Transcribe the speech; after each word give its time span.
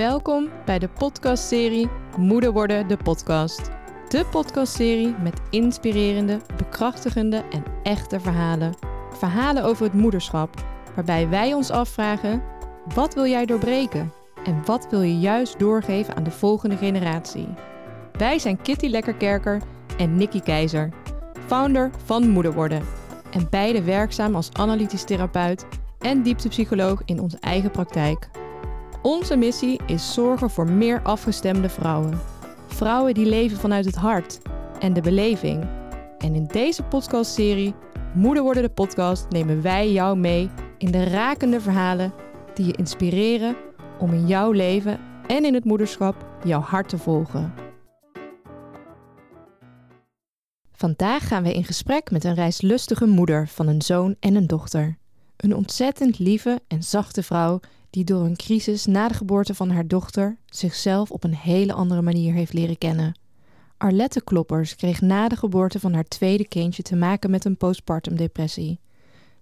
Welkom 0.00 0.48
bij 0.64 0.78
de 0.78 0.88
podcastserie 0.88 1.88
Moeder 2.16 2.52
worden 2.52 2.88
de 2.88 2.96
podcast. 2.96 3.70
De 4.08 4.26
podcastserie 4.30 5.14
met 5.22 5.40
inspirerende, 5.50 6.40
bekrachtigende 6.56 7.44
en 7.50 7.64
echte 7.82 8.20
verhalen. 8.20 8.74
Verhalen 9.12 9.64
over 9.64 9.84
het 9.84 9.92
moederschap, 9.92 10.64
waarbij 10.94 11.28
wij 11.28 11.54
ons 11.54 11.70
afvragen: 11.70 12.42
wat 12.94 13.14
wil 13.14 13.26
jij 13.26 13.46
doorbreken 13.46 14.12
en 14.44 14.64
wat 14.64 14.86
wil 14.90 15.02
je 15.02 15.18
juist 15.18 15.58
doorgeven 15.58 16.16
aan 16.16 16.24
de 16.24 16.30
volgende 16.30 16.76
generatie? 16.76 17.48
Wij 18.12 18.38
zijn 18.38 18.62
Kitty 18.62 18.86
Lekkerkerker 18.86 19.62
en 19.96 20.16
Nikki 20.16 20.40
Keizer, 20.40 20.88
founder 21.46 21.90
van 22.04 22.28
Moeder 22.28 22.52
worden 22.52 22.82
en 23.30 23.46
beide 23.50 23.82
werkzaam 23.82 24.34
als 24.34 24.52
analytisch 24.52 25.04
therapeut 25.04 25.66
en 25.98 26.22
dieptepsycholoog 26.22 27.02
in 27.04 27.20
onze 27.20 27.38
eigen 27.40 27.70
praktijk. 27.70 28.28
Onze 29.02 29.36
missie 29.36 29.80
is 29.86 30.12
zorgen 30.12 30.50
voor 30.50 30.70
meer 30.70 31.02
afgestemde 31.02 31.68
vrouwen. 31.68 32.20
Vrouwen 32.66 33.14
die 33.14 33.26
leven 33.26 33.58
vanuit 33.58 33.84
het 33.84 33.94
hart 33.94 34.40
en 34.78 34.92
de 34.92 35.00
beleving. 35.00 35.68
En 36.18 36.34
in 36.34 36.46
deze 36.46 36.82
podcastserie 36.82 37.74
Moeder 38.14 38.42
worden 38.42 38.62
de 38.62 38.70
podcast 38.70 39.28
nemen 39.28 39.62
wij 39.62 39.92
jou 39.92 40.18
mee 40.18 40.50
in 40.78 40.90
de 40.90 41.04
rakende 41.04 41.60
verhalen 41.60 42.12
die 42.54 42.66
je 42.66 42.72
inspireren 42.72 43.56
om 43.98 44.12
in 44.12 44.26
jouw 44.26 44.50
leven 44.50 45.00
en 45.26 45.44
in 45.44 45.54
het 45.54 45.64
moederschap 45.64 46.26
jouw 46.44 46.60
hart 46.60 46.88
te 46.88 46.98
volgen. 46.98 47.54
Vandaag 50.72 51.28
gaan 51.28 51.42
we 51.42 51.54
in 51.54 51.64
gesprek 51.64 52.10
met 52.10 52.24
een 52.24 52.34
reislustige 52.34 53.06
moeder 53.06 53.48
van 53.48 53.68
een 53.68 53.82
zoon 53.82 54.16
en 54.20 54.34
een 54.34 54.46
dochter. 54.46 54.98
Een 55.36 55.54
ontzettend 55.54 56.18
lieve 56.18 56.60
en 56.68 56.82
zachte 56.82 57.22
vrouw 57.22 57.60
die 57.90 58.04
door 58.04 58.24
een 58.24 58.36
crisis 58.36 58.86
na 58.86 59.08
de 59.08 59.14
geboorte 59.14 59.54
van 59.54 59.70
haar 59.70 59.86
dochter 59.86 60.36
zichzelf 60.46 61.10
op 61.10 61.24
een 61.24 61.34
hele 61.34 61.72
andere 61.72 62.02
manier 62.02 62.32
heeft 62.32 62.52
leren 62.52 62.78
kennen. 62.78 63.14
Arlette 63.76 64.24
Kloppers 64.24 64.76
kreeg 64.76 65.00
na 65.00 65.28
de 65.28 65.36
geboorte 65.36 65.80
van 65.80 65.92
haar 65.92 66.04
tweede 66.04 66.48
kindje 66.48 66.82
te 66.82 66.96
maken 66.96 67.30
met 67.30 67.44
een 67.44 67.56
postpartum 67.56 68.16
depressie. 68.16 68.80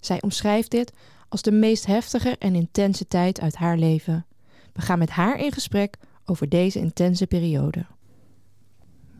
Zij 0.00 0.22
omschrijft 0.22 0.70
dit 0.70 0.92
als 1.28 1.42
de 1.42 1.50
meest 1.50 1.86
heftige 1.86 2.36
en 2.38 2.54
intense 2.54 3.06
tijd 3.06 3.40
uit 3.40 3.56
haar 3.56 3.78
leven. 3.78 4.26
We 4.72 4.82
gaan 4.82 4.98
met 4.98 5.10
haar 5.10 5.38
in 5.38 5.52
gesprek 5.52 5.96
over 6.24 6.48
deze 6.48 6.78
intense 6.78 7.26
periode. 7.26 7.86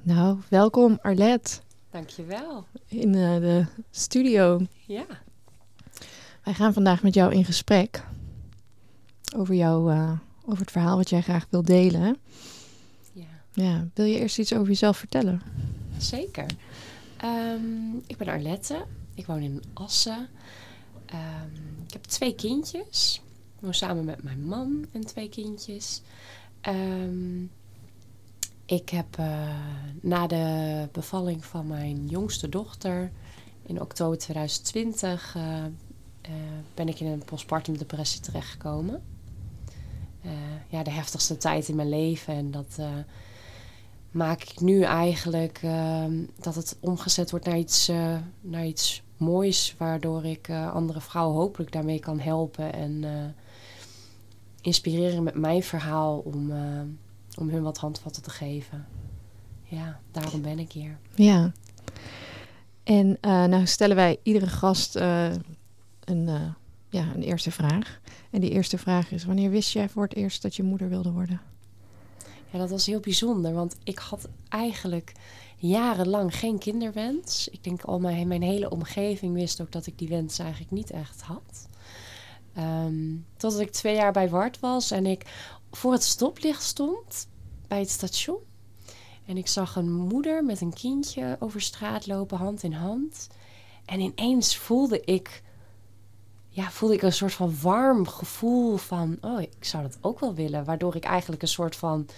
Nou, 0.03 0.39
welkom 0.49 0.99
Arlette. 1.03 1.61
Dankjewel. 1.91 2.65
In 2.89 3.15
uh, 3.15 3.37
de 3.37 3.67
studio. 3.91 4.61
Ja. 4.87 5.07
Wij 6.45 6.55
gaan 6.55 6.73
vandaag 6.73 7.03
met 7.03 7.15
jou 7.15 7.33
in 7.33 7.45
gesprek 7.45 8.05
over, 9.37 9.55
jou, 9.55 9.93
uh, 9.93 10.13
over 10.45 10.61
het 10.61 10.71
verhaal 10.71 10.97
wat 10.97 11.11
jij 11.11 11.23
graag 11.23 11.47
wil 11.51 11.63
delen. 11.63 12.17
Ja. 13.13 13.25
ja. 13.53 13.89
Wil 13.95 14.05
je 14.05 14.19
eerst 14.19 14.39
iets 14.39 14.53
over 14.53 14.69
jezelf 14.69 14.97
vertellen? 14.97 15.43
Zeker. 15.99 16.47
Um, 17.25 18.03
ik 18.07 18.17
ben 18.17 18.29
Arlette. 18.29 18.85
Ik 19.15 19.27
woon 19.27 19.41
in 19.41 19.63
Assen. 19.73 20.29
Um, 21.15 21.85
ik 21.87 21.93
heb 21.93 22.05
twee 22.05 22.35
kindjes. 22.35 23.21
Ik 23.57 23.65
woon 23.65 23.75
samen 23.75 24.05
met 24.05 24.23
mijn 24.23 24.45
man 24.45 24.87
en 24.93 25.07
twee 25.07 25.29
kindjes. 25.29 26.03
Um, 26.69 27.51
ik 28.69 28.89
heb 28.89 29.19
uh, 29.21 29.49
na 30.01 30.27
de 30.27 30.89
bevalling 30.93 31.45
van 31.45 31.67
mijn 31.67 32.07
jongste 32.07 32.49
dochter 32.49 33.11
in 33.67 33.81
oktober 33.81 34.19
2020 34.19 35.35
uh, 35.37 35.43
uh, 35.43 35.69
ben 36.75 36.89
ik 36.89 37.01
in 37.01 37.07
een 37.07 37.25
postpartum 37.25 37.79
depressie 37.79 38.21
terechtgekomen. 38.21 39.03
Ja, 40.69 40.83
de 40.83 40.91
heftigste 40.91 41.37
tijd 41.37 41.69
in 41.69 41.77
mijn 41.77 41.89
leven. 41.89 42.35
En 42.35 42.51
dat 42.51 42.79
maak 44.11 44.43
ik 44.43 44.61
nu 44.61 44.83
eigenlijk 44.83 45.59
ehm, 45.63 46.25
dat 46.41 46.55
het 46.55 46.77
omgezet 46.81 47.31
wordt 47.31 47.47
naar 47.47 47.59
iets, 47.59 47.91
naar 48.41 48.67
iets 48.67 49.03
moois, 49.17 49.75
waardoor 49.79 50.25
ik 50.25 50.51
andere 50.51 51.01
vrouwen 51.01 51.37
hopelijk 51.37 51.73
daarmee 51.73 51.99
kan 51.99 52.21
helpen 52.21 52.73
en 52.73 53.05
inspireren 54.61 55.23
met 55.23 55.35
mijn 55.35 55.63
verhaal 55.63 56.19
om 56.19 56.53
om 57.39 57.49
hun 57.49 57.63
wat 57.63 57.79
handvatten 57.79 58.23
te 58.23 58.31
geven. 58.31 58.87
Ja, 59.63 60.01
daarom 60.11 60.43
ben 60.43 60.59
ik 60.59 60.73
hier. 60.73 60.99
Ja. 61.15 61.53
En 62.83 63.19
nou 63.21 63.67
stellen 63.67 63.97
wij 63.97 64.19
iedere 64.23 64.47
gast 64.47 64.95
een, 64.95 66.55
ja, 66.91 67.13
een 67.15 67.23
eerste 67.23 67.51
vraag. 67.51 68.01
En 68.31 68.41
die 68.41 68.51
eerste 68.51 68.79
vraag 68.79 69.11
is: 69.11 69.25
wanneer 69.25 69.51
wist 69.51 69.73
jij 69.73 69.89
voor 69.89 70.03
het 70.03 70.15
eerst 70.15 70.43
dat 70.43 70.57
je 70.57 70.63
moeder 70.63 70.89
wilde 70.89 71.11
worden? 71.11 71.41
Ja, 72.51 72.59
dat 72.59 72.71
was 72.71 72.87
heel 72.87 73.01
bijzonder, 73.01 73.53
want 73.53 73.77
ik 73.85 73.99
had 73.99 74.29
eigenlijk 74.49 75.13
jarenlang 75.57 76.37
geen 76.37 76.59
kinderwens. 76.59 77.49
Ik 77.49 77.65
denk 77.65 77.83
al 77.83 78.01
mijn, 78.01 78.43
hele 78.43 78.71
omgeving 78.71 79.35
wist 79.35 79.61
ook 79.61 79.73
dat 79.73 79.87
ik 79.87 79.99
die 79.99 80.09
wens 80.09 80.39
eigenlijk 80.39 80.71
niet 80.71 80.91
echt 80.91 81.21
had. 81.23 81.69
Um, 82.59 83.27
totdat 83.37 83.61
ik 83.61 83.71
twee 83.71 83.95
jaar 83.95 84.13
bij 84.13 84.29
Wart 84.29 84.61
was 84.61 84.91
en 84.91 85.07
ik 85.07 85.27
voor 85.71 85.93
het 85.93 86.03
stoplicht 86.03 86.63
stond 86.63 87.29
bij 87.69 87.79
het 87.79 87.91
station. 87.91 88.39
En 89.27 89.37
ik 89.37 89.47
zag 89.47 89.77
een 89.77 89.93
moeder 89.93 90.45
met 90.45 90.61
een 90.61 90.73
kindje 90.73 91.37
over 91.39 91.61
straat 91.61 92.07
lopen, 92.07 92.39
hand 92.39 92.63
in 92.63 92.73
hand. 92.73 93.29
En 93.85 94.01
ineens 94.01 94.57
voelde 94.57 95.01
ik, 95.01 95.43
ja, 96.59 96.71
voelde 96.71 96.95
ik 96.95 97.03
een 97.03 97.13
soort 97.13 97.33
van 97.33 97.61
warm 97.61 98.07
gevoel 98.07 98.77
van, 98.77 99.19
oh, 99.21 99.41
ik 99.41 99.65
zou 99.65 99.83
dat 99.83 99.99
ook 100.01 100.21
wel 100.21 100.35
willen. 100.35 100.65
Waardoor 100.65 100.97
ik 100.97 101.05
eigenlijk 101.05 101.43
een 101.43 101.49
soort 101.49 101.77
van 101.77 102.09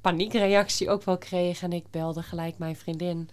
paniekreactie 0.00 0.90
ook 0.90 1.02
wel 1.02 1.18
kreeg. 1.18 1.62
En 1.62 1.72
ik 1.72 1.90
belde 1.90 2.22
gelijk 2.22 2.58
mijn 2.58 2.76
vriendin. 2.76 3.30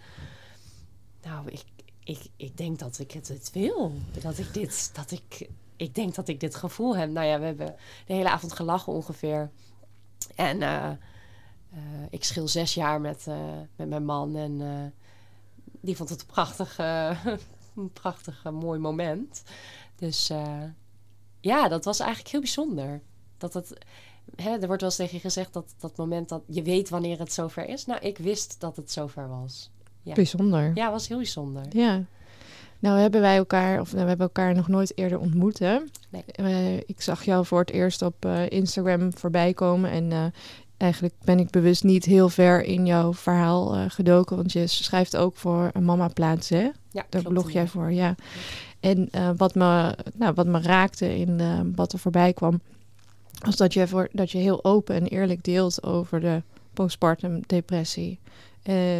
Nou, 1.22 1.48
ik, 1.48 1.64
ik, 2.04 2.26
ik 2.36 2.56
denk 2.56 2.78
dat 2.78 2.98
ik 2.98 3.10
het, 3.10 3.28
het 3.28 3.50
wil. 3.52 3.92
Dat 4.22 4.38
ik 4.38 4.54
dit, 4.54 4.90
dat 4.94 5.10
ik 5.10 5.48
ik 5.76 5.94
denk 5.94 6.14
dat 6.14 6.28
ik 6.28 6.40
dit 6.40 6.54
gevoel 6.54 6.96
heb. 6.96 7.10
Nou 7.10 7.26
ja, 7.26 7.38
we 7.38 7.44
hebben 7.44 7.74
de 8.06 8.12
hele 8.12 8.30
avond 8.30 8.52
gelachen 8.52 8.92
ongeveer. 8.92 9.50
En 10.34 10.60
uh, 10.60 10.90
uh, 11.74 11.80
ik 12.10 12.24
schil 12.24 12.48
zes 12.48 12.74
jaar 12.74 13.00
met, 13.00 13.24
uh, 13.28 13.36
met 13.76 13.88
mijn 13.88 14.04
man. 14.04 14.36
En 14.36 14.94
die 15.80 15.96
vond 15.96 16.08
het 16.08 16.26
prachtig, 16.26 16.76
een 17.76 17.92
prachtig 17.92 18.44
mooi 18.50 18.78
moment. 18.78 19.42
Dus 19.96 20.30
ja, 21.40 21.68
dat 21.68 21.84
was 21.84 22.00
eigenlijk 22.00 22.30
heel 22.30 22.40
bijzonder. 22.40 23.00
Dat 23.38 23.54
het, 23.54 23.78
hè, 24.36 24.50
er 24.50 24.66
wordt 24.66 24.80
wel 24.80 24.90
eens 24.90 24.96
tegen 24.96 25.14
je 25.14 25.20
gezegd 25.20 25.52
dat 25.52 25.74
dat 25.78 25.96
moment 25.96 26.28
dat 26.28 26.42
je 26.46 26.62
weet 26.62 26.88
wanneer 26.88 27.18
het 27.18 27.32
zover 27.32 27.68
is. 27.68 27.86
Nou, 27.86 28.00
ik 28.00 28.18
wist 28.18 28.60
dat 28.60 28.76
het 28.76 28.92
zover 28.92 29.28
was. 29.28 29.70
Ja. 30.02 30.14
Bijzonder. 30.14 30.70
Ja, 30.74 30.90
was 30.90 31.08
heel 31.08 31.16
bijzonder. 31.16 31.62
Ja. 31.70 32.04
Nou 32.78 32.98
hebben 32.98 33.20
wij 33.20 33.36
elkaar, 33.36 33.80
of 33.80 33.92
nou, 33.92 34.02
we 34.02 34.08
hebben 34.08 34.26
elkaar 34.26 34.54
nog 34.54 34.68
nooit 34.68 34.98
eerder 34.98 35.18
ontmoet. 35.18 35.58
Hè? 35.58 35.78
Nee. 36.08 36.24
Uh, 36.36 36.76
ik 36.76 37.00
zag 37.00 37.24
jou 37.24 37.46
voor 37.46 37.58
het 37.58 37.70
eerst 37.70 38.02
op 38.02 38.24
uh, 38.24 38.50
Instagram 38.50 39.12
voorbij 39.12 39.54
komen. 39.54 39.90
En 39.90 40.10
uh, 40.10 40.24
eigenlijk 40.80 41.14
ben 41.24 41.38
ik 41.38 41.50
bewust 41.50 41.84
niet 41.84 42.04
heel 42.04 42.28
ver 42.28 42.64
in 42.64 42.86
jouw 42.86 43.14
verhaal 43.14 43.88
gedoken. 43.88 44.36
Want 44.36 44.52
je 44.52 44.66
schrijft 44.66 45.16
ook 45.16 45.36
voor 45.36 45.70
een 45.72 45.84
mama 45.84 46.08
plaats, 46.08 46.48
hè? 46.48 46.62
Ja, 46.62 46.72
Daar 46.90 47.06
klopt, 47.08 47.28
blog 47.28 47.50
jij 47.50 47.62
ja. 47.62 47.68
voor, 47.68 47.92
ja. 47.92 48.14
En 48.80 49.10
wat, 49.36 49.54
me, 49.54 49.96
nou, 50.14 50.34
wat 50.34 50.46
me 50.46 50.60
raakte 50.60 51.18
in 51.18 51.72
wat 51.74 51.92
er 51.92 51.98
voorbij 51.98 52.32
kwam... 52.32 52.60
was 53.44 53.56
dat 53.56 53.74
je, 53.74 53.88
voor, 53.88 54.08
dat 54.12 54.30
je 54.30 54.38
heel 54.38 54.64
open 54.64 54.94
en 54.94 55.06
eerlijk 55.06 55.44
deelt 55.44 55.82
over 55.82 56.20
de 56.20 56.42
postpartum 56.72 57.40
depressie. 57.46 58.18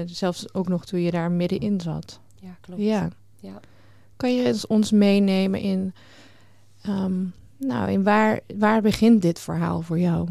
zelfs 0.07 0.55
ook 0.55 0.69
nog 0.69 0.85
toen 0.85 1.01
je 1.01 1.11
daar 1.11 1.31
middenin 1.31 1.81
zat. 1.81 2.21
Ja, 2.41 2.57
klopt. 2.61 2.81
Ja. 2.83 3.09
ja. 3.37 3.61
Kan 4.17 4.35
je 4.35 4.65
ons 4.69 4.91
meenemen 4.91 5.61
in, 5.61 5.95
um, 6.89 7.33
nou, 7.57 7.91
in 7.91 8.03
waar, 8.03 8.41
waar 8.59 8.83
begint 8.83 9.23
dit 9.23 9.41
verhaal 9.41 9.83
voor 9.83 9.99
jou? 9.99 10.29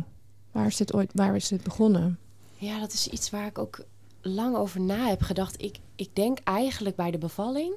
Waar 0.51 0.65
is 0.65 0.77
dit 0.77 0.93
ooit, 0.93 1.11
waar 1.13 1.35
is 1.35 1.47
dit 1.47 1.63
begonnen? 1.63 2.19
Ja, 2.55 2.79
dat 2.79 2.93
is 2.93 3.07
iets 3.07 3.29
waar 3.29 3.45
ik 3.45 3.57
ook 3.57 3.85
lang 4.21 4.55
over 4.55 4.81
na 4.81 5.07
heb 5.07 5.21
gedacht. 5.21 5.61
Ik, 5.61 5.77
ik 5.95 6.15
denk 6.15 6.39
eigenlijk 6.43 6.95
bij 6.95 7.11
de 7.11 7.17
bevalling. 7.17 7.73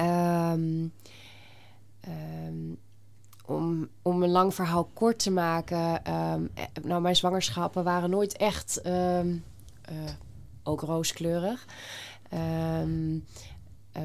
Um, 0.00 0.92
um, 2.08 2.78
om, 3.46 3.88
om 4.02 4.22
een 4.22 4.30
lang 4.30 4.54
verhaal 4.54 4.84
kort 4.84 5.18
te 5.18 5.30
maken. 5.30 6.02
nou, 6.82 7.02
mijn 7.02 7.16
zwangerschappen 7.16 7.84
waren 7.84 8.10
nooit 8.10 8.36
echt 8.36 8.80
uh, 8.86 9.20
ook 10.62 10.80
rooskleurig. 10.80 11.66
Uh, 12.34 13.20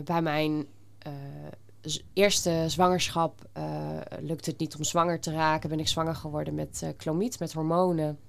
bij 0.04 0.22
mijn 0.22 0.66
eerste 2.14 2.64
zwangerschap 2.68 3.50
uh, 3.58 3.64
lukte 4.20 4.50
het 4.50 4.60
niet 4.60 4.76
om 4.76 4.84
zwanger 4.84 5.20
te 5.20 5.32
raken. 5.32 5.70
Ben 5.70 5.80
ik 5.80 5.88
zwanger 5.88 6.16
geworden 6.16 6.56
met 6.56 6.82
uh, 6.84 6.90
chlomiet, 6.98 7.40
met 7.40 7.54
hormonen. 7.54 8.20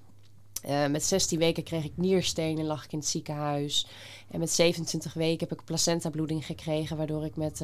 met 0.89 1.03
16 1.03 1.39
weken 1.39 1.63
kreeg 1.63 1.83
ik 1.83 1.97
nierstenen, 1.97 2.65
lag 2.65 2.83
ik 2.85 2.91
in 2.91 2.99
het 2.99 3.07
ziekenhuis. 3.07 3.87
En 4.31 4.39
met 4.39 4.51
27 4.51 5.13
weken 5.13 5.47
heb 5.47 5.59
ik 5.59 5.65
placentabloeding 5.65 6.45
gekregen, 6.45 6.97
waardoor 6.97 7.25
ik 7.25 7.35
met 7.35 7.59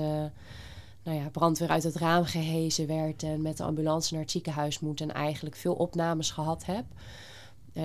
nou 1.03 1.17
ja, 1.17 1.29
brandweer 1.31 1.69
uit 1.69 1.83
het 1.83 1.95
raam 1.95 2.25
gehezen 2.25 2.87
werd 2.87 3.23
en 3.23 3.41
met 3.41 3.57
de 3.57 3.63
ambulance 3.63 4.13
naar 4.13 4.21
het 4.21 4.31
ziekenhuis 4.31 4.79
moet 4.79 5.01
en 5.01 5.13
eigenlijk 5.13 5.55
veel 5.55 5.73
opnames 5.73 6.31
gehad 6.31 6.65
heb. 6.65 6.85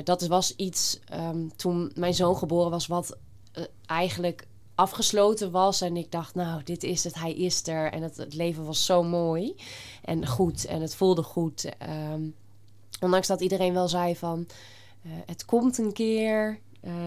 Dat 0.05 0.27
was 0.27 0.57
iets 0.57 0.99
ehm, 1.05 1.49
toen 1.57 1.93
mijn 1.95 2.15
zoon 2.15 2.37
geboren 2.37 2.71
was, 2.71 2.87
wat 2.87 3.17
eigenlijk 3.87 4.47
afgesloten 4.81 5.51
was. 5.51 5.81
En 5.81 5.97
ik 5.97 6.13
dacht, 6.13 6.35
nou, 6.35 6.63
dit 6.63 6.83
is 6.83 7.05
het, 7.05 7.15
hij 7.15 7.33
is 7.33 7.67
er. 7.67 7.93
En 7.93 8.03
het, 8.03 8.17
het 8.17 8.35
leven 8.35 8.65
was 8.65 8.85
zo 8.85 9.03
mooi 9.03 9.57
en 10.05 10.27
goed 10.27 10.65
en 10.65 10.81
het 10.81 10.95
voelde 10.95 11.23
goed. 11.23 11.73
Um, 12.13 12.35
ondanks 13.01 13.27
dat 13.27 13.41
iedereen 13.41 13.75
wel 13.75 13.89
zei 13.89 14.17
van, 14.17 14.47
uh, 15.03 15.13
het 15.27 15.45
komt 15.45 15.79
een 15.79 15.93
keer, 15.93 16.59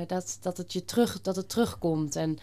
dat, 0.07 0.37
dat, 0.41 0.57
het 0.57 0.73
je 0.73 0.85
terug, 0.85 1.21
dat 1.21 1.35
het 1.35 1.49
terugkomt. 1.49 2.15
En 2.15 2.37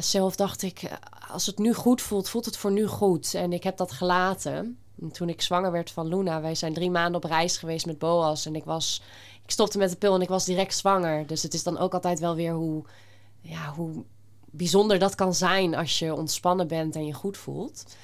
zelf 0.00 0.36
dacht 0.36 0.62
ik, 0.62 0.98
als 1.30 1.46
het 1.46 1.58
nu 1.58 1.74
goed 1.74 2.02
voelt, 2.02 2.28
voelt 2.28 2.44
het 2.44 2.56
voor 2.56 2.72
nu 2.72 2.86
goed. 2.86 3.34
En 3.34 3.52
ik 3.52 3.62
heb 3.62 3.76
dat 3.76 3.92
gelaten. 3.92 4.78
En 5.00 5.10
toen 5.10 5.28
ik 5.28 5.42
zwanger 5.42 5.72
werd 5.72 5.90
van 5.90 6.06
Luna, 6.08 6.40
wij 6.40 6.54
zijn 6.54 6.74
drie 6.74 6.90
maanden 6.90 7.22
op 7.22 7.30
reis 7.30 7.56
geweest 7.56 7.86
met 7.86 7.98
Boas. 7.98 8.46
En 8.46 8.54
ik 8.54 8.64
was, 8.64 9.02
ik 9.44 9.50
stopte 9.50 9.78
met 9.78 9.90
de 9.90 9.96
pil 9.96 10.14
en 10.14 10.22
ik 10.22 10.28
was 10.28 10.44
direct 10.44 10.76
zwanger. 10.76 11.26
Dus 11.26 11.42
het 11.42 11.54
is 11.54 11.62
dan 11.62 11.78
ook 11.78 11.94
altijd 11.94 12.18
wel 12.18 12.34
weer 12.34 12.52
hoe, 12.52 12.84
ja, 13.48 13.72
hoe 13.74 14.04
bijzonder 14.50 14.98
dat 14.98 15.14
kan 15.14 15.34
zijn 15.34 15.74
als 15.74 15.98
je 15.98 16.14
ontspannen 16.14 16.68
bent 16.68 16.96
en 16.96 17.06
je 17.06 17.12
goed 17.12 17.36
voelt. 17.36 17.96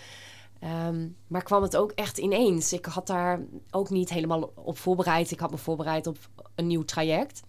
Um, 0.89 1.17
maar 1.27 1.43
kwam 1.43 1.63
het 1.63 1.77
ook 1.77 1.91
echt 1.91 2.19
ineens. 2.19 2.73
Ik 2.73 2.85
had 2.85 3.07
daar 3.07 3.41
ook 3.71 3.91
niet 3.91 4.11
helemaal 4.11 4.53
op 4.55 4.79
voorbereid. 4.79 5.31
Ik 5.31 5.41
had 5.41 5.51
me 5.51 5.57
voorbereid 5.57 6.07
op 6.07 6.19
een 6.55 6.67
nieuw 6.67 6.85
traject. 6.85 7.43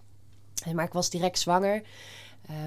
Maar 0.74 0.86
ik 0.86 0.94
was 0.94 1.10
direct 1.10 1.40
zwanger. 1.40 1.84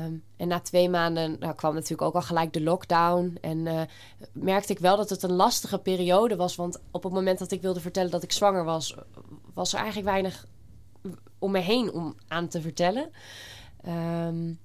Um, 0.05 0.25
en 0.37 0.49
na 0.49 0.61
twee 0.61 0.89
maanden 0.89 1.37
nou, 1.39 1.55
kwam 1.55 1.75
natuurlijk 1.75 2.03
ook 2.03 2.15
al 2.15 2.23
gelijk 2.23 2.53
de 2.53 2.63
lockdown. 2.63 3.39
En 3.41 3.59
uh, 3.67 3.83
merkte 4.33 4.73
ik 4.73 4.79
wel 4.79 4.97
dat 4.97 5.11
het 5.11 5.23
een 5.23 5.33
lastige 5.33 5.79
periode 5.79 6.37
was. 6.37 6.57
Want 6.57 6.81
op 6.91 7.03
het 7.03 7.13
moment 7.13 7.39
dat 7.39 7.51
ik 7.51 7.63
wilde 7.63 7.81
vertellen 7.81 8.11
dat 8.11 8.23
ik 8.23 8.33
zwanger 8.33 8.65
was, 8.65 8.95
was 9.55 9.73
er 9.73 9.79
eigenlijk 9.79 10.09
weinig 10.09 10.47
om 11.39 11.51
me 11.51 11.59
heen 11.59 11.93
om 11.93 12.17
aan 12.29 12.49
te 12.49 12.61
vertellen. 12.61 13.11
Um, 13.87 14.59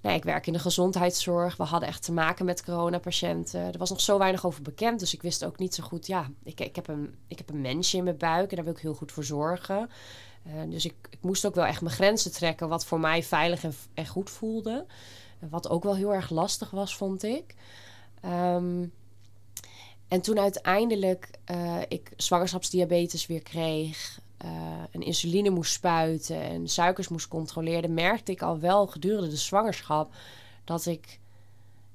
nou, 0.00 0.16
ik 0.16 0.24
werk 0.24 0.46
in 0.46 0.52
de 0.52 0.58
gezondheidszorg. 0.58 1.56
We 1.56 1.64
hadden 1.64 1.88
echt 1.88 2.02
te 2.02 2.12
maken 2.12 2.44
met 2.44 2.64
coronapatiënten. 2.64 3.60
Er 3.60 3.78
was 3.78 3.90
nog 3.90 4.00
zo 4.00 4.18
weinig 4.18 4.46
over 4.46 4.62
bekend. 4.62 5.00
Dus 5.00 5.14
ik 5.14 5.22
wist 5.22 5.44
ook 5.44 5.58
niet 5.58 5.74
zo 5.74 5.82
goed. 5.82 6.06
Ja, 6.06 6.30
ik, 6.44 6.60
ik, 6.60 6.76
heb, 6.76 6.88
een, 6.88 7.14
ik 7.28 7.38
heb 7.38 7.50
een 7.50 7.60
mensje 7.60 7.96
in 7.96 8.04
mijn 8.04 8.16
buik 8.16 8.50
en 8.50 8.56
daar 8.56 8.64
wil 8.64 8.74
ik 8.74 8.80
heel 8.80 8.94
goed 8.94 9.12
voor 9.12 9.24
zorgen. 9.24 9.90
Uh, 10.46 10.70
dus 10.70 10.84
ik, 10.84 10.94
ik, 11.10 11.18
moest 11.20 11.46
ook 11.46 11.54
wel 11.54 11.64
echt 11.64 11.80
mijn 11.80 11.94
grenzen 11.94 12.32
trekken, 12.32 12.68
wat 12.68 12.84
voor 12.84 13.00
mij 13.00 13.22
veilig 13.22 13.64
en, 13.64 13.74
en 13.94 14.06
goed 14.06 14.30
voelde. 14.30 14.86
Wat 15.50 15.68
ook 15.68 15.82
wel 15.82 15.96
heel 15.96 16.14
erg 16.14 16.30
lastig 16.30 16.70
was, 16.70 16.96
vond 16.96 17.22
ik. 17.22 17.54
Um, 18.24 18.92
en 20.08 20.20
toen 20.20 20.38
uiteindelijk 20.38 21.30
uh, 21.50 21.80
ik 21.88 22.12
zwangerschapsdiabetes 22.16 23.26
weer 23.26 23.42
kreeg, 23.42 24.20
een 24.90 25.02
insuline 25.02 25.50
moest 25.50 25.72
spuiten 25.72 26.40
en 26.42 26.68
suikers 26.68 27.08
moest 27.08 27.28
controleren, 27.28 27.94
merkte 27.94 28.32
ik 28.32 28.42
al 28.42 28.58
wel 28.58 28.86
gedurende 28.86 29.28
de 29.28 29.36
zwangerschap 29.36 30.14
dat 30.64 30.86
ik 30.86 31.20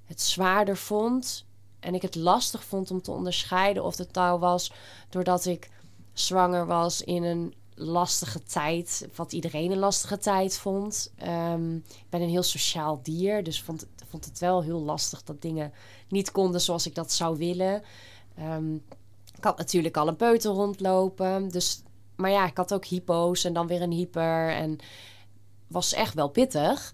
het 0.06 0.22
zwaarder 0.22 0.78
vond 0.78 1.46
en 1.80 1.96
ik 1.96 2.02
het 2.02 2.16
lastig 2.16 2.64
vond 2.64 2.92
om 2.92 3.02
te 3.02 3.12
onderscheiden 3.12 3.84
of 3.84 3.98
het 3.98 4.14
nou 4.14 4.40
was 4.40 4.72
doordat 5.10 5.46
ik 5.46 5.70
zwanger 6.14 6.66
was 6.66 7.02
in 7.02 7.24
een 7.24 7.54
lastige 7.76 8.44
tijd, 8.44 9.08
wat 9.16 9.34
iedereen 9.34 9.72
een 9.72 9.78
lastige 9.78 10.18
tijd 10.18 10.58
vond. 10.58 11.12
Um, 11.28 11.76
ik 11.76 12.10
ben 12.10 12.22
een 12.22 12.30
heel 12.30 12.44
sociaal 12.44 13.00
dier, 13.04 13.44
dus 13.44 13.62
vond, 13.62 13.86
vond 14.10 14.26
het 14.26 14.40
wel 14.40 14.64
heel 14.64 14.82
lastig 14.82 15.24
dat 15.24 15.42
dingen 15.42 15.74
niet 16.08 16.32
konden 16.32 16.62
zoals 16.62 16.86
ik 16.86 16.96
dat 16.96 17.12
zou 17.12 17.38
willen. 17.38 17.84
Um, 18.40 18.84
ik 19.38 19.44
had 19.44 19.58
natuurlijk 19.58 19.98
al 19.98 20.08
een 20.08 20.16
peuter 20.16 20.52
rondlopen, 20.52 21.50
dus, 21.50 21.82
maar 22.24 22.32
ja, 22.32 22.48
ik 22.48 22.58
had 22.58 22.74
ook 22.74 22.86
hypo's 22.86 23.44
en 23.44 23.54
dan 23.54 23.68
weer 23.68 23.82
een 23.82 23.92
hyper 23.92 24.50
en 24.50 24.78
was 25.68 25.94
echt 25.94 26.14
wel 26.14 26.30
pittig. 26.30 26.94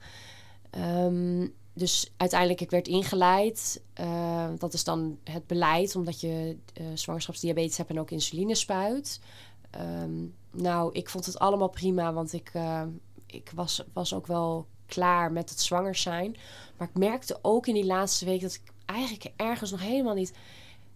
Um, 0.77 1.53
dus 1.73 2.11
uiteindelijk, 2.17 2.61
ik 2.61 2.69
werd 2.69 2.87
ingeleid. 2.87 3.81
Uh, 3.99 4.47
dat 4.57 4.73
is 4.73 4.83
dan 4.83 5.19
het 5.23 5.47
beleid, 5.47 5.95
omdat 5.95 6.19
je 6.21 6.57
uh, 6.81 6.87
zwangerschapsdiabetes 6.93 7.77
hebt 7.77 7.89
en 7.89 7.99
ook 7.99 8.11
insuline 8.11 8.55
spuit. 8.55 9.21
Um, 10.03 10.35
nou, 10.51 10.93
ik 10.93 11.09
vond 11.09 11.25
het 11.25 11.39
allemaal 11.39 11.69
prima, 11.69 12.13
want 12.13 12.33
ik, 12.33 12.51
uh, 12.53 12.83
ik 13.25 13.51
was, 13.55 13.83
was 13.93 14.13
ook 14.13 14.27
wel 14.27 14.67
klaar 14.85 15.31
met 15.31 15.49
het 15.49 15.59
zwanger 15.59 15.95
zijn. 15.95 16.37
Maar 16.77 16.87
ik 16.87 16.97
merkte 16.97 17.39
ook 17.41 17.67
in 17.67 17.73
die 17.73 17.85
laatste 17.85 18.25
week 18.25 18.41
dat 18.41 18.53
ik 18.53 18.71
eigenlijk 18.85 19.31
ergens 19.35 19.71
nog 19.71 19.81
helemaal 19.81 20.15
niet. 20.15 20.33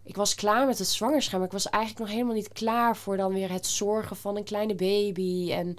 Ik 0.04 0.16
was 0.16 0.36
klaar 0.36 0.66
met 0.66 0.78
het 0.80 0.88
zwangerschap, 0.88 1.38
maar 1.38 1.48
ik 1.48 1.54
was 1.54 1.70
eigenlijk 1.70 2.04
nog 2.04 2.14
helemaal 2.14 2.36
niet 2.36 2.54
klaar 2.54 2.98
voor 2.98 3.18
dan 3.18 3.34
weer 3.34 3.52
het 3.52 3.66
zorgen 3.66 4.16
van 4.16 4.38
een 4.38 4.44
kleine 4.44 4.76
baby. 4.76 5.52
En 5.52 5.76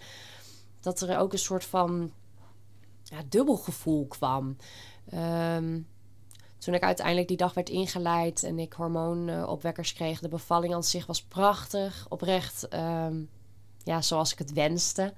dat 0.81 1.01
er 1.01 1.19
ook 1.19 1.33
een 1.33 1.39
soort 1.39 1.65
van 1.65 2.13
ja, 3.03 3.23
dubbel 3.29 3.57
gevoel 3.57 4.07
kwam. 4.07 4.57
Um, 5.15 5.87
toen 6.59 6.75
ik 6.75 6.83
uiteindelijk 6.83 7.29
die 7.29 7.37
dag 7.37 7.55
werd 7.55 7.69
ingeleid 7.69 8.43
en 8.43 8.59
ik 8.59 8.73
hormoonopwekkers 8.73 9.93
kreeg, 9.93 10.21
de 10.21 10.29
bevalling 10.29 10.75
aan 10.75 10.85
zich 10.85 11.07
was 11.07 11.23
prachtig, 11.23 12.07
oprecht, 12.09 12.75
um, 12.75 13.29
ja, 13.83 14.03
zoals 14.03 14.33
ik 14.33 14.39
het 14.39 14.53
wenste. 14.53 15.13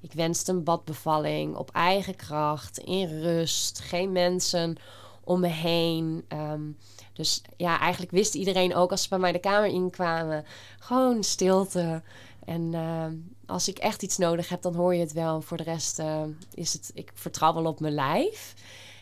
Ik 0.00 0.12
wenste 0.12 0.52
een 0.52 0.64
badbevalling 0.64 1.56
op 1.56 1.70
eigen 1.70 2.16
kracht, 2.16 2.78
in 2.78 3.20
rust, 3.20 3.78
geen 3.78 4.12
mensen 4.12 4.76
om 5.24 5.40
me 5.40 5.48
heen. 5.48 6.24
Um, 6.28 6.76
dus 7.14 7.42
ja, 7.56 7.80
eigenlijk 7.80 8.12
wist 8.12 8.34
iedereen 8.34 8.74
ook 8.74 8.90
als 8.90 9.02
ze 9.02 9.08
bij 9.08 9.18
mij 9.18 9.32
de 9.32 9.38
kamer 9.38 9.68
inkwamen, 9.68 10.44
gewoon 10.78 11.22
stilte. 11.22 12.02
En 12.44 12.72
uh, 12.72 13.06
als 13.46 13.68
ik 13.68 13.78
echt 13.78 14.02
iets 14.02 14.18
nodig 14.18 14.48
heb, 14.48 14.62
dan 14.62 14.74
hoor 14.74 14.94
je 14.94 15.00
het 15.00 15.12
wel. 15.12 15.40
Voor 15.40 15.56
de 15.56 15.62
rest 15.62 15.98
uh, 15.98 16.22
is 16.54 16.72
het, 16.72 16.90
ik 16.94 17.10
vertrouw 17.14 17.54
wel 17.54 17.66
op 17.66 17.80
mijn 17.80 17.94
lijf. 17.94 18.54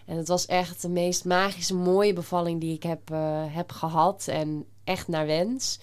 En 0.05 0.17
het 0.17 0.29
was 0.29 0.47
echt 0.47 0.83
de 0.83 0.89
meest 0.89 1.25
magische, 1.25 1.75
mooie 1.75 2.13
bevalling 2.13 2.61
die 2.61 2.75
ik 2.75 2.83
heb, 2.83 3.11
uh, 3.11 3.45
heb 3.49 3.73
gehad. 3.73 4.27
En 4.29 4.67
echt 4.85 5.09
naar 5.09 5.27
wens. 5.27 5.81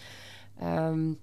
Um, 0.63 1.19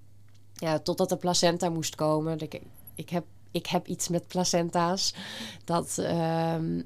ja, 0.53 0.79
totdat 0.79 1.09
de 1.09 1.17
placenta 1.17 1.69
moest 1.69 1.95
komen. 1.95 2.39
Ik, 2.39 2.61
ik, 2.95 3.09
heb, 3.09 3.25
ik 3.51 3.67
heb 3.67 3.87
iets 3.87 4.07
met 4.07 4.27
placenta's. 4.27 5.13
Dat 5.63 5.97
um, 5.97 6.85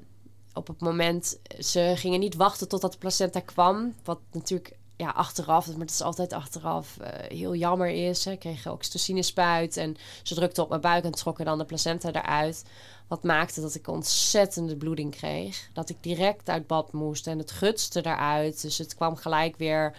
op 0.54 0.66
het 0.66 0.80
moment... 0.80 1.38
Ze 1.58 1.92
gingen 1.96 2.20
niet 2.20 2.34
wachten 2.34 2.68
totdat 2.68 2.92
de 2.92 2.98
placenta 2.98 3.40
kwam. 3.40 3.94
Wat 4.04 4.18
natuurlijk 4.32 4.76
ja, 4.96 5.10
achteraf, 5.10 5.66
maar 5.66 5.78
het 5.78 5.90
is 5.90 6.02
altijd 6.02 6.32
achteraf 6.32 6.96
uh, 7.00 7.06
heel 7.08 7.54
jammer 7.54 7.88
is. 7.88 8.26
Ik 8.26 8.38
kreeg 8.38 8.66
oxytocine 8.66 9.22
spuit 9.22 9.76
en 9.76 9.96
ze 10.22 10.34
drukte 10.34 10.62
op 10.62 10.68
mijn 10.68 10.80
buik 10.80 11.04
en 11.04 11.12
trokken 11.12 11.44
dan 11.44 11.58
de 11.58 11.64
placenta 11.64 12.08
eruit. 12.12 12.64
Wat 13.08 13.22
maakte 13.22 13.60
dat 13.60 13.74
ik 13.74 13.88
ontzettende 13.88 14.76
bloeding 14.76 15.16
kreeg. 15.16 15.68
Dat 15.72 15.90
ik 15.90 15.96
direct 16.00 16.48
uit 16.48 16.66
bad 16.66 16.92
moest 16.92 17.26
en 17.26 17.38
het 17.38 17.50
gutste 17.50 18.06
eruit. 18.06 18.62
Dus 18.62 18.78
het 18.78 18.94
kwam 18.94 19.16
gelijk 19.16 19.56
weer, 19.56 19.96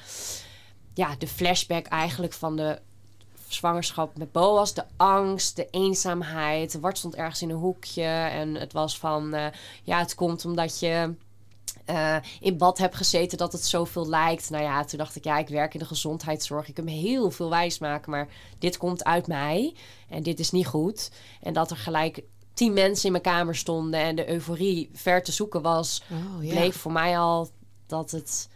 ja, 0.93 1.15
de 1.15 1.27
flashback 1.27 1.85
eigenlijk 1.85 2.33
van 2.33 2.55
de 2.55 2.79
zwangerschap 3.53 4.17
met 4.17 4.31
Boas. 4.31 4.73
De 4.73 4.85
angst, 4.97 5.55
de 5.55 5.67
eenzaamheid. 5.69 6.79
Wart 6.79 6.97
stond 6.97 7.15
ergens 7.15 7.41
in 7.41 7.49
een 7.49 7.55
hoekje 7.55 8.03
en 8.31 8.55
het 8.55 8.73
was 8.73 8.97
van, 8.97 9.35
uh, 9.35 9.45
ja, 9.83 9.99
het 9.99 10.15
komt 10.15 10.45
omdat 10.45 10.79
je 10.79 11.13
uh, 11.89 12.15
in 12.39 12.57
bad 12.57 12.77
heb 12.77 12.93
gezeten 12.93 13.37
dat 13.37 13.51
het 13.51 13.65
zoveel 13.65 14.09
lijkt. 14.09 14.49
Nou 14.49 14.63
ja, 14.63 14.83
toen 14.83 14.97
dacht 14.97 15.15
ik, 15.15 15.23
ja, 15.23 15.37
ik 15.37 15.47
werk 15.47 15.73
in 15.73 15.79
de 15.79 15.85
gezondheidszorg. 15.85 16.67
Ik 16.67 16.83
me 16.83 16.91
heel 16.91 17.31
veel 17.31 17.49
wijs 17.49 17.79
maken, 17.79 18.11
maar 18.11 18.27
dit 18.59 18.77
komt 18.77 19.03
uit 19.03 19.27
mij. 19.27 19.75
En 20.09 20.23
dit 20.23 20.39
is 20.39 20.51
niet 20.51 20.67
goed. 20.67 21.11
En 21.41 21.53
dat 21.53 21.71
er 21.71 21.77
gelijk 21.77 22.23
tien 22.53 22.73
mensen 22.73 23.05
in 23.05 23.11
mijn 23.11 23.23
kamer 23.23 23.55
stonden 23.55 23.99
en 23.99 24.15
de 24.15 24.29
euforie 24.29 24.89
ver 24.93 25.23
te 25.23 25.31
zoeken 25.31 25.61
was, 25.61 26.03
oh, 26.11 26.43
ja. 26.43 26.53
bleek 26.53 26.73
voor 26.73 26.91
mij 26.91 27.19
al 27.19 27.49
dat 27.87 28.11
het 28.11 28.49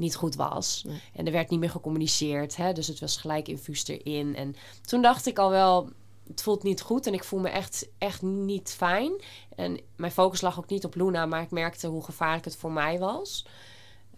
niet 0.00 0.16
goed 0.16 0.34
was. 0.34 0.84
Nee. 0.86 1.00
En 1.14 1.26
er 1.26 1.32
werd 1.32 1.50
niet 1.50 1.60
meer 1.60 1.70
gecommuniceerd. 1.70 2.56
Hè? 2.56 2.72
Dus 2.72 2.86
het 2.86 3.00
was 3.00 3.16
gelijk 3.16 3.48
infuus 3.48 3.86
erin. 3.86 4.36
En 4.36 4.54
toen 4.82 5.02
dacht 5.02 5.26
ik 5.26 5.38
al 5.38 5.50
wel, 5.50 5.90
het 6.26 6.42
voelt 6.42 6.62
niet 6.62 6.80
goed 6.80 7.06
en 7.06 7.14
ik 7.14 7.24
voel 7.24 7.40
me 7.40 7.48
echt, 7.48 7.88
echt 7.98 8.22
niet 8.22 8.74
fijn. 8.76 9.12
En 9.56 9.80
mijn 9.96 10.12
focus 10.12 10.40
lag 10.40 10.58
ook 10.58 10.68
niet 10.68 10.84
op 10.84 10.94
Luna, 10.94 11.26
maar 11.26 11.42
ik 11.42 11.50
merkte 11.50 11.86
hoe 11.86 12.04
gevaarlijk 12.04 12.44
het 12.44 12.56
voor 12.56 12.72
mij 12.72 12.98
was. 12.98 13.46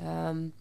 Um, 0.00 0.54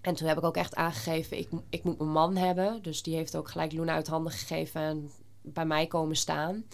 en 0.00 0.14
toen 0.14 0.28
heb 0.28 0.38
ik 0.38 0.44
ook 0.44 0.56
echt 0.56 0.74
aangegeven, 0.74 1.38
ik, 1.38 1.48
ik 1.70 1.84
moet 1.84 1.98
mijn 1.98 2.10
man 2.10 2.36
hebben. 2.36 2.82
Dus 2.82 3.02
die 3.02 3.14
heeft 3.14 3.36
ook 3.36 3.50
gelijk 3.50 3.72
Luna 3.72 3.92
uit 3.92 4.06
handen 4.06 4.32
gegeven 4.32 4.80
en 4.80 5.10
bij 5.42 5.66
mij 5.66 5.86
komen 5.86 6.16
staan. 6.16 6.64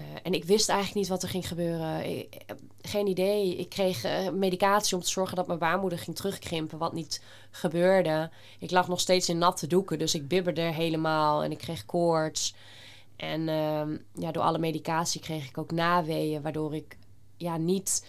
Uh, 0.00 0.04
en 0.22 0.32
ik 0.32 0.44
wist 0.44 0.68
eigenlijk 0.68 0.98
niet 0.98 1.08
wat 1.08 1.22
er 1.22 1.28
ging 1.28 1.48
gebeuren. 1.48 2.18
Ik, 2.18 2.44
geen 2.80 3.06
idee. 3.06 3.56
Ik 3.56 3.68
kreeg 3.68 4.04
uh, 4.04 4.30
medicatie 4.30 4.96
om 4.96 5.02
te 5.02 5.08
zorgen 5.10 5.36
dat 5.36 5.46
mijn 5.46 5.58
baarmoeder 5.58 5.98
ging 5.98 6.16
terugkrimpen, 6.16 6.78
wat 6.78 6.92
niet 6.92 7.22
gebeurde. 7.50 8.30
Ik 8.58 8.70
lag 8.70 8.88
nog 8.88 9.00
steeds 9.00 9.28
in 9.28 9.38
natte 9.38 9.66
doeken, 9.66 9.98
dus 9.98 10.14
ik 10.14 10.28
bibberde 10.28 10.60
helemaal 10.60 11.42
en 11.42 11.50
ik 11.50 11.58
kreeg 11.58 11.86
koorts. 11.86 12.54
En 13.16 13.40
uh, 13.40 13.82
ja, 14.14 14.32
door 14.32 14.42
alle 14.42 14.58
medicatie 14.58 15.20
kreeg 15.20 15.48
ik 15.48 15.58
ook 15.58 15.70
naweeën, 15.70 16.42
waardoor 16.42 16.74
ik 16.74 16.98
ja, 17.36 17.56
niet 17.56 18.06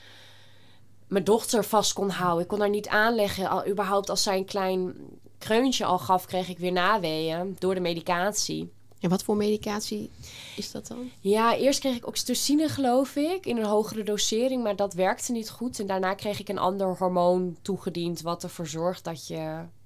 mijn 1.07 1.23
dochter 1.23 1.63
vast 1.63 1.93
kon 1.93 2.09
houden. 2.09 2.41
Ik 2.41 2.47
kon 2.47 2.59
haar 2.59 2.69
niet 2.69 2.87
aanleggen. 2.87 3.49
Al, 3.49 3.67
überhaupt 3.67 4.09
als 4.09 4.23
zij 4.23 4.37
een 4.37 4.45
klein 4.45 4.95
kreuntje 5.37 5.85
al 5.85 5.99
gaf, 5.99 6.25
kreeg 6.25 6.49
ik 6.49 6.57
weer 6.57 6.71
naweeën 6.71 7.55
door 7.59 7.73
de 7.73 7.79
medicatie. 7.79 8.71
En 8.99 9.09
wat 9.09 9.23
voor 9.23 9.35
medicatie 9.37 10.09
is 10.55 10.71
dat 10.71 10.87
dan? 10.87 11.09
Ja, 11.19 11.55
eerst 11.55 11.79
kreeg 11.79 11.95
ik 11.95 12.07
oxytocine, 12.07 12.67
geloof 12.69 13.15
ik, 13.15 13.45
in 13.45 13.57
een 13.57 13.65
hogere 13.65 14.03
dosering, 14.03 14.63
maar 14.63 14.75
dat 14.75 14.93
werkte 14.93 15.31
niet 15.31 15.49
goed. 15.49 15.79
En 15.79 15.87
daarna 15.87 16.13
kreeg 16.13 16.39
ik 16.39 16.49
een 16.49 16.57
ander 16.57 16.95
hormoon 16.97 17.57
toegediend, 17.61 18.21
wat 18.21 18.43
ervoor 18.43 18.67
zorgt 18.67 19.03
dat 19.03 19.27
je, 19.27 19.35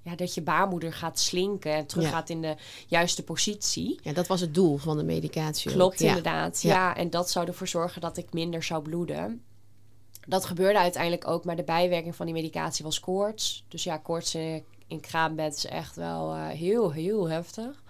ja, 0.02 0.16
dat 0.16 0.34
je 0.34 0.42
baarmoeder 0.42 0.94
gaat 0.94 1.20
slinken 1.20 1.74
en 1.74 1.86
terug 1.86 2.04
Ja. 2.04 2.10
gaat 2.10 2.30
in 2.30 2.42
de 2.42 2.56
juiste 2.88 3.24
positie. 3.24 4.00
Ja, 4.04 4.14
dat 4.14 4.28
was 4.28 4.42
het 4.42 4.54
doel 4.54 4.78
van 4.78 4.98
de 4.98 5.04
medicatie. 5.04 5.72
Klopt 5.72 6.00
Ja. 6.00 6.08
inderdaad. 6.08 6.62
Ja. 6.62 6.74
Ja. 6.74 6.96
en 6.96 7.10
dat 7.10 7.30
zou 7.30 7.48
ervoor 7.48 7.68
zorgen 7.68 8.02
dat 8.02 8.18
ik 8.18 8.34
minder 8.34 8.64
zou 8.64 8.82
bloeden. 8.82 9.42
Dat 10.28 10.46
gebeurde 10.46 10.80
uiteindelijk 10.80 11.28
ook, 11.28 11.46
maar 11.46 11.56
de 11.56 11.64
bijwerking 11.64 12.16
van 12.16 12.26
die 12.26 12.36
medicatie 12.36 12.84
was 12.86 13.00
koorts. 13.00 13.64
Dus 13.68 13.84
ja, 13.84 13.98
koorts 13.98 14.36
in, 14.36 14.64
in 14.88 15.00
kraambed 15.00 15.56
is 15.56 15.66
echt 15.66 15.96
wel 15.96 16.34
eh, 16.34 16.48
heel, 16.48 16.92
heel 16.92 17.30
heftig. 17.30 17.83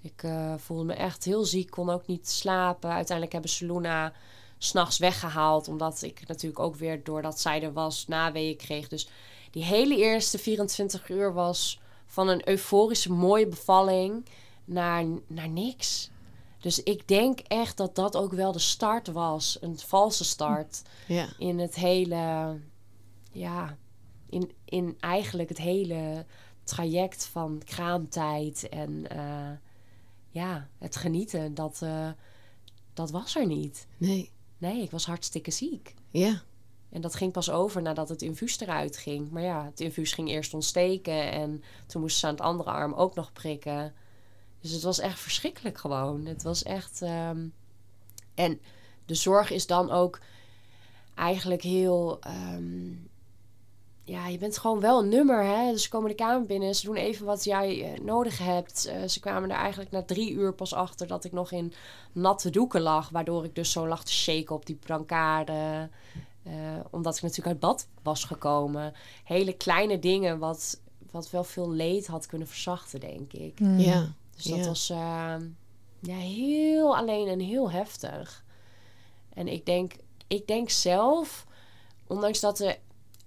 Ik 0.00 0.22
eh, 0.22 0.54
voelde 0.56 0.84
me 0.84 0.92
echt 0.94 1.24
heel 1.24 1.44
ziek, 1.44 1.70
kon 1.70 1.90
ook 1.90 2.06
niet 2.06 2.28
slapen. 2.28 2.90
Uiteindelijk 2.90 3.32
hebben 3.32 3.50
ze 3.50 3.66
Luna 3.66 4.12
s'nachts 4.58 4.98
weggehaald, 4.98 5.68
omdat 5.68 6.02
ik 6.02 6.26
natuurlijk 6.26 6.60
ook 6.60 6.76
weer, 6.76 7.04
doordat 7.04 7.40
zij 7.40 7.62
er 7.62 7.72
was, 7.72 8.06
naweeën 8.06 8.56
kreeg. 8.56 8.88
Dus 8.88 9.08
die 9.50 9.64
hele 9.64 9.96
eerste 9.96 10.38
24 10.38 11.08
uur 11.08 11.32
was 11.32 11.80
van 12.06 12.28
een 12.28 12.48
euforische, 12.48 13.12
mooie 13.12 13.46
bevalling 13.46 14.24
naar, 14.64 15.04
naar 15.26 15.48
niks. 15.48 16.10
Dus 16.60 16.82
ik 16.82 17.08
denk 17.08 17.40
echt 17.40 17.76
dat 17.76 17.94
dat 17.94 18.16
ook 18.16 18.32
wel 18.32 18.52
de 18.52 18.58
start 18.58 19.06
was. 19.12 19.58
Een 19.60 19.78
valse 19.78 20.24
start 20.24 20.82
Ja. 21.06 21.28
in 21.38 21.58
het 21.58 21.74
hele... 21.74 22.56
Ja, 23.32 23.76
in, 24.28 24.52
in 24.64 24.96
eigenlijk 25.00 25.48
het 25.48 25.58
hele 25.58 26.26
traject 26.64 27.26
van 27.26 27.62
kraamtijd 27.64 28.68
en 28.68 29.10
eh, 29.10 29.50
ja, 30.30 30.68
het 30.78 30.96
genieten. 30.96 31.54
Dat, 31.54 31.80
eh, 31.82 32.10
dat 32.94 33.10
was 33.10 33.36
er 33.36 33.46
niet. 33.46 33.86
Nee. 33.96 34.30
Nee, 34.58 34.82
ik 34.82 34.90
was 34.90 35.06
hartstikke 35.06 35.50
ziek. 35.50 35.94
Ja. 36.08 36.42
En 36.90 37.00
dat 37.00 37.14
ging 37.14 37.32
pas 37.32 37.50
over 37.50 37.82
nadat 37.82 38.08
het 38.08 38.22
infuus 38.22 38.60
eruit 38.60 38.96
ging. 38.96 39.30
Maar 39.30 39.42
ja, 39.42 39.64
het 39.64 39.80
infuus 39.80 40.12
ging 40.12 40.28
eerst 40.28 40.54
ontsteken 40.54 41.32
en 41.32 41.62
toen 41.86 42.00
moesten 42.00 42.20
ze 42.20 42.26
aan 42.26 42.32
het 42.32 42.42
andere 42.42 42.70
arm 42.70 42.92
ook 42.92 43.14
nog 43.14 43.32
prikken. 43.32 43.94
Dus 44.60 44.70
het 44.70 44.82
was 44.82 44.98
echt 44.98 45.18
verschrikkelijk 45.20 45.78
gewoon. 45.78 46.26
Het 46.26 46.42
was 46.42 46.62
echt. 46.62 47.02
ehm, 47.02 47.46
En 48.34 48.60
de 49.06 49.14
zorg 49.14 49.50
is 49.50 49.66
dan 49.66 49.90
ook 49.90 50.20
eigenlijk 51.14 51.62
heel. 51.62 52.20
ehm, 52.20 52.92
Ja, 54.10 54.26
je 54.26 54.38
bent 54.38 54.58
gewoon 54.58 54.80
wel 54.80 54.98
een 55.02 55.08
nummer, 55.08 55.44
hè. 55.44 55.70
Dus 55.70 55.82
ze 55.82 55.88
komen 55.88 56.08
de 56.08 56.14
kamer 56.14 56.46
binnen, 56.46 56.74
ze 56.74 56.86
doen 56.86 56.94
even 56.96 57.26
wat 57.26 57.44
jij 57.44 57.92
eh, 57.92 58.00
nodig 58.00 58.38
hebt. 58.38 58.84
Eh, 58.86 59.08
ze 59.08 59.20
kwamen 59.20 59.50
er 59.50 59.56
eigenlijk 59.56 59.90
na 59.90 60.02
drie 60.02 60.32
uur 60.32 60.52
pas 60.54 60.74
achter 60.74 61.06
dat 61.06 61.24
ik 61.24 61.32
nog 61.32 61.52
in 61.52 61.72
natte 62.12 62.50
doeken 62.50 62.80
lag. 62.80 63.08
Waardoor 63.10 63.44
ik 63.44 63.54
dus 63.54 63.72
zo 63.72 63.88
lag 63.88 64.04
te 64.04 64.12
shaken 64.12 64.54
op 64.54 64.66
die 64.66 64.74
brancard. 64.76 65.48
Eh, 65.48 65.82
omdat 66.90 67.16
ik 67.16 67.22
natuurlijk 67.22 67.48
uit 67.48 67.60
bad 67.60 67.88
was 68.02 68.24
gekomen. 68.24 68.94
Hele 69.24 69.52
kleine 69.52 69.98
dingen 69.98 70.38
wat, 70.38 70.80
wat 71.10 71.30
wel 71.30 71.44
veel 71.44 71.70
leed 71.70 72.06
had 72.06 72.26
kunnen 72.26 72.48
verzachten, 72.48 73.00
denk 73.00 73.32
ik. 73.32 73.58
Ja. 73.76 74.12
Dus 74.36 74.44
dat 74.44 74.58
Ja. 74.58 74.66
was 74.66 74.86
ja, 76.00 76.14
heel 76.16 76.96
alleen 76.96 77.28
en 77.28 77.40
heel 77.40 77.70
heftig. 77.70 78.44
En 79.34 79.48
ik 79.48 79.66
denk, 79.66 79.92
ik 80.26 80.46
denk 80.46 80.70
zelf, 80.70 81.46
ondanks 82.06 82.40
dat 82.40 82.56
de 82.56 82.78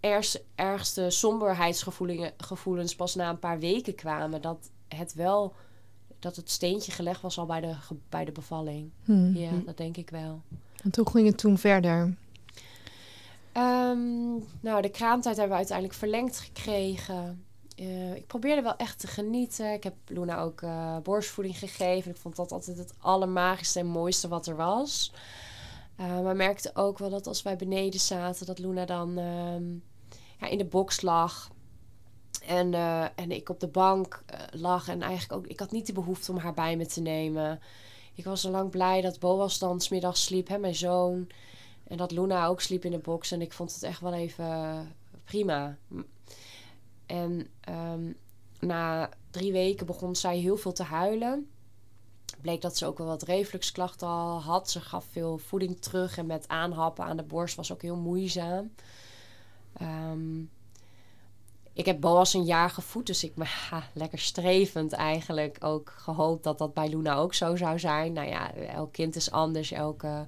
ergste, 0.04 0.42
ergste 0.56 1.10
somberheidsgevoelens 1.10 2.32
gevoelens 2.38 2.96
pas 2.96 3.16
na 3.16 3.30
een 3.30 3.40
paar 3.40 3.60
weken 3.60 3.96
kwamen, 3.96 4.42
dat 4.42 4.70
het 4.88 5.14
wel 5.14 5.54
dat 6.20 6.36
het 6.36 6.50
steentje 6.50 6.92
gelegd 6.92 7.22
was 7.22 7.38
al 7.38 7.46
bij 7.46 7.62
de, 7.62 7.76
bij 8.10 8.26
de 8.26 8.32
bevalling. 8.32 8.92
Hm. 9.04 9.36
Ja, 9.36 9.52
dat 9.66 9.78
denk 9.78 9.98
ik 9.98 10.10
wel. 10.10 10.42
En 10.84 10.92
toen 10.92 11.08
ging 11.08 11.28
het 11.28 11.38
toen 11.38 11.58
verder. 11.58 12.16
Ehm, 13.52 14.32
nou, 14.60 14.82
de 14.82 14.90
kraamtijd 14.90 15.36
hebben 15.36 15.54
we 15.54 15.58
uiteindelijk 15.58 15.98
verlengd 15.98 16.40
gekregen. 16.40 17.44
Eh, 17.76 18.16
ik 18.16 18.28
probeerde 18.28 18.62
wel 18.62 18.76
echt 18.76 19.00
te 19.00 19.08
genieten. 19.08 19.74
Ik 19.74 19.84
heb 19.84 19.96
Luna 20.08 20.40
ook 20.40 20.62
eh, 20.62 20.98
borstvoeding 20.98 21.58
gegeven. 21.58 22.12
Ik 22.12 22.18
vond 22.18 22.36
dat 22.36 22.52
altijd 22.52 22.78
het 22.78 22.94
allermagischste 23.00 23.80
en 23.80 23.88
mooiste 23.88 24.28
wat 24.28 24.48
er 24.48 24.56
was. 24.56 25.12
Eh, 25.96 26.22
maar 26.22 26.36
merkte 26.36 26.72
ook 26.74 26.98
wel 26.98 27.10
dat 27.10 27.28
als 27.28 27.42
wij 27.42 27.56
beneden 27.56 28.00
zaten, 28.00 28.46
dat 28.46 28.60
Luna 28.60 28.86
dan 28.86 29.18
ehm, 29.18 29.64
in 30.50 30.58
de 30.58 30.66
box 30.66 31.02
lag. 31.02 31.52
En, 32.48 32.74
eh, 32.74 33.04
en 33.16 33.32
ik 33.32 33.50
op 33.50 33.60
de 33.60 33.68
bank 33.68 34.24
eh, 34.26 34.40
lag. 34.52 34.88
En 34.88 35.02
eigenlijk 35.02 35.34
ook, 35.34 35.48
ik 35.48 35.60
had 35.60 35.72
niet 35.72 35.86
de 35.86 35.94
behoefte 35.94 36.32
om 36.32 36.38
haar 36.38 36.54
bij 36.54 36.78
me 36.78 36.86
te 36.86 37.02
nemen. 37.02 37.60
Ik 38.16 38.24
was 38.24 38.46
al 38.46 38.52
lang 38.52 38.70
blij 38.70 39.02
dat 39.02 39.20
Boas 39.20 39.60
dan 39.60 39.82
smiddags 39.82 40.24
sliep, 40.24 40.48
hè, 40.48 40.58
mijn 40.58 40.76
zoon. 40.76 41.28
En 41.88 41.98
dat 41.98 42.12
Luna 42.12 42.46
ook 42.46 42.62
sliep 42.62 42.86
in 42.86 42.92
de 42.92 43.00
box. 43.00 43.32
En 43.32 43.42
ik 43.42 43.54
vond 43.54 43.74
het 43.74 43.84
echt 43.84 44.00
wel 44.00 44.14
even 44.14 44.92
prima. 45.24 45.78
En 47.06 47.48
ehm, 47.60 48.12
na 48.60 49.10
drie 49.32 49.52
weken 49.52 49.86
begon 49.86 50.16
zij 50.16 50.38
heel 50.38 50.58
veel 50.58 50.74
te 50.74 50.84
huilen. 50.84 51.48
Bleek 52.42 52.62
dat 52.62 52.78
ze 52.78 52.86
ook 52.86 52.98
wel 52.98 53.08
wat 53.08 53.24
refluxklachten 53.24 54.08
al 54.08 54.42
had. 54.42 54.70
Ze 54.70 54.82
gaf 54.82 55.06
veel 55.12 55.38
voeding 55.38 55.82
terug. 55.82 56.18
En 56.18 56.26
met 56.26 56.48
aanhappen 56.48 57.06
aan 57.06 57.18
de 57.18 57.24
borst 57.24 57.56
was 57.56 57.72
ook 57.72 57.82
heel 57.82 57.96
moeizaam. 57.96 58.72
Ehm, 59.74 60.40
ik 61.74 61.86
heb 61.86 62.02
Boas 62.02 62.34
een 62.34 62.44
jaar 62.44 62.70
gevoed. 62.70 63.08
Dus 63.08 63.24
ik 63.24 63.34
ha, 63.70 63.84
lekker 63.94 64.20
strevend 64.20 64.92
eigenlijk 64.92 65.58
ook 65.60 65.94
gehoopt 65.98 66.44
dat 66.44 66.58
dat 66.58 66.74
bij 66.74 66.90
Luna 66.90 67.16
ook 67.16 67.34
zo 67.34 67.56
zou 67.56 67.80
zijn. 67.80 68.14
Nou 68.14 68.28
ja, 68.28 68.54
elk 68.54 68.92
kind 68.92 69.16
is 69.16 69.32
anders. 69.32 69.72
Elke 69.72 70.26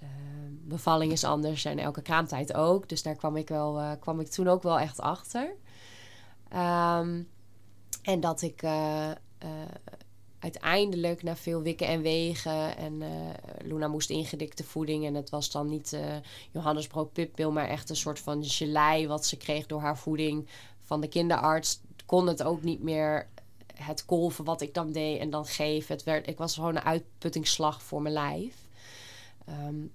eh, 0.00 0.08
bevalling 0.50 1.12
is 1.12 1.24
anders. 1.24 1.64
En 1.64 1.78
elke 1.78 2.02
kraamtijd 2.02 2.54
ook. 2.54 2.88
Dus 2.88 3.02
daar 3.02 3.16
kwam 3.16 3.36
ik, 3.36 3.48
wel, 3.48 3.78
eh, 3.78 3.90
kwam 4.00 4.20
ik 4.20 4.28
toen 4.28 4.48
ook 4.48 4.62
wel 4.62 4.78
echt 4.78 5.00
achter. 5.00 5.54
Ehm, 6.48 7.22
en 8.02 8.20
dat 8.20 8.42
ik 8.42 8.62
eh, 8.62 9.10
eh, 9.10 9.16
uiteindelijk 10.38 11.22
na 11.22 11.36
veel 11.36 11.62
wikken 11.62 11.86
en 11.86 12.02
wegen 12.02 12.76
en 12.76 13.02
eh, 13.02 13.08
Luna 13.64 13.88
moest 13.88 14.10
ingedikte 14.10 14.64
voeding 14.64 15.06
en 15.06 15.14
het 15.14 15.30
was 15.30 15.50
dan 15.50 15.68
niet 15.68 15.92
eh 15.92 16.16
Johannesbrood 16.50 17.12
pippil, 17.12 17.52
maar 17.52 17.68
echt 17.68 17.90
een 17.90 17.96
soort 17.96 18.18
van 18.18 18.44
gelei 18.44 19.06
wat 19.06 19.26
ze 19.26 19.36
kreeg 19.36 19.66
door 19.66 19.80
haar 19.80 19.98
voeding 19.98 20.48
van 20.80 21.00
de 21.00 21.08
kinderarts. 21.08 21.80
Kon 22.06 22.26
het 22.26 22.42
ook 22.42 22.62
niet 22.62 22.82
meer 22.82 23.28
het 23.74 24.04
kolven 24.04 24.44
wat 24.44 24.60
ik 24.60 24.74
dan 24.74 24.92
deed 24.92 25.20
en 25.20 25.30
dan 25.30 25.46
geven. 25.46 25.94
Het 25.94 26.04
werd, 26.04 26.28
ik 26.28 26.38
was 26.38 26.54
gewoon 26.54 26.76
een 26.76 26.82
uitputtingsslag 26.82 27.82
voor 27.82 28.02
mijn 28.02 28.14
lijf. 28.14 28.54
Ehm, 29.44 29.86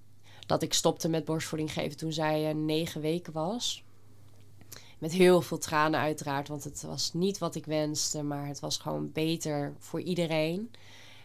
dat 0.46 0.62
ik 0.62 0.74
stopte 0.74 1.08
met 1.08 1.24
borstvoeding 1.24 1.72
geven 1.72 1.96
toen 1.96 2.12
zij 2.12 2.48
eh, 2.48 2.54
negen 2.54 3.00
weken 3.00 3.32
was. 3.32 3.84
Met 4.98 5.12
heel 5.12 5.42
veel 5.42 5.58
tranen 5.58 6.00
uiteraard, 6.00 6.48
want 6.48 6.64
het 6.64 6.82
was 6.82 7.12
niet 7.12 7.38
wat 7.38 7.54
ik 7.54 7.66
wenste, 7.66 8.22
maar 8.22 8.46
het 8.46 8.60
was 8.60 8.76
gewoon 8.76 9.12
beter 9.12 9.74
voor 9.78 10.00
iedereen. 10.00 10.70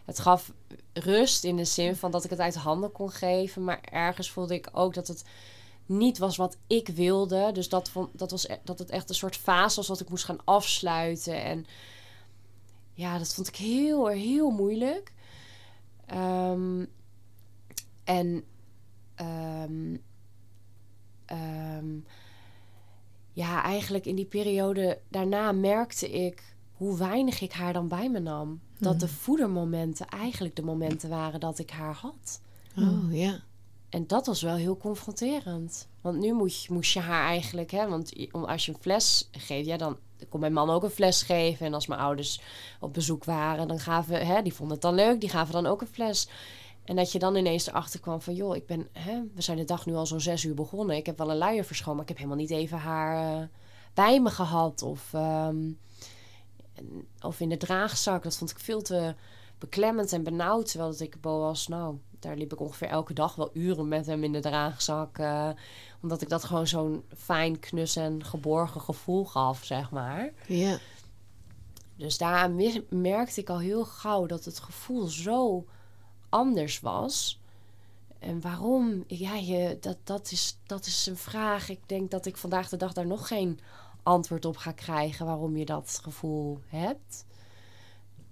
Het 0.04 0.18
gaf 0.18 0.52
rust 0.92 1.44
in 1.44 1.56
de 1.56 1.64
zin 1.64 1.96
van 1.96 2.10
dat 2.10 2.24
ik 2.24 2.30
het 2.30 2.40
uit 2.40 2.54
handen 2.54 2.92
kon 2.92 3.10
geven, 3.10 3.64
maar 3.64 3.80
ergens 3.80 4.30
voelde 4.30 4.54
ik 4.54 4.68
ook 4.72 4.94
dat 4.94 5.08
het 5.08 5.24
niet 5.86 6.18
was 6.18 6.36
wat 6.36 6.56
ik 6.66 6.88
wilde. 6.88 7.50
Dus 7.52 7.68
dat, 7.68 7.92
dat, 8.12 8.30
was, 8.30 8.48
e- 8.48 8.58
dat 8.64 8.78
het 8.78 8.90
echt 8.90 9.08
een 9.08 9.14
soort 9.14 9.36
fase 9.36 9.76
was 9.76 9.88
wat 9.88 10.00
ik 10.00 10.08
moest 10.08 10.24
gaan 10.24 10.44
afsluiten. 10.44 11.42
En 11.42 11.66
ja, 12.92 13.18
dat 13.18 13.34
vond 13.34 13.48
ik 13.48 13.56
heel, 13.56 14.06
heel 14.06 14.50
moeilijk. 14.50 15.12
Ehm, 16.06 16.84
en 18.04 18.44
ehm, 19.14 19.96
ja, 23.32 23.62
eigenlijk 23.62 24.06
in 24.06 24.16
die 24.16 24.24
periode 24.24 24.98
daarna 25.08 25.52
merkte 25.52 26.10
ik 26.10 26.54
hoe 26.72 26.98
weinig 26.98 27.40
ik 27.40 27.52
haar 27.52 27.72
dan 27.72 27.88
bij 27.88 28.10
me 28.10 28.18
nam. 28.18 28.60
Dat 28.78 29.00
de 29.00 29.08
voedermomenten 29.08 30.06
eigenlijk 30.06 30.56
de 30.56 30.62
momenten 30.62 31.08
waren 31.08 31.40
dat 31.40 31.58
ik 31.58 31.70
haar 31.70 31.94
had. 31.94 32.40
Oh, 32.78 33.14
ja. 33.14 33.40
En 33.88 34.06
dat 34.06 34.26
was 34.26 34.42
wel 34.42 34.54
heel 34.54 34.76
confronterend. 34.76 35.88
Want 36.00 36.18
nu 36.18 36.32
moest 36.32 36.64
je, 36.64 36.72
moest 36.72 36.92
je 36.92 37.00
haar 37.00 37.26
eigenlijk, 37.26 37.70
hè, 37.70 37.88
want 37.88 38.12
als 38.32 38.66
je 38.66 38.72
een 38.72 38.80
fles 38.80 39.28
geeft, 39.32 39.66
ja, 39.66 39.76
dan 39.76 39.96
kon 40.28 40.40
mijn 40.40 40.52
man 40.52 40.70
ook 40.70 40.82
een 40.82 40.90
fles 40.90 41.22
geven. 41.22 41.66
En 41.66 41.74
als 41.74 41.86
mijn 41.86 42.00
ouders 42.00 42.40
op 42.80 42.94
bezoek 42.94 43.24
waren, 43.24 43.68
dan 43.68 43.80
gaven, 43.80 44.26
hè, 44.26 44.42
die 44.42 44.54
vonden 44.54 44.74
het 44.74 44.84
dan 44.84 44.94
leuk, 44.94 45.20
die 45.20 45.28
gaven 45.28 45.52
dan 45.52 45.66
ook 45.66 45.80
een 45.80 45.86
fles. 45.86 46.28
En 46.90 46.96
dat 46.96 47.12
je 47.12 47.18
dan 47.18 47.36
ineens 47.36 47.66
erachter 47.66 48.00
kwam 48.00 48.20
van, 48.20 48.34
joh, 48.34 48.56
ik 48.56 48.66
ben, 48.66 48.88
hè, 48.92 49.22
we 49.34 49.42
zijn 49.42 49.56
de 49.56 49.64
dag 49.64 49.86
nu 49.86 49.94
al 49.94 50.06
zo'n 50.06 50.20
zes 50.20 50.44
uur 50.44 50.54
begonnen. 50.54 50.96
Ik 50.96 51.06
heb 51.06 51.18
wel 51.18 51.30
een 51.30 51.36
luier 51.36 51.64
verschoond, 51.64 51.92
maar 51.92 52.02
ik 52.02 52.08
heb 52.08 52.16
helemaal 52.16 52.38
niet 52.40 52.50
even 52.50 52.78
haar 52.78 53.40
eh, 53.40 53.46
bij 53.94 54.20
me 54.20 54.30
gehad. 54.30 54.82
Of, 54.82 55.14
ehm, 55.14 55.56
of 57.20 57.40
in 57.40 57.48
de 57.48 57.56
draagzak. 57.56 58.22
Dat 58.22 58.36
vond 58.36 58.50
ik 58.50 58.58
veel 58.58 58.82
te, 58.82 59.14
beklemmend 59.58 60.12
en 60.12 60.22
benauwd. 60.22 60.68
Terwijl 60.70 60.90
dat 60.90 61.00
ik 61.00 61.20
Boas, 61.20 61.68
nou, 61.68 61.96
daar 62.18 62.36
liep 62.36 62.52
ik 62.52 62.60
ongeveer 62.60 62.88
elke 62.88 63.12
dag 63.14 63.34
wel 63.34 63.50
uren 63.52 63.88
met 63.88 64.06
hem 64.06 64.24
in 64.24 64.32
de 64.32 64.40
draagzak. 64.40 65.18
eh, 65.18 65.50
omdat 66.02 66.22
ik 66.22 66.28
dat 66.28 66.44
gewoon 66.44 66.66
zo'n 66.66 67.02
fijn, 67.16 67.58
knus 67.58 67.96
en 67.96 68.24
geborgen 68.24 68.80
gevoel 68.80 69.24
gaf, 69.24 69.64
zeg 69.64 69.90
maar. 69.90 70.32
Ja. 70.46 70.78
Dus 71.96 72.18
mis- 72.50 72.80
merkte 72.88 73.40
ik 73.40 73.48
al 73.50 73.58
heel 73.58 73.84
gauw 73.84 74.26
dat 74.26 74.44
het 74.44 74.58
gevoel 74.60 75.06
zo 75.06 75.64
anders 76.30 76.80
was. 76.80 77.40
En 78.18 78.40
waarom? 78.40 79.04
Ja, 79.06 79.34
je, 79.34 79.78
dat, 79.80 79.96
dat, 80.04 80.30
is, 80.32 80.58
dat 80.66 80.86
is 80.86 81.06
een 81.06 81.16
vraag. 81.16 81.68
Ik 81.68 81.80
denk 81.86 82.10
dat 82.10 82.26
ik 82.26 82.36
vandaag 82.36 82.68
de 82.68 82.76
dag 82.76 82.92
daar 82.92 83.06
nog 83.06 83.28
geen 83.28 83.60
antwoord 84.02 84.44
op 84.44 84.56
ga 84.56 84.72
krijgen 84.72 85.26
waarom 85.26 85.56
je 85.56 85.64
dat 85.64 86.00
gevoel 86.02 86.60
hebt. 86.66 87.24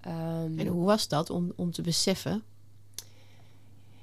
Ehm, 0.01 0.59
En 0.59 0.67
hoe 0.67 0.85
was 0.85 1.07
dat 1.07 1.29
om, 1.29 1.53
om 1.55 1.71
te 1.71 1.81
beseffen? 1.81 2.43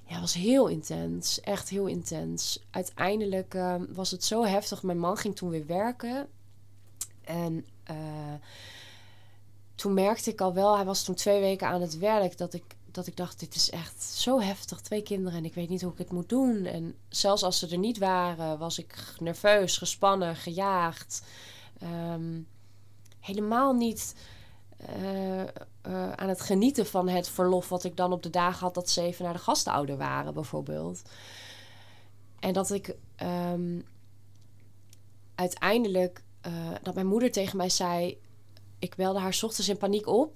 Ja, 0.04 0.12
het 0.12 0.20
was 0.20 0.34
heel 0.34 0.66
intens. 0.66 1.40
Echt 1.40 1.68
heel 1.68 1.86
intens. 1.86 2.62
Uiteindelijk 2.70 3.54
ehm, 3.54 3.84
was 3.88 4.10
het 4.10 4.24
zo 4.24 4.44
heftig. 4.44 4.82
Mijn 4.82 4.98
man 4.98 5.16
ging 5.16 5.36
toen 5.36 5.50
weer 5.50 5.66
werken. 5.66 6.28
En 7.24 7.66
eh, 7.84 7.96
toen 9.74 9.94
merkte 9.94 10.30
ik 10.30 10.40
al 10.40 10.54
wel, 10.54 10.76
hij 10.76 10.84
was 10.84 11.04
toen 11.04 11.14
twee 11.14 11.40
weken 11.40 11.68
aan 11.68 11.80
het 11.80 11.98
werk, 11.98 12.38
dat 12.38 12.54
ik, 12.54 12.75
dat 12.96 13.06
ik 13.06 13.16
dacht, 13.16 13.40
dit 13.40 13.54
is 13.54 13.70
echt 13.70 14.02
zo 14.02 14.40
heftig. 14.40 14.80
Twee 14.80 15.02
kinderen 15.02 15.38
en 15.38 15.44
ik 15.44 15.54
weet 15.54 15.68
niet 15.68 15.82
hoe 15.82 15.92
ik 15.92 15.98
het 15.98 16.12
moet 16.12 16.28
doen. 16.28 16.64
En 16.64 16.94
zelfs 17.08 17.42
als 17.42 17.58
ze 17.58 17.68
er 17.68 17.78
niet 17.78 17.98
waren, 17.98 18.58
was 18.58 18.78
ik 18.78 19.14
nerveus, 19.18 19.76
gespannen, 19.76 20.36
gejaagd. 20.36 21.22
Ehm, 21.78 22.40
helemaal 23.20 23.72
niet 23.72 24.14
eh, 24.76 25.42
eh, 25.42 25.48
aan 26.12 26.28
het 26.28 26.40
genieten 26.40 26.86
van 26.86 27.08
het 27.08 27.28
verlof 27.28 27.68
wat 27.68 27.84
ik 27.84 27.96
dan 27.96 28.12
op 28.12 28.22
de 28.22 28.30
dagen 28.30 28.60
had 28.60 28.74
dat 28.74 28.90
ze 28.90 29.02
even 29.02 29.24
naar 29.24 29.32
de 29.32 29.38
gastouder 29.38 29.96
waren, 29.96 30.34
bijvoorbeeld. 30.34 31.02
En 32.40 32.52
dat 32.52 32.70
ik 32.70 32.96
ehm, 33.16 33.80
uiteindelijk, 35.34 36.22
eh, 36.40 36.52
dat 36.82 36.94
mijn 36.94 37.06
moeder 37.06 37.32
tegen 37.32 37.56
mij 37.56 37.68
zei, 37.68 38.20
ik 38.78 38.94
belde 38.94 39.18
haar 39.18 39.38
ochtends 39.42 39.68
in 39.68 39.76
paniek 39.76 40.06
op. 40.06 40.34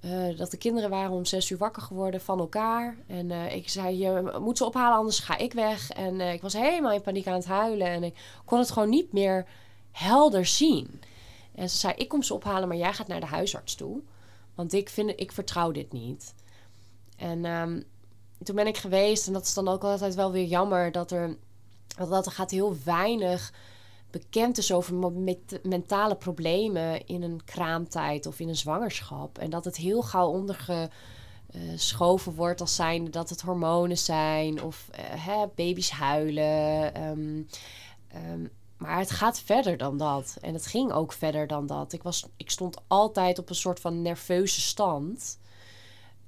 eh, 0.00 0.36
dat 0.36 0.50
de 0.50 0.56
kinderen 0.56 0.90
waren 0.90 1.10
om 1.10 1.24
zes 1.24 1.50
uur 1.50 1.58
wakker 1.58 1.82
geworden 1.82 2.20
van 2.20 2.38
elkaar. 2.38 2.96
En 3.06 3.30
eh, 3.30 3.54
ik 3.54 3.68
zei, 3.68 3.98
je 3.98 4.38
moet 4.40 4.56
ze 4.58 4.64
ophalen, 4.64 4.98
anders 4.98 5.18
ga 5.18 5.36
ik 5.36 5.52
weg. 5.52 5.90
En 5.90 6.20
eh, 6.20 6.32
ik 6.32 6.42
was 6.42 6.52
helemaal 6.52 6.92
in 6.92 7.00
paniek 7.00 7.26
aan 7.26 7.34
het 7.34 7.46
huilen. 7.46 7.86
En 7.86 8.02
ik 8.02 8.16
kon 8.44 8.58
het 8.58 8.70
gewoon 8.70 8.88
niet 8.88 9.12
meer 9.12 9.46
helder 9.92 10.46
zien. 10.46 11.00
En 11.54 11.70
ze 11.70 11.76
zei, 11.76 11.94
ik 11.96 12.08
kom 12.08 12.22
ze 12.22 12.34
ophalen, 12.34 12.68
maar 12.68 12.76
jij 12.76 12.92
gaat 12.92 13.06
naar 13.06 13.20
de 13.20 13.26
huisarts 13.26 13.74
toe. 13.74 14.00
Want 14.54 14.72
ik, 14.72 14.88
vind, 14.88 15.12
ik 15.16 15.32
vertrouw 15.32 15.70
dit 15.70 15.92
niet. 15.92 16.34
En 17.16 17.44
ehm, 17.44 17.82
toen 18.42 18.56
ben 18.56 18.66
ik 18.66 18.76
geweest. 18.76 19.26
En 19.26 19.32
dat 19.32 19.44
is 19.44 19.54
dan 19.54 19.68
ook 19.68 19.84
altijd 19.84 20.14
wel 20.14 20.32
weer 20.32 20.46
jammer 20.46 20.92
dat 20.92 21.10
er... 21.10 21.36
Dat 22.08 22.26
er 22.26 22.32
gaat 22.32 22.50
heel 22.50 22.76
weinig 22.84 23.52
bekend 24.10 24.58
is 24.58 24.72
over 24.72 25.12
mentale 25.62 26.16
problemen 26.16 27.06
in 27.06 27.22
een 27.22 27.44
kraamtijd 27.44 28.26
of 28.26 28.40
in 28.40 28.48
een 28.48 28.56
zwangerschap. 28.56 29.38
En 29.38 29.50
dat 29.50 29.64
het 29.64 29.76
heel 29.76 30.02
gauw 30.02 30.28
ondergeschoven 30.28 32.34
wordt 32.34 32.60
als 32.60 32.74
zijnde 32.74 33.10
dat 33.10 33.28
het 33.28 33.40
hormonen 33.40 33.98
zijn 33.98 34.62
of 34.62 34.88
eh, 34.90 35.04
hè, 35.26 35.46
baby's 35.54 35.90
huilen. 35.90 36.94
ehm, 36.94 37.42
ehm, 38.08 38.46
maar 38.76 38.98
het 38.98 39.10
gaat 39.10 39.40
verder 39.40 39.76
dan 39.76 39.96
dat. 39.96 40.36
En 40.40 40.54
het 40.54 40.66
ging 40.66 40.92
ook 40.92 41.12
verder 41.12 41.46
dan 41.46 41.66
dat. 41.66 41.92
Ik, 41.92 42.02
was, 42.02 42.26
ik 42.36 42.50
stond 42.50 42.80
altijd 42.86 43.38
op 43.38 43.48
een 43.48 43.54
soort 43.54 43.80
van 43.80 44.02
nerveuze 44.02 44.60
stand. 44.60 45.38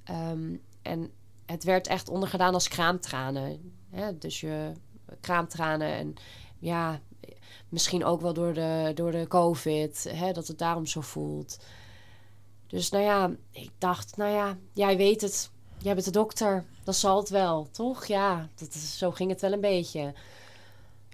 Ehm, 0.04 0.56
en 0.82 1.10
het 1.46 1.64
werd 1.64 1.86
echt 1.86 2.08
ondergedaan 2.08 2.54
als 2.54 2.68
kraamtranen. 2.68 3.72
Dus 4.18 4.40
je 4.40 4.72
kraamtranen 5.20 5.92
en 5.92 6.14
ja, 6.58 7.00
misschien 7.72 8.04
ook 8.04 8.20
wel 8.20 8.32
door 8.32 8.54
de, 8.54 8.92
door 8.94 9.10
de 9.10 9.26
COVID, 9.28 10.06
hè, 10.14 10.32
dat 10.32 10.46
het 10.46 10.58
daarom 10.58 10.86
zo 10.86 11.00
voelt. 11.00 11.58
Dus 12.66 12.90
nou 12.90 13.04
ja, 13.04 13.30
ik 13.50 13.70
dacht, 13.78 14.16
nou 14.16 14.30
ja, 14.30 14.56
jij 14.72 14.96
weet 14.96 15.20
het. 15.20 15.50
Jij 15.78 15.94
bent 15.94 16.04
de 16.06 16.12
dokter, 16.12 16.64
dat 16.84 16.96
zal 16.96 17.16
het 17.16 17.28
wel, 17.28 17.68
toch? 17.70 18.06
Ja, 18.06 18.48
dat 18.54 18.74
is, 18.74 18.98
zo 18.98 19.10
ging 19.10 19.30
het 19.30 19.40
wel 19.40 19.52
een 19.52 19.60
beetje. 19.60 20.14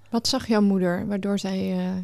Wat 0.09 0.27
zag 0.27 0.47
jouw 0.47 0.61
moeder 0.61 1.07
waardoor 1.07 1.39
zij 1.39 1.77
eh, 1.77 1.97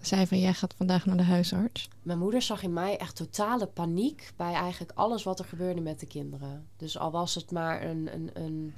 zei 0.00 0.26
van 0.26 0.38
jij 0.38 0.54
gaat 0.54 0.74
vandaag 0.76 1.06
naar 1.06 1.16
de 1.16 1.22
huisarts? 1.22 1.88
Mijn 2.02 2.18
moeder 2.18 2.42
zag 2.42 2.62
in 2.62 2.72
mij 2.72 2.96
echt 2.96 3.16
totale 3.16 3.66
paniek 3.66 4.32
bij 4.36 4.52
eigenlijk 4.52 4.92
alles 4.94 5.22
wat 5.22 5.38
er 5.38 5.44
gebeurde 5.44 5.80
met 5.80 6.00
de 6.00 6.06
kinderen. 6.06 6.66
Dus 6.76 6.98
al 6.98 7.10
was 7.10 7.34
het 7.34 7.50
maar 7.50 7.82
een, 7.82 8.08
een, 8.14 8.30
een, 8.34 8.74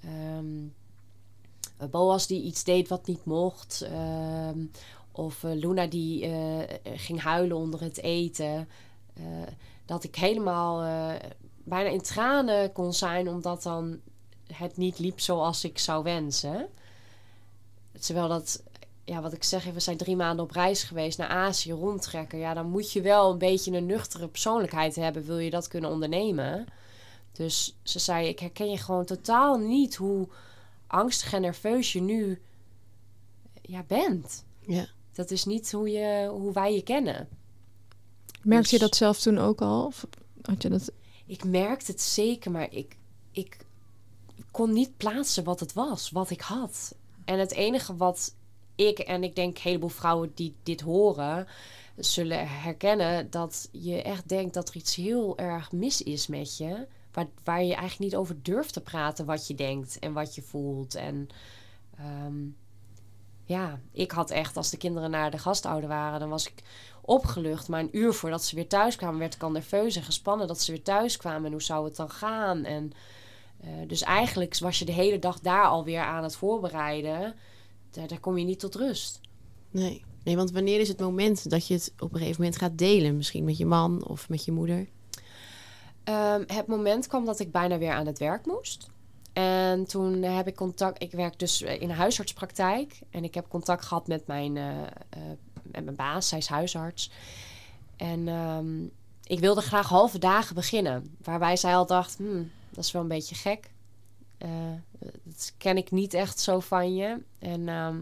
ehm, 0.00 0.36
een 0.38 0.74
Boas 1.90 2.26
die 2.26 2.42
iets 2.42 2.64
deed 2.64 2.88
wat 2.88 3.06
niet 3.06 3.24
mocht. 3.24 3.82
ehm, 3.82 4.58
of 5.12 5.44
eh, 5.44 5.50
Luna 5.54 5.86
die 5.86 6.26
eh, 6.26 6.58
ging 6.84 7.20
huilen 7.20 7.56
onder 7.56 7.80
het 7.80 8.02
eten. 8.02 8.68
eh, 9.14 9.22
dat 9.86 10.04
ik 10.04 10.16
helemaal 10.16 10.82
eh, 10.82 11.30
bijna 11.64 11.88
in 11.90 12.00
tranen 12.02 12.72
kon 12.72 12.92
zijn 12.92 13.28
omdat 13.28 13.62
dan 13.62 14.00
het 14.52 14.76
niet 14.76 14.98
liep 14.98 15.20
zoals 15.20 15.64
ik 15.64 15.78
zou 15.78 16.02
wensen. 16.02 16.68
Terwijl 18.00 18.28
dat 18.28 18.62
ja, 19.04 19.20
wat 19.20 19.32
ik 19.32 19.44
zeg, 19.44 19.64
we 19.64 19.80
zijn 19.80 19.96
drie 19.96 20.16
maanden 20.16 20.44
op 20.44 20.50
reis 20.50 20.82
geweest 20.82 21.18
naar 21.18 21.28
Azië, 21.28 21.72
rondtrekken. 21.72 22.38
Ja, 22.38 22.54
dan 22.54 22.70
moet 22.70 22.92
je 22.92 23.00
wel 23.00 23.30
een 23.30 23.38
beetje 23.38 23.76
een 23.76 23.86
nuchtere 23.86 24.28
persoonlijkheid 24.28 24.94
hebben, 24.96 25.24
wil 25.24 25.38
je 25.38 25.50
dat 25.50 25.68
kunnen 25.68 25.90
ondernemen. 25.90 26.66
Dus 27.32 27.76
ze 27.82 27.98
zei, 27.98 28.28
ik 28.28 28.38
herken 28.38 28.70
je 28.70 28.78
gewoon 28.78 29.04
totaal 29.04 29.58
niet 29.58 29.96
hoe 29.96 30.28
angstig 30.90 31.32
en 31.32 31.40
nerveus 31.40 31.92
je 31.92 32.00
nu 32.00 32.40
ja, 33.62 33.82
bent. 33.86 34.44
Ja. 34.66 34.86
Dat 35.12 35.30
is 35.30 35.44
niet 35.44 35.72
hoe, 35.72 35.90
je, 35.90 36.28
hoe 36.30 36.52
wij 36.52 36.74
je 36.74 36.82
kennen. 36.82 37.28
Merkte 38.42 38.74
je 38.74 38.78
Dus- 38.78 38.88
dat 38.88 38.96
zelf 38.96 39.20
toen 39.20 39.38
ook 39.38 39.60
al? 39.60 39.84
Of 39.84 40.06
had 40.42 40.62
je 40.62 40.68
dat... 40.68 40.92
Ik 41.26 41.44
merkte 41.44 41.90
het 41.90 42.00
zeker, 42.00 42.50
maar 42.50 42.72
ik, 42.72 42.96
ik 43.30 43.56
kon 44.50 44.72
niet 44.72 44.96
plaatsen 44.96 45.44
wat 45.44 45.60
het 45.60 45.72
was, 45.72 46.10
wat 46.10 46.30
ik 46.30 46.40
had. 46.40 46.94
En 47.24 47.38
het 47.38 47.52
enige 47.52 47.96
wat 47.96 48.34
ik 48.74 48.98
en 48.98 49.22
ik 49.22 49.34
denk 49.34 49.56
een 49.56 49.62
heleboel 49.62 49.88
vrouwen 49.88 50.32
die 50.34 50.54
dit 50.62 50.80
horen, 50.80 51.46
zullen 51.96 52.48
herkennen 52.48 53.30
dat 53.30 53.68
je 53.72 54.02
echt 54.02 54.28
denkt 54.28 54.54
dat 54.54 54.68
er 54.68 54.76
iets 54.76 54.94
heel 54.94 55.38
erg 55.38 55.72
mis 55.72 56.02
is 56.02 56.26
met 56.26 56.56
je. 56.56 56.86
Waar, 57.20 57.30
waar 57.44 57.64
je 57.64 57.74
eigenlijk 57.74 57.98
niet 57.98 58.16
over 58.16 58.42
durft 58.42 58.72
te 58.72 58.80
praten 58.80 59.26
wat 59.26 59.46
je 59.46 59.54
denkt 59.54 59.98
en 59.98 60.12
wat 60.12 60.34
je 60.34 60.42
voelt. 60.42 60.94
En 60.94 61.28
ehm, 61.96 62.36
ja, 63.44 63.80
ik 63.92 64.10
had 64.10 64.30
echt, 64.30 64.56
als 64.56 64.70
de 64.70 64.76
kinderen 64.76 65.10
naar 65.10 65.30
de 65.30 65.38
gastouder 65.38 65.88
waren, 65.88 66.20
dan 66.20 66.28
was 66.28 66.46
ik 66.46 66.62
opgelucht. 67.00 67.68
Maar 67.68 67.80
een 67.80 67.96
uur 67.96 68.12
voordat 68.12 68.44
ze 68.44 68.54
weer 68.54 68.68
thuis 68.68 68.96
kwamen, 68.96 69.18
werd 69.18 69.34
ik 69.34 69.42
al 69.42 69.50
nerveus 69.50 69.96
en 69.96 70.02
gespannen 70.02 70.46
dat 70.46 70.60
ze 70.60 70.72
weer 70.72 70.82
thuis 70.82 71.16
kwamen. 71.16 71.44
En 71.44 71.52
hoe 71.52 71.62
zou 71.62 71.84
het 71.84 71.96
dan 71.96 72.10
gaan? 72.10 72.64
En 72.64 72.92
eh, 73.60 73.70
dus 73.86 74.02
eigenlijk 74.02 74.58
was 74.58 74.78
je 74.78 74.84
de 74.84 74.92
hele 74.92 75.18
dag 75.18 75.40
daar 75.40 75.64
alweer 75.64 76.00
aan 76.00 76.22
het 76.22 76.36
voorbereiden. 76.36 77.34
Daar, 77.90 78.06
daar 78.08 78.20
kom 78.20 78.38
je 78.38 78.44
niet 78.44 78.60
tot 78.60 78.74
rust. 78.74 79.20
Nee. 79.70 80.04
nee, 80.24 80.36
want 80.36 80.50
wanneer 80.50 80.80
is 80.80 80.88
het 80.88 81.00
moment 81.00 81.50
dat 81.50 81.66
je 81.66 81.74
het 81.74 81.92
op 81.98 82.12
een 82.12 82.18
gegeven 82.18 82.42
moment 82.42 82.60
gaat 82.60 82.78
delen? 82.78 83.16
Misschien 83.16 83.44
met 83.44 83.56
je 83.56 83.66
man 83.66 84.06
of 84.06 84.28
met 84.28 84.44
je 84.44 84.52
moeder? 84.52 84.88
Ehm, 86.04 86.44
het 86.46 86.66
moment 86.66 87.06
kwam 87.06 87.24
dat 87.24 87.40
ik 87.40 87.52
bijna 87.52 87.78
weer 87.78 87.92
aan 87.92 88.06
het 88.06 88.18
werk 88.18 88.46
moest. 88.46 88.90
En 89.32 89.86
toen 89.86 90.22
heb 90.22 90.46
ik 90.46 90.56
contact. 90.56 91.02
Ik 91.02 91.12
werk 91.12 91.38
dus 91.38 91.62
in 91.62 91.90
een 91.90 91.96
huisartspraktijk. 91.96 93.00
En 93.10 93.24
ik 93.24 93.34
heb 93.34 93.48
contact 93.48 93.84
gehad 93.84 94.06
met 94.06 94.26
mijn, 94.26 94.56
eh, 94.56 94.82
eh, 94.82 95.20
met 95.62 95.84
mijn 95.84 95.96
baas. 95.96 96.28
Zij 96.28 96.38
is 96.38 96.48
huisarts. 96.48 97.10
En 97.96 98.28
ehm, 98.28 98.84
ik 99.24 99.40
wilde 99.40 99.60
graag 99.60 99.88
halve 99.88 100.18
dagen 100.18 100.54
beginnen. 100.54 101.16
Waarbij 101.22 101.56
zij 101.56 101.76
al 101.76 101.86
dacht: 101.86 102.16
hmm, 102.16 102.50
dat 102.70 102.84
is 102.84 102.92
wel 102.92 103.02
een 103.02 103.08
beetje 103.08 103.34
gek. 103.34 103.70
Eh, 104.38 104.48
dat 105.22 105.52
ken 105.58 105.76
ik 105.76 105.90
niet 105.90 106.14
echt 106.14 106.40
zo 106.40 106.60
van 106.60 106.94
je. 106.94 107.22
En 107.38 107.68
ehm, 107.68 107.96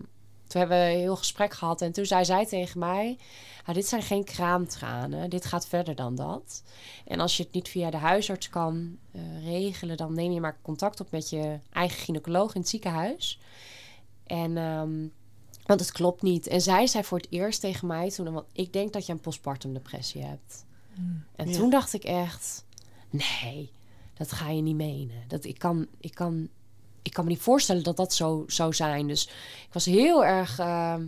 toen 0.48 0.60
hebben 0.60 0.78
we 0.78 0.84
een 0.92 0.98
heel 0.98 1.16
gesprek 1.16 1.54
gehad. 1.54 1.80
En 1.82 1.92
toen 1.92 2.06
zei 2.06 2.24
zij 2.24 2.46
tegen 2.46 2.78
mij: 2.78 3.18
"Ah, 3.64 3.74
Dit 3.74 3.86
zijn 3.86 4.02
geen 4.02 4.24
kraamtranen. 4.24 5.30
Dit 5.30 5.44
gaat 5.44 5.66
verder 5.66 5.94
dan 5.94 6.14
dat. 6.14 6.62
En 7.04 7.20
als 7.20 7.36
je 7.36 7.42
het 7.42 7.52
niet 7.52 7.68
via 7.68 7.90
de 7.90 7.96
huisarts 7.96 8.48
kan 8.48 8.98
eh, 9.12 9.44
regelen, 9.44 9.96
dan 9.96 10.14
neem 10.14 10.32
je 10.32 10.40
maar 10.40 10.58
contact 10.62 11.00
op 11.00 11.10
met 11.10 11.30
je 11.30 11.58
eigen 11.72 11.98
gynaecoloog 11.98 12.54
in 12.54 12.60
het 12.60 12.70
ziekenhuis. 12.70 13.40
En, 14.26 14.56
ehm, 14.56 15.06
want 15.66 15.80
het 15.80 15.92
klopt 15.92 16.22
niet. 16.22 16.46
En 16.46 16.60
zij 16.60 16.86
zei 16.86 17.04
voor 17.04 17.18
het 17.18 17.26
eerst 17.30 17.60
tegen 17.60 17.86
mij 17.86 18.10
toen, 18.10 18.32
want 18.32 18.46
ik 18.52 18.72
denk 18.72 18.92
dat 18.92 19.06
je 19.06 19.12
een 19.12 19.20
postpartum 19.20 19.72
depressie 19.72 20.22
hebt. 20.22 20.66
En 21.36 21.48
Ja. 21.48 21.56
toen 21.56 21.70
dacht 21.70 21.92
ik 21.92 22.04
echt, 22.04 22.64
nee, 23.10 23.70
dat 24.14 24.32
ga 24.32 24.50
je 24.50 24.62
niet 24.62 24.76
menen. 24.76 25.24
Dat, 25.28 25.44
ik, 25.44 25.58
kan, 25.58 25.86
ik, 26.00 26.14
kan, 26.14 26.48
ik 27.02 27.12
kan 27.12 27.24
me 27.24 27.30
niet 27.30 27.40
voorstellen 27.40 27.82
dat 27.82 27.96
dat 27.96 28.14
zo 28.14 28.44
zou 28.46 28.74
zijn. 28.74 29.06
Dus 29.06 29.26
ik 29.66 29.72
was 29.72 29.84
heel 29.84 30.24
erg 30.24 30.58
ehm, 30.58 31.06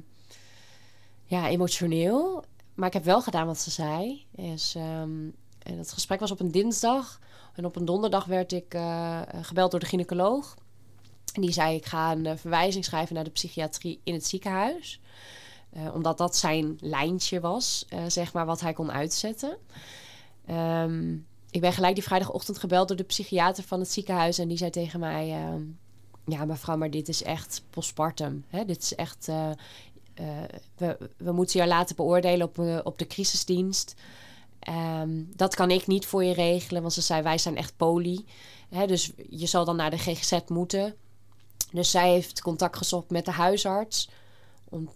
ja, 1.25 1.49
emotioneel. 1.49 2.45
Maar 2.75 2.89
ik 2.89 2.95
heb 2.95 3.05
wel 3.05 3.23
gedaan 3.23 3.47
wat 3.47 3.59
ze 3.59 3.71
zei. 3.71 4.27
Is, 4.35 4.75
ehm, 4.77 5.29
en 5.59 5.79
het 5.79 5.93
gesprek 5.93 6.21
was 6.21 6.31
op 6.31 6.41
een 6.41 6.51
dinsdag. 6.51 7.21
En 7.55 7.65
op 7.65 7.77
een 7.77 7.85
donderdag 7.85 8.25
werd 8.25 8.53
ik 8.53 8.75
eh, 8.75 9.21
gebeld 9.43 9.71
door 9.71 9.81
de 9.81 9.87
gynaecoloog. 9.87 10.57
En 11.35 11.41
die 11.41 11.53
zei, 11.53 11.77
ik 11.77 11.87
ga 11.87 12.13
een 12.13 12.39
verwijzing 12.39 12.85
schrijven 12.85 13.15
naar 13.15 13.25
de 13.25 13.31
psychiatrie 13.31 14.01
in 14.05 14.15
het 14.15 14.27
ziekenhuis. 14.27 15.01
omdat 15.93 16.19
dat 16.19 16.37
zijn 16.37 16.79
lijntje 16.81 17.41
was, 17.41 17.87
zeg 18.07 18.33
maar, 18.33 18.47
wat 18.47 18.61
hij 18.61 18.73
kon 18.73 18.93
uitzetten. 18.93 19.59
Ehm, 20.47 21.17
ik 21.51 21.61
ben 21.61 21.73
gelijk 21.73 21.95
die 21.95 22.05
vrijdagochtend 22.05 22.59
gebeld 22.59 22.89
door 22.89 22.97
de 22.97 23.03
psychiater 23.03 23.65
van 23.65 23.81
het 23.81 23.91
ziekenhuis. 23.91 24.39
En 24.39 24.49
die 24.49 24.57
zei 24.57 24.71
tegen 24.71 25.01
mij: 25.01 25.31
ehm, 25.31 25.63
Ja, 26.25 26.45
mevrouw, 26.45 26.77
maar 26.77 26.91
dit 26.91 27.09
is 27.09 27.23
echt 27.23 27.63
postpartum. 27.71 28.45
Hè? 28.49 28.65
Dit 28.65 28.83
is 28.83 28.95
echt. 28.95 29.29
Uh, 29.29 29.51
uh, 30.21 30.27
we, 30.77 31.11
we 31.17 31.33
moeten 31.33 31.61
je 31.61 31.67
laten 31.67 31.97
beoordelen 31.97 32.47
op, 32.47 32.59
uh, 32.59 32.79
op 32.83 32.99
de 32.99 33.07
crisisdienst. 33.07 33.95
Um, 34.69 35.31
dat 35.37 35.55
kan 35.55 35.71
ik 35.71 35.87
niet 35.87 36.07
voor 36.07 36.25
je 36.25 36.35
regelen, 36.35 36.83
want 36.83 36.95
ze 36.95 37.01
zei: 37.01 37.23
Wij 37.23 37.39
zijn 37.39 37.57
echt 37.57 37.77
poli. 37.77 38.25
Hè? 38.69 38.87
Dus 38.87 39.13
je 39.29 39.47
zal 39.47 39.65
dan 39.65 39.77
naar 39.77 39.91
de 39.91 39.99
GGZ 39.99 40.39
moeten. 40.49 40.95
Dus 41.73 41.91
zij 41.91 42.11
heeft 42.11 42.43
contact 42.43 42.77
gezocht 42.77 43.11
met 43.11 43.25
de 43.25 43.31
huisarts. 43.31 44.11
Om 44.69 44.91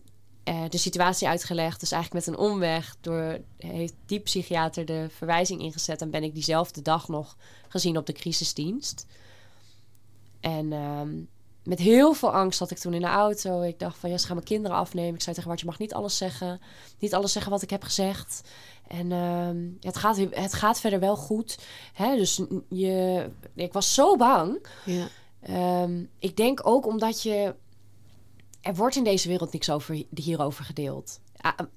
uh, 0.48 0.62
de 0.68 0.78
situatie 0.78 1.28
uitgelegd. 1.28 1.80
Dus 1.80 1.92
eigenlijk 1.92 2.26
met 2.26 2.34
een 2.34 2.44
omweg 2.44 2.96
door, 3.00 3.38
heeft 3.58 3.94
die 4.06 4.20
psychiater 4.20 4.84
de 4.84 5.06
verwijzing 5.10 5.60
ingezet. 5.60 6.00
En 6.00 6.10
ben 6.10 6.22
ik 6.22 6.34
diezelfde 6.34 6.82
dag 6.82 7.08
nog 7.08 7.36
gezien 7.68 7.96
op 7.96 8.06
de 8.06 8.12
crisisdienst. 8.12 9.06
En 10.40 10.72
um, 10.72 11.28
met 11.64 11.78
heel 11.78 12.12
veel 12.12 12.32
angst 12.32 12.58
zat 12.58 12.70
ik 12.70 12.78
toen 12.78 12.94
in 12.94 13.00
de 13.00 13.06
auto. 13.06 13.62
Ik 13.62 13.78
dacht 13.78 13.98
van 13.98 14.10
ja, 14.10 14.18
ze 14.18 14.26
gaan 14.26 14.34
mijn 14.34 14.48
kinderen 14.48 14.76
afnemen. 14.76 15.14
Ik 15.14 15.22
zei 15.22 15.34
tegen 15.34 15.50
Bart, 15.50 15.60
je 15.60 15.66
mag 15.66 15.78
niet 15.78 15.94
alles 15.94 16.16
zeggen. 16.16 16.60
Niet 16.98 17.14
alles 17.14 17.32
zeggen 17.32 17.52
wat 17.52 17.62
ik 17.62 17.70
heb 17.70 17.82
gezegd. 17.82 18.42
En 18.88 19.12
um, 19.12 19.76
het, 19.80 19.96
gaat, 19.96 20.16
het 20.30 20.54
gaat 20.54 20.80
verder 20.80 21.00
wel 21.00 21.16
goed. 21.16 21.58
Hè? 21.92 22.16
Dus 22.16 22.40
je, 22.68 23.30
ik 23.54 23.72
was 23.72 23.94
zo 23.94 24.16
bang. 24.16 24.66
Ja. 24.84 25.08
Um, 25.82 26.10
ik 26.18 26.36
denk 26.36 26.66
ook 26.66 26.86
omdat 26.86 27.22
je 27.22 27.54
er 28.64 28.74
wordt 28.74 28.96
in 28.96 29.04
deze 29.04 29.28
wereld 29.28 29.52
niks 29.52 29.70
over, 29.70 30.02
hierover 30.14 30.64
gedeeld. 30.64 31.20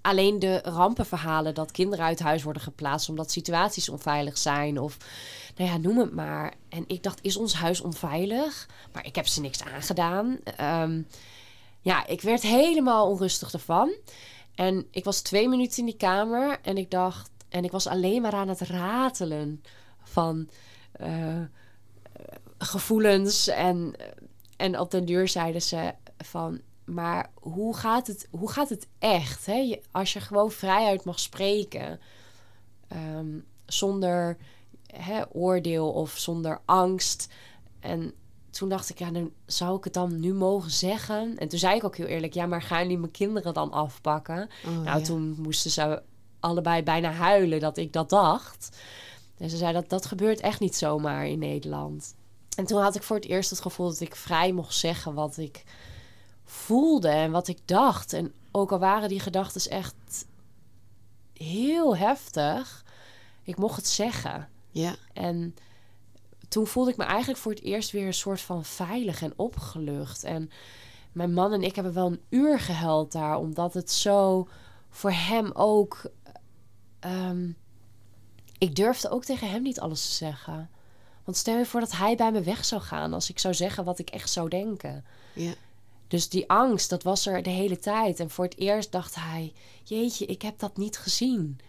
alleen 0.02 0.40
de 0.40 0.60
rampenverhalen 0.64 1.54
dat 1.54 1.72
kinderen 1.72 2.06
uit 2.06 2.20
huis 2.20 2.44
worden 2.44 2.62
geplaatst 2.62 3.10
omdat 3.10 3.32
situaties 3.32 3.90
onveilig 3.90 4.38
zijn 4.38 4.80
of 4.80 4.98
nou 5.56 5.70
ja, 5.70 5.78
noem 5.78 6.00
het 6.00 6.14
maar. 6.14 6.54
En 6.70 6.84
ik 6.88 7.04
dacht, 7.04 7.20
is 7.22 7.38
ons 7.38 7.54
huis 7.54 7.82
onveilig? 7.82 8.70
Maar 8.94 9.06
ik 9.06 9.16
heb 9.16 9.28
ze 9.28 9.42
niks 9.42 9.64
aangedaan. 9.64 10.38
Um, 10.62 11.08
ja, 11.82 12.08
ik 12.08 12.22
werd 12.22 12.42
helemaal 12.42 13.10
onrustig 13.10 13.52
ervan. 13.52 13.96
En 14.56 14.88
ik 14.92 15.04
was 15.04 15.22
twee 15.22 15.50
minuten 15.50 15.78
in 15.78 15.86
die 15.86 15.98
kamer 15.98 16.60
en 16.62 16.78
ik 16.78 16.92
dacht, 16.92 17.30
en 17.50 17.64
ik 17.64 17.72
was 17.72 17.88
alleen 17.88 18.22
maar 18.22 18.34
aan 18.34 18.50
het 18.50 18.62
ratelen 18.62 19.64
van 20.04 20.50
uh, 21.02 21.42
gevoelens. 22.58 23.48
En, 23.48 23.96
en 24.58 24.80
op 24.80 24.92
den 24.92 25.06
duur 25.06 25.28
zeiden 25.28 25.62
ze 25.62 25.94
van 26.18 26.62
maar 26.88 27.32
hoe 27.34 27.76
gaat 27.76 28.08
het, 28.08 28.28
hoe 28.32 28.52
gaat 28.52 28.70
het 28.70 28.88
echt? 29.00 29.46
Hè? 29.46 29.80
als 29.92 30.14
je 30.14 30.20
gewoon 30.20 30.52
vrijuit 30.52 31.04
mag 31.04 31.20
spreken, 31.20 32.00
um, 33.18 33.46
zonder 33.66 34.38
hè, 34.88 35.22
oordeel 35.32 35.92
of 35.92 36.18
zonder 36.18 36.62
angst. 36.66 37.28
En 37.80 38.14
toen 38.50 38.70
dacht 38.70 38.90
ik, 38.90 39.00
ja, 39.00 39.12
dan 39.12 39.32
zou 39.46 39.78
ik 39.78 39.84
het 39.84 39.94
dan 39.94 40.20
nu 40.20 40.34
mogen 40.34 40.72
zeggen? 40.72 41.38
En 41.38 41.48
toen 41.48 41.60
zei 41.60 41.76
ik 41.76 41.84
ook 41.84 41.98
heel 41.98 42.06
eerlijk, 42.06 42.34
ja, 42.34 42.46
maar 42.46 42.62
gaan 42.62 42.82
jullie 42.82 42.98
mijn 42.98 43.12
kinderen 43.12 43.54
dan 43.54 43.72
afpakken? 43.72 44.50
Oh, 44.66 44.72
nou, 44.72 45.00
ja. 45.00 45.02
toen 45.02 45.36
moesten 45.38 45.72
ze 45.72 46.02
allebei 46.40 46.84
bijna 46.84 47.12
huilen 47.12 47.60
dat 47.60 47.78
ik 47.78 47.94
dat 47.94 48.10
dacht. 48.10 48.78
En 49.38 49.50
ze 49.50 49.58
zei 49.58 49.74
dat 49.74 49.90
dat 49.90 50.06
gebeurt 50.06 50.40
echt 50.40 50.60
niet 50.60 50.76
zomaar 50.76 51.28
in 51.28 51.40
Nederland. 51.40 52.16
En 52.58 52.66
toen 52.66 52.82
had 52.82 52.96
ik 52.96 53.04
voor 53.04 53.16
het 53.16 53.26
eerst 53.26 53.50
het 53.50 53.62
gevoel 53.62 53.88
dat 53.88 54.00
ik 54.00 54.16
vrij 54.16 54.52
mocht 54.52 54.76
zeggen 54.76 55.14
wat 55.14 55.38
ik 55.38 55.64
voelde 56.48 57.10
en 57.10 57.32
wat 57.32 57.48
ik 57.48 57.60
dacht. 57.66 58.14
En 58.14 58.34
ook 58.52 58.72
al 58.72 58.80
waren 58.80 59.10
die 59.10 59.20
gedachten 59.20 59.72
echt 59.72 60.26
heel 61.34 61.98
heftig, 61.98 62.86
ik 63.44 63.58
mocht 63.58 63.76
het 63.76 63.88
zeggen. 63.88 64.50
Ja. 64.72 64.96
En 65.14 65.56
toen 66.50 66.68
voelde 66.68 66.92
ik 66.92 66.98
me 66.98 67.04
eigenlijk 67.04 67.40
voor 67.40 67.52
het 67.52 67.64
eerst 67.64 67.92
weer 67.92 68.06
een 68.06 68.14
soort 68.14 68.42
van 68.42 68.66
veilig 68.66 69.22
en 69.22 69.34
opgelucht. 69.36 70.24
En 70.24 70.52
mijn 71.12 71.34
man 71.34 71.54
en 71.54 71.62
ik 71.62 71.76
hebben 71.76 71.94
wel 71.94 72.08
een 72.08 72.22
uur 72.30 72.60
gehuild 72.60 73.12
daar, 73.12 73.38
omdat 73.38 73.74
het 73.74 73.92
zo 73.92 74.48
voor 74.90 75.12
hem 75.12 75.52
ook. 75.52 76.12
Um, 77.06 77.58
ik 78.58 78.76
durfde 78.76 79.10
ook 79.10 79.26
tegen 79.26 79.50
hem 79.50 79.62
niet 79.62 79.80
alles 79.80 80.06
te 80.06 80.12
zeggen. 80.12 80.70
Want 81.24 81.38
stel 81.38 81.58
je 81.58 81.66
voor 81.66 81.80
dat 81.80 81.92
hij 81.92 82.16
bij 82.16 82.32
me 82.32 82.42
weg 82.42 82.66
zou 82.66 82.82
gaan 82.82 83.14
als 83.14 83.30
ik 83.30 83.40
zou 83.40 83.54
zeggen 83.54 83.84
wat 83.84 84.00
ik 84.00 84.10
echt 84.10 84.30
zou 84.30 84.50
denken. 84.50 85.06
Ja. 85.34 85.54
Dus 86.08 86.30
die 86.30 86.50
angst, 86.50 86.90
dat 86.90 87.04
was 87.04 87.26
er 87.26 87.44
de 87.44 87.50
hele 87.50 87.80
tijd. 87.80 88.20
En 88.20 88.30
voor 88.30 88.46
het 88.46 88.58
eerst 88.58 88.92
dacht 88.92 89.16
hij: 89.16 89.54
Jeetje, 89.84 90.26
ik 90.26 90.42
heb 90.42 90.60
dat 90.60 90.78
niet 90.78 90.98
gezien. 90.98 91.60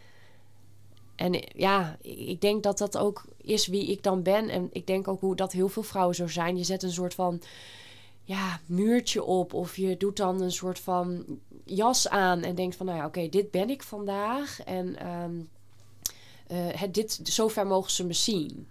En 1.16 1.44
ja, 1.56 1.96
ik 2.02 2.40
denk 2.40 2.62
dat 2.62 2.78
dat 2.78 2.96
ook 2.96 3.24
is 3.36 3.66
wie 3.66 3.90
ik 3.90 4.02
dan 4.02 4.22
ben. 4.22 4.48
En 4.48 4.68
ik 4.72 4.86
denk 4.86 5.08
ook 5.08 5.20
hoe 5.20 5.36
dat 5.36 5.52
heel 5.52 5.68
veel 5.68 5.82
vrouwen 5.82 6.14
zo 6.14 6.26
zijn. 6.26 6.56
Je 6.56 6.64
zet 6.64 6.82
een 6.82 6.92
soort 6.92 7.14
van 7.14 7.42
ja, 8.24 8.60
muurtje 8.66 9.24
op. 9.24 9.54
Of 9.54 9.76
je 9.76 9.96
doet 9.96 10.16
dan 10.16 10.40
een 10.40 10.52
soort 10.52 10.78
van 10.78 11.24
jas 11.64 12.08
aan. 12.08 12.42
En 12.42 12.54
denkt 12.54 12.76
van, 12.76 12.86
nou 12.86 12.98
ja, 12.98 13.06
oké, 13.06 13.28
dit 13.28 13.50
ben 13.50 13.70
ik 13.70 13.82
vandaag. 13.82 14.62
En 14.62 15.08
um, 15.08 15.48
uh, 16.52 16.58
het, 16.80 16.94
dit, 16.94 17.20
zover 17.22 17.66
mogen 17.66 17.90
ze 17.90 18.04
me 18.04 18.12
zien. 18.12 18.68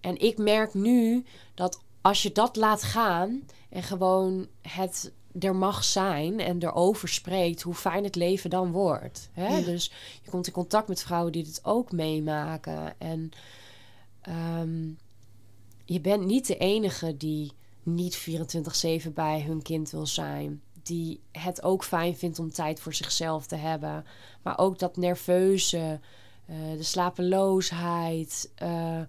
En 0.00 0.20
ik 0.20 0.38
merk 0.38 0.74
nu 0.74 1.24
dat 1.54 1.80
als 2.04 2.22
je 2.22 2.32
dat 2.32 2.56
laat 2.56 2.82
gaan 2.82 3.42
en 3.68 3.82
gewoon 3.82 4.46
het 4.62 5.12
er 5.38 5.56
mag 5.56 5.84
zijn 5.84 6.40
en 6.40 6.62
erover 6.62 7.08
spreekt, 7.08 7.62
hoe 7.62 7.74
fijn 7.74 8.04
het 8.04 8.14
leven 8.14 8.50
dan 8.50 8.70
wordt. 8.72 9.30
Hè? 9.32 9.56
Ja. 9.56 9.64
Dus 9.64 9.92
je 10.22 10.30
komt 10.30 10.46
in 10.46 10.52
contact 10.52 10.88
met 10.88 11.02
vrouwen 11.02 11.32
die 11.32 11.44
dit 11.44 11.60
ook 11.62 11.92
meemaken. 11.92 12.94
En 12.98 13.30
um, 14.58 14.98
je 15.84 16.00
bent 16.00 16.24
niet 16.24 16.46
de 16.46 16.56
enige 16.56 17.16
die 17.16 17.52
niet 17.82 18.28
24-7 19.06 19.12
bij 19.14 19.42
hun 19.42 19.62
kind 19.62 19.90
wil 19.90 20.06
zijn. 20.06 20.62
Die 20.82 21.20
het 21.32 21.62
ook 21.62 21.84
fijn 21.84 22.16
vindt 22.16 22.38
om 22.38 22.52
tijd 22.52 22.80
voor 22.80 22.94
zichzelf 22.94 23.46
te 23.46 23.56
hebben. 23.56 24.04
Maar 24.42 24.58
ook 24.58 24.78
dat 24.78 24.96
nerveuze, 24.96 26.00
uh, 26.50 26.56
de 26.76 26.82
slapeloosheid. 26.82 28.50
Uh, 28.62 29.00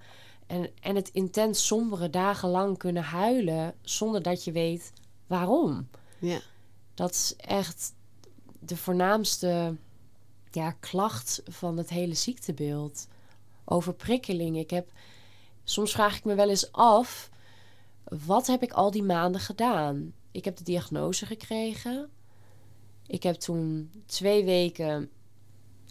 en, 0.48 0.70
en 0.82 0.96
het 0.96 1.10
intens 1.10 1.68
sombere 1.68 2.10
dagenlang 2.10 2.78
kunnen 2.78 3.04
huilen 3.04 3.76
zonder 3.82 4.22
dat 4.22 4.44
je 4.44 4.52
weet 4.52 4.94
waarom. 5.28 5.90
Ja. 6.20 6.40
Dat 6.94 7.12
is 7.12 7.34
echt 7.38 7.94
de 8.60 8.78
voornaamste 8.78 9.76
ja, 10.52 10.72
klacht 10.72 11.42
van 11.46 11.78
het 11.78 11.90
hele 11.90 12.14
ziektebeeld. 12.14 13.08
Overprikkeling. 13.66 14.58
Ik 14.58 14.70
heb, 14.70 14.92
soms 15.64 15.92
vraag 15.92 16.18
ik 16.18 16.24
me 16.24 16.36
wel 16.36 16.50
eens 16.50 16.72
af, 16.72 17.30
wat 18.04 18.48
heb 18.48 18.64
ik 18.64 18.72
al 18.72 18.92
die 18.92 19.04
maanden 19.04 19.42
gedaan? 19.42 20.14
Ik 20.32 20.46
heb 20.46 20.58
de 20.58 20.64
diagnose 20.64 21.26
gekregen. 21.26 22.10
Ik 23.08 23.24
heb 23.24 23.36
toen 23.36 23.92
twee 24.06 24.46
weken 24.46 25.10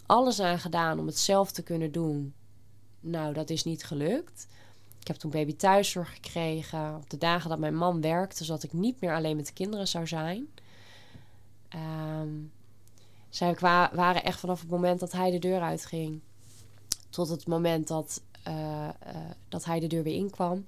alles 0.05 0.39
aan 0.39 0.59
gedaan 0.59 0.99
om 0.99 1.05
het 1.05 1.19
zelf 1.19 1.51
te 1.51 1.63
kunnen 1.63 1.91
doen. 1.91 2.33
Nou, 3.07 3.33
dat 3.33 3.49
is 3.49 3.63
niet 3.63 3.83
gelukt. 3.83 4.47
Ik 4.99 5.07
heb 5.07 5.15
toen 5.15 5.31
baby 5.31 5.55
thuiszorg 5.55 6.13
gekregen. 6.13 6.95
Op 6.95 7.09
de 7.09 7.17
dagen 7.17 7.49
dat 7.49 7.59
mijn 7.59 7.75
man 7.75 8.01
werkte, 8.01 8.43
zodat 8.43 8.63
ik 8.63 8.73
niet 8.73 9.01
meer 9.01 9.15
alleen 9.15 9.35
met 9.35 9.47
de 9.47 9.53
kinderen 9.53 9.87
zou 9.87 10.07
zijn. 10.07 10.47
Um, 12.19 12.51
zij 13.29 13.55
waren 13.59 14.23
echt 14.23 14.39
vanaf 14.39 14.59
het 14.59 14.69
moment 14.69 14.99
dat 14.99 15.11
hij 15.11 15.31
de 15.31 15.39
deur 15.39 15.61
uitging, 15.61 16.21
tot 17.09 17.29
het 17.29 17.47
moment 17.47 17.87
dat, 17.87 18.21
uh, 18.47 18.53
uh, 18.53 18.89
dat 19.49 19.65
hij 19.65 19.79
de 19.79 19.87
deur 19.87 20.03
weer 20.03 20.15
inkwam. 20.15 20.65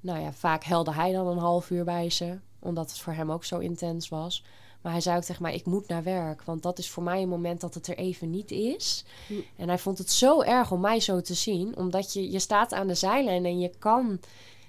Nou 0.00 0.20
ja, 0.20 0.32
vaak 0.32 0.64
helde 0.64 0.92
hij 0.92 1.12
dan 1.12 1.26
een 1.26 1.38
half 1.38 1.70
uur 1.70 1.84
bij 1.84 2.10
ze, 2.10 2.38
omdat 2.58 2.90
het 2.90 2.98
voor 2.98 3.12
hem 3.12 3.30
ook 3.30 3.44
zo 3.44 3.58
intens 3.58 4.08
was. 4.08 4.44
Maar 4.82 4.92
hij 4.92 5.00
zei 5.00 5.16
ook 5.16 5.22
tegen 5.22 5.42
mij: 5.42 5.54
Ik 5.54 5.64
moet 5.64 5.88
naar 5.88 6.02
werk. 6.02 6.42
Want 6.42 6.62
dat 6.62 6.78
is 6.78 6.90
voor 6.90 7.02
mij 7.02 7.22
een 7.22 7.28
moment 7.28 7.60
dat 7.60 7.74
het 7.74 7.86
er 7.86 7.96
even 7.96 8.30
niet 8.30 8.50
is. 8.50 9.04
Hm. 9.26 9.34
En 9.56 9.68
hij 9.68 9.78
vond 9.78 9.98
het 9.98 10.10
zo 10.10 10.42
erg 10.42 10.70
om 10.70 10.80
mij 10.80 11.00
zo 11.00 11.20
te 11.20 11.34
zien. 11.34 11.76
Omdat 11.76 12.12
je, 12.12 12.30
je 12.30 12.38
staat 12.38 12.72
aan 12.72 12.86
de 12.86 12.94
zijlijn 12.94 13.44
en 13.44 13.60
je 13.60 13.70
kan 13.78 14.20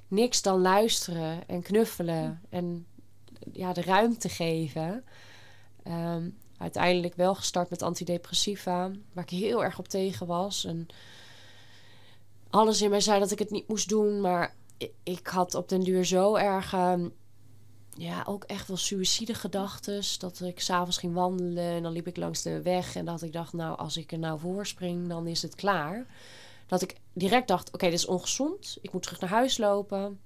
niks 0.07 0.41
dan 0.41 0.61
luisteren 0.61 1.47
en 1.47 1.61
knuffelen. 1.61 2.41
En 2.49 2.85
ja, 3.51 3.73
de 3.73 3.81
ruimte 3.81 4.29
geven. 4.29 5.03
Um, 5.87 6.37
uiteindelijk 6.57 7.15
wel 7.15 7.35
gestart 7.35 7.69
met 7.69 7.81
antidepressiva. 7.81 8.91
Waar 9.13 9.23
ik 9.23 9.29
heel 9.29 9.63
erg 9.63 9.79
op 9.79 9.87
tegen 9.87 10.27
was. 10.27 10.65
En 10.65 10.87
alles 12.49 12.81
in 12.81 12.89
mij 12.89 13.01
zei 13.01 13.19
dat 13.19 13.31
ik 13.31 13.39
het 13.39 13.51
niet 13.51 13.67
moest 13.67 13.89
doen. 13.89 14.21
Maar 14.21 14.55
ik, 14.77 14.91
ik 15.03 15.27
had 15.27 15.55
op 15.55 15.69
den 15.69 15.81
duur 15.81 16.05
zo 16.05 16.35
erg. 16.35 16.73
Um, 16.73 17.13
ja, 17.97 18.23
ook 18.27 18.43
echt 18.43 18.67
wel 18.67 18.77
suïcide 18.77 19.33
gedachten. 19.33 20.03
Dat 20.17 20.41
ik 20.41 20.59
s'avonds 20.59 20.97
ging 20.97 21.13
wandelen 21.13 21.71
en 21.71 21.83
dan 21.83 21.91
liep 21.91 22.07
ik 22.07 22.17
langs 22.17 22.41
de 22.41 22.61
weg. 22.61 22.95
En 22.95 23.05
dat 23.05 23.21
ik 23.21 23.33
dacht, 23.33 23.53
nou, 23.53 23.77
als 23.77 23.97
ik 23.97 24.11
er 24.11 24.19
nou 24.19 24.39
voor 24.39 24.65
spring, 24.65 25.07
dan 25.07 25.27
is 25.27 25.41
het 25.41 25.55
klaar. 25.55 26.05
Dat 26.67 26.81
ik 26.81 26.95
direct 27.13 27.47
dacht, 27.47 27.71
oké, 27.71 27.85
dit 27.85 27.93
is 27.93 28.05
ongezond. 28.05 28.77
Ik 28.81 28.93
moet 28.93 29.03
terug 29.03 29.19
naar 29.19 29.29
huis 29.29 29.57
lopen. 29.57 30.19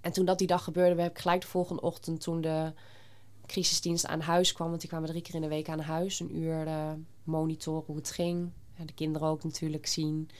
En 0.00 0.12
toen 0.12 0.24
dat 0.24 0.38
die 0.38 0.46
dag 0.46 0.64
gebeurde, 0.64 1.02
heb 1.02 1.10
ik 1.10 1.18
gelijk 1.18 1.40
de 1.40 1.46
volgende 1.46 1.82
ochtend 1.82 2.20
toen 2.20 2.40
de 2.40 2.72
crisisdienst 3.46 4.06
aan 4.06 4.20
huis 4.20 4.52
kwam. 4.52 4.68
Want 4.68 4.80
die 4.80 4.88
kwamen 4.88 5.08
drie 5.08 5.22
keer 5.22 5.34
in 5.34 5.40
de 5.40 5.48
week 5.48 5.68
aan 5.68 5.80
huis. 5.80 6.20
Een 6.20 6.36
uur 6.36 6.66
uh, 6.66 6.92
monitoren 7.24 7.84
hoe 7.86 7.96
het 7.96 8.10
ging. 8.10 8.50
En 8.76 8.86
de 8.86 8.92
kinderen 8.92 9.28
ook 9.28 9.44
natuurlijk 9.44 9.86
zien. 9.86 10.30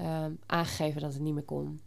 Uh, 0.00 0.24
aangegeven 0.46 1.00
dat 1.00 1.12
het 1.12 1.22
niet 1.22 1.34
meer 1.34 1.42
kon. 1.42 1.80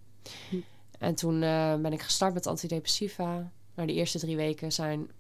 Hm. 0.50 0.60
En 1.00 1.16
toen 1.16 1.42
uh, 1.42 1.76
ben 1.76 1.94
ik 1.94 2.02
gestart 2.02 2.34
met 2.34 2.48
antidepressiva. 2.48 3.52
Nou, 3.82 3.94
de 3.94 4.00
eerste 4.00 4.20
drie 4.20 4.36
weken 4.36 4.72
zijn 4.72 5.12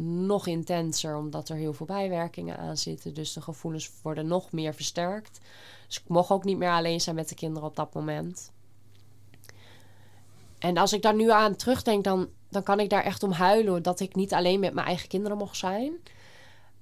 nog 0.00 0.46
intenser, 0.46 1.16
omdat 1.16 1.48
er 1.48 1.56
heel 1.56 1.72
veel 1.72 1.86
bijwerkingen 1.86 2.58
aan 2.58 2.76
zitten. 2.76 3.14
Dus 3.14 3.32
de 3.32 3.40
gevoelens 3.40 3.90
worden 4.02 4.26
nog 4.26 4.52
meer 4.52 4.74
versterkt. 4.74 5.40
Dus 5.86 5.98
ik 5.98 6.08
mocht 6.08 6.30
ook 6.30 6.44
niet 6.44 6.56
meer 6.56 6.70
alleen 6.70 7.00
zijn 7.00 7.16
met 7.16 7.28
de 7.28 7.34
kinderen 7.34 7.68
op 7.68 7.76
dat 7.76 7.94
moment. 7.94 8.52
En 10.58 10.76
als 10.76 10.92
ik 10.92 11.02
daar 11.02 11.14
nu 11.14 11.30
aan 11.30 11.56
terugdenk, 11.56 12.04
dan, 12.04 12.28
dan 12.48 12.62
kan 12.62 12.80
ik 12.80 12.90
daar 12.90 13.04
echt 13.04 13.22
om 13.22 13.32
huilen. 13.32 13.82
Dat 13.82 14.00
ik 14.00 14.14
niet 14.14 14.32
alleen 14.32 14.60
met 14.60 14.74
mijn 14.74 14.86
eigen 14.86 15.08
kinderen 15.08 15.38
mocht 15.38 15.56
zijn. 15.56 15.92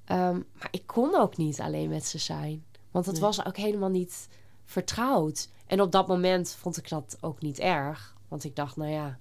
Ehm, 0.04 0.40
maar 0.52 0.68
ik 0.70 0.86
kon 0.86 1.14
ook 1.14 1.36
niet 1.36 1.60
alleen 1.60 1.88
met 1.88 2.06
ze 2.06 2.18
zijn. 2.18 2.64
Want 2.90 3.06
het 3.06 3.18
was 3.18 3.44
ook 3.44 3.56
helemaal 3.56 3.88
niet 3.88 4.28
vertrouwd. 4.64 5.48
En 5.66 5.80
op 5.80 5.92
dat 5.92 6.06
moment 6.06 6.50
vond 6.50 6.76
ik 6.76 6.88
dat 6.88 7.16
ook 7.20 7.40
niet 7.40 7.58
erg. 7.58 8.14
Want 8.28 8.44
ik 8.44 8.56
dacht, 8.56 8.76
nou 8.76 8.90
ja, 8.90 9.18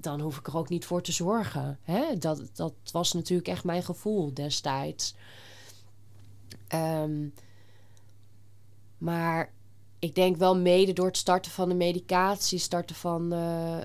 dan 0.00 0.20
hoef 0.20 0.38
ik 0.38 0.46
er 0.46 0.56
ook 0.56 0.68
niet 0.68 0.84
voor 0.84 1.02
te 1.02 1.12
zorgen. 1.12 1.78
Hè? 1.82 2.18
Dat, 2.18 2.50
dat 2.52 2.74
was 2.92 3.12
natuurlijk 3.12 3.48
echt 3.48 3.64
mijn 3.64 3.82
gevoel 3.82 4.34
destijds. 4.34 5.14
Um, 6.74 7.34
maar 8.98 9.52
ik 9.98 10.14
denk 10.14 10.36
wel 10.36 10.56
mede 10.56 10.92
door 10.92 11.06
het 11.06 11.16
starten 11.16 11.50
van 11.50 11.68
de 11.68 11.74
medicatie, 11.74 12.58
starten 12.58 12.96
van 12.96 13.34
uh, 13.34 13.78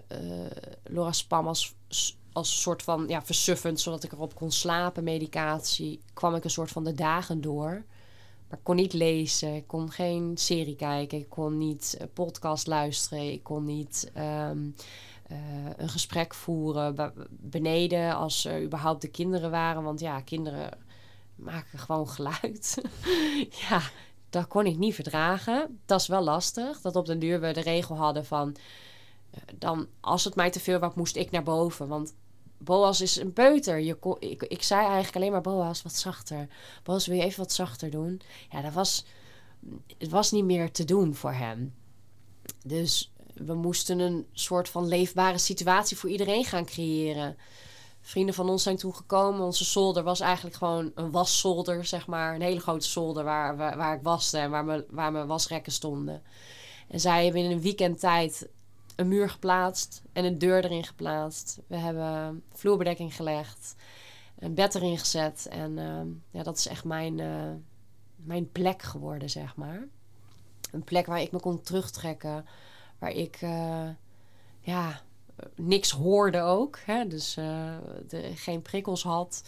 uh, 0.92 1.08
als, 1.30 1.76
als 2.32 2.62
soort 2.62 2.84
van 2.84 3.08
ja, 3.08 3.22
versuffend, 3.22 3.80
zodat 3.80 4.04
ik 4.04 4.12
erop 4.12 4.36
kon 4.36 4.52
slapen, 4.52 5.04
medicatie, 5.04 6.00
kwam 6.14 6.36
ik 6.36 6.44
een 6.44 6.50
soort 6.50 6.72
van 6.72 6.84
de 6.84 6.94
dagen 6.94 7.42
door. 7.42 7.84
Maar 8.48 8.58
ik 8.58 8.64
kon 8.64 8.76
niet 8.76 8.94
lezen, 8.94 9.56
ik 9.56 9.68
kon 9.68 9.92
geen 9.92 10.32
serie 10.38 10.76
kijken, 10.76 11.18
ik 11.18 11.30
kon 11.30 11.58
niet 11.58 11.98
uh, 12.02 12.08
podcast 12.14 12.68
luisteren, 12.68 13.32
ik 13.32 13.44
kon 13.44 13.66
niet 13.66 14.12
um, 14.18 14.76
een 15.78 15.90
gesprek 15.90 16.34
voeren 16.34 17.14
beneden 17.30 18.16
als 18.16 18.46
er 18.46 18.64
überhaupt 18.64 19.02
de 19.02 19.08
kinderen 19.08 19.52
waren. 19.52 19.84
Want 19.84 20.00
ja, 20.00 20.22
kinderen 20.22 20.70
maken 21.36 21.80
gewoon 21.80 22.10
geluid. 22.10 22.82
ja, 23.70 23.82
dat 24.30 24.48
kon 24.48 24.66
ik 24.66 24.78
niet 24.78 24.96
verdragen. 24.96 25.80
Dat 25.86 26.00
is 26.00 26.08
wel 26.08 26.24
lastig. 26.24 26.82
Dat 26.82 26.96
op 26.96 27.06
den 27.06 27.20
duur 27.20 27.40
we 27.40 27.52
de 27.52 27.62
regel 27.62 27.96
hadden 27.96 28.26
van... 28.26 28.56
Eh, 29.32 29.40
dan, 29.56 29.88
als 30.00 30.24
het 30.24 30.36
mij 30.36 30.50
te 30.50 30.60
veel 30.60 30.80
was, 30.80 30.94
moest 30.94 31.16
ik 31.16 31.32
naar 31.32 31.44
boven. 31.44 31.88
Want 31.88 32.14
Boas 32.58 33.02
is 33.02 33.16
een 33.16 33.34
peuter. 33.34 33.80
Je 33.80 33.98
ik, 34.20 34.44
ik 34.44 34.64
zei 34.64 34.82
eigenlijk 34.82 35.16
alleen 35.16 35.32
maar 35.32 35.42
Boas, 35.42 35.82
wat 35.82 35.96
zachter. 35.96 36.48
Boas, 36.84 37.08
wil 37.08 37.18
je 37.18 37.24
even 37.24 37.40
wat 37.40 37.52
zachter 37.52 37.90
doen? 37.90 38.22
Ja, 38.52 38.62
dat 38.62 38.74
was, 38.74 39.06
het 39.98 40.10
was 40.10 40.32
niet 40.32 40.46
meer 40.46 40.72
te 40.72 40.86
doen 40.86 41.16
voor 41.16 41.34
hem. 41.34 41.74
Dus 42.66 43.14
we 43.36 43.54
moesten 43.54 44.00
een 44.00 44.28
soort 44.32 44.70
van 44.70 44.88
leefbare 44.88 45.38
situatie 45.38 45.98
voor 45.98 46.10
iedereen 46.10 46.46
gaan 46.46 46.66
creëren 46.66 47.38
vrienden 48.06 48.36
van 48.36 48.50
ons 48.50 48.64
zijn 48.64 48.76
toen 48.76 48.96
gekomen. 48.96 49.46
Onze 49.46 49.64
zolder 49.64 50.04
was 50.04 50.20
eigenlijk 50.20 50.56
gewoon 50.56 50.92
een 50.96 51.12
waszolder, 51.12 51.86
zeg 51.86 52.08
maar. 52.08 52.36
Een 52.36 52.42
hele 52.42 52.60
grote 52.60 52.88
zolder 52.88 53.24
waar, 53.24 53.58
waar, 53.58 53.78
waar 53.78 53.96
ik 53.96 54.02
waste 54.02 54.38
en 54.38 54.50
waar, 54.50 54.66
me, 54.66 54.86
waar 54.90 55.12
mijn 55.12 55.28
wasrekken 55.28 55.72
stonden. 55.72 56.22
En 56.88 57.00
zij 57.00 57.24
hebben 57.24 57.42
in 57.42 57.52
een 57.52 57.62
weekend 57.62 58.00
tijd 58.00 58.48
een 58.96 59.08
muur 59.08 59.30
geplaatst 59.30 60.02
en 60.14 60.26
een 60.26 60.38
deur 60.38 60.66
erin 60.66 60.84
geplaatst. 60.84 61.60
We 61.68 61.76
hebben 61.76 62.44
vloerbedekking 62.54 63.16
gelegd, 63.16 63.76
een 64.40 64.54
bed 64.54 64.76
erin 64.76 64.98
gezet. 64.98 65.48
En 65.50 65.78
ehm, 65.78 66.08
ja, 66.32 66.44
dat 66.44 66.58
is 66.58 66.68
echt 66.68 66.84
mijn, 66.84 67.18
uh, 67.18 67.52
mijn 68.16 68.52
plek 68.52 68.82
geworden, 68.82 69.30
zeg 69.30 69.56
maar. 69.56 69.88
Een 70.72 70.84
plek 70.84 71.06
waar 71.06 71.22
ik 71.22 71.32
me 71.32 71.40
kon 71.40 71.62
terugtrekken. 71.62 72.46
Waar 73.06 73.14
ik, 73.14 73.42
uh, 73.42 73.90
ja, 74.60 75.02
niks 75.56 75.92
hoorde 75.92 76.42
ook. 76.42 76.80
Hè? 76.86 77.08
Dus 77.08 77.38
uh, 77.38 77.78
de, 78.08 78.32
geen 78.36 78.62
prikkels 78.62 79.04
had. 79.04 79.44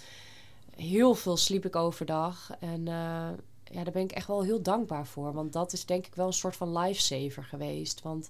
Heel 0.76 1.14
veel 1.16 1.38
sliep 1.38 1.66
ik 1.66 1.76
overdag. 1.76 2.52
En 2.60 2.80
uh, 2.80 3.30
ja, 3.64 3.84
daar 3.84 3.92
ben 3.92 4.02
ik 4.02 4.12
echt 4.12 4.28
wel 4.28 4.44
heel 4.44 4.62
dankbaar 4.62 5.08
voor. 5.08 5.34
Want 5.34 5.54
dat 5.54 5.74
is 5.74 5.86
denk 5.86 6.06
ik 6.06 6.16
wel 6.16 6.28
een 6.28 6.34
soort 6.34 6.56
van 6.56 6.78
lifesaver 6.78 7.44
geweest. 7.44 8.02
Want 8.02 8.30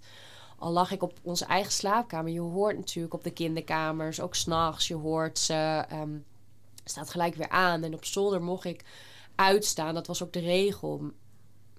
al 0.58 0.72
lag 0.72 0.92
ik 0.92 1.04
op 1.04 1.14
onze 1.22 1.46
eigen 1.46 1.72
slaapkamer. 1.72 2.32
Je 2.32 2.40
hoort 2.40 2.78
natuurlijk 2.78 3.14
op 3.14 3.24
de 3.24 3.32
kinderkamers, 3.32 4.22
ook 4.22 4.36
s'nachts. 4.36 4.88
Je 4.88 4.96
hoort 4.96 5.40
ze. 5.40 5.86
Um, 5.92 6.26
staat 6.84 7.10
gelijk 7.10 7.36
weer 7.36 7.50
aan. 7.50 7.84
En 7.84 7.94
op 7.94 8.06
zolder 8.06 8.42
mocht 8.42 8.66
ik 8.66 8.86
uitstaan. 9.36 9.94
Dat 9.94 10.08
was 10.08 10.24
ook 10.24 10.34
de 10.34 10.40
regel. 10.40 11.12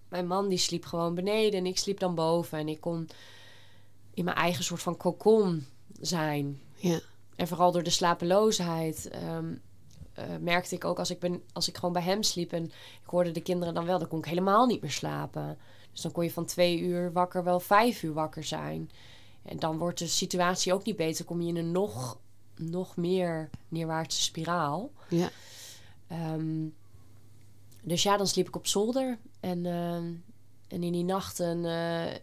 Mijn 0.09 0.27
man 0.27 0.49
die 0.49 0.59
sliep 0.59 0.85
gewoon 0.85 1.15
beneden 1.15 1.59
en 1.59 1.67
ik 1.67 1.79
sliep 1.79 1.99
dan 1.99 2.15
boven. 2.15 2.59
En 2.59 2.69
ik 2.69 2.81
kon 2.81 3.09
in 4.19 4.25
mijn 4.25 4.37
eigen 4.37 4.65
soort 4.65 4.83
van 4.83 4.97
cocon 4.97 5.67
zijn. 6.01 6.61
Ja. 6.77 7.01
En 7.37 7.49
vooral 7.49 7.73
door 7.73 7.83
de 7.83 7.91
slapeloosheid 7.91 9.11
um, 9.37 9.61
uh, 10.19 10.25
merkte 10.41 10.75
ik 10.75 10.85
ook 10.85 10.99
als 10.99 11.11
ik, 11.11 11.19
ben, 11.19 11.43
als 11.53 11.69
ik 11.69 11.77
gewoon 11.77 11.93
bij 11.93 12.03
hem 12.03 12.23
sliep 12.23 12.53
en 12.53 12.65
ik 13.03 13.07
hoorde 13.07 13.31
de 13.31 13.41
kinderen 13.41 13.75
dan 13.75 13.85
wel, 13.85 13.99
dan 13.99 14.09
kon 14.09 14.19
ik 14.19 14.25
helemaal 14.25 14.67
niet 14.67 14.81
meer 14.81 14.91
slapen. 14.91 15.59
Dus 15.93 16.01
dan 16.01 16.13
kon 16.13 16.25
je 16.25 16.31
van 16.31 16.45
twee 16.45 16.81
uur 16.81 17.13
wakker 17.13 17.45
wel 17.45 17.61
vijf 17.61 18.03
uur 18.03 18.13
wakker 18.13 18.45
zijn. 18.45 18.91
En 19.43 19.59
dan 19.59 19.79
wordt 19.79 19.99
de 19.99 20.07
situatie 20.07 20.73
ook 20.73 20.85
niet 20.85 20.97
beter. 20.97 21.25
kom 21.25 21.41
je 21.41 21.49
in 21.49 21.57
een 21.57 21.73
nog, 21.73 22.19
nog 22.57 22.97
meer 22.97 23.51
neerwaartse 23.69 24.23
spiraal. 24.23 24.91
Ja. 25.09 25.31
Um, 26.35 26.75
dus 27.83 28.03
ja, 28.03 28.17
dan 28.17 28.27
sliep 28.27 28.49
ik 28.49 28.57
op 28.57 28.67
zolder. 28.67 29.19
En, 29.41 29.65
uh, 29.65 29.95
en 30.69 30.83
in 30.83 30.93
die 30.93 31.05
nachten, 31.05 31.65
uh, 31.65 32.15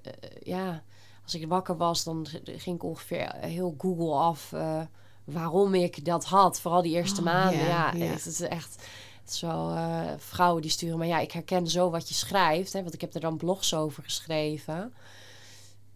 ja, 0.43 0.83
als 1.25 1.35
ik 1.35 1.47
wakker 1.47 1.77
was, 1.77 2.03
dan 2.03 2.27
ging 2.45 2.75
ik 2.75 2.83
ongeveer 2.83 3.35
heel 3.39 3.75
Google 3.77 4.13
af 4.13 4.51
uh, 4.51 4.81
waarom 5.23 5.73
ik 5.73 6.05
dat 6.05 6.25
had. 6.25 6.59
Vooral 6.59 6.81
die 6.81 6.95
eerste 6.95 7.19
oh, 7.19 7.25
maanden. 7.25 7.67
Ja, 7.67 7.93
Het 7.95 8.25
is 8.25 8.41
echt 8.41 8.87
zo 9.25 9.69
uh, 9.69 10.11
vrouwen 10.17 10.61
die 10.61 10.71
sturen. 10.71 10.97
Maar 10.97 11.07
ja, 11.07 11.19
ik 11.19 11.31
herken 11.31 11.67
zo 11.67 11.89
wat 11.89 12.09
je 12.09 12.13
schrijft. 12.15 12.73
Hè, 12.73 12.81
want 12.81 12.93
ik 12.93 13.01
heb 13.01 13.13
er 13.13 13.21
dan 13.21 13.37
blogs 13.37 13.73
over 13.73 14.03
geschreven. 14.03 14.93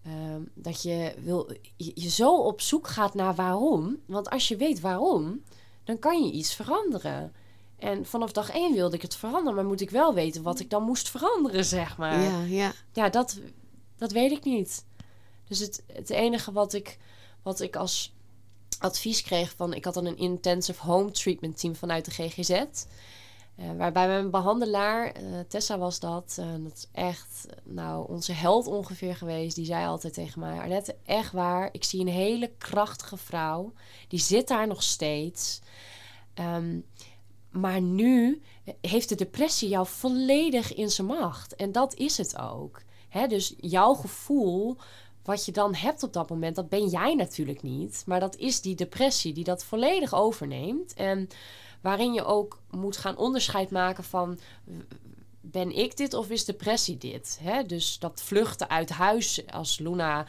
Uh, 0.08 0.14
dat 0.54 0.82
je, 0.82 1.14
wil, 1.24 1.52
je, 1.76 1.92
je 1.96 2.10
zo 2.10 2.36
op 2.36 2.62
zoek 2.62 2.88
gaat 2.88 3.14
naar 3.14 3.36
waarom. 3.36 3.98
Want 4.06 4.30
als 4.30 4.48
je 4.48 4.56
weet 4.56 4.80
waarom, 4.80 5.44
dan 5.84 6.00
kan 6.00 6.26
je 6.26 6.32
iets 6.32 6.54
veranderen. 6.54 7.34
En 7.78 8.06
vanaf 8.06 8.32
dag 8.32 8.52
één 8.52 8.74
wilde 8.74 8.96
ik 8.96 9.02
het 9.02 9.16
veranderen. 9.16 9.56
Maar 9.56 9.66
moet 9.66 9.82
ik 9.82 9.90
wel 9.90 10.14
weten 10.14 10.44
wat 10.44 10.60
ik 10.60 10.70
dan 10.70 10.84
moest 10.84 11.10
veranderen, 11.10 11.66
zeg 11.66 11.98
maar. 11.98 12.22
Ja, 12.22 12.42
ja. 12.42 12.72
ja 12.94 13.10
dat, 13.10 13.40
dat 13.98 14.12
weet 14.12 14.32
ik 14.32 14.44
niet. 14.44 14.88
Dus 15.50 15.60
het, 15.60 15.84
het 15.94 16.10
enige 16.10 16.52
wat 16.52 16.74
ik, 16.74 16.98
wat 17.42 17.62
ik 17.62 17.76
als 17.76 18.14
advies 18.80 19.22
kreeg 19.22 19.54
van... 19.56 19.74
Ik 19.74 19.86
had 19.86 19.94
dan 19.94 20.06
een 20.06 20.18
intensive 20.18 20.86
home 20.86 21.12
treatment 21.12 21.60
team 21.60 21.76
vanuit 21.76 22.06
de 22.06 22.12
GGZ. 22.12 22.50
Eh, 22.50 23.72
waarbij 23.78 24.08
mijn 24.08 24.30
behandelaar, 24.30 25.22
uh, 25.22 25.40
Tessa 25.48 25.78
was 25.78 26.00
dat, 26.00 26.38
uh, 26.40 26.64
dat 26.64 26.74
is 26.74 26.88
echt 26.92 27.46
nou, 27.64 28.10
onze 28.10 28.32
held 28.32 28.68
ongeveer 28.68 29.16
geweest. 29.16 29.56
Die 29.56 29.66
zei 29.66 29.86
altijd 29.86 30.14
tegen 30.14 30.40
mij, 30.40 30.60
Arlette, 30.60 30.96
echt 31.06 31.32
waar, 31.32 31.70
ik 31.72 31.84
zie 31.84 32.00
een 32.00 32.08
hele 32.08 32.52
krachtige 32.58 33.18
vrouw. 33.18 33.74
Die 34.08 34.20
zit 34.20 34.48
daar 34.48 34.68
nog 34.68 34.84
steeds. 34.84 35.62
Um, 36.36 36.86
maar 37.50 37.82
nu 37.82 38.42
heeft 38.82 39.10
de 39.10 39.16
depressie 39.16 39.70
jou 39.70 39.88
volledig 39.88 40.74
in 40.74 40.90
zijn 40.90 41.08
macht. 41.08 41.56
En 41.56 41.72
dat 41.72 41.94
is 41.94 42.18
het 42.18 42.38
ook. 42.38 42.82
He, 43.10 43.28
dus 43.28 43.54
jouw 43.58 43.94
gevoel 43.94 44.78
wat 45.30 45.46
je 45.46 45.52
dan 45.52 45.76
hebt 45.76 46.04
op 46.04 46.14
dat 46.14 46.30
moment, 46.30 46.56
dat 46.56 46.70
ben 46.70 46.88
jij 46.88 47.16
natuurlijk 47.16 47.62
niet. 47.62 48.04
Maar 48.06 48.20
dat 48.20 48.36
is 48.36 48.62
die 48.62 48.76
depressie 48.76 49.34
die 49.34 49.44
dat 49.44 49.64
volledig 49.64 50.14
overneemt. 50.14 50.94
En 50.94 51.28
waarin 51.82 52.14
je 52.14 52.24
ook 52.24 52.62
moet 52.70 52.98
gaan 52.98 53.18
onderscheid 53.18 53.72
maken 53.72 54.04
van 54.04 54.40
ben 55.42 55.78
ik 55.78 55.98
dit 55.98 56.14
of 56.14 56.30
is 56.30 56.46
depressie 56.46 56.98
dit? 56.98 57.40
Dus 57.68 58.00
dat 58.00 58.22
vluchten 58.22 58.70
uit 58.70 58.90
huis 58.90 59.48
als 59.48 59.80
Luna 59.80 60.26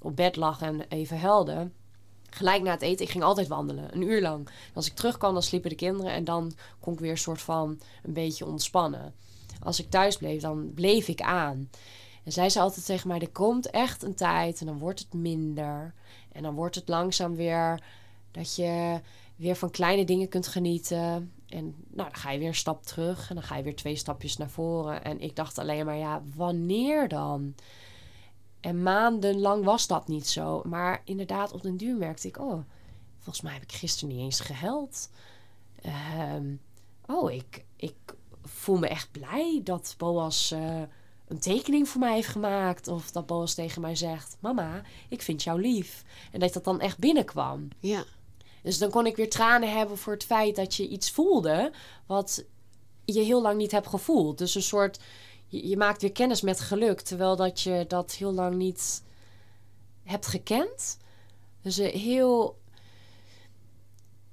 op 0.00 0.16
bed 0.16 0.36
lag 0.36 0.60
en 0.60 0.80
even 0.88 1.20
huilde. 1.20 1.70
Gelijk 2.30 2.62
na 2.62 2.70
het 2.70 2.82
eten, 2.82 3.04
ik 3.04 3.10
ging 3.10 3.24
altijd 3.24 3.48
wandelen, 3.48 3.94
een 3.94 4.02
uur 4.02 4.20
lang. 4.20 4.48
als 4.74 4.86
ik 4.86 4.94
terugkwam, 4.94 5.32
dan 5.32 5.42
sliepen 5.42 5.70
de 5.70 5.76
kinderen 5.76 6.12
en 6.12 6.24
dan 6.24 6.52
kon 6.80 6.92
ik 6.92 7.00
weer 7.00 7.10
een 7.10 7.18
soort 7.18 7.42
van 7.42 7.80
een 8.02 8.12
beetje 8.12 8.46
ontspannen. 8.46 9.14
Als 9.62 9.80
ik 9.80 9.90
thuis 9.90 10.16
bleef, 10.16 10.40
dan 10.40 10.72
bleef 10.74 11.08
ik 11.08 11.20
aan. 11.20 11.70
En 12.28 12.34
zij 12.34 12.50
zei 12.50 12.64
altijd 12.64 12.86
tegen 12.86 13.08
mij: 13.08 13.20
er 13.20 13.30
komt 13.30 13.70
echt 13.70 14.02
een 14.02 14.14
tijd 14.14 14.60
en 14.60 14.66
dan 14.66 14.78
wordt 14.78 14.98
het 14.98 15.12
minder. 15.12 15.94
En 16.32 16.42
dan 16.42 16.54
wordt 16.54 16.74
het 16.74 16.88
langzaam 16.88 17.34
weer 17.34 17.82
dat 18.30 18.56
je 18.56 19.00
weer 19.36 19.56
van 19.56 19.70
kleine 19.70 20.04
dingen 20.04 20.28
kunt 20.28 20.48
genieten. 20.48 21.32
en 21.46 21.64
nou, 21.88 22.08
dan 22.08 22.14
ga 22.14 22.30
je 22.30 22.38
weer 22.38 22.48
een 22.48 22.54
stap 22.54 22.82
terug 22.82 23.28
en 23.28 23.34
dan 23.34 23.44
ga 23.44 23.56
je 23.56 23.62
weer 23.62 23.76
twee 23.76 23.96
stapjes 23.96 24.36
naar 24.36 24.50
voren. 24.50 25.04
En 25.04 25.20
ik 25.20 25.36
dacht 25.36 25.58
alleen 25.58 25.86
maar, 25.86 25.96
ja, 25.96 26.22
wanneer 26.34 27.08
dan? 27.08 27.54
En 28.60 28.82
maandenlang 28.82 29.64
was 29.64 29.86
dat 29.86 30.08
niet 30.08 30.26
zo. 30.26 30.62
Maar 30.64 31.02
inderdaad, 31.04 31.52
op 31.52 31.62
den 31.62 31.76
duur 31.76 31.96
merkte 31.96 32.28
ik, 32.28 32.38
oh, 32.38 32.60
volgens 33.18 33.40
mij 33.40 33.52
heb 33.52 33.62
ik 33.62 33.72
gisteren 33.72 34.14
niet 34.14 34.24
eens 34.24 34.40
gehuild. 34.40 35.10
Ehm, 35.82 36.54
oh, 37.06 37.32
ik, 37.32 37.64
ik 37.76 37.96
voel 38.42 38.78
me 38.78 38.88
echt 38.88 39.10
blij 39.10 39.60
dat 39.64 39.94
Boas 39.98 40.52
uh, 40.52 40.82
een 41.28 41.38
tekening 41.38 41.88
voor 41.88 42.00
mij 42.00 42.14
heeft 42.14 42.28
gemaakt. 42.28 42.88
Of 42.88 43.10
dat 43.10 43.26
Boas 43.26 43.54
tegen 43.54 43.80
mij 43.80 43.96
zegt, 43.96 44.36
mama, 44.40 44.82
ik 45.08 45.22
vind 45.22 45.42
jou 45.42 45.60
lief. 45.60 46.04
En 46.32 46.40
dat 46.40 46.52
dat 46.52 46.64
dan 46.64 46.80
echt 46.80 46.98
binnenkwam. 46.98 47.68
Ja. 47.80 48.04
Dus 48.62 48.78
dan 48.78 48.90
kon 48.90 49.06
ik 49.06 49.16
weer 49.16 49.30
tranen 49.30 49.72
hebben 49.76 49.98
voor 49.98 50.12
het 50.12 50.24
feit 50.24 50.56
dat 50.56 50.74
je 50.74 50.88
iets 50.88 51.10
voelde 51.10 51.72
wat 52.06 52.44
je 53.04 53.20
heel 53.20 53.42
lang 53.42 53.56
niet 53.56 53.70
hebt 53.70 53.86
gevoeld. 53.86 54.38
Dus 54.38 54.54
een 54.54 54.62
soort, 54.62 54.98
je, 55.46 55.68
je 55.68 55.76
maakt 55.76 56.00
weer 56.00 56.12
kennis 56.12 56.40
met 56.40 56.60
geluk, 56.60 57.00
terwijl 57.00 57.36
dat 57.36 57.60
je 57.60 57.84
dat 57.88 58.12
heel 58.12 58.32
lang 58.32 58.54
niet 58.54 59.02
hebt 60.04 60.26
gekend. 60.26 60.98
Dus 61.62 61.78
uh, 61.78 61.92
heel, 61.92 62.58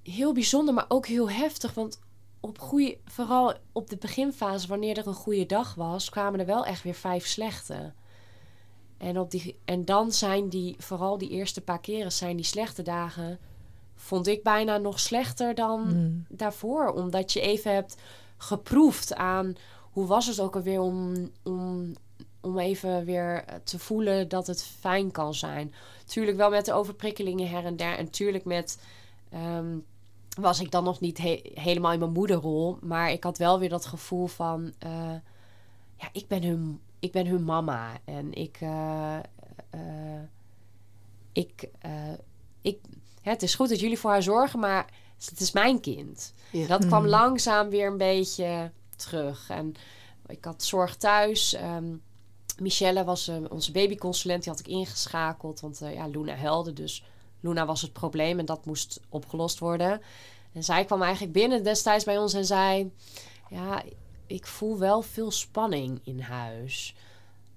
heel 0.04 0.34
bijzonder, 0.34 0.74
maar 0.74 0.86
ook 0.88 1.08
heel 1.08 1.30
heftig. 1.30 1.74
Want 1.74 2.00
op 2.48 2.60
goede, 2.60 2.98
vooral 3.06 3.54
op 3.72 3.90
de 3.90 3.98
beginfase, 3.98 4.68
wanneer 4.68 4.98
er 4.98 5.08
een 5.08 5.14
goede 5.14 5.46
dag 5.46 5.76
was, 5.76 6.10
kwamen 6.10 6.40
er 6.40 6.46
wel 6.46 6.66
echt 6.66 6.84
weer 6.84 6.94
vijf 6.94 7.26
slechte. 7.26 7.94
En, 8.98 9.20
op 9.20 9.32
die, 9.32 9.60
en 9.66 9.86
dan 9.86 10.12
zijn 10.12 10.50
die, 10.50 10.76
vooral 10.78 11.18
die 11.18 11.30
eerste 11.30 11.62
paar 11.62 11.80
keren, 11.80 12.12
zijn 12.12 12.36
die 12.36 12.46
slechte 12.46 12.82
dagen 12.82 13.40
vond 13.96 14.28
ik 14.28 14.44
bijna 14.44 14.78
nog 14.78 15.00
slechter 15.00 15.56
dan 15.56 15.82
Hmm. 15.82 16.26
daarvoor. 16.30 16.94
Omdat 16.94 17.34
je 17.34 17.42
even 17.42 17.74
hebt 17.74 17.96
geproefd 18.38 19.16
aan 19.16 19.56
hoe 19.92 20.06
was 20.06 20.28
het 20.28 20.40
ook 20.40 20.56
alweer 20.56 20.80
om, 20.80 21.30
om, 21.44 21.94
om 22.42 22.60
even 22.60 23.06
weer 23.06 23.46
te 23.64 23.80
voelen 23.80 24.28
dat 24.28 24.48
het 24.48 24.64
fijn 24.64 25.12
kan 25.12 25.34
zijn. 25.34 25.74
Tuurlijk 26.06 26.38
wel 26.38 26.50
met 26.50 26.66
de 26.66 26.74
overprikkelingen 26.74 27.50
her 27.50 27.66
en 27.66 27.76
der. 27.76 27.98
En 27.98 28.10
tuurlijk 28.10 28.46
met. 28.46 28.80
ehm, 29.30 29.78
was 30.36 30.60
ik 30.60 30.72
dan 30.72 30.84
nog 30.84 31.00
niet 31.00 31.18
he- 31.18 31.42
helemaal 31.54 31.92
in 31.92 32.00
mijn 32.00 32.12
moederrol. 32.12 32.78
Maar 32.82 33.12
ik 33.12 33.24
had 33.24 33.38
wel 33.38 33.60
weer 33.60 33.70
dat 33.70 33.86
gevoel 33.86 34.28
van. 34.28 34.74
eh, 34.80 35.14
ja, 35.98 36.10
ik 36.12 36.28
ben 36.28 36.44
hun, 36.44 36.80
ik 37.00 37.12
ben 37.12 37.28
hun 37.28 37.44
mama. 37.44 37.92
En 38.06 38.34
ik. 38.34 38.58
eh, 38.62 39.16
eh, 39.70 40.22
ik, 41.32 41.70
eh, 41.80 41.92
ik 42.62 42.80
hè, 43.22 43.32
het 43.32 43.44
is 43.44 43.56
goed 43.56 43.70
dat 43.70 43.80
jullie 43.80 44.00
voor 44.00 44.10
haar 44.12 44.24
zorgen, 44.24 44.60
maar 44.60 44.86
het 45.26 45.40
is 45.40 45.52
mijn 45.52 45.80
kind. 45.80 46.34
Ja. 46.52 46.68
Dat 46.68 46.86
kwam 46.86 47.00
Hmm. 47.02 47.10
langzaam 47.10 47.70
weer 47.70 47.88
een 47.88 47.98
beetje 47.98 48.72
terug. 48.96 49.50
En 49.50 49.74
ik 50.28 50.46
had 50.46 50.64
zorg 50.64 50.96
thuis. 50.96 51.54
Ehm, 51.54 51.96
Michelle 52.60 53.04
was 53.04 53.32
onze 53.50 53.72
babyconsulent, 53.72 54.44
die 54.44 54.52
had 54.52 54.60
ik 54.62 54.68
ingeschakeld. 54.68 55.60
Want 55.60 55.82
eh, 55.82 55.94
ja, 55.94 56.08
Luna 56.08 56.36
huilde, 56.36 56.74
dus 56.74 57.04
Luna 57.48 57.66
was 57.66 57.82
het 57.82 57.94
probleem 57.94 58.40
en 58.40 58.46
dat 58.46 58.66
moest 58.66 59.00
opgelost 59.10 59.60
worden. 59.60 60.02
En 60.54 60.64
zij 60.64 60.86
kwam 60.86 61.02
eigenlijk 61.02 61.34
binnen 61.34 61.64
destijds 61.64 62.04
bij 62.04 62.18
ons 62.18 62.34
en 62.34 62.46
zei... 62.46 62.92
Ja, 63.50 63.84
ik 64.28 64.48
voel 64.48 64.78
wel 64.78 65.02
veel 65.02 65.32
spanning 65.32 66.00
in 66.04 66.20
huis. 66.20 66.96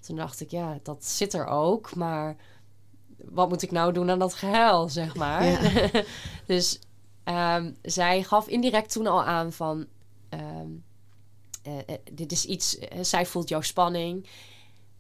Toen 0.01 0.17
dacht 0.17 0.41
ik, 0.41 0.51
ja, 0.51 0.79
dat 0.83 1.05
zit 1.05 1.35
er 1.35 1.47
ook, 1.47 1.95
maar 1.95 2.37
wat 3.17 3.49
moet 3.49 3.63
ik 3.63 3.71
nou 3.71 3.93
doen 3.93 4.11
aan 4.11 4.19
dat 4.19 4.35
gehuil, 4.35 4.89
zeg 4.89 5.15
maar. 5.15 5.45
Ja. 5.45 5.91
dus 6.47 6.79
ehm, 7.25 7.73
zij 7.83 8.23
gaf 8.23 8.49
indirect 8.49 8.93
toen 8.93 9.07
al 9.07 9.25
aan 9.25 9.53
van... 9.53 9.87
ehm, 10.29 10.71
eh, 11.63 11.79
eh, 11.87 12.01
dit 12.13 12.33
is 12.33 12.45
iets, 12.45 12.79
eh, 12.79 12.99
zij 13.03 13.27
voelt 13.27 13.49
jouw 13.49 13.61
spanning. 13.61 14.29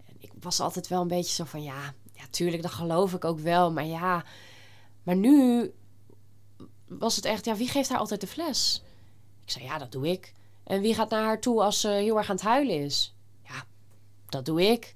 En 0.06 0.14
ik 0.18 0.30
was 0.40 0.60
altijd 0.60 0.88
wel 0.88 1.00
een 1.00 1.08
beetje 1.08 1.34
zo 1.34 1.44
van, 1.44 1.62
ja, 1.62 1.94
ja, 2.12 2.24
tuurlijk, 2.30 2.62
dat 2.62 2.70
geloof 2.70 3.14
ik 3.14 3.24
ook 3.24 3.38
wel. 3.38 3.72
Maar 3.72 3.86
ja, 3.86 4.24
maar 5.08 5.16
nu 5.16 5.70
was 6.86 7.16
het 7.16 7.24
echt, 7.24 7.44
ja, 7.44 7.56
wie 7.56 7.68
geeft 7.68 7.88
haar 7.88 7.98
altijd 7.98 8.20
de 8.20 8.26
fles? 8.26 8.82
Ik 9.44 9.50
zei, 9.50 9.64
ja, 9.64 9.78
dat 9.78 9.92
doe 9.92 10.08
ik. 10.08 10.34
En 10.64 10.80
wie 10.80 10.94
gaat 10.94 11.10
naar 11.10 11.24
haar 11.24 11.40
toe 11.40 11.62
als 11.62 11.80
ze 11.80 11.88
heel 11.88 12.16
erg 12.16 12.28
aan 12.28 12.36
het 12.36 12.44
huilen 12.44 12.84
is? 12.84 13.14
Ja, 13.42 13.64
dat 14.28 14.44
doe 14.44 14.62
ik. 14.62 14.94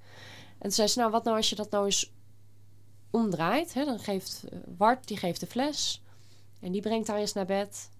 En 0.52 0.60
toen 0.60 0.70
zei 0.70 0.88
ze, 0.88 0.98
nou, 0.98 1.10
wat 1.10 1.24
nou 1.24 1.36
als 1.36 1.50
je 1.50 1.56
dat 1.56 1.70
nou 1.70 1.84
eens 1.84 2.12
omdraait? 3.10 3.74
Hè? 3.74 3.84
Dan 3.84 3.98
geeft 3.98 4.44
eh, 4.44 4.58
Wart, 4.76 5.08
die 5.08 5.16
geeft 5.16 5.40
de 5.40 5.46
fles. 5.46 6.02
En 6.60 6.72
die 6.72 6.82
brengt 6.82 7.08
haar 7.08 7.18
eens 7.18 7.32
naar 7.32 7.46
bed. 7.46 7.90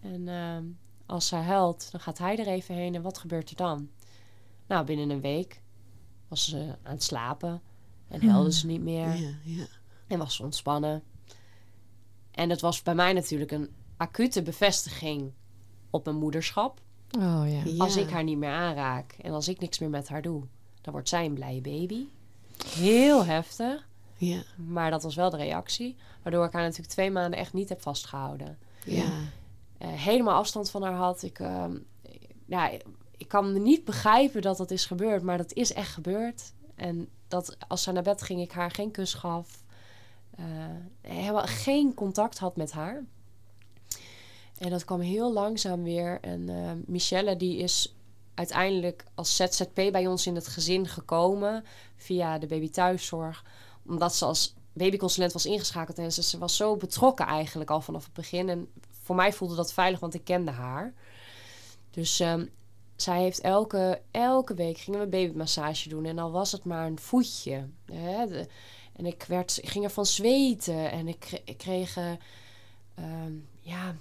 En 0.00 0.28
ehm, 0.28 0.64
als 1.06 1.28
zij 1.28 1.42
huilt, 1.42 1.90
dan 1.90 2.00
gaat 2.00 2.18
hij 2.18 2.38
er 2.38 2.46
even 2.46 2.74
heen. 2.74 2.94
En 2.94 3.02
wat 3.02 3.18
gebeurt 3.18 3.50
er 3.50 3.56
dan? 3.56 3.90
Nou, 4.66 4.84
binnen 4.84 5.10
een 5.10 5.20
week 5.20 5.62
was 6.28 6.48
ze 6.48 6.76
aan 6.82 6.92
het 6.92 7.02
slapen. 7.02 7.62
En 8.08 8.28
huilde 8.28 8.52
ze 8.52 8.66
niet 8.66 8.82
meer. 8.82 9.16
Ja, 9.16 9.34
ja. 9.44 9.66
En 10.06 10.18
was 10.18 10.34
ze 10.34 10.42
ontspannen. 10.42 11.02
En 12.36 12.50
het 12.50 12.60
was 12.60 12.82
bij 12.82 12.94
mij 12.94 13.12
natuurlijk 13.12 13.50
een 13.50 13.70
acute 13.96 14.42
bevestiging 14.42 15.32
op 15.90 16.04
mijn 16.04 16.16
moederschap. 16.16 16.80
Oh 17.18 17.42
ja. 17.46 17.60
Ja. 17.64 17.84
Als 17.84 17.96
ik 17.96 18.10
haar 18.10 18.24
niet 18.24 18.38
meer 18.38 18.50
aanraak 18.50 19.12
en 19.20 19.32
als 19.32 19.48
ik 19.48 19.60
niks 19.60 19.78
meer 19.78 19.90
met 19.90 20.08
haar 20.08 20.22
doe, 20.22 20.42
dan 20.80 20.92
wordt 20.92 21.08
zij 21.08 21.24
een 21.24 21.34
blije 21.34 21.60
baby. 21.60 22.04
Heel 22.66 23.24
heftig, 23.24 23.88
Ja, 24.16 24.42
maar 24.56 24.90
dat 24.90 25.02
was 25.02 25.14
wel 25.14 25.30
de 25.30 25.36
reactie. 25.36 25.96
Waardoor 26.22 26.44
ik 26.44 26.52
haar 26.52 26.62
natuurlijk 26.62 26.90
twee 26.90 27.10
maanden 27.10 27.38
echt 27.38 27.52
niet 27.52 27.68
heb 27.68 27.82
vastgehouden. 27.82 28.58
ja. 28.84 29.10
Eh, 29.78 29.88
helemaal 29.88 30.34
afstand 30.38 30.70
van 30.70 30.82
haar 30.82 30.94
had. 30.94 31.22
Ik, 31.22 31.38
ehm, 31.38 31.76
ja, 32.46 32.70
ik 33.16 33.28
kan 33.28 33.62
niet 33.62 33.84
begrijpen 33.84 34.42
dat 34.42 34.56
dat 34.56 34.70
is 34.70 34.86
gebeurd, 34.86 35.22
maar 35.22 35.36
dat 35.36 35.52
is 35.52 35.72
echt 35.72 35.92
gebeurd. 35.92 36.52
En 36.74 37.08
dat 37.28 37.56
als 37.68 37.82
ze 37.82 37.92
naar 37.92 38.02
bed 38.02 38.22
ging, 38.22 38.40
ik 38.40 38.52
haar 38.52 38.70
geen 38.70 38.90
kus 38.90 39.14
gaf. 39.14 39.64
Eh, 40.36 40.44
helemaal 41.00 41.46
geen 41.46 41.94
contact 41.94 42.38
had 42.38 42.56
met 42.56 42.72
haar. 42.72 43.04
En 44.58 44.70
dat 44.70 44.84
kwam 44.84 45.00
heel 45.00 45.32
langzaam 45.32 45.82
weer. 45.82 46.20
En 46.20 46.48
eh, 46.48 46.70
Michelle, 46.86 47.36
die 47.36 47.56
is 47.58 47.94
uiteindelijk 48.34 49.04
als 49.14 49.36
ZZP 49.36 49.74
bij 49.74 50.06
ons 50.06 50.26
in 50.26 50.34
het 50.34 50.46
gezin 50.46 50.86
gekomen 50.88 51.64
via 51.96 52.38
de 52.38 52.46
baby 52.46 52.70
thuiszorg. 52.70 53.44
Omdat 53.86 54.14
ze 54.14 54.24
als 54.24 54.54
babyconsulent 54.72 55.32
was 55.32 55.46
ingeschakeld 55.46 55.98
en 55.98 56.12
ze, 56.12 56.38
was 56.38 56.56
zo 56.56 56.76
betrokken 56.76 57.26
eigenlijk 57.26 57.70
al 57.70 57.80
vanaf 57.80 58.04
het 58.04 58.12
begin. 58.12 58.48
En 58.48 58.68
voor 59.02 59.16
mij 59.16 59.32
voelde 59.32 59.54
dat 59.54 59.72
veilig, 59.72 60.00
want 60.00 60.14
ik 60.14 60.24
kende 60.24 60.50
haar. 60.50 60.94
Dus 61.90 62.20
ehm, 62.20 62.46
zij 62.96 63.20
heeft 63.20 63.40
elke, 63.40 64.00
elke 64.10 64.54
week 64.54 64.78
gingen 64.78 65.00
we 65.00 65.06
babymassage 65.06 65.88
doen. 65.88 66.04
En 66.04 66.18
al 66.18 66.30
was 66.30 66.52
het 66.52 66.64
maar 66.64 66.86
een 66.86 66.98
voetje. 66.98 67.68
Hè, 67.92 68.26
de- 68.26 68.46
en 68.96 69.06
ik, 69.06 69.24
werd, 69.28 69.58
ik 69.62 69.68
ging 69.68 69.84
ervan 69.84 70.06
zweten. 70.06 70.90
En 70.90 71.08
ik, 71.08 71.42
ik 71.44 71.58
kreeg, 71.58 71.96
eh, 71.96 72.10
ehm, 72.94 73.32
ja, 73.60 73.94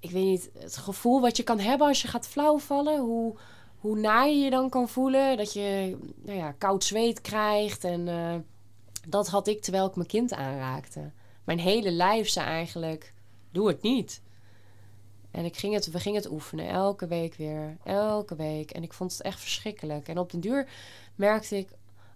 ik 0.00 0.10
weet 0.10 0.24
niet, 0.24 0.50
het 0.58 0.76
gevoel 0.76 1.20
wat 1.20 1.36
je 1.36 1.42
kan 1.42 1.58
hebben 1.58 1.86
als 1.86 2.02
je 2.02 2.08
gaat 2.08 2.28
flauwvallen. 2.28 3.00
Hoe, 3.00 3.36
hoe 3.78 3.98
naar 3.98 4.28
je 4.28 4.34
je 4.34 4.50
dan 4.50 4.68
kan 4.68 4.88
voelen. 4.88 5.36
Dat 5.36 5.52
je 5.52 5.96
nou 6.16 6.38
ja, 6.38 6.52
koud 6.52 6.84
zweet 6.84 7.20
krijgt. 7.20 7.84
En 7.84 8.08
eh, 8.08 8.34
dat 9.08 9.28
had 9.28 9.46
ik 9.46 9.62
terwijl 9.62 9.86
ik 9.86 9.96
mijn 9.96 10.08
kind 10.08 10.32
aanraakte. 10.32 11.10
Mijn 11.44 11.58
hele 11.58 11.90
lijf 11.90 12.28
zei 12.28 12.46
eigenlijk, 12.46 13.14
doe 13.50 13.68
het 13.68 13.82
niet. 13.82 14.22
En 15.30 15.44
ik 15.44 15.56
ging 15.56 15.74
het, 15.74 15.90
we 15.90 16.00
gingen 16.00 16.22
het 16.22 16.30
oefenen, 16.30 16.68
elke 16.68 17.06
week 17.06 17.34
weer, 17.34 17.76
elke 17.84 18.36
week. 18.36 18.70
En 18.70 18.82
ik 18.82 18.92
vond 18.92 19.12
het 19.12 19.22
echt 19.22 19.40
verschrikkelijk. 19.40 20.08
En 20.08 20.18
op 20.18 20.30
den 20.30 20.40
duur 20.40 20.68
merkte 21.14 21.56
ik, 21.56 21.68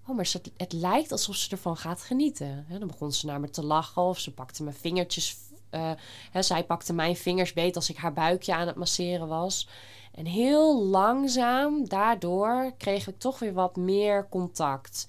oh, 0.09 0.17
maar 0.17 0.27
ze, 0.27 0.41
het 0.57 0.73
lijkt 0.73 1.13
alsof 1.13 1.37
ze 1.37 1.51
ervan 1.51 1.77
gaat 1.77 2.03
genieten. 2.03 2.65
Hè, 2.69 2.79
dan 2.79 2.89
begon 2.89 3.13
ze 3.13 3.27
naar 3.27 3.41
me 3.41 3.51
te 3.51 3.65
lachen 3.65 4.03
of 4.03 4.19
ze 4.19 4.33
pakte 4.33 4.63
mijn 4.63 4.77
vingertjes. 4.77 5.37
eh, 5.71 5.91
hè, 6.31 6.43
zij 6.43 6.65
pakte 6.65 6.93
mijn 6.93 7.17
vingers 7.17 7.53
beet 7.53 7.77
als 7.77 7.91
ik 7.91 7.97
haar 7.97 8.13
buikje 8.13 8.55
aan 8.55 8.67
het 8.67 8.77
masseren 8.77 9.29
was. 9.29 9.69
En 10.15 10.27
heel 10.27 10.85
langzaam 10.85 11.89
daardoor 11.89 12.73
kreeg 12.79 13.09
ik 13.09 13.19
toch 13.19 13.39
weer 13.39 13.53
wat 13.53 13.77
meer 13.77 14.29
contact. 14.29 15.07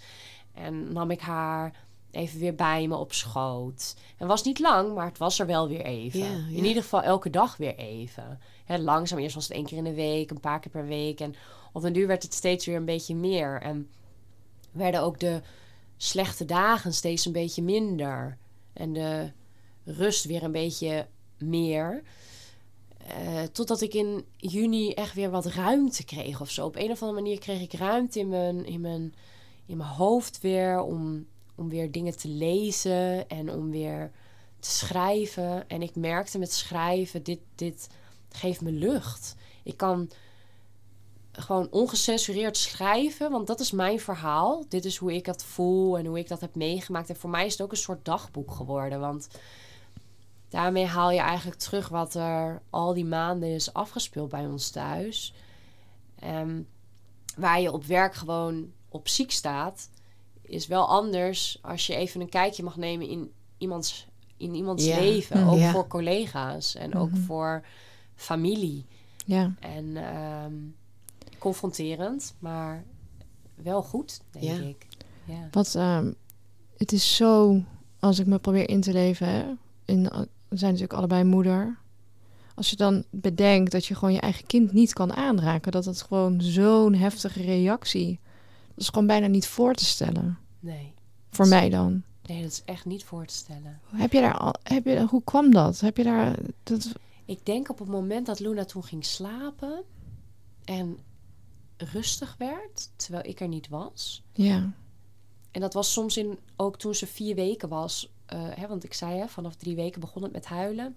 En 0.53 0.93
nam 0.93 1.11
ik 1.11 1.19
haar 1.19 1.85
even 2.11 2.39
weer 2.39 2.55
bij 2.55 2.87
me 2.87 2.95
op 2.95 3.13
schoot. 3.13 3.95
En 4.17 4.27
was 4.27 4.43
niet 4.43 4.59
lang, 4.59 4.93
maar 4.93 5.05
het 5.05 5.17
was 5.17 5.39
er 5.39 5.45
wel 5.45 5.67
weer 5.67 5.81
even. 5.81 6.19
Ja, 6.19 6.25
ja. 6.25 6.57
In 6.57 6.65
ieder 6.65 6.83
geval 6.83 7.01
elke 7.01 7.29
dag 7.29 7.57
weer 7.57 7.75
even. 7.75 8.39
Hè, 8.65 8.77
langzaam, 8.77 9.19
eerst 9.19 9.35
was 9.35 9.47
het 9.47 9.57
één 9.57 9.65
keer 9.65 9.77
in 9.77 9.83
de 9.83 9.93
week, 9.93 10.29
een 10.31 10.39
paar 10.39 10.59
keer 10.59 10.71
per 10.71 10.85
week. 10.85 11.19
En 11.19 11.35
op 11.73 11.81
den 11.81 11.93
duur 11.93 12.07
werd 12.07 12.23
het 12.23 12.33
steeds 12.33 12.65
weer 12.65 12.75
een 12.75 12.85
beetje 12.85 13.15
meer. 13.15 13.61
En 13.61 13.89
werden 14.77 15.01
ook 15.01 15.19
de 15.19 15.41
slechte 15.97 16.45
dagen 16.45 16.93
steeds 16.93 17.25
een 17.25 17.31
beetje 17.31 17.61
minder. 17.61 18.37
En 18.73 18.93
de 18.93 19.31
rust 19.83 20.25
weer 20.25 20.43
een 20.43 20.51
beetje 20.51 21.07
meer. 21.37 22.03
Eh, 22.97 23.43
totdat 23.51 23.81
ik 23.81 23.93
in 23.93 24.25
juni 24.37 24.91
echt 24.91 25.13
weer 25.13 25.29
wat 25.29 25.45
ruimte 25.45 26.05
kreeg 26.05 26.41
of 26.41 26.49
zo. 26.49 26.65
Op 26.65 26.75
een 26.75 26.91
of 26.91 27.01
andere 27.01 27.21
manier 27.21 27.39
kreeg 27.39 27.61
ik 27.61 27.73
ruimte 27.73 28.19
in 28.19 28.29
mijn, 28.29 28.65
in 28.65 28.81
mijn, 28.81 29.15
in 29.65 29.77
mijn 29.77 29.89
hoofd 29.89 30.41
weer 30.41 30.81
om, 30.81 31.25
om 31.55 31.69
weer 31.69 31.91
dingen 31.91 32.17
te 32.17 32.27
lezen 32.27 33.29
en 33.29 33.51
om 33.51 33.71
weer 33.71 34.11
te 34.59 34.69
schrijven. 34.69 35.69
En 35.69 35.81
ik 35.81 35.95
merkte 35.95 36.39
met 36.39 36.53
schrijven, 36.53 37.23
dit, 37.23 37.39
dit 37.55 37.89
geeft 38.29 38.61
me 38.61 38.71
lucht. 38.71 39.35
Ik 39.63 39.77
kan 39.77 40.09
gewoon 41.37 41.67
ongecensureerd 41.71 42.57
schrijven, 42.57 43.31
want 43.31 43.47
dat 43.47 43.59
is 43.59 43.71
mijn 43.71 43.99
verhaal. 43.99 44.65
Dit 44.69 44.85
is 44.85 44.97
hoe 44.97 45.13
ik 45.13 45.25
dat 45.25 45.43
voel 45.43 45.97
en 45.97 46.05
hoe 46.05 46.19
ik 46.19 46.27
dat 46.27 46.41
heb 46.41 46.55
meegemaakt. 46.55 47.09
En 47.09 47.15
voor 47.15 47.29
mij 47.29 47.45
is 47.45 47.51
het 47.51 47.61
ook 47.61 47.71
een 47.71 47.77
soort 47.77 48.05
dagboek 48.05 48.51
geworden, 48.51 48.99
want 48.99 49.27
daarmee 50.49 50.85
haal 50.85 51.11
je 51.11 51.19
eigenlijk 51.19 51.59
terug 51.59 51.89
wat 51.89 52.13
er 52.13 52.61
al 52.69 52.93
die 52.93 53.05
maanden 53.05 53.49
is 53.49 53.73
afgespeeld 53.73 54.29
bij 54.29 54.45
ons 54.45 54.69
thuis. 54.69 55.33
Um, 56.23 56.67
waar 57.35 57.61
je 57.61 57.71
op 57.71 57.83
werk 57.85 58.13
gewoon 58.15 58.71
op 58.89 59.07
ziek 59.07 59.31
staat, 59.31 59.89
is 60.41 60.67
wel 60.67 60.87
anders 60.87 61.59
als 61.61 61.87
je 61.87 61.95
even 61.95 62.21
een 62.21 62.29
kijkje 62.29 62.63
mag 62.63 62.77
nemen 62.77 63.07
in 63.07 63.31
iemands, 63.57 64.07
in 64.37 64.55
iemands 64.55 64.85
leven. 64.85 65.39
Mhm. 65.39 65.49
Ook 65.49 65.71
voor 65.71 65.87
collega's 65.87 66.75
en 66.75 66.95
ook 66.95 67.11
Mhm. 67.11 67.21
voor 67.21 67.65
familie. 68.15 68.85
Ja. 69.25 69.53
En 69.59 69.97
ehm, 69.97 70.53
confronterend, 71.37 72.33
maar 72.39 72.83
wel 73.55 73.81
goed, 73.83 74.21
denk 74.31 74.45
Ja. 74.45 74.53
ik. 74.67 74.87
Ja. 75.25 75.47
Wat, 75.51 75.75
ehm, 75.75 76.11
het 76.77 76.91
is 76.91 77.15
zo, 77.15 77.61
als 77.99 78.19
ik 78.19 78.25
me 78.25 78.39
probeer 78.39 78.69
in 78.69 78.81
te 78.81 78.91
leven, 78.91 79.27
hè, 79.27 79.45
in, 79.85 80.03
we 80.47 80.57
zijn 80.57 80.71
natuurlijk 80.71 80.93
allebei 80.99 81.23
moeder. 81.23 81.77
Als 82.55 82.69
je 82.69 82.75
dan 82.75 83.03
bedenkt 83.09 83.71
dat 83.71 83.85
je 83.85 83.95
gewoon 83.95 84.13
je 84.13 84.19
eigen 84.19 84.45
kind 84.45 84.71
niet 84.73 84.93
kan 84.93 85.13
aanraken, 85.13 85.71
dat 85.71 85.85
het 85.85 86.01
gewoon 86.01 86.41
zo'n 86.41 86.93
heftige 86.93 87.41
reactie, 87.41 88.19
dat 88.67 88.77
is 88.77 88.87
gewoon 88.89 89.07
bijna 89.07 89.27
niet 89.27 89.47
voor 89.47 89.73
te 89.73 89.85
stellen. 89.85 90.37
Nee. 90.59 90.93
Voor 91.29 91.47
mij 91.47 91.69
dan. 91.69 92.03
nee, 92.23 92.41
dat 92.41 92.51
is 92.51 92.61
echt 92.65 92.85
niet 92.85 93.03
voor 93.03 93.25
te 93.25 93.33
stellen. 93.33 93.79
Heb 93.95 94.11
je 94.11 94.21
daar 94.21 94.37
al, 94.37 94.53
heb 94.63 94.85
je, 94.85 95.05
hoe 95.09 95.23
kwam 95.23 95.51
dat? 95.51 95.79
Heb 95.79 95.97
je 95.97 96.03
daar, 96.03 96.37
dat, 96.63 96.91
Ik 97.25 97.45
denk 97.45 97.69
op 97.69 97.79
het 97.79 97.87
moment 97.87 98.25
dat 98.25 98.39
Luna 98.39 98.65
toen 98.65 98.83
ging 98.83 99.05
slapen 99.05 99.83
en 100.63 100.97
rustig 101.77 102.35
werd, 102.37 102.89
terwijl 102.95 103.25
ik 103.25 103.39
er 103.39 103.47
niet 103.47 103.69
was. 103.69 104.23
ja, 104.33 104.71
En 105.51 105.61
dat 105.61 105.73
was 105.73 105.93
soms 105.93 106.17
in, 106.17 106.39
ook 106.55 106.77
toen 106.77 106.95
ze 106.95 107.07
vier 107.07 107.35
weken 107.35 107.69
was. 107.69 108.11
eh, 108.25 108.39
hè, 108.49 108.67
want 108.67 108.83
ik 108.83 108.93
zei, 108.93 109.17
hè, 109.19 109.27
vanaf 109.27 109.55
drie 109.55 109.75
weken 109.75 110.01
begon 110.01 110.23
het 110.23 110.31
met 110.31 110.45
huilen. 110.45 110.95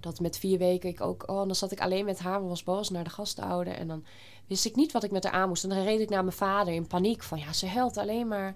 Dat 0.00 0.20
met 0.20 0.38
vier 0.38 0.58
weken 0.58 0.88
ik 0.88 1.00
ook... 1.00 1.28
Oh, 1.28 1.40
en 1.40 1.46
dan 1.46 1.56
zat 1.56 1.72
ik 1.72 1.80
alleen 1.80 2.04
met 2.04 2.18
haar, 2.18 2.48
was 2.48 2.62
boos 2.62 2.90
naar 2.90 3.04
de 3.04 3.10
gastouder. 3.10 3.72
En 3.72 3.88
dan 3.88 4.04
wist 4.46 4.64
ik 4.64 4.76
niet 4.76 4.92
wat 4.92 5.04
ik 5.04 5.10
met 5.10 5.24
haar 5.24 5.32
aan 5.32 5.48
moest. 5.48 5.62
En 5.62 5.68
dan 5.68 5.82
reed 5.82 6.00
ik 6.00 6.08
naar 6.08 6.24
mijn 6.24 6.36
vader 6.36 6.74
in 6.74 6.86
paniek. 6.86 7.22
Van 7.22 7.38
ja, 7.38 7.52
ze 7.52 7.66
huilt 7.66 7.96
alleen 7.96 8.28
maar. 8.28 8.46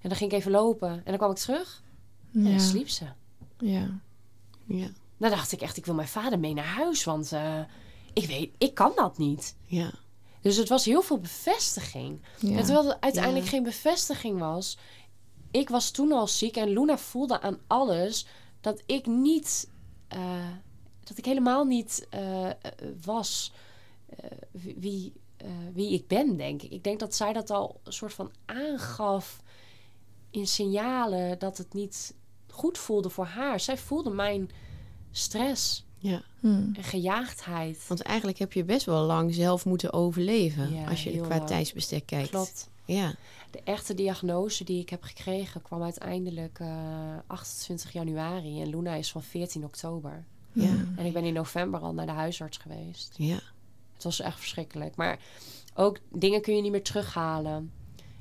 En 0.00 0.08
dan 0.08 0.16
ging 0.16 0.30
ik 0.32 0.38
even 0.38 0.50
lopen. 0.50 0.88
En 0.90 1.02
dan 1.04 1.16
kwam 1.16 1.30
ik 1.30 1.36
terug. 1.36 1.82
En 2.34 2.42
ja, 2.42 2.50
dan 2.50 2.60
sliep 2.60 2.88
ze. 2.88 3.04
ja, 3.58 4.00
Ja, 4.64 4.88
Dan 5.16 5.30
dacht 5.30 5.52
ik 5.52 5.60
echt, 5.60 5.76
ik 5.76 5.86
wil 5.86 5.94
mijn 5.94 6.08
vader 6.08 6.38
mee 6.38 6.54
naar 6.54 6.64
huis. 6.64 7.04
Want 7.04 7.32
eh, 7.32 7.60
ik 8.12 8.26
weet, 8.26 8.50
ik 8.58 8.74
kan 8.74 8.92
dat 8.96 9.18
niet. 9.18 9.56
ja, 9.66 9.92
Dus 10.46 10.56
het 10.56 10.68
was 10.68 10.84
heel 10.84 11.02
veel 11.02 11.18
bevestiging. 11.18 12.20
ja. 12.40 12.56
En 12.58 12.64
terwijl 12.64 12.88
er 12.90 13.00
uiteindelijk 13.00 13.44
Ja. 13.44 13.50
geen 13.50 13.62
bevestiging 13.62 14.38
was. 14.38 14.78
Ik 15.50 15.68
was 15.68 15.90
toen 15.90 16.12
al 16.12 16.26
ziek 16.26 16.56
en 16.56 16.68
Luna 16.68 16.98
voelde 16.98 17.40
aan 17.40 17.58
alles 17.66 18.26
dat 18.60 18.82
ik 18.86 19.06
niet, 19.06 19.70
eh, 20.08 20.48
dat 21.04 21.18
ik 21.18 21.24
helemaal 21.24 21.64
niet 21.64 22.06
eh, 22.10 22.50
was 23.04 23.52
eh, 24.16 24.30
wie, 24.76 25.12
eh, 25.36 25.48
wie 25.72 25.92
ik 25.92 26.06
ben, 26.08 26.36
denk 26.36 26.62
ik. 26.62 26.70
Ik 26.70 26.84
denk 26.84 27.00
dat 27.00 27.14
zij 27.14 27.32
dat 27.32 27.50
al 27.50 27.80
een 27.84 27.92
soort 27.92 28.12
van 28.14 28.30
aangaf 28.44 29.42
in 30.30 30.46
signalen 30.46 31.38
dat 31.38 31.58
het 31.58 31.74
niet 31.74 32.14
goed 32.48 32.78
voelde 32.78 33.10
voor 33.10 33.26
haar. 33.26 33.60
Zij 33.60 33.78
voelde 33.78 34.10
mijn 34.10 34.50
stress 35.10 35.84
ja. 36.08 36.22
Hm. 36.40 36.46
en 36.74 36.82
gejaagdheid. 36.82 37.84
Want 37.88 38.00
eigenlijk 38.02 38.38
heb 38.38 38.52
je 38.52 38.64
best 38.64 38.86
wel 38.86 39.02
lang 39.04 39.34
zelf 39.34 39.64
moeten 39.64 39.92
overleven. 39.92 40.72
Ja, 40.74 40.88
als 40.88 41.04
je 41.04 41.20
qua 41.20 41.36
lang. 41.36 41.46
tijdsbestek 41.46 42.06
kijkt. 42.06 42.30
Klopt. 42.30 42.68
Ja, 42.84 43.14
De 43.50 43.60
echte 43.64 43.94
diagnose 43.94 44.64
die 44.64 44.80
ik 44.80 44.90
heb 44.90 45.02
gekregen 45.02 45.62
kwam 45.62 45.82
uiteindelijk 45.82 46.58
eh 46.60 46.68
28 47.26 47.92
januari 47.92 48.60
en 48.60 48.68
Luna 48.68 48.94
is 48.94 49.10
van 49.10 49.22
14 49.22 49.64
oktober. 49.64 50.24
ja, 50.52 50.74
En 50.96 51.06
ik 51.06 51.12
ben 51.12 51.24
in 51.24 51.32
november 51.32 51.80
al 51.80 51.92
naar 51.94 52.06
de 52.06 52.12
huisarts 52.12 52.56
geweest. 52.58 53.14
ja. 53.16 53.38
Het 53.94 54.04
was 54.04 54.20
echt 54.20 54.38
verschrikkelijk. 54.38 54.96
Maar 54.96 55.18
ook 55.74 55.98
dingen 56.12 56.42
kun 56.42 56.56
je 56.56 56.62
niet 56.62 56.70
meer 56.70 56.82
terughalen. 56.82 57.72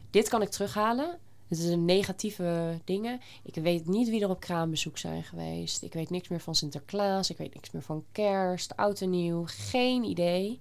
Dit 0.09 0.29
kan 0.29 0.41
ik 0.41 0.49
terughalen. 0.49 1.19
Het 1.47 1.57
is 1.57 1.65
een 1.65 1.85
negatieve 1.85 2.79
dingen. 2.83 3.19
Ik 3.43 3.55
weet 3.55 3.87
niet 3.87 4.09
wie 4.09 4.21
er 4.21 4.29
op 4.29 4.39
kraambezoek 4.39 4.97
zijn 4.97 5.23
geweest. 5.23 5.83
Ik 5.83 5.93
weet 5.93 6.09
niks 6.09 6.27
meer 6.27 6.39
van 6.39 6.55
Sinterklaas. 6.55 7.29
Ik 7.29 7.37
weet 7.37 7.53
niks 7.53 7.71
meer 7.71 7.81
van 7.81 8.05
kerst, 8.11 8.75
oud 8.75 9.01
en 9.01 9.09
nieuw. 9.09 9.43
Geen 9.45 10.03
idee. 10.03 10.59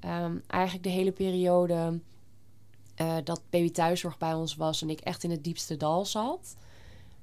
Ehm, 0.00 0.36
eigenlijk 0.46 0.84
de 0.84 0.90
hele 0.90 1.12
periode 1.12 2.00
eh, 2.94 3.16
dat 3.24 3.42
baby 3.50 3.70
thuiszorg 3.70 4.18
bij 4.18 4.34
ons 4.34 4.56
was 4.56 4.82
en 4.82 4.90
ik 4.90 5.00
echt 5.00 5.24
in 5.24 5.30
het 5.30 5.44
diepste 5.44 5.76
dal 5.76 6.04
zat, 6.04 6.56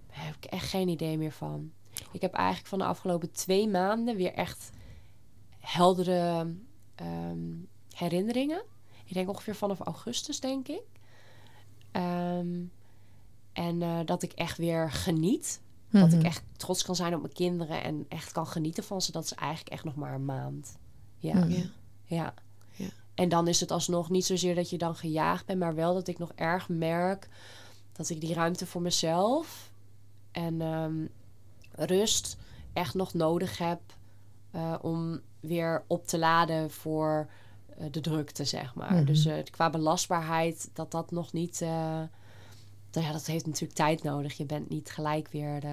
daar 0.07 0.25
heb 0.25 0.35
ik 0.35 0.45
echt 0.45 0.69
geen 0.69 0.87
idee 0.87 1.17
meer 1.17 1.31
van. 1.31 1.71
Ik 2.11 2.21
heb 2.21 2.33
eigenlijk 2.33 2.67
van 2.67 2.79
de 2.79 2.85
afgelopen 2.85 3.31
twee 3.31 3.67
maanden 3.67 4.15
weer 4.15 4.33
echt 4.33 4.69
heldere 5.59 6.53
ehm, 6.95 7.55
herinneringen. 7.93 8.63
Ik 9.05 9.13
denk 9.13 9.29
ongeveer 9.29 9.55
vanaf 9.55 9.79
augustus, 9.79 10.39
denk 10.39 10.67
ik. 10.67 10.83
Ehm, 11.91 12.63
en 13.63 13.81
eh, 13.81 13.99
dat 14.05 14.23
ik 14.23 14.31
echt 14.31 14.57
weer 14.57 14.91
geniet. 14.91 15.61
Dat 15.91 16.11
ik 16.11 16.17
Mhm. 16.17 16.25
echt 16.25 16.43
trots 16.57 16.83
kan 16.83 16.95
zijn 16.95 17.13
op 17.15 17.21
mijn 17.21 17.33
kinderen 17.33 17.83
en 17.83 18.05
echt 18.09 18.31
kan 18.31 18.47
genieten 18.47 18.83
van 18.83 19.01
ze. 19.01 19.11
Dat 19.11 19.23
is 19.23 19.33
eigenlijk 19.33 19.69
echt 19.69 19.83
nog 19.83 19.95
maar 19.95 20.13
een 20.13 20.25
maand. 20.25 20.77
Ja, 21.17 21.33
Mhm. 21.35 21.49
ja. 21.51 21.63
ja. 22.05 22.33
Ja. 22.75 22.87
En 23.13 23.29
dan 23.29 23.47
is 23.47 23.59
het 23.59 23.71
alsnog 23.71 24.09
niet 24.09 24.25
zozeer 24.25 24.55
dat 24.55 24.69
je 24.69 24.77
dan 24.77 24.95
gejaagd 24.95 25.45
bent, 25.45 25.59
maar 25.59 25.75
wel 25.75 25.93
dat 25.93 26.07
ik 26.07 26.17
nog 26.17 26.31
erg 26.35 26.69
merk 26.69 27.27
dat 27.91 28.09
ik 28.09 28.21
die 28.21 28.33
ruimte 28.33 28.65
voor 28.65 28.81
mezelf 28.81 29.71
en 30.31 30.61
ehm, 30.61 31.05
rust 31.71 32.37
echt 32.73 32.93
nog 32.93 33.13
nodig 33.13 33.57
heb 33.57 33.79
eh, 34.51 34.75
om 34.81 35.19
weer 35.39 35.83
op 35.87 36.07
te 36.07 36.17
laden 36.17 36.71
voor 36.71 37.29
eh, 37.77 37.85
de 37.91 38.01
drukte, 38.01 38.45
zeg 38.45 38.75
maar. 38.75 38.93
Mhm. 38.93 39.05
Dus 39.05 39.25
eh, 39.25 39.43
qua 39.51 39.69
belastbaarheid, 39.69 40.69
dat 40.73 40.91
dat 40.91 41.11
nog 41.11 41.33
niet. 41.33 41.65
Nou 42.91 43.05
ja, 43.07 43.11
dat 43.11 43.25
heeft 43.25 43.45
natuurlijk 43.45 43.73
tijd 43.73 44.03
nodig. 44.03 44.37
Je 44.37 44.45
bent 44.45 44.69
niet 44.69 44.89
gelijk 44.91 45.27
weer 45.31 45.63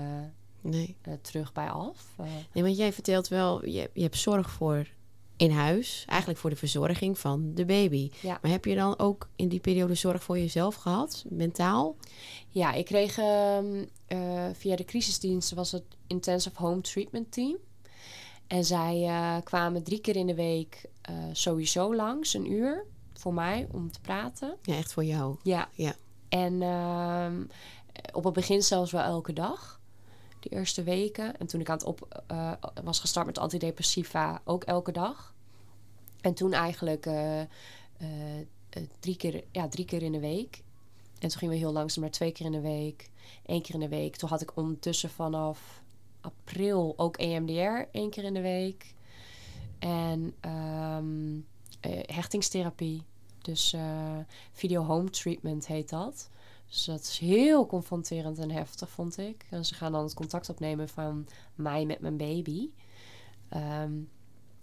Nee. 0.71 0.97
eh, 1.03 1.13
terug 1.21 1.53
bij 1.53 1.71
af. 1.71 2.07
Eh, 2.17 2.25
nee, 2.53 2.65
want 2.65 2.77
jij 2.77 2.93
vertelt 2.93 3.29
wel, 3.29 3.67
je, 3.67 3.91
je 3.93 4.03
hebt 4.03 4.17
zorg 4.17 4.51
voor 4.51 4.89
in 5.37 5.51
huis. 5.51 6.05
Eigenlijk 6.09 6.41
voor 6.41 6.51
de 6.51 6.57
verzorging 6.57 7.19
van 7.19 7.55
de 7.55 7.65
baby. 7.65 8.11
Ja. 8.23 8.39
Maar 8.43 8.51
heb 8.51 8.65
je 8.65 8.75
dan 8.75 8.99
ook 8.99 9.29
in 9.37 9.49
die 9.49 9.61
periode 9.61 9.95
zorg 9.95 10.23
voor 10.23 10.39
jezelf 10.39 10.75
gehad? 10.75 11.25
Mentaal? 11.29 11.97
Ja, 12.49 12.73
ik 12.73 12.85
kreeg 12.85 13.19
ehm, 13.19 13.85
eh, 14.07 14.45
via 14.53 14.77
de 14.77 14.85
crisisdienst 14.85 15.53
was 15.53 15.73
het 15.73 15.85
Intensive 16.07 16.63
Home 16.63 16.81
Treatment 16.81 17.33
Team. 17.33 17.57
En 18.47 18.65
zij 18.65 19.11
kwamen 19.45 19.83
drie 19.83 20.01
keer 20.01 20.17
in 20.17 20.27
de 20.27 20.35
week 20.35 20.85
sowieso 21.33 21.95
langs, 21.95 22.35
een 22.35 22.53
uur, 22.53 22.85
voor 23.13 23.35
mij 23.35 23.69
om 23.73 23.91
te 23.91 24.01
praten. 24.01 24.57
Ja, 24.63 24.77
echt 24.77 24.93
voor 24.93 25.05
jou. 25.05 25.37
Ja. 25.43 25.69
Ja. 25.73 25.95
En 26.45 26.63
ehm, 26.63 27.45
op 28.13 28.25
het 28.25 28.35
begin 28.35 28.63
zelfs 28.63 28.93
wel 28.93 29.03
elke 29.03 29.33
dag, 29.33 29.81
de 30.41 30.49
eerste 30.49 30.83
weken. 30.83 31.39
En 31.39 31.47
toen 31.47 31.61
ik 31.61 31.69
aan 31.69 31.77
het 31.77 31.87
op 31.87 32.23
eh, 32.27 32.53
was 32.85 33.01
gestart 33.01 33.27
met 33.27 33.39
antidepressiva, 33.39 34.41
ook 34.45 34.65
elke 34.65 34.93
dag. 34.93 35.35
En 36.21 36.35
toen 36.35 36.53
eigenlijk 36.53 37.07
eh, 37.07 37.41
eh, 37.41 37.49
drie, 39.01 39.17
keer, 39.17 39.45
ja, 39.53 39.69
drie 39.69 39.85
keer 39.85 40.03
in 40.03 40.13
de 40.13 40.21
week. 40.21 40.63
En 41.19 41.29
toen 41.29 41.39
gingen 41.39 41.55
we 41.55 41.61
heel 41.61 41.73
langzaam 41.73 42.03
maar 42.03 42.13
twee 42.13 42.33
keer 42.33 42.47
in 42.47 42.53
de 42.53 42.61
week, 42.61 43.11
één 43.47 43.63
keer 43.63 43.75
in 43.75 43.81
de 43.81 43.89
week. 43.89 44.17
Toen 44.17 44.29
had 44.29 44.43
ik 44.43 44.57
ondertussen 44.57 45.11
vanaf 45.11 45.83
april 46.21 46.95
ook 46.97 47.17
EMDR 47.17 47.89
één 47.93 48.11
keer 48.11 48.25
in 48.25 48.35
de 48.35 48.41
week. 48.41 48.95
En 49.79 50.35
ehm, 50.41 51.39
eh, 51.81 52.15
hechtingstherapie. 52.15 53.03
Dus 53.47 53.73
eh, 53.73 54.19
video 54.53 54.83
home 54.83 55.11
treatment 55.11 55.67
heet 55.67 55.89
dat. 55.89 56.31
Dus 56.69 56.85
dat 56.85 57.01
is 57.01 57.19
heel 57.19 57.67
confronterend 57.67 58.39
en 58.39 58.51
heftig, 58.51 58.91
vond 58.91 59.19
ik. 59.19 59.47
En 59.51 59.65
ze 59.65 59.75
gaan 59.75 59.93
dan 59.93 60.03
het 60.03 60.15
contact 60.15 60.49
opnemen 60.49 60.89
van 60.89 61.27
mij 61.55 61.85
met 61.85 62.01
mijn 62.01 62.17
baby. 62.17 62.71
Ehm, 63.49 63.93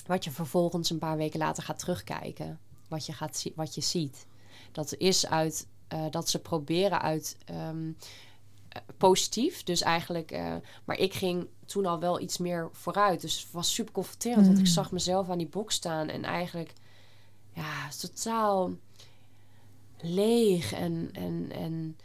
wat 0.06 0.24
je 0.24 0.32
vervolgens 0.32 0.90
een 0.90 0.98
paar 0.98 1.18
weken 1.18 1.40
later 1.40 1.64
gaat 1.64 1.80
terugkijken. 1.80 2.60
Wat 2.88 3.06
je, 3.06 3.14
gaat 3.14 3.46
wat 3.56 3.76
je 3.76 3.82
ziet. 3.82 4.26
Dat 4.72 4.96
is 4.98 5.28
uit 5.28 5.68
eh, 5.88 6.06
dat 6.10 6.30
ze 6.30 6.40
proberen 6.40 7.02
uit 7.02 7.38
ehm, 7.46 7.92
eh, 8.70 8.82
positief. 8.98 9.64
Dus 9.64 9.82
eigenlijk, 9.82 10.42
maar 10.86 10.98
ik 10.98 11.14
ging 11.14 11.48
toen 11.66 11.86
al 11.86 12.00
wel 12.00 12.20
iets 12.20 12.38
meer 12.38 12.70
vooruit. 12.72 13.22
Dus 13.22 13.42
het 13.42 13.52
was 13.52 13.74
super 13.74 13.94
confronterend. 13.94 14.46
Want 14.46 14.58
ik 14.58 14.66
Mm. 14.66 14.72
zag 14.72 14.92
mezelf 14.92 15.30
aan 15.30 15.38
die 15.38 15.48
box 15.50 15.76
staan 15.76 16.08
en 16.08 16.24
eigenlijk, 16.24 16.74
ja, 17.54 17.90
totaal 18.00 18.72
leeg 20.02 20.74
en, 20.74 21.10
en, 21.14 21.52
en 21.52 21.98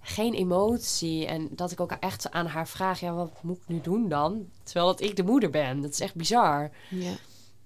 geen 0.00 0.34
emotie. 0.34 1.26
En 1.26 1.48
dat 1.50 1.70
ik 1.70 1.80
ook 1.80 1.92
echt 1.92 2.30
aan 2.30 2.46
haar 2.46 2.68
vraag, 2.68 3.00
ja, 3.00 3.14
wat 3.14 3.42
moet 3.42 3.56
ik 3.56 3.68
nu 3.68 3.80
doen 3.80 4.08
dan? 4.08 4.46
Terwijl 4.62 4.86
dat 4.86 5.00
ik 5.00 5.16
de 5.16 5.22
moeder 5.22 5.50
ben. 5.50 5.80
Dat 5.80 5.90
is 5.90 6.00
echt 6.00 6.14
bizar. 6.14 6.70
Ja. 6.90 7.14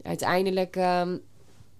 uiteindelijk 0.02 0.76
ehm, 0.76 1.16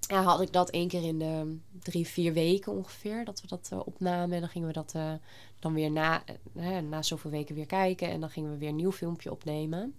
ja, 0.01 0.23
had 0.23 0.41
ik 0.41 0.53
dat 0.53 0.71
één 0.71 0.89
keer 0.89 1.03
in 1.03 1.19
de 1.19 1.57
drie, 1.83 2.07
vier 2.07 2.33
weken 2.33 2.73
ongeveer. 2.73 3.25
Dat 3.25 3.41
we 3.41 3.47
dat 3.47 3.69
eh, 3.73 3.79
opnamen. 3.85 4.35
En 4.35 4.41
dan 4.41 4.49
gingen 4.49 4.69
we 4.69 4.75
dat 4.75 4.93
eh, 4.95 5.13
dan 5.59 5.75
weer 5.75 5.91
na, 5.91 6.23
eh, 6.55 6.79
na 6.79 7.03
zoveel 7.03 7.31
weken 7.31 7.55
weer 7.55 7.67
kijken. 7.67 8.11
En 8.11 8.21
dan 8.21 8.31
gingen 8.31 8.51
we 8.51 8.59
weer 8.59 8.69
een 8.69 8.77
nieuw 8.77 8.93
filmpje 8.93 9.31
opnemen. 9.31 9.95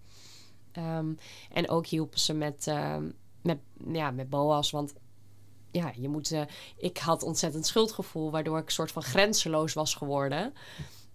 Ehm, 0.71 1.13
en 1.51 1.69
ook 1.69 1.87
hielpen 1.87 2.19
ze 2.19 2.33
met, 2.33 2.67
ehm, 2.67 3.09
met, 3.41 3.57
ja, 3.91 4.11
met 4.11 4.29
Boas. 4.29 4.71
Want 4.71 4.93
ja, 5.71 5.91
je 5.95 6.09
moet, 6.09 6.31
eh, 6.31 6.41
ik 6.77 6.97
had 6.97 7.23
ontzettend 7.23 7.65
schuldgevoel, 7.65 8.31
waardoor 8.31 8.57
ik 8.57 8.65
een 8.65 8.71
soort 8.71 8.91
van 8.91 9.03
grenzeloos 9.03 9.73
was 9.73 9.95
geworden. 9.95 10.53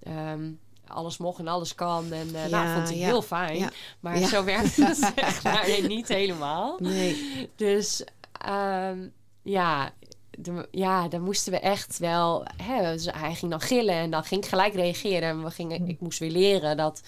Ehm, 0.03 0.51
alles 0.87 1.19
mocht 1.19 1.39
en 1.39 1.49
alles 1.49 1.75
kan. 1.75 2.13
En 2.13 2.35
eh 2.35 2.51
nou, 2.51 2.75
vond 2.75 2.91
ik 2.91 2.97
ja, 2.97 3.05
heel 3.05 3.23
fijn. 3.23 3.59
ja. 3.59 3.71
Maar 4.01 4.17
zo 4.17 4.45
werkt 4.45 4.77
het 4.77 4.97
zeg 5.17 5.43
maar 5.43 5.87
niet 5.89 6.09
helemaal. 6.09 6.77
Nee. 6.79 7.51
Dus 7.57 8.05
ehm, 8.33 9.09
ja, 9.43 9.93
de, 10.31 10.69
ja, 10.71 11.09
dan 11.09 11.23
moesten 11.23 11.53
we 11.53 11.59
echt 11.59 11.99
wel. 11.99 12.47
Hè, 12.63 12.93
dus 12.93 13.07
hij 13.11 13.35
ging 13.35 13.51
dan 13.51 13.61
gillen 13.61 13.95
en 13.95 14.11
dan 14.11 14.25
ging 14.25 14.43
ik 14.43 14.49
gelijk 14.49 14.75
reageren. 14.75 15.29
En 15.29 15.45
we 15.45 15.51
gingen, 15.51 15.89
ik 15.89 16.01
moest 16.01 16.19
weer 16.19 16.31
leren 16.31 16.77
dat. 16.77 17.03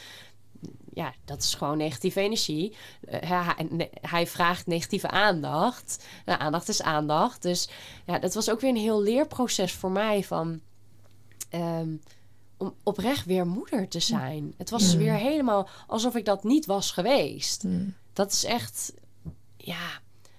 Ja, 0.93 1.15
dat 1.25 1.43
is 1.43 1.55
gewoon 1.55 1.77
negatieve 1.77 2.21
energie. 2.21 2.77
Eh, 3.09 3.47
hij, 3.57 3.67
ne- 3.71 3.91
hij 4.01 4.27
vraagt 4.27 4.67
negatieve 4.67 5.09
aandacht. 5.11 6.07
Nou, 6.25 6.41
aandacht 6.41 6.69
is 6.69 6.83
aandacht. 6.83 7.43
Dus 7.43 7.69
ja, 8.07 8.19
dat 8.19 8.35
was 8.35 8.51
ook 8.51 8.61
weer 8.61 8.71
een 8.71 8.77
heel 8.77 9.03
leerproces 9.03 9.73
voor 9.73 9.91
mij 9.91 10.25
van. 10.25 10.61
ehm, 11.51 11.97
om 12.57 12.75
oprecht 12.83 13.27
weer 13.27 13.47
moeder 13.47 13.89
te 13.89 14.01
zijn. 14.01 14.55
Het 14.57 14.71
was 14.71 14.93
Ja. 14.93 14.99
weer 14.99 15.15
helemaal 15.15 15.69
alsof 15.87 16.15
ik 16.17 16.25
dat 16.25 16.45
niet 16.45 16.67
was 16.67 16.91
geweest. 16.91 17.65
Dat 18.13 18.33
is 18.33 18.45
echt, 18.45 18.93
ja. 19.57 19.89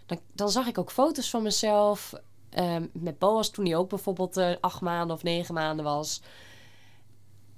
Dan, 0.05 0.19
dan 0.33 0.49
zag 0.49 0.67
ik 0.67 0.77
ook 0.77 0.91
foto's 0.91 1.29
van 1.29 1.43
mezelf 1.43 2.13
ehm, 2.49 2.85
met 2.93 3.17
Boas 3.19 3.49
toen 3.49 3.65
hij 3.65 3.75
ook 3.75 3.89
bijvoorbeeld 3.89 4.37
eh, 4.37 4.51
acht 4.61 4.81
maanden 4.81 5.15
of 5.15 5.23
negen 5.23 5.53
maanden 5.53 5.85
was. 5.85 6.21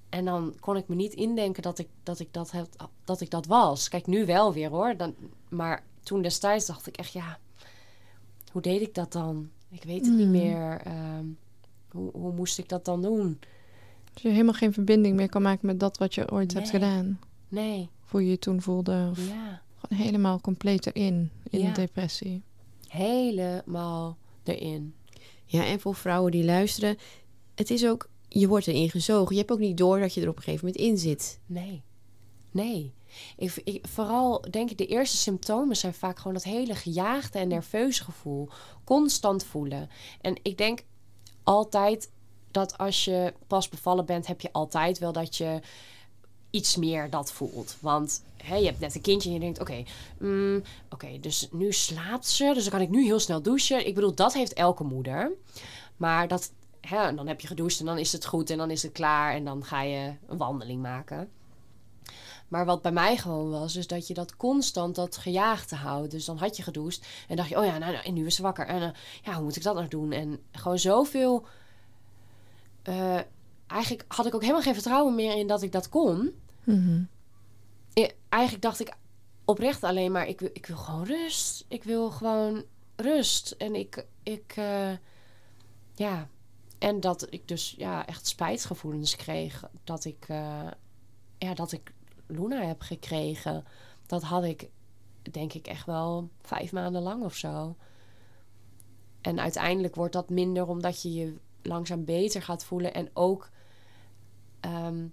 En 0.10 0.26
dan 0.26 0.56
kon 0.60 0.76
ik 0.78 0.88
me 0.88 0.96
niet 0.96 1.14
indenken 1.14 1.64
dat 1.64 1.80
ik 1.80 1.88
dat, 2.04 2.20
ik 2.20 2.34
dat, 2.34 2.52
heb, 2.52 2.68
dat, 3.04 3.22
ik 3.22 3.30
dat 3.30 3.46
was. 3.46 3.90
Kijk, 3.90 4.08
nu 4.08 4.26
wel 4.26 4.54
weer 4.54 4.70
hoor. 4.70 4.98
Dan, 4.98 5.16
maar 5.50 5.84
toen 6.04 6.22
destijds 6.22 6.66
dacht 6.66 6.88
ik 6.88 6.98
echt, 6.98 7.14
ja, 7.14 7.38
hoe 8.52 8.62
deed 8.62 8.82
ik 8.82 8.94
dat 8.96 9.12
dan? 9.12 9.50
Ik 9.70 9.84
weet 9.84 10.06
het 10.06 10.16
niet 10.16 10.26
Mm. 10.26 10.32
meer. 10.32 10.82
Ehm, 10.84 11.26
hoe, 11.92 12.12
hoe 12.12 12.34
moest 12.34 12.58
ik 12.58 12.70
dat 12.70 12.86
dan 12.86 13.02
doen? 13.02 13.40
Als 14.14 14.22
je 14.22 14.30
helemaal 14.30 14.54
geen 14.54 14.74
verbinding 14.74 15.16
meer 15.16 15.30
kan 15.30 15.42
maken 15.42 15.66
met 15.68 15.80
dat 15.80 15.98
wat 15.98 16.16
je 16.16 16.32
ooit 16.32 16.54
hebt 16.54 16.70
gedaan. 16.70 17.20
Nee, 17.48 17.90
Hoe 18.10 18.24
je 18.24 18.30
je 18.30 18.40
toen 18.40 18.62
voelde. 18.62 19.08
Of 19.12 19.28
ja, 19.28 19.62
gewoon 19.80 20.04
helemaal 20.06 20.42
compleet 20.42 20.86
erin. 20.96 21.32
In 21.50 21.60
Ja. 21.60 21.66
de 21.68 21.72
depressie. 21.82 22.44
helemaal 22.88 24.18
erin. 24.44 24.94
Ja, 25.46 25.66
en 25.66 25.80
voor 25.80 25.96
vrouwen 25.96 26.32
die 26.32 26.44
luisteren, 26.46 26.98
het 27.56 27.70
is 27.70 27.86
ook, 27.88 28.10
je 28.40 28.48
wordt 28.48 28.68
erin 28.68 28.90
gezogen. 28.90 29.34
Je 29.34 29.42
hebt 29.42 29.52
ook 29.52 29.60
niet 29.60 29.78
door 29.78 30.00
dat 30.00 30.14
je 30.14 30.22
er 30.22 30.30
op 30.30 30.38
een 30.38 30.44
gegeven 30.44 30.66
moment 30.66 30.84
in 30.84 30.98
zit. 30.98 31.40
Nee. 31.46 31.84
Nee. 32.52 32.94
Ik, 33.38 33.62
ik, 33.64 33.88
vooral 33.88 34.46
denk 34.50 34.70
ik, 34.70 34.78
de 34.78 34.86
eerste 34.86 35.18
symptomen 35.18 35.76
zijn 35.76 35.94
vaak 35.94 36.18
gewoon 36.18 36.34
dat 36.34 36.44
hele 36.44 36.76
gejaagde 36.76 37.40
en 37.40 37.48
nerveuze 37.48 38.04
gevoel. 38.04 38.50
Constant 38.84 39.44
voelen. 39.44 39.90
En 40.22 40.40
ik 40.42 40.58
denk 40.58 40.84
altijd 41.44 42.12
dat 42.52 42.78
als 42.78 43.06
je 43.06 43.34
pas 43.48 43.70
bevallen 43.70 44.06
bent, 44.06 44.28
heb 44.28 44.42
je 44.42 44.52
altijd 44.52 45.00
wel 45.00 45.12
dat 45.12 45.36
je 45.36 45.60
iets 46.50 46.76
meer 46.76 47.10
dat 47.10 47.32
voelt. 47.32 47.78
Want 47.80 48.24
hè, 48.44 48.56
je 48.56 48.66
hebt 48.66 48.80
net 48.80 48.96
een 48.96 49.02
kindje 49.02 49.30
en 49.30 49.36
je 49.36 49.42
denkt, 49.42 49.60
oké, 49.60 49.84
mm, 50.20 50.64
oké, 50.90 51.20
dus 51.20 51.48
nu 51.52 51.72
slaapt 51.72 52.28
ze, 52.28 52.52
dus 52.54 52.64
dan 52.64 52.72
kan 52.72 52.82
ik 52.82 52.90
nu 52.90 53.04
heel 53.04 53.20
snel 53.20 53.42
douchen. 53.42 53.88
Ik 53.88 53.96
bedoel, 53.96 54.16
dat 54.16 54.34
heeft 54.34 54.54
elke 54.54 54.84
moeder. 54.84 55.32
Maar 55.98 56.28
dat, 56.28 56.52
hè, 56.88 56.98
en 56.98 57.16
dan 57.16 57.28
heb 57.28 57.42
je 57.42 57.48
gedoucht 57.48 57.80
en 57.80 57.86
dan 57.86 57.98
is 57.98 58.12
het 58.12 58.26
goed 58.26 58.50
en 58.50 58.58
dan 58.58 58.72
is 58.72 58.84
het 58.84 58.92
klaar 58.92 59.34
en 59.34 59.46
dan 59.46 59.66
ga 59.66 59.82
je 59.82 60.14
een 60.28 60.38
wandeling 60.38 60.82
maken. 60.82 61.30
Maar 62.48 62.66
wat 62.66 62.82
bij 62.82 62.92
mij 62.92 63.18
gewoon 63.18 63.50
was, 63.50 63.76
is 63.76 63.88
dat 63.88 64.08
je 64.08 64.14
dat 64.14 64.36
constant 64.38 64.96
dat 64.96 65.18
gejaagde 65.18 65.76
houdt. 65.76 66.12
Dus 66.12 66.26
dan 66.26 66.38
had 66.38 66.58
je 66.58 66.64
gedoucht 66.64 67.08
en 67.28 67.36
dacht 67.36 67.50
je, 67.50 67.58
oh 67.58 67.66
ja, 67.66 67.78
nou, 67.78 67.92
nou 67.92 68.06
en 68.06 68.14
nu 68.14 68.26
is 68.26 68.36
ze 68.36 68.42
wakker. 68.42 68.68
En 68.68 68.82
eh, 68.82 68.90
ja, 69.24 69.34
hoe 69.34 69.44
moet 69.44 69.56
ik 69.56 69.64
dat 69.64 69.76
nou 69.76 69.88
doen? 69.88 70.12
En 70.12 70.40
gewoon 70.52 70.80
zoveel... 70.80 71.46
eh, 72.84 73.20
eigenlijk 73.68 74.06
had 74.08 74.26
ik 74.26 74.36
ook 74.36 74.42
helemaal 74.42 74.62
geen 74.62 74.74
vertrouwen 74.74 75.16
meer 75.16 75.38
in 75.38 75.48
dat 75.48 75.62
ik 75.62 75.72
dat 75.72 75.90
kon. 75.90 76.34
Mhm. 76.64 77.02
I- 77.94 78.12
eigenlijk 78.30 78.64
dacht 78.64 78.80
ik 78.80 78.94
oprecht 79.46 79.84
alleen 79.84 80.12
maar, 80.12 80.28
ik 80.28 80.40
wil, 80.40 80.50
ik 80.54 80.66
wil 80.66 80.78
gewoon 80.78 81.06
rust. 81.06 81.66
Ik 81.68 81.84
wil 81.84 82.10
gewoon 82.12 82.64
rust. 82.96 83.52
En 83.52 83.76
ik, 83.76 84.06
ik 84.24 84.54
eh, 84.56 84.92
ja, 85.94 86.28
en 86.78 87.00
dat 87.00 87.28
ik 87.30 87.48
dus 87.48 87.76
ja, 87.78 88.06
echt 88.06 88.28
spijtgevoelens 88.28 89.16
kreeg 89.16 89.70
dat 89.84 90.06
ik, 90.06 90.26
eh, 90.28 90.68
ja, 91.38 91.54
dat 91.54 91.72
ik 91.72 91.94
Luna 92.28 92.62
heb 92.62 92.82
gekregen. 92.82 93.66
Dat 94.06 94.24
had 94.24 94.44
ik, 94.44 94.70
denk 95.32 95.54
ik, 95.54 95.68
echt 95.68 95.86
wel 95.86 96.30
vijf 96.42 96.72
maanden 96.72 97.02
lang 97.02 97.24
of 97.24 97.36
zo. 97.36 97.76
En 99.22 99.40
uiteindelijk 99.40 99.96
wordt 99.96 100.14
dat 100.14 100.30
minder 100.30 100.68
omdat 100.68 101.02
je 101.02 101.14
je 101.14 101.36
langzaam 101.62 102.06
beter 102.06 102.42
gaat 102.42 102.64
voelen 102.64 102.94
en 102.94 103.10
ook 103.14 103.50
ehm, 104.60 105.08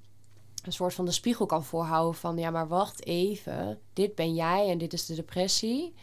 een 0.64 0.72
soort 0.72 0.94
van 0.94 1.04
de 1.04 1.10
spiegel 1.10 1.46
kan 1.46 1.64
voorhouden 1.64 2.20
van 2.20 2.36
ja, 2.36 2.50
maar 2.50 2.68
wacht 2.68 3.06
even, 3.06 3.80
dit 3.92 4.14
ben 4.14 4.34
jij 4.34 4.70
en 4.70 4.78
dit 4.78 4.92
is 4.92 5.06
de 5.06 5.14
depressie. 5.14 5.94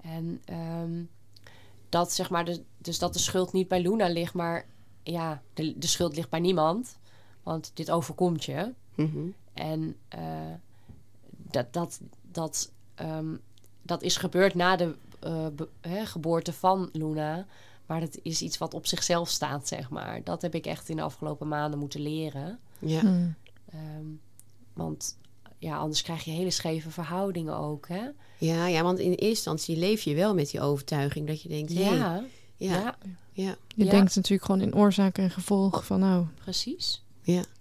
En 0.00 0.42
ehm, 0.44 1.04
dat 1.88 2.12
zeg 2.12 2.30
maar, 2.30 2.44
de, 2.44 2.64
dus 2.78 2.98
dat 2.98 3.12
de 3.12 3.18
schuld 3.18 3.52
niet 3.52 3.68
bij 3.68 3.80
Luna 3.80 4.08
ligt, 4.08 4.34
maar 4.34 4.66
ja, 5.04 5.42
de, 5.54 5.78
de 5.78 5.86
schuld 5.86 6.16
ligt 6.16 6.30
bij 6.30 6.40
niemand. 6.40 6.98
Want 7.42 7.70
dit 7.74 7.90
overkomt 7.90 8.44
je. 8.44 8.72
Mhm. 8.94 9.18
En 9.52 9.96
eh, 10.08 10.20
dat, 11.50 11.72
dat, 11.72 12.00
dat, 12.32 12.72
ehm, 12.94 13.36
dat 13.82 14.02
is 14.02 14.16
gebeurd 14.16 14.54
na 14.54 14.76
de 14.76 14.94
eh, 15.20 15.46
be- 15.56 15.68
hè, 15.80 16.06
geboorte 16.06 16.52
van 16.52 16.88
Luna. 16.92 17.46
Maar 17.86 18.00
dat 18.00 18.18
is 18.22 18.42
iets 18.42 18.58
wat 18.58 18.74
op 18.74 18.86
zichzelf 18.86 19.28
staat, 19.28 19.68
zeg 19.68 19.90
maar. 19.90 20.22
Dat 20.24 20.42
heb 20.42 20.54
ik 20.54 20.66
echt 20.66 20.88
in 20.88 20.96
de 20.96 21.02
afgelopen 21.02 21.48
maanden 21.48 21.78
moeten 21.78 22.00
leren. 22.00 22.58
Ja. 22.78 23.02
Mm. 23.02 23.34
Ehm, 23.72 24.06
want 24.72 25.18
ja, 25.58 25.76
anders 25.76 26.02
krijg 26.02 26.24
je 26.24 26.30
hele 26.30 26.50
scheve 26.50 26.90
verhoudingen 26.90 27.56
ook, 27.56 27.88
hè? 27.88 28.08
Ja, 28.38 28.66
ja, 28.66 28.82
want 28.82 28.98
in 28.98 29.10
eerste 29.10 29.26
instantie 29.26 29.76
leef 29.76 30.02
je 30.02 30.14
wel 30.14 30.34
met 30.34 30.50
die 30.50 30.60
overtuiging 30.60 31.26
dat 31.26 31.42
je 31.42 31.48
denkt, 31.48 31.72
Ja, 31.72 32.24
ja, 32.66 32.80
ja, 32.80 32.94
ja, 33.32 33.56
Je 33.74 33.84
Ja. 33.84 33.90
denkt 33.90 34.16
natuurlijk 34.16 34.44
gewoon 34.44 34.60
in 34.60 34.74
oorzaak 34.74 35.18
en 35.18 35.30
gevolg 35.30 35.86
van 35.86 36.00
nou, 36.00 36.26
precies. 36.42 37.02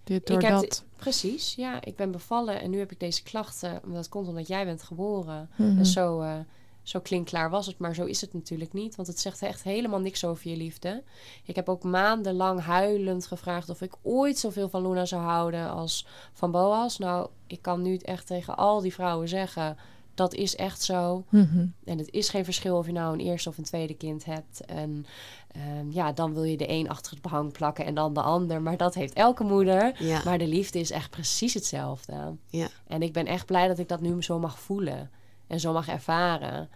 dit 0.04 0.28
door 0.28 0.38
Ik 0.38 0.48
heb 0.48 0.52
dat. 0.52 0.84
Precies, 0.96 1.56
ja. 1.56 1.82
Ik 1.84 1.96
ben 1.96 2.12
bevallen 2.12 2.62
en 2.62 2.70
nu 2.70 2.80
heb 2.80 2.92
ik 2.92 3.00
deze 3.00 3.24
klachten. 3.24 3.82
Maar 3.84 3.96
dat 3.96 4.10
komt 4.10 4.28
omdat 4.28 4.48
jij 4.48 4.66
bent 4.66 4.84
geboren. 4.84 5.50
Mhm. 5.56 5.78
En 5.78 5.86
zo, 5.86 6.22
eh 6.22 6.40
zo 6.84 7.00
klinkklaar 7.00 7.50
was 7.50 7.66
het, 7.66 7.78
maar 7.78 7.96
zo 7.96 8.06
is 8.06 8.22
het 8.22 8.34
natuurlijk 8.34 8.74
niet. 8.74 8.96
Want 8.96 9.08
het 9.08 9.20
zegt 9.20 9.42
echt 9.42 9.64
helemaal 9.64 10.00
niks 10.00 10.26
over 10.26 10.50
je 10.50 10.58
liefde. 10.58 11.04
Ik 11.46 11.56
heb 11.56 11.70
ook 11.70 11.84
maandenlang 11.84 12.62
huilend 12.62 13.26
gevraagd 13.26 13.70
of 13.70 13.82
ik 13.82 13.94
ooit 14.02 14.38
zoveel 14.38 14.70
van 14.70 14.88
Luna 14.88 15.06
zou 15.06 15.22
houden 15.22 15.70
als 15.70 16.06
van 16.34 16.52
Boas. 16.52 16.98
Nou, 16.98 17.30
ik 17.48 17.62
kan 17.62 17.82
nu 17.82 17.98
echt 17.98 18.28
tegen 18.28 18.58
al 18.58 18.82
die 18.82 18.94
vrouwen 18.94 19.28
zeggen, 19.28 19.78
dat 20.14 20.34
is 20.34 20.56
echt 20.56 20.82
zo. 20.82 21.26
Mhm. 21.30 21.66
En 21.84 21.98
het 21.98 22.12
is 22.12 22.30
geen 22.30 22.44
verschil 22.46 22.78
of 22.78 22.86
je 22.86 22.92
nou 22.92 23.14
een 23.14 23.26
eerste 23.26 23.50
of 23.50 23.58
een 23.58 23.64
tweede 23.64 23.94
kind 23.94 24.26
hebt. 24.26 24.66
En 24.66 25.06
ehm, 25.52 25.90
ja, 25.92 26.12
dan 26.12 26.34
wil 26.34 26.44
je 26.44 26.58
de 26.58 26.70
een 26.70 26.90
achter 26.90 27.12
het 27.12 27.22
behang 27.22 27.52
plakken 27.52 27.86
en 27.86 27.96
dan 27.96 28.14
de 28.14 28.22
ander. 28.22 28.62
Maar 28.62 28.78
dat 28.78 28.94
heeft 28.94 29.14
elke 29.14 29.44
moeder. 29.44 30.04
ja, 30.04 30.22
Maar 30.26 30.38
de 30.38 30.48
liefde 30.48 30.80
is 30.80 30.92
echt 30.92 31.10
precies 31.10 31.54
hetzelfde. 31.54 32.36
ja. 32.50 32.68
En 32.88 33.02
ik 33.02 33.14
ben 33.14 33.26
echt 33.26 33.46
blij 33.46 33.68
dat 33.68 33.80
ik 33.80 33.88
dat 33.88 34.02
nu 34.02 34.24
zo 34.24 34.40
mag 34.40 34.60
voelen. 34.60 35.12
En 35.48 35.60
zo 35.60 35.74
mag 35.74 35.88
ervaren. 35.88 36.70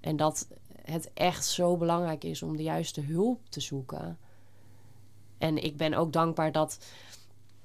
En 0.00 0.16
dat 0.16 0.48
het 0.82 1.10
echt 1.14 1.46
zo 1.46 1.76
belangrijk 1.76 2.24
is 2.24 2.42
om 2.42 2.56
de 2.56 2.62
juiste 2.62 3.00
hulp 3.00 3.40
te 3.48 3.60
zoeken. 3.60 4.18
En 5.38 5.64
ik 5.64 5.76
ben 5.76 5.94
ook 5.94 6.12
dankbaar 6.12 6.52
dat 6.52 6.78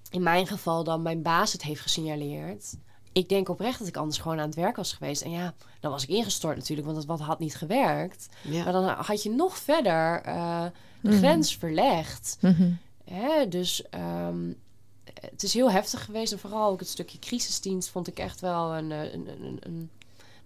in 0.09 0.23
mijn 0.23 0.47
geval 0.47 0.83
dan 0.83 1.01
mijn 1.01 1.21
baas 1.21 1.51
het 1.51 1.63
heeft 1.63 1.81
gesignaleerd. 1.81 2.77
Ik 3.11 3.29
denk 3.29 3.49
oprecht 3.49 3.79
dat 3.79 3.87
ik 3.87 3.97
anders 3.97 4.17
gewoon 4.17 4.39
aan 4.39 4.45
het 4.45 4.55
werk 4.55 4.75
was 4.75 4.93
geweest. 4.93 5.21
En 5.21 5.31
ja, 5.31 5.53
dan 5.79 5.91
was 5.91 6.03
ik 6.03 6.09
ingestort 6.09 6.57
natuurlijk, 6.57 6.87
want 6.87 6.99
het 6.99 7.07
wat 7.07 7.19
had 7.19 7.39
niet 7.39 7.55
gewerkt. 7.55 8.27
ja. 8.41 8.63
Maar 8.63 8.73
dan 8.73 8.87
had 8.87 9.23
je 9.23 9.29
nog 9.29 9.57
verder 9.57 10.21
eh, 10.21 10.63
de 11.01 11.09
Mhm. 11.09 11.17
grens 11.17 11.57
verlegd. 11.57 12.37
Mhm. 12.41 12.71
Hè, 13.03 13.47
dus 13.47 13.89
ehm, 13.89 14.51
het 15.21 15.43
is 15.43 15.53
heel 15.53 15.71
heftig 15.71 16.05
geweest. 16.05 16.31
En 16.31 16.39
vooral 16.39 16.71
ook 16.71 16.79
het 16.79 16.89
stukje 16.89 17.19
crisisdienst 17.19 17.89
vond 17.89 18.07
ik 18.07 18.19
echt 18.19 18.39
wel 18.39 18.73
een, 18.75 18.91
eh, 18.91 19.13
een, 19.13 19.27
een, 19.27 19.43
een, 19.43 19.57
een 19.59 19.89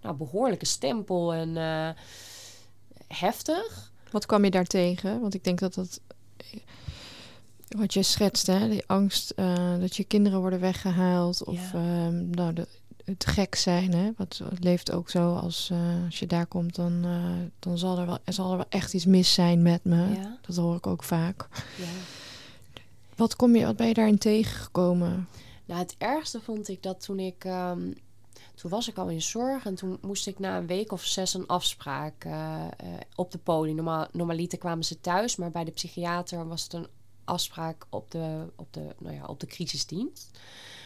nou, 0.02 0.16
behoorlijke 0.16 0.66
stempel. 0.66 1.34
En 1.34 1.58
eh, 1.58 1.90
heftig. 3.08 3.92
Wat 4.12 4.26
kwam 4.26 4.44
je 4.44 4.52
daar 4.52 4.66
tegen? 4.66 5.22
Want 5.22 5.34
ik 5.34 5.44
denk 5.44 5.60
dat 5.60 5.74
dat. 5.74 6.00
Wat 7.78 7.94
je 7.94 8.04
schetst, 8.04 8.48
hè? 8.48 8.70
Die 8.70 8.84
angst 8.88 9.30
eh, 9.30 9.80
dat 9.80 9.96
je 9.96 10.04
kinderen 10.04 10.40
worden 10.40 10.60
weggehaald. 10.60 11.44
Of 11.44 11.72
Ja. 11.72 11.74
ehm, 11.74 12.30
nou, 12.30 12.54
de, 12.54 12.68
het 13.06 13.26
gek 13.26 13.56
zijn. 13.56 13.94
Hè? 13.94 14.12
Wat 14.18 14.42
het 14.50 14.64
leeft 14.64 14.92
ook 14.92 15.10
zo 15.10 15.36
als, 15.36 15.70
eh, 15.72 16.06
als 16.06 16.20
je 16.20 16.28
daar 16.28 16.46
komt, 16.46 16.76
dan, 16.76 17.02
eh, 17.04 17.50
dan 17.60 17.78
zal, 17.78 17.98
er 17.98 18.06
wel, 18.06 18.18
er 18.24 18.34
zal 18.34 18.52
er 18.52 18.58
wel 18.58 18.66
echt 18.70 18.94
iets 18.94 19.06
mis 19.06 19.34
zijn 19.34 19.62
met 19.62 19.84
me. 19.84 20.10
Ja. 20.14 20.38
Dat 20.42 20.56
hoor 20.56 20.76
ik 20.76 20.88
ook 20.88 21.04
vaak. 21.04 21.48
Ja. 21.78 21.86
Wat, 23.16 23.36
kom 23.36 23.56
je, 23.56 23.66
wat 23.66 23.76
ben 23.76 23.88
je 23.88 23.94
daarin 23.94 24.18
tegengekomen? 24.18 25.28
Nou, 25.66 25.80
het 25.80 25.96
ergste 25.98 26.42
vond 26.42 26.68
ik 26.68 26.84
dat 26.84 27.02
toen 27.04 27.20
ik... 27.20 27.44
ehm, 27.46 27.92
toen 28.56 28.72
was 28.72 28.88
ik 28.88 28.98
al 28.98 29.10
in 29.10 29.22
zorg 29.22 29.66
en 29.66 29.76
toen 29.76 29.98
moest 30.02 30.28
ik 30.28 30.40
na 30.40 30.58
een 30.58 30.68
week 30.68 30.92
of 30.92 31.04
zes 31.04 31.34
een 31.34 31.48
afspraak 31.48 32.28
op 33.16 33.32
de 33.32 33.38
poli. 33.38 33.74
Normaal, 33.74 34.08
normaliter 34.12 34.58
kwamen 34.58 34.84
ze 34.84 35.02
thuis, 35.02 35.36
maar 35.36 35.52
bij 35.52 35.64
de 35.64 35.72
psychiater 35.72 36.48
was 36.48 36.64
het 36.64 36.74
een 36.74 36.88
afspraak 37.26 37.86
op 37.90 38.12
de, 38.12 38.46
op 38.56 38.74
de, 38.74 38.96
nou 39.00 39.16
ja, 39.16 39.26
op 39.26 39.40
de 39.40 39.46
crisisdienst. 39.46 40.30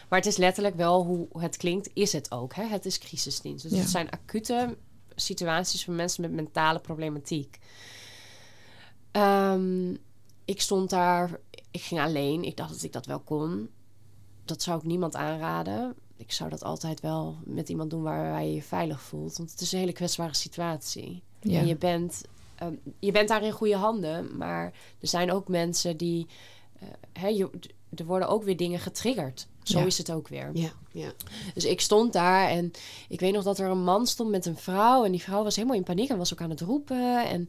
Maar 0.08 0.18
het 0.18 0.28
is 0.28 0.36
letterlijk 0.36 0.76
wel 0.76 1.04
hoe 1.04 1.28
het 1.38 1.56
klinkt, 1.56 1.90
is 1.92 2.12
het 2.12 2.30
ook. 2.30 2.54
Hè? 2.54 2.64
Het 2.64 2.86
is 2.86 2.98
crisisdienst. 2.98 3.62
Dus 3.62 3.72
Ja. 3.72 3.78
het 3.78 3.88
zijn 3.88 4.10
acute 4.10 4.76
situaties 5.14 5.84
voor 5.84 5.94
mensen 5.94 6.22
met 6.22 6.32
mentale 6.32 6.78
problematiek. 6.78 7.58
Ehm, 9.10 9.94
ik 10.44 10.60
stond 10.60 10.90
daar, 10.90 11.40
ik 11.70 11.80
ging 11.80 12.00
alleen. 12.00 12.42
Ik 12.44 12.56
dacht 12.56 12.70
dat 12.70 12.82
ik 12.82 12.92
dat 12.92 13.06
wel 13.06 13.20
kon. 13.20 13.68
Dat 14.44 14.62
zou 14.62 14.78
ik 14.78 14.84
niemand 14.84 15.14
aanraden. 15.16 15.94
Ik 16.16 16.32
zou 16.32 16.50
dat 16.50 16.62
altijd 16.64 17.00
wel 17.00 17.36
met 17.44 17.68
iemand 17.68 17.90
doen 17.90 18.02
waar 18.02 18.44
je 18.44 18.54
je 18.54 18.62
veilig 18.62 19.00
voelt. 19.00 19.36
Want 19.36 19.50
het 19.50 19.60
is 19.60 19.72
een 19.72 19.78
hele 19.78 19.92
kwetsbare 19.92 20.34
situatie. 20.34 21.22
Ja. 21.40 21.58
En 21.60 21.66
je 21.66 21.76
bent, 21.76 22.22
ehm, 22.58 22.74
je 22.98 23.12
bent 23.12 23.28
daar 23.28 23.42
in 23.42 23.52
goede 23.52 23.76
handen. 23.76 24.36
Maar 24.36 24.64
er 25.00 25.08
zijn 25.08 25.32
ook 25.32 25.48
mensen 25.48 25.96
die... 25.96 26.26
hè, 27.12 27.28
je, 27.28 27.50
er 27.94 28.04
worden 28.04 28.28
ook 28.28 28.42
weer 28.44 28.56
dingen 28.56 28.78
getriggerd. 28.80 29.46
Zo 29.62 29.78
Ja. 29.78 29.84
is 29.86 29.98
het 29.98 30.10
ook 30.12 30.28
weer. 30.28 30.50
Ja, 30.52 30.70
ja. 30.92 31.12
Dus 31.54 31.64
ik 31.64 31.80
stond 31.80 32.12
daar 32.12 32.48
en 32.48 32.70
ik 33.08 33.20
weet 33.20 33.32
nog 33.32 33.44
dat 33.44 33.58
er 33.58 33.68
een 33.70 33.84
man 33.84 34.06
stond 34.06 34.30
met 34.30 34.46
een 34.46 34.56
vrouw. 34.56 35.04
En 35.04 35.10
die 35.10 35.22
vrouw 35.22 35.42
was 35.42 35.56
helemaal 35.56 35.76
in 35.76 35.82
paniek 35.82 36.08
en 36.10 36.18
was 36.18 36.32
ook 36.32 36.40
aan 36.40 36.50
het 36.50 36.60
roepen. 36.60 37.26
En, 37.28 37.48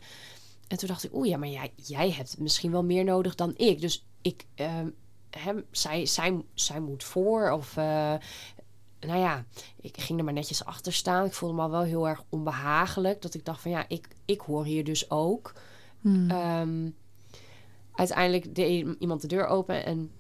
en 0.68 0.78
toen 0.78 0.88
dacht 0.88 1.04
ik, 1.04 1.14
oeh 1.16 1.28
ja, 1.28 1.38
maar 1.38 1.48
jij, 1.50 1.72
jij 1.76 2.12
hebt 2.12 2.40
misschien 2.40 2.72
wel 2.72 2.84
meer 2.84 3.04
nodig 3.04 3.36
dan 3.36 3.54
ik. 3.58 3.82
Dus 3.82 4.06
ik, 4.22 4.46
ehm, 4.56 4.90
hem, 5.30 5.66
zij, 5.72 6.06
zij, 6.06 6.42
zij 6.54 6.80
moet 6.80 7.04
voor 7.04 7.52
of... 7.52 7.78
eh, 7.78 8.14
nou 9.00 9.20
ja, 9.20 9.46
ik 9.82 9.98
ging 9.98 10.20
er 10.20 10.26
maar 10.26 10.34
netjes 10.34 10.66
achter 10.66 10.94
staan. 10.94 11.26
Ik 11.26 11.34
voelde 11.34 11.56
me 11.56 11.62
al 11.62 11.70
wel 11.70 11.82
heel 11.82 12.08
erg 12.08 12.24
onbehagelijk. 12.30 13.22
Dat 13.22 13.34
ik 13.34 13.46
dacht 13.46 13.62
van 13.62 13.72
ja, 13.72 13.86
ik, 13.88 14.08
ik 14.26 14.42
hoor 14.42 14.66
hier 14.66 14.84
dus 14.84 15.10
ook. 15.10 15.54
Hmm. 16.02 16.30
Ehm, 16.30 16.90
uiteindelijk 17.94 18.56
deed 18.56 18.96
iemand 19.00 19.22
de 19.22 19.28
deur 19.28 19.48
open 19.48 19.86
en 19.86 20.12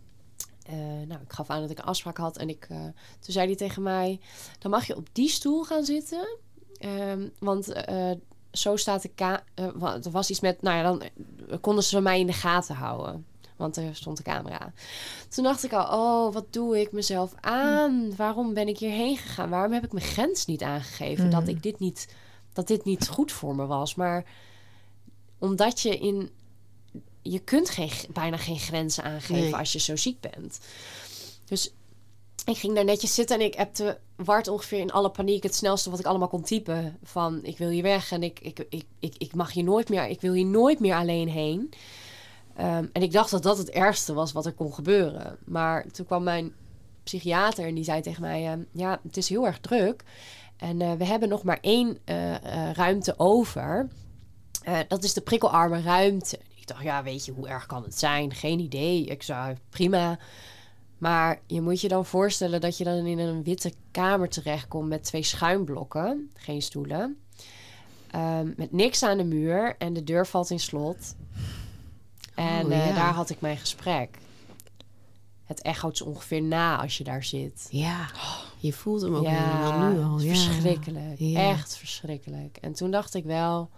eh, 0.69 1.07
nou, 1.07 1.21
ik 1.21 1.33
gaf 1.33 1.49
aan 1.49 1.61
dat 1.61 1.69
ik 1.69 1.77
een 1.77 1.83
afspraak 1.83 2.17
had. 2.17 2.37
En 2.37 2.49
ik, 2.49 2.65
eh, 2.69 2.83
toen 3.19 3.33
zei 3.33 3.47
hij 3.47 3.55
tegen 3.55 3.83
mij, 3.83 4.19
dan 4.59 4.71
mag 4.71 4.85
je 4.87 4.95
op 4.95 5.07
die 5.11 5.29
stoel 5.29 5.63
gaan 5.63 5.83
zitten. 5.83 6.37
Ehm, 6.77 7.27
want 7.39 7.71
eh, 7.71 8.11
zo 8.51 8.75
staat 8.75 9.01
de 9.01 9.09
ka 9.09 9.43
er 9.55 10.11
was 10.11 10.29
iets 10.29 10.39
met, 10.39 10.61
nou 10.61 10.77
ja, 10.77 10.83
dan 10.83 11.01
konden 11.61 11.83
ze 11.83 12.01
mij 12.01 12.19
in 12.19 12.27
de 12.27 12.33
gaten 12.33 12.75
houden. 12.75 13.25
Want 13.59 13.77
er 13.77 13.95
stond 13.95 14.17
de 14.17 14.23
camera. 14.23 14.73
Toen 15.29 15.43
dacht 15.43 15.63
ik 15.63 15.73
al, 15.73 15.99
oh, 15.99 16.33
wat 16.33 16.53
doe 16.53 16.79
ik 16.79 16.91
mezelf 16.91 17.33
aan? 17.39 18.15
Waarom 18.15 18.53
ben 18.53 18.67
ik 18.67 18.77
hierheen 18.77 19.17
gegaan? 19.17 19.49
Waarom 19.49 19.71
heb 19.73 19.83
ik 19.83 19.91
mijn 19.91 20.05
grens 20.05 20.45
niet 20.45 20.63
aangegeven? 20.63 21.25
Mm. 21.25 21.31
Dat 21.31 21.47
ik 21.47 21.63
dit 21.63 21.79
niet, 21.79 22.07
dat 22.53 22.67
dit 22.67 22.85
niet 22.85 23.07
goed 23.07 23.31
voor 23.31 23.55
me 23.55 23.65
was. 23.65 23.95
Maar 23.95 24.25
omdat 25.37 25.79
je 25.79 25.97
in, 25.97 26.29
je 27.21 27.39
kunt 27.39 27.69
geen, 27.69 27.91
bijna 28.13 28.37
geen 28.37 28.59
grenzen 28.59 29.03
aangeven 29.03 29.35
Nee. 29.35 29.55
als 29.55 29.71
je 29.71 29.79
zo 29.79 29.95
ziek 29.95 30.19
bent. 30.19 30.59
Dus 31.45 31.73
ik 32.45 32.57
ging 32.57 32.75
daar 32.75 32.85
netjes 32.85 33.13
zitten 33.13 33.39
en 33.39 33.45
ik 33.45 33.55
appte 33.55 33.99
Wart 34.15 34.47
ongeveer 34.47 34.79
in 34.79 34.91
alle 34.91 35.09
paniek 35.09 35.43
het 35.43 35.55
snelste 35.55 35.89
wat 35.89 35.99
ik 35.99 36.05
allemaal 36.05 36.27
kon 36.27 36.43
typen. 36.43 36.97
Van 37.03 37.39
ik 37.43 37.57
wil 37.57 37.69
hier 37.69 37.83
weg 37.83 38.11
en 38.11 38.23
ik, 38.23 38.39
ik, 38.39 38.65
ik, 38.69 38.85
ik, 38.99 39.15
ik 39.17 39.35
mag 39.35 39.51
hier 39.51 39.63
nooit 39.63 39.89
meer, 39.89 40.07
ik 40.07 40.21
wil 40.21 40.33
hier 40.33 40.45
nooit 40.45 40.79
meer 40.79 40.95
alleen 40.95 41.29
heen. 41.29 41.73
Ehm, 42.55 42.85
en 42.93 43.01
ik 43.01 43.11
dacht 43.11 43.31
dat 43.31 43.43
dat 43.43 43.57
het 43.57 43.69
ergste 43.69 44.13
was 44.13 44.31
wat 44.31 44.45
er 44.45 44.53
kon 44.53 44.73
gebeuren. 44.73 45.37
Maar 45.45 45.85
toen 45.91 46.05
kwam 46.05 46.23
mijn 46.23 46.53
psychiater 47.03 47.65
en 47.65 47.75
die 47.75 47.83
zei 47.83 48.01
tegen 48.01 48.21
mij: 48.21 48.47
ehm, 48.47 48.61
Ja, 48.71 48.99
het 49.03 49.17
is 49.17 49.29
heel 49.29 49.45
erg 49.45 49.59
druk. 49.59 50.03
En 50.57 50.81
eh, 50.81 50.93
we 50.93 51.05
hebben 51.05 51.29
nog 51.29 51.43
maar 51.43 51.57
één 51.61 51.97
eh, 52.05 52.35
eh, 52.35 52.73
ruimte 52.75 53.13
over. 53.17 53.87
Dat 54.87 55.03
is 55.03 55.13
de 55.13 55.21
prikkelarme 55.21 55.81
ruimte. 55.81 56.39
Ik 56.55 56.67
dacht, 56.67 56.83
ja, 56.83 57.03
weet 57.03 57.25
je, 57.25 57.31
hoe 57.31 57.47
erg 57.47 57.65
kan 57.65 57.83
het 57.83 57.99
zijn? 57.99 58.33
Geen 58.33 58.59
idee. 58.59 59.05
Ik 59.05 59.23
zou, 59.23 59.55
prima. 59.69 60.19
Maar 60.97 61.39
je 61.47 61.61
moet 61.61 61.81
je 61.81 61.87
dan 61.87 62.05
voorstellen 62.05 62.61
dat 62.61 62.77
je 62.77 62.83
dan 62.83 63.05
in 63.05 63.19
een 63.19 63.43
witte 63.43 63.73
kamer 63.91 64.29
terechtkomt 64.29 64.89
met 64.89 65.03
twee 65.03 65.23
schuimblokken, 65.23 66.31
geen 66.33 66.61
stoelen. 66.61 67.17
Ehm, 68.11 68.51
met 68.57 68.71
niks 68.71 69.03
aan 69.03 69.17
de 69.17 69.23
muur 69.23 69.75
en 69.77 69.93
de 69.93 70.03
deur 70.03 70.27
valt 70.27 70.49
in 70.49 70.59
slot. 70.59 71.15
En 72.39 72.65
Oh, 72.65 72.71
eh, 72.71 72.87
ja. 72.87 72.93
daar 72.93 73.13
had 73.13 73.29
ik 73.29 73.41
mijn 73.41 73.57
gesprek. 73.57 74.17
Het 75.43 75.61
echoot 75.61 76.01
ongeveer 76.01 76.41
na 76.41 76.81
als 76.81 76.97
je 76.97 77.03
daar 77.03 77.23
zit. 77.23 77.67
Ja, 77.71 78.09
je 78.57 78.73
voelt 78.73 79.01
hem 79.01 79.15
ook 79.15 79.25
helemaal 79.25 79.91
nu 79.91 80.03
al. 80.03 80.19
Ja. 80.19 80.33
verschrikkelijk. 80.35 81.19
Ja. 81.19 81.49
Echt 81.49 81.77
verschrikkelijk. 81.77 82.57
En 82.57 82.73
toen 82.73 82.91
dacht 82.91 83.13
ik 83.13 83.23
wel... 83.23 83.69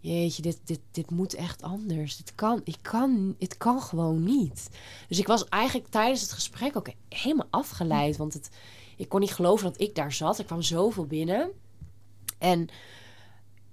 Jeetje, 0.00 0.42
dit, 0.42 0.60
dit, 0.64 0.80
dit 0.90 1.10
moet 1.10 1.34
echt 1.34 1.62
anders. 1.62 2.16
Dit 2.16 2.34
kan, 2.34 2.60
ik 2.64 2.76
kan, 2.82 3.34
het 3.38 3.56
kan 3.56 3.82
gewoon 3.82 4.24
niet. 4.24 4.70
Dus 5.08 5.18
ik 5.18 5.26
was 5.26 5.48
eigenlijk 5.48 5.88
tijdens 5.88 6.20
het 6.20 6.32
gesprek 6.32 6.76
ook 6.76 6.88
helemaal 7.08 7.46
afgeleid. 7.50 8.16
Want 8.16 8.32
het, 8.32 8.50
ik 8.96 9.08
kon 9.08 9.20
niet 9.20 9.34
geloven 9.34 9.64
dat 9.64 9.80
ik 9.80 9.94
daar 9.94 10.12
zat. 10.12 10.38
Er 10.38 10.44
kwam 10.44 10.62
zoveel 10.62 11.06
binnen. 11.06 11.50
En 12.38 12.68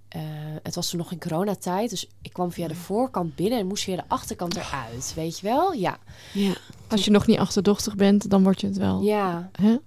eh, 0.10 0.22
het 0.64 0.76
was 0.76 0.90
toen 0.90 1.00
nog 1.00 1.12
in 1.12 1.20
coronatijd. 1.20 1.90
Dus 1.90 2.08
ik 2.22 2.34
kwam 2.34 2.52
via 2.52 2.68
de 2.68 2.76
voorkant 2.76 3.36
binnen 3.36 3.60
en 3.60 3.68
moest 3.68 3.84
via 3.84 3.96
de 3.96 4.04
achterkant 4.08 4.56
eruit. 4.56 5.14
Weet 5.16 5.40
je 5.40 5.48
wel? 5.48 5.74
Ja. 5.74 5.98
Ja. 6.34 6.54
Als 6.88 7.06
je 7.06 7.12
nog 7.12 7.28
niet 7.28 7.38
achterdochtig 7.38 7.96
bent, 7.96 8.30
dan 8.30 8.44
word 8.44 8.62
je 8.62 8.68
het 8.68 8.78
wel. 8.78 9.02
Ja. 9.02 9.50
Hè? 9.62 9.78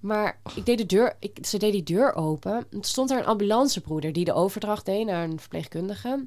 Maar 0.00 0.40
ik 0.54 0.66
deed 0.66 0.78
de 0.78 0.86
deur, 0.86 1.16
ik, 1.18 1.38
ze 1.46 1.58
deed 1.58 1.72
die 1.72 1.82
deur 1.82 2.14
open. 2.14 2.52
En 2.52 2.66
toen 2.70 2.84
stond 2.84 3.10
er 3.10 3.18
een 3.18 3.26
ambulancebroeder 3.26 4.12
die 4.12 4.24
de 4.24 4.32
overdracht 4.32 4.86
deed 4.86 5.06
naar 5.06 5.24
een 5.24 5.40
verpleegkundige. 5.40 6.26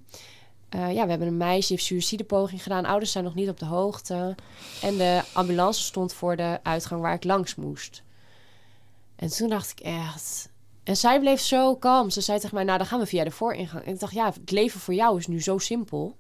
Eh, 0.70 0.94
ja, 0.94 1.04
we 1.04 1.10
hebben 1.10 1.28
een 1.28 1.38
meisje, 1.38 1.68
die 1.68 1.78
heeft 1.78 1.88
suïcidepoging 1.88 2.64
gedaan. 2.64 2.86
Ouders 2.86 3.12
zijn 3.12 3.24
nog 3.24 3.36
niet 3.36 3.50
op 3.50 3.60
de 3.60 3.66
hoogte. 3.66 4.36
En 4.82 4.98
de 4.98 5.22
ambulance 5.34 5.82
stond 5.82 6.14
voor 6.14 6.36
de 6.36 6.60
uitgang 6.64 7.02
waar 7.02 7.14
ik 7.14 7.24
langs 7.24 7.56
moest. 7.56 8.04
En 9.16 9.30
toen 9.30 9.50
dacht 9.50 9.72
ik 9.72 9.80
echt... 9.80 10.52
En 10.84 10.98
zij 10.98 11.20
bleef 11.20 11.40
zo 11.42 11.76
kalm. 11.76 12.10
Ze 12.10 12.22
zei 12.22 12.40
tegen 12.40 12.56
mij, 12.56 12.64
nou 12.64 12.78
dan 12.78 12.88
gaan 12.88 13.00
we 13.00 13.06
via 13.06 13.24
de 13.24 13.32
vooringang. 13.32 13.84
En 13.86 13.94
ik 13.94 14.00
dacht, 14.00 14.14
ja, 14.14 14.26
het 14.26 14.52
leven 14.52 14.80
voor 14.80 14.94
jou 14.94 15.18
is 15.18 15.28
nu 15.28 15.42
zo 15.42 15.58
simpel. 15.58 16.18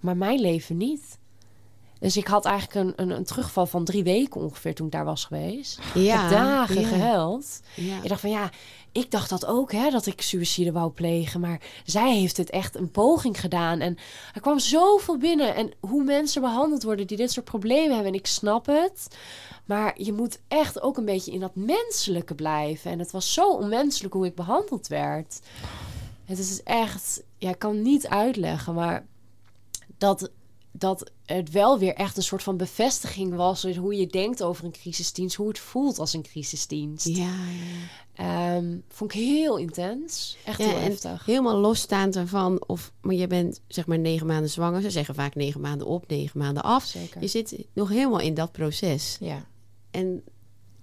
Maar 0.00 0.16
mijn 0.16 0.40
leven 0.40 0.76
niet. 0.76 1.18
Dus 1.98 2.16
ik 2.16 2.26
had 2.26 2.44
eigenlijk 2.44 2.74
een, 2.86 2.92
een, 2.96 3.16
een 3.16 3.24
terugval 3.24 3.66
van 3.66 3.84
drie 3.84 4.02
weken 4.04 4.40
ongeveer 4.40 4.74
toen 4.74 4.86
ik 4.86 4.92
daar 4.92 5.04
was 5.04 5.24
geweest. 5.24 5.78
Ik 5.78 5.94
Ja, 5.94 6.20
heb 6.20 6.30
dagen 6.30 6.80
ja. 6.80 6.88
gehuild. 6.88 7.60
Ja. 7.76 8.02
Ik 8.02 8.08
dacht 8.08 8.20
van 8.20 8.30
ja, 8.30 8.50
ik 8.92 9.10
dacht 9.10 9.30
dat 9.30 9.46
ook, 9.46 9.72
hè, 9.72 9.90
dat 9.90 10.06
ik 10.06 10.20
suïcide 10.20 10.72
wou 10.72 10.90
plegen. 10.90 11.40
Maar 11.40 11.60
zij 11.84 12.14
heeft 12.14 12.36
het 12.36 12.50
echt 12.50 12.74
een 12.76 12.90
poging 12.90 13.40
gedaan. 13.40 13.80
En 13.80 13.96
er 14.34 14.40
kwam 14.40 14.58
zoveel 14.58 15.18
binnen. 15.18 15.54
En 15.54 15.72
hoe 15.80 16.04
mensen 16.04 16.42
behandeld 16.42 16.82
worden 16.82 17.06
die 17.06 17.16
dit 17.16 17.32
soort 17.32 17.44
problemen 17.44 17.94
hebben. 17.94 18.12
En 18.12 18.18
ik 18.18 18.26
snap 18.26 18.66
het. 18.66 19.16
Maar 19.64 20.02
je 20.02 20.12
moet 20.12 20.38
echt 20.48 20.82
ook 20.82 20.96
een 20.96 21.04
beetje 21.04 21.32
in 21.32 21.40
dat 21.40 21.54
menselijke 21.54 22.34
blijven. 22.34 22.90
En 22.90 22.98
het 22.98 23.10
was 23.10 23.32
zo 23.32 23.52
onmenselijk 23.52 24.14
hoe 24.14 24.26
ik 24.26 24.34
behandeld 24.34 24.86
werd. 24.86 25.40
Het 26.24 26.38
is 26.38 26.62
echt, 26.62 27.22
ja, 27.38 27.50
ik 27.50 27.58
kan 27.58 27.82
niet 27.82 28.08
uitleggen, 28.08 28.74
maar 28.74 29.06
dat, 29.98 30.30
dat 30.70 31.10
het 31.24 31.50
wel 31.50 31.78
weer 31.78 31.94
echt 31.94 32.16
een 32.16 32.22
soort 32.22 32.42
van 32.42 32.56
bevestiging 32.56 33.34
was 33.34 33.62
hoe 33.62 33.96
je 33.96 34.06
denkt 34.06 34.42
over 34.42 34.64
een 34.64 34.72
crisisdienst, 34.72 35.36
hoe 35.36 35.48
het 35.48 35.58
voelt 35.58 35.98
als 35.98 36.12
een 36.12 36.22
crisisdienst. 36.22 37.06
Ja, 37.06 37.24
ja. 37.24 37.88
Ehm, 38.20 38.76
vond 38.88 39.12
ik 39.14 39.18
heel 39.20 39.56
intens. 39.56 40.36
Echt 40.44 40.58
Ja, 40.58 40.68
heel 40.68 40.78
heftig. 40.78 41.24
Helemaal 41.26 41.56
losstaand 41.56 42.16
ervan. 42.16 42.64
Of, 42.66 42.92
maar 43.00 43.14
je 43.14 43.26
bent 43.26 43.60
zeg 43.68 43.86
maar 43.86 43.98
negen 43.98 44.26
maanden 44.26 44.50
zwanger. 44.50 44.80
Ze 44.82 44.90
zeggen 44.90 45.14
vaak 45.14 45.34
negen 45.34 45.60
maanden 45.60 45.86
op, 45.86 46.08
negen 46.08 46.38
maanden 46.38 46.62
af. 46.62 46.84
Zeker. 46.84 47.20
Je 47.20 47.26
zit 47.26 47.64
nog 47.72 47.88
helemaal 47.88 48.20
in 48.20 48.34
dat 48.34 48.52
proces. 48.52 49.16
Ja. 49.20 49.46
En 49.90 50.22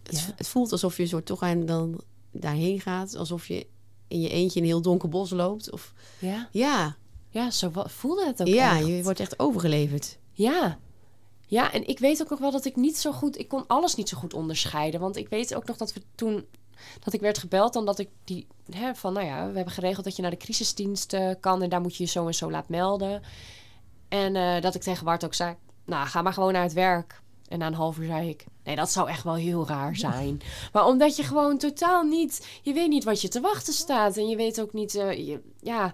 het, 0.03 0.19
Ja. 0.19 0.33
het 0.35 0.47
voelt 0.47 0.71
alsof 0.71 0.97
je 0.97 1.07
soort 1.07 1.25
toch 1.25 1.41
aan 1.41 1.65
dan 1.65 2.01
daarheen 2.31 2.79
gaat. 2.81 3.15
Alsof 3.15 3.47
je 3.47 3.67
in 4.07 4.21
je 4.21 4.29
eentje 4.29 4.57
in 4.59 4.65
een 4.65 4.71
heel 4.71 4.81
donker 4.81 5.09
bos 5.09 5.29
loopt. 5.29 5.71
Of 5.71 5.93
Ja, 6.19 6.49
ja, 6.51 6.95
ja 7.29 7.51
zo 7.51 7.71
voelde 7.73 8.25
het 8.25 8.41
ook 8.41 8.47
ja 8.47 8.77
echt. 8.77 8.87
je 8.87 9.03
wordt 9.03 9.19
echt 9.19 9.39
overgeleverd. 9.39 10.17
Ja. 10.31 10.79
Ja, 11.49 11.73
en 11.73 11.87
ik 11.87 11.99
weet 11.99 12.21
ook 12.21 12.29
nog 12.29 12.39
wel 12.39 12.51
dat 12.51 12.65
ik 12.65 12.75
niet 12.75 12.97
zo 12.97 13.11
goed... 13.11 13.39
Ik 13.39 13.47
kon 13.47 13.67
alles 13.67 13.95
niet 13.95 14.09
zo 14.09 14.17
goed 14.17 14.33
onderscheiden. 14.33 14.99
Want 14.99 15.15
ik 15.15 15.29
weet 15.29 15.55
ook 15.55 15.65
nog 15.65 15.77
dat 15.77 15.93
we 15.93 16.01
toen... 16.15 16.45
Dat 16.99 17.13
ik 17.13 17.21
werd 17.21 17.37
gebeld 17.37 17.73
dan 17.73 17.85
dat 17.85 17.99
ik 17.99 18.09
die... 18.23 18.47
Hè, 18.71 18.95
van, 18.95 19.13
nou 19.13 19.25
ja, 19.25 19.49
we 19.49 19.55
hebben 19.55 19.73
geregeld 19.73 20.05
dat 20.05 20.15
je 20.15 20.21
naar 20.21 20.31
de 20.31 20.37
crisisdienst 20.37 21.13
eh, 21.13 21.31
kan... 21.39 21.61
en 21.61 21.69
daar 21.69 21.81
moet 21.81 21.95
je 21.95 22.03
je 22.03 22.09
zo 22.09 22.27
en 22.27 22.33
zo 22.33 22.51
laten 22.51 22.71
melden. 22.71 23.21
En 24.07 24.35
eh, 24.35 24.61
dat 24.61 24.75
ik 24.75 24.81
tegen 24.81 25.05
Bart 25.05 25.25
ook 25.25 25.33
zei... 25.33 25.55
Nou, 25.85 26.07
ga 26.07 26.21
maar 26.21 26.33
gewoon 26.33 26.53
naar 26.53 26.63
het 26.63 26.73
werk. 26.73 27.21
En 27.47 27.59
na 27.59 27.67
een 27.67 27.73
half 27.73 27.97
uur 27.97 28.07
zei 28.07 28.29
ik, 28.29 28.45
nee, 28.63 28.75
dat 28.75 28.91
zou 28.91 29.09
echt 29.09 29.23
wel 29.23 29.35
heel 29.35 29.67
raar 29.67 29.95
zijn. 29.95 30.41
Maar 30.71 30.85
omdat 30.85 31.15
je 31.15 31.23
gewoon 31.23 31.57
totaal 31.57 32.03
niet, 32.03 32.59
je 32.61 32.73
weet 32.73 32.89
niet 32.89 33.03
wat 33.03 33.21
je 33.21 33.27
te 33.27 33.41
wachten 33.41 33.73
staat. 33.73 34.17
En 34.17 34.27
je 34.27 34.35
weet 34.35 34.61
ook 34.61 34.73
niet, 34.73 34.95
eh, 34.95 35.27
je, 35.27 35.41
ja, 35.61 35.93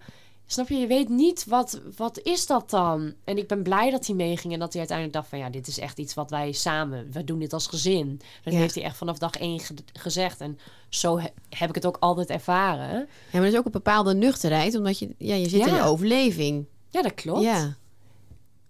snap 0.54 0.70
je, 0.70 0.76
je 0.76 0.88
weet 0.88 1.10
niet 1.10 1.45
wat, 1.45 1.82
wat 1.95 2.20
is 2.24 2.45
dat 2.45 2.70
dan? 2.70 3.14
En 3.24 3.38
ik 3.38 3.47
ben 3.47 3.64
blij 3.64 3.91
dat 3.91 4.06
hij 4.06 4.16
meeging 4.16 4.54
en 4.54 4.60
dat 4.60 4.70
hij 4.72 4.80
uiteindelijk 4.80 5.18
dacht 5.18 5.30
van, 5.30 5.39
ja, 5.39 5.49
dit 5.49 5.68
is 5.68 5.80
echt 5.80 5.97
iets 5.99 6.14
wat 6.14 6.30
wij 6.30 6.51
samen, 6.51 7.12
we 7.12 7.24
doen 7.24 7.39
dit 7.39 7.54
als 7.54 7.68
gezin. 7.68 8.22
Dat 8.43 8.54
Ja. 8.54 8.60
heeft 8.60 8.76
hij 8.76 8.84
echt 8.84 8.97
vanaf 8.97 9.18
dag 9.18 9.36
één 9.36 9.60
ge- 9.60 9.74
gezegd. 9.93 10.41
En 10.41 10.60
zo 10.89 11.20
he- 11.20 11.28
heb 11.49 11.70
ik 11.70 11.76
het 11.76 11.86
ook 11.86 11.97
altijd 11.99 12.30
ervaren. 12.30 12.93
Ja, 12.99 13.08
maar 13.32 13.41
er 13.41 13.47
is 13.47 13.58
ook 13.58 13.66
een 13.66 13.72
bepaalde 13.72 14.14
nuchterheid, 14.14 14.76
omdat 14.76 14.99
je, 14.99 15.10
ja, 15.18 15.36
je 15.36 15.49
zit 15.49 15.60
Ja. 15.60 15.68
in 15.68 15.74
de 15.74 15.84
overleving. 15.84 16.66
Ja, 16.89 17.01
dat 17.01 17.14
klopt. 17.14 17.41
Ja. 17.43 17.76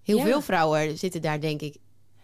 Heel 0.03 0.17
Ja. 0.17 0.23
veel 0.23 0.41
vrouwen 0.41 0.97
zitten 0.97 1.21
daar 1.21 1.41
denk 1.41 1.61
ik 1.61 1.75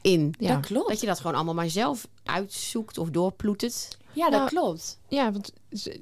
in. 0.02 0.34
Ja. 0.40 0.54
Dat 0.56 0.66
klopt. 0.66 0.90
Dat 0.90 1.00
je 1.02 1.08
dat 1.08 1.18
gewoon 1.20 1.36
allemaal 1.36 1.54
maar 1.54 1.70
zelf 1.70 2.08
uitzoekt 2.24 2.98
of 2.98 3.10
doorploetert. 3.10 3.98
Ja, 4.14 4.30
dat 4.30 4.40
Nou, 4.40 4.50
klopt. 4.50 5.00
Ja, 5.08 5.32
want 5.32 5.54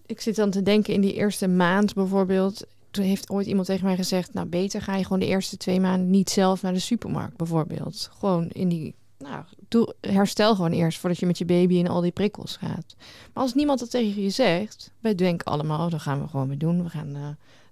ik 0.05 0.21
zit 0.21 0.35
dan 0.35 0.49
te 0.49 0.61
denken 0.63 0.93
in 0.93 1.01
die 1.01 1.13
eerste 1.13 1.47
maand 1.47 1.93
bijvoorbeeld. 1.93 2.65
Toen 2.97 3.05
heeft 3.05 3.29
ooit 3.29 3.47
iemand 3.47 3.67
tegen 3.67 3.85
mij 3.85 3.95
gezegd: 3.95 4.33
Nou, 4.33 4.47
beter 4.47 4.81
ga 4.81 4.95
je 4.95 5.03
gewoon 5.03 5.19
de 5.19 5.25
eerste 5.25 5.57
twee 5.57 5.79
maanden 5.79 6.09
niet 6.09 6.29
zelf 6.29 6.61
naar 6.61 6.73
de 6.73 6.79
supermarkt, 6.79 7.37
bijvoorbeeld. 7.37 8.09
Gewoon 8.19 8.47
in 8.49 8.69
die. 8.69 8.95
Nou, 9.17 9.43
doe, 9.67 9.95
herstel 10.01 10.55
gewoon 10.55 10.71
eerst 10.71 10.99
voordat 10.99 11.19
je 11.19 11.25
met 11.25 11.37
je 11.37 11.45
baby 11.45 11.75
in 11.75 11.87
al 11.87 12.01
die 12.01 12.11
prikkels 12.11 12.55
gaat. 12.57 12.95
Maar 13.33 13.43
als 13.43 13.53
niemand 13.53 13.79
dat 13.79 13.89
tegen 13.89 14.21
je 14.21 14.29
zegt, 14.29 14.91
wij 14.99 15.15
denken 15.15 15.45
allemaal: 15.45 15.85
oh, 15.85 15.91
dat 15.91 16.01
gaan 16.01 16.21
we 16.21 16.27
gewoon 16.27 16.47
weer 16.47 16.57
doen. 16.57 16.83
We 16.83 16.89
gaan 16.89 17.15
eh, 17.15 17.21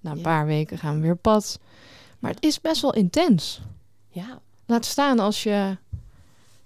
na 0.02 0.12
een 0.12 0.18
Ja. 0.18 0.24
paar 0.24 0.46
weken 0.46 0.78
gaan 0.78 0.96
we 0.96 1.02
weer 1.02 1.16
pad. 1.18 1.60
Maar 2.20 2.32
het 2.32 2.44
is 2.44 2.62
best 2.62 2.82
wel 2.82 2.94
intens. 2.94 3.62
Ja, 4.10 4.42
Laat 4.66 4.86
staan 4.86 5.20
als 5.20 5.44
je, 5.44 5.78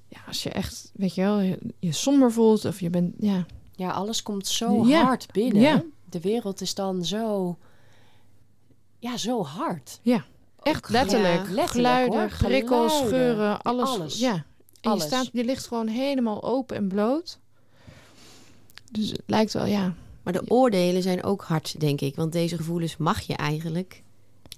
ja, 0.07 0.19
als 0.27 0.43
je 0.43 0.49
echt, 0.49 0.91
weet 0.93 1.15
je 1.15 1.21
wel, 1.21 1.39
je, 1.39 1.57
je 1.79 1.91
somber 1.91 2.31
voelt 2.31 2.65
of 2.65 2.79
je 2.79 2.89
bent, 2.89 3.15
ja, 3.19 3.45
ja 3.75 3.91
alles 3.91 4.23
komt 4.23 4.47
zo 4.47 4.85
Ja. 4.87 5.03
hard 5.03 5.31
binnen. 5.31 5.61
Ja. 5.61 5.83
De 6.09 6.19
wereld 6.19 6.61
is 6.61 6.73
dan 6.75 7.05
zo, 7.05 7.57
ja, 8.99 9.17
zo 9.17 9.43
hard. 9.43 9.99
Echt 10.03 10.25
Ook- 10.77 10.89
letterlijk. 10.89 11.33
Ja, 11.33 11.39
letterlijk, 11.39 11.69
Geluiden, 11.69 12.19
hoor. 12.19 12.31
prikkels, 12.37 12.91
Geluiden. 12.93 13.19
geuren, 13.19 13.61
alles. 13.61 13.89
Alles. 13.89 14.19
Ja. 14.19 14.33
En 14.81 14.91
Alles. 14.91 15.01
Je, 15.03 15.07
staat, 15.09 15.29
je 15.33 15.43
ligt 15.43 15.67
gewoon 15.67 15.87
helemaal 15.87 16.43
open 16.43 16.75
en 16.75 16.87
bloot. 16.87 17.39
Dus 18.91 19.09
het 19.11 19.21
lijkt 19.25 19.53
wel, 19.53 19.65
ja. 19.65 19.93
Maar 20.23 20.33
de 20.33 20.43
oordelen 20.47 21.01
zijn 21.01 21.23
ook 21.23 21.43
hard, 21.43 21.79
denk 21.79 22.01
ik. 22.01 22.15
Want 22.15 22.31
deze 22.31 22.55
gevoelens 22.57 22.97
mag 22.97 23.21
je 23.21 23.35
eigenlijk 23.35 24.03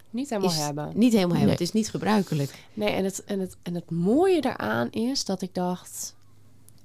Niet 0.09 0.29
helemaal 0.29 0.53
hebben. 0.53 0.91
niet 0.95 1.11
helemaal 1.13 1.19
hebben. 1.37 1.39
Nee. 1.41 1.49
Het 1.49 1.61
is 1.61 1.71
niet 1.71 1.89
gebruikelijk. 1.89 2.65
Nee, 2.73 2.89
en 2.89 3.03
het, 3.03 3.23
en, 3.23 3.39
het, 3.39 3.57
en 3.61 3.75
het 3.75 3.89
mooie 3.91 4.41
daaraan 4.41 4.89
is 4.91 5.25
dat 5.25 5.41
ik 5.41 5.53
dacht... 5.53 6.15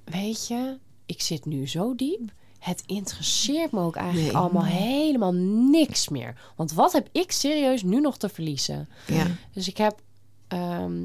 Weet 0.04 0.46
je, 0.46 0.78
ik 1.06 1.20
zit 1.20 1.44
nu 1.44 1.68
zo 1.68 1.94
diep. 1.94 2.32
Het 2.66 2.82
interesseert 2.86 3.72
me 3.72 3.80
ook 3.80 3.96
eigenlijk 3.96 4.32
Nee. 4.32 4.42
allemaal 4.42 4.64
helemaal 4.64 5.32
niks 5.70 6.08
meer. 6.08 6.34
Want 6.56 6.72
wat 6.72 6.92
heb 6.92 7.08
ik 7.12 7.32
serieus 7.32 7.82
nu 7.82 8.00
nog 8.00 8.18
te 8.18 8.28
verliezen? 8.28 8.88
Ja. 9.06 9.26
Dus 9.52 9.68
ik 9.68 9.76
heb, 9.76 10.00
ehm, 10.48 11.02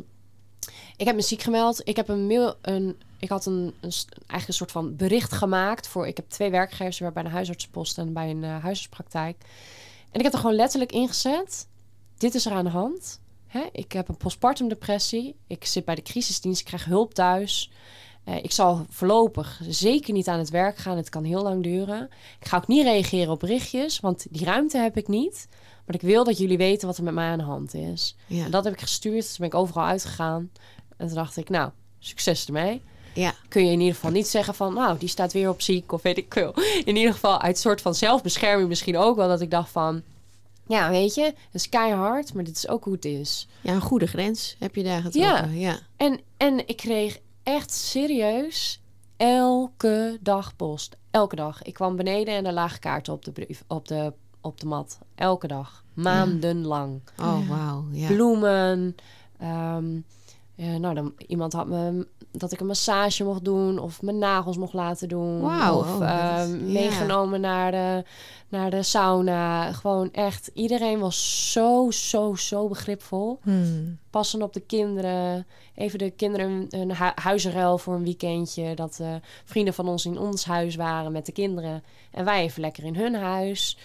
ik 0.97 1.05
heb 1.05 1.15
me 1.15 1.21
ziek 1.21 1.41
gemeld. 1.41 1.87
Ik 1.87 1.95
heb 1.95 2.07
een 2.09 2.27
mail, 2.27 2.55
een, 2.61 2.95
ik 3.19 3.29
had 3.29 3.45
een, 3.45 3.73
een, 3.81 3.91
eigenlijk 4.09 4.47
een 4.47 4.53
soort 4.53 4.71
van 4.71 4.95
bericht 4.95 5.31
gemaakt 5.31 5.87
voor. 5.87 6.07
Ik 6.07 6.17
heb 6.17 6.29
twee 6.29 6.49
werkgevers 6.51 6.99
bij 6.99 7.23
een 7.23 7.31
huisartsenpost 7.31 7.97
en 7.97 8.13
bij 8.13 8.29
een 8.29 8.43
eh, 8.43 8.49
huisartspraktijk. 8.49 9.37
En 10.11 10.19
ik 10.19 10.23
heb 10.23 10.33
er 10.33 10.39
gewoon 10.39 10.55
letterlijk 10.55 10.91
ingezet. 10.91 11.67
Dit 12.17 12.35
is 12.35 12.45
er 12.45 12.51
aan 12.51 12.63
de 12.65 12.69
hand. 12.69 13.19
Hè? 13.47 13.63
Ik 13.71 13.91
heb 13.91 14.07
een 14.07 14.17
postpartum 14.17 14.67
depressie. 14.67 15.35
Ik 15.47 15.65
zit 15.65 15.85
bij 15.85 15.95
de 15.95 16.01
crisisdienst. 16.01 16.59
Ik 16.59 16.65
krijg 16.65 16.85
hulp 16.85 17.13
thuis. 17.13 17.71
Eh, 18.23 18.35
ik 18.35 18.51
zal 18.51 18.85
voorlopig 18.89 19.61
zeker 19.67 20.13
niet 20.13 20.27
aan 20.27 20.39
het 20.39 20.49
werk 20.49 20.77
gaan. 20.77 20.97
Het 20.97 21.09
kan 21.09 21.23
heel 21.23 21.41
lang 21.43 21.63
duren. 21.63 22.09
Ik 22.39 22.47
ga 22.47 22.57
ook 22.57 22.67
niet 22.67 22.83
reageren 22.83 23.31
op 23.33 23.39
berichtjes, 23.39 23.99
want 23.99 24.25
die 24.29 24.45
ruimte 24.45 24.77
heb 24.77 24.97
ik 24.97 25.07
niet. 25.07 25.47
Maar 25.85 25.95
ik 25.95 26.01
wil 26.01 26.23
dat 26.23 26.37
jullie 26.37 26.57
weten 26.57 26.87
wat 26.87 26.97
er 26.97 27.03
met 27.03 27.13
mij 27.13 27.29
aan 27.29 27.37
de 27.37 27.43
hand 27.43 27.73
is. 27.73 28.15
Ja. 28.27 28.45
En 28.45 28.51
dat 28.51 28.63
heb 28.63 28.73
ik 28.73 28.79
gestuurd. 28.81 29.15
Dus 29.15 29.37
ben 29.37 29.47
ik 29.47 29.55
overal 29.55 29.83
uitgegaan. 29.85 30.51
En 30.97 31.05
toen 31.07 31.15
dacht 31.15 31.37
ik, 31.37 31.49
nou, 31.49 31.69
succes 31.99 32.45
ermee. 32.45 32.81
ja. 33.13 33.33
Kun 33.47 33.65
je 33.65 33.71
in 33.71 33.79
ieder 33.79 33.95
geval 33.95 34.11
niet 34.11 34.27
zeggen 34.27 34.55
van, 34.55 34.73
nou, 34.73 34.97
die 34.97 35.09
staat 35.09 35.33
weer 35.33 35.49
op 35.49 35.61
ziek 35.61 35.91
of 35.91 36.01
weet 36.01 36.17
ik 36.17 36.33
veel. 36.33 36.53
In 36.85 36.95
ieder 36.95 37.13
geval 37.13 37.41
uit 37.41 37.57
soort 37.57 37.81
van 37.81 37.95
zelfbescherming 37.95 38.69
misschien 38.69 38.97
ook 38.97 39.15
wel. 39.15 39.27
Dat 39.27 39.41
ik 39.41 39.51
dacht 39.51 39.69
van, 39.71 40.01
ja, 40.67 40.89
weet 40.89 41.15
je, 41.15 41.23
het 41.23 41.35
is 41.51 41.69
keihard, 41.69 42.33
maar 42.33 42.43
dit 42.43 42.55
is 42.55 42.67
ook 42.67 42.83
hoe 42.83 42.93
het 42.93 43.05
is. 43.05 43.47
ja, 43.61 43.73
een 43.73 43.81
goede 43.81 44.07
grens 44.07 44.55
heb 44.59 44.75
je 44.75 44.83
daar 44.83 45.01
getrokken. 45.01 45.59
Ja. 45.59 45.79
En, 45.97 46.19
en 46.37 46.67
ik 46.67 46.77
kreeg 46.77 47.19
echt 47.51 47.71
serieus 47.71 48.81
elke 49.17 50.17
dag 50.21 50.55
post. 50.55 50.97
Elke 51.11 51.35
dag. 51.35 51.61
Ik 51.61 51.73
kwam 51.73 51.95
beneden 51.95 52.33
en 52.33 52.45
er 52.45 52.53
lagen 52.53 52.79
kaarten 52.79 53.13
op 53.13 53.25
de, 53.25 53.31
brief, 53.31 53.63
op 53.67 53.87
de, 53.87 54.13
op 54.41 54.59
de 54.59 54.67
mat. 54.67 54.99
Elke 55.15 55.47
dag. 55.47 55.83
Maandenlang. 55.93 57.01
Oh, 57.17 57.49
wauw. 57.49 57.85
Ja. 57.91 58.07
bloemen. 58.07 58.95
ehm, 59.37 59.99
ja, 60.55 60.77
nou, 60.77 60.95
dan, 60.95 61.13
iemand 61.27 61.53
had 61.53 61.67
me 61.67 62.07
dat 62.31 62.51
ik 62.51 62.59
een 62.59 62.65
massage 62.65 63.23
mocht 63.23 63.43
doen 63.45 63.79
of 63.79 64.01
mijn 64.01 64.17
nagels 64.17 64.57
mocht 64.57 64.73
laten 64.73 65.07
doen. 65.07 65.41
Wauw, 65.41 65.77
of 65.79 65.95
oh, 65.95 66.09
ehm, 66.09 66.53
is- 66.55 66.71
meegenomen 66.73 67.41
naar 67.41 67.71
de, 67.71 68.03
naar 68.49 68.69
de 68.69 68.83
sauna. 68.83 69.71
Gewoon 69.73 70.11
echt, 70.11 70.51
iedereen 70.53 70.99
was 70.99 71.51
zo, 71.51 71.91
zo, 71.91 72.35
zo 72.35 72.67
begripvol. 72.67 73.39
Hmm. 73.43 73.97
Passen 74.09 74.41
op 74.41 74.53
de 74.53 74.59
kinderen. 74.59 75.45
Even 75.75 75.99
de 75.99 76.09
kinderen 76.09 76.65
een, 76.69 76.95
hu- 76.95 77.11
huizenruil 77.15 77.77
voor 77.77 77.93
een 77.95 78.03
weekendje. 78.03 78.75
Dat 78.75 78.97
eh, 79.01 79.07
vrienden 79.45 79.73
van 79.73 79.87
ons 79.87 80.05
in 80.05 80.17
ons 80.19 80.45
huis 80.45 80.75
waren 80.75 81.11
met 81.11 81.25
de 81.25 81.31
kinderen. 81.31 81.83
En 82.11 82.25
wij 82.25 82.41
even 82.43 82.61
lekker 82.61 82.83
in 82.83 82.95
hun 82.95 83.15
huis. 83.15 83.77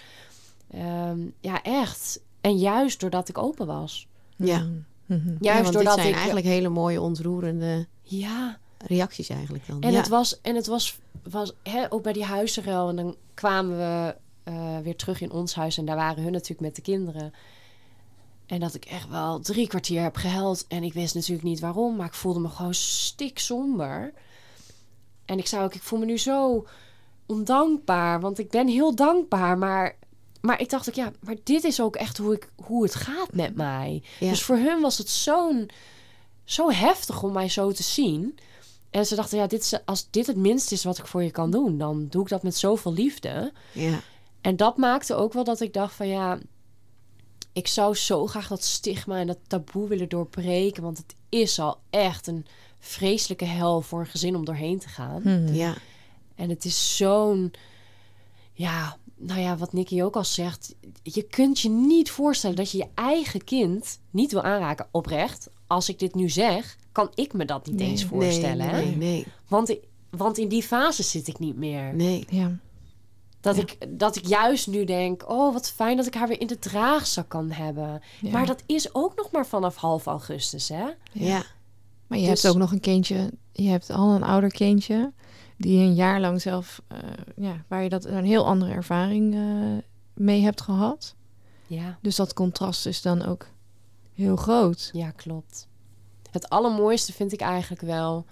Ehm, 0.71 1.19
ja, 1.39 1.63
echt. 1.63 2.19
En 2.41 2.57
juist 2.57 2.99
doordat 2.99 3.29
ik 3.29 3.37
open 3.37 3.67
was. 3.67 4.07
Ja. 4.35 4.57
Hmm. 4.57 4.85
Mhm. 5.07 5.29
Ja, 5.29 5.35
Juist 5.39 5.61
want 5.61 5.73
doordat 5.73 5.93
dit 5.93 6.01
zijn 6.01 6.07
ik... 6.07 6.15
eigenlijk 6.15 6.45
hele 6.45 6.69
mooie, 6.69 7.01
ontroerende 7.01 7.87
Ja, 8.01 8.57
reacties 8.77 9.29
eigenlijk 9.29 9.67
dan. 9.67 9.81
en 9.81 9.91
ja. 9.91 9.97
het 9.97 10.07
was, 10.07 10.41
en 10.41 10.55
het 10.55 10.67
was, 10.67 10.99
was 11.23 11.53
hè, 11.63 11.91
ook 11.91 12.03
bij 12.03 12.13
die 12.13 12.23
huizenruil. 12.23 12.89
En 12.89 12.95
dan 12.95 13.15
kwamen 13.33 13.77
we 13.77 14.15
eh, 14.43 14.77
weer 14.83 14.95
terug 14.95 15.21
in 15.21 15.31
ons 15.31 15.55
huis. 15.55 15.77
En 15.77 15.85
daar 15.85 15.95
waren 15.95 16.23
hun 16.23 16.31
natuurlijk 16.31 16.61
met 16.61 16.75
de 16.75 16.81
kinderen. 16.81 17.33
En 18.45 18.59
dat 18.59 18.73
ik 18.73 18.85
echt 18.85 19.09
wel 19.09 19.39
drie 19.39 19.67
kwartier 19.67 20.01
heb 20.01 20.15
gehuild. 20.15 20.65
En 20.67 20.83
ik 20.83 20.93
wist 20.93 21.15
natuurlijk 21.15 21.43
niet 21.43 21.59
waarom. 21.59 21.95
Maar 21.95 22.07
ik 22.07 22.13
voelde 22.13 22.39
me 22.39 22.49
gewoon 22.49 22.73
stikzomber. 22.73 24.13
En 25.25 25.37
ik 25.37 25.47
zei 25.47 25.63
ook, 25.63 25.73
ik 25.73 25.81
voel 25.81 25.99
me 25.99 26.05
nu 26.05 26.17
zo 26.17 26.67
ondankbaar. 27.25 28.19
Want 28.19 28.39
ik 28.39 28.49
ben 28.49 28.67
heel 28.67 28.95
dankbaar. 28.95 29.57
Maar, 29.57 29.96
maar 30.41 30.61
ik 30.61 30.69
dacht 30.69 30.89
ook, 30.89 30.95
ja, 30.95 31.11
maar 31.19 31.35
dit 31.43 31.63
is 31.63 31.81
ook 31.81 31.95
echt 31.95 32.17
hoe, 32.17 32.33
ik, 32.33 32.49
hoe 32.55 32.83
het 32.83 32.95
gaat 32.95 33.33
met 33.33 33.55
mij. 33.55 34.03
Ja. 34.19 34.29
Dus 34.29 34.43
voor 34.43 34.57
hun 34.57 34.81
was 34.81 34.97
het 34.97 35.09
zo'n 35.09 35.69
zo 36.43 36.71
heftig 36.71 37.23
om 37.23 37.31
mij 37.31 37.49
zo 37.49 37.71
te 37.71 37.83
zien. 37.83 38.37
En 38.89 39.05
ze 39.05 39.15
dachten, 39.15 39.37
ja, 39.37 39.47
dit 39.47 39.61
is, 39.61 39.85
als 39.85 40.07
dit 40.09 40.27
het 40.27 40.37
minste 40.37 40.73
is 40.73 40.83
wat 40.83 40.97
ik 40.97 41.07
voor 41.07 41.23
je 41.23 41.31
kan 41.31 41.51
doen, 41.51 41.77
dan 41.77 42.07
doe 42.09 42.21
ik 42.21 42.29
dat 42.29 42.43
met 42.43 42.55
zoveel 42.55 42.93
liefde. 42.93 43.51
ja. 43.71 43.99
En 44.41 44.55
dat 44.55 44.77
maakte 44.77 45.15
ook 45.15 45.33
wel 45.33 45.43
dat 45.43 45.61
ik 45.61 45.73
dacht 45.73 45.93
van 45.93 46.07
ja, 46.07 46.39
ik 47.53 47.67
zou 47.67 47.95
zo 47.95 48.27
graag 48.27 48.47
dat 48.47 48.63
stigma 48.63 49.19
en 49.19 49.27
dat 49.27 49.37
taboe 49.47 49.87
willen 49.87 50.09
doorbreken. 50.09 50.83
Want 50.83 50.97
het 50.97 51.15
is 51.29 51.59
al 51.59 51.79
echt 51.89 52.27
een 52.27 52.45
vreselijke 52.79 53.45
hel 53.45 53.81
voor 53.81 53.99
een 53.99 54.05
gezin 54.05 54.35
om 54.35 54.45
doorheen 54.45 54.79
te 54.79 54.87
gaan. 54.87 55.21
Hmm. 55.21 55.53
ja. 55.53 55.75
En 56.35 56.49
het 56.49 56.65
is 56.65 56.97
zo'n, 56.97 57.53
ja, 58.53 58.97
nou 59.17 59.39
ja, 59.39 59.57
wat 59.57 59.73
Nicky 59.73 60.01
ook 60.01 60.15
al 60.15 60.23
zegt. 60.25 60.75
Je 61.03 61.21
kunt 61.23 61.59
je 61.59 61.69
niet 61.69 62.11
voorstellen 62.11 62.55
dat 62.55 62.71
je 62.71 62.77
je 62.77 62.87
eigen 62.95 63.43
kind 63.43 63.99
niet 64.09 64.31
wil 64.31 64.41
aanraken. 64.41 64.87
Oprecht, 64.91 65.49
als 65.67 65.89
ik 65.89 65.99
dit 65.99 66.15
nu 66.15 66.29
zeg, 66.29 66.77
kan 66.91 67.11
ik 67.15 67.33
me 67.33 67.45
dat 67.45 67.65
niet 67.65 67.75
Nee, 67.75 67.89
eens 67.89 68.05
voorstellen. 68.05 68.57
Nee, 68.57 68.67
hè? 68.67 68.81
nee, 68.83 68.95
nee, 68.95 69.27
Want, 69.47 69.75
want 70.09 70.37
in 70.37 70.47
die 70.47 70.63
fase 70.63 71.03
zit 71.03 71.27
ik 71.27 71.39
niet 71.39 71.57
meer. 71.57 71.93
nee. 71.95 72.25
Ja. 72.29 72.57
Dat, 73.41 73.55
Ja. 73.55 73.61
ik, 73.61 73.77
dat 73.99 74.15
ik 74.15 74.25
juist 74.27 74.67
nu 74.67 74.83
denk, 74.85 75.29
oh 75.29 75.53
wat 75.53 75.69
fijn 75.71 75.97
dat 75.97 76.05
ik 76.05 76.13
haar 76.13 76.27
weer 76.27 76.39
in 76.41 76.47
de 76.47 76.59
draagzak 76.59 77.29
kan 77.29 77.51
hebben. 77.51 78.01
Ja. 78.21 78.31
Maar 78.31 78.45
dat 78.45 78.63
is 78.65 78.95
ook 78.95 79.15
nog 79.15 79.31
maar 79.31 79.47
vanaf 79.47 79.75
half 79.75 80.05
augustus, 80.05 80.69
hè? 80.69 80.85
Ja. 81.11 81.43
Maar 82.07 82.17
je 82.17 82.27
Dus- 82.29 82.41
hebt 82.41 82.53
ook 82.53 82.61
nog 82.61 82.71
een 82.71 82.79
kindje, 82.79 83.31
je 83.51 83.67
hebt 83.69 83.89
al 83.89 84.11
een 84.15 84.23
ouder 84.23 84.49
kindje, 84.51 85.11
die 85.57 85.79
een 85.79 85.93
jaar 85.93 86.19
lang 86.19 86.41
zelf, 86.41 86.81
eh, 86.87 86.97
ja, 87.35 87.63
waar 87.67 87.83
je 87.83 87.89
dat 87.89 88.05
een 88.05 88.25
heel 88.25 88.45
andere 88.45 88.71
ervaring 88.71 89.33
eh, 89.33 89.83
mee 90.13 90.41
hebt 90.41 90.61
gehad. 90.61 91.15
Ja, 91.67 91.97
Dus 92.01 92.15
dat 92.15 92.33
contrast 92.33 92.85
is 92.85 93.01
dan 93.01 93.25
ook 93.25 93.47
heel 94.13 94.35
groot. 94.35 94.89
ja, 94.93 95.11
klopt. 95.11 95.67
Het 96.31 96.49
allermooiste 96.49 97.13
vind 97.13 97.31
ik 97.33 97.41
eigenlijk 97.41 97.81
wel... 97.81 98.25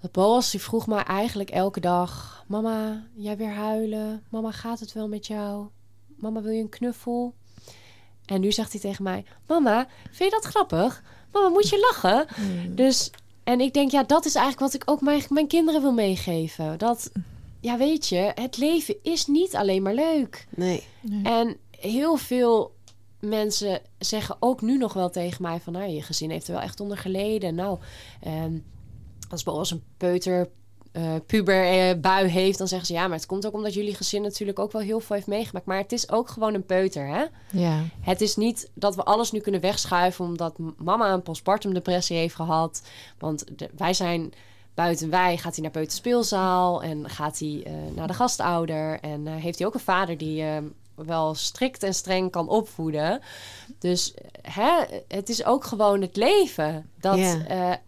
Dat 0.00 0.12
Boas, 0.12 0.50
die 0.50 0.60
vroeg 0.60 0.86
me 0.86 0.96
eigenlijk 0.96 1.50
elke 1.50 1.80
dag... 1.80 2.44
Mama, 2.46 3.06
jij 3.14 3.36
weer 3.36 3.52
huilen? 3.52 4.22
Mama, 4.30 4.50
gaat 4.50 4.80
het 4.80 4.92
wel 4.92 5.08
met 5.08 5.26
jou? 5.26 5.66
Mama, 6.16 6.42
wil 6.42 6.52
je 6.52 6.60
een 6.62 6.68
knuffel? 6.68 7.34
En 8.24 8.40
nu 8.40 8.52
zegt 8.52 8.72
hij 8.72 8.80
tegen 8.80 9.02
mij... 9.02 9.24
Mama, 9.46 9.86
vind 10.10 10.30
je 10.32 10.40
dat 10.40 10.44
grappig? 10.44 11.02
Mama, 11.32 11.48
moet 11.48 11.68
je 11.68 11.80
lachen? 11.80 12.26
Hmm. 12.36 12.74
Dus, 12.74 13.10
En 13.48 13.60
ik 13.60 13.74
denk, 13.74 13.90
ja, 13.90 14.02
dat 14.02 14.24
is 14.24 14.34
eigenlijk 14.34 14.72
wat 14.72 14.82
ik 14.82 14.90
ook 14.90 15.00
mijn, 15.00 15.22
mijn 15.28 15.46
kinderen 15.46 15.80
wil 15.82 15.92
meegeven. 15.92 16.78
Dat, 16.78 17.10
ja, 17.60 17.78
weet 17.78 18.08
je, 18.08 18.32
het 18.34 18.56
leven 18.56 18.96
is 19.02 19.26
niet 19.26 19.56
alleen 19.56 19.82
maar 19.82 19.94
leuk. 19.94 20.46
Nee. 20.56 20.82
En 21.22 21.56
heel 21.70 22.16
veel 22.16 22.74
mensen 23.20 23.80
zeggen 23.98 24.36
ook 24.40 24.60
nu 24.60 24.76
nog 24.76 24.92
wel 24.92 25.10
tegen 25.10 25.42
mij 25.42 25.60
van... 25.60 25.72
nou, 25.72 25.90
je 25.90 26.02
gezin 26.02 26.30
heeft 26.30 26.46
er 26.46 26.52
wel 26.52 26.62
echt 26.62 26.80
onder 26.80 26.98
geleden. 26.98 27.54
Nou, 27.54 27.78
ehm, 28.20 28.58
als 29.30 29.42
bijvoorbeeld 29.42 29.70
een 29.70 29.84
peuter 29.96 30.48
eh, 30.92 31.02
puber 31.26 31.64
eh, 31.64 32.00
bui 32.00 32.26
heeft... 32.28 32.58
dan 32.58 32.68
zeggen 32.68 32.86
ze 32.86 32.92
ja, 32.92 33.06
maar 33.08 33.16
het 33.16 33.26
komt 33.26 33.46
ook 33.46 33.54
omdat 33.54 33.74
jullie 33.74 33.94
gezin 33.94 34.22
natuurlijk 34.22 34.58
ook 34.58 34.72
wel 34.72 34.82
heel 34.82 35.00
veel 35.00 35.16
heeft 35.16 35.28
meegemaakt. 35.28 35.66
Maar 35.66 35.78
het 35.78 35.92
is 35.92 36.10
ook 36.10 36.28
gewoon 36.28 36.54
een 36.54 36.66
peuter, 36.66 37.06
hè? 37.06 37.24
Ja. 37.50 37.80
Het 38.00 38.20
is 38.20 38.36
niet 38.36 38.70
dat 38.74 38.94
we 38.94 39.04
alles 39.04 39.30
nu 39.32 39.40
kunnen 39.40 39.60
wegschuiven... 39.60 40.24
omdat 40.24 40.54
mama 40.76 41.12
een 41.12 41.22
postpartum 41.22 41.74
depressie 41.74 42.16
heeft 42.16 42.34
gehad. 42.34 42.82
Want 43.18 43.44
de- 43.58 43.70
wij 43.76 43.94
zijn 43.94 44.32
buiten 44.74 45.10
wij, 45.10 45.36
gaat 45.36 45.54
hij 45.54 45.62
naar 45.62 45.72
peuterspeelzaal... 45.72 46.82
en 46.82 47.10
gaat 47.10 47.38
hij 47.38 47.62
eh, 47.66 47.72
naar 47.94 48.06
de 48.06 48.14
gastouder. 48.14 49.00
En 49.00 49.26
heeft 49.26 49.58
hij 49.58 49.66
ook 49.66 49.74
een 49.74 49.80
vader 49.80 50.18
die... 50.18 50.44
wel 50.94 51.34
strikt 51.34 51.82
en 51.82 51.94
streng 51.94 52.30
kan 52.30 52.48
opvoeden. 52.48 53.20
Dus 53.78 54.14
hè, 54.42 54.70
het 55.08 55.28
is 55.28 55.44
ook 55.44 55.64
gewoon 55.64 56.00
het 56.00 56.16
leven. 56.16 56.90
Dat, 57.00 57.18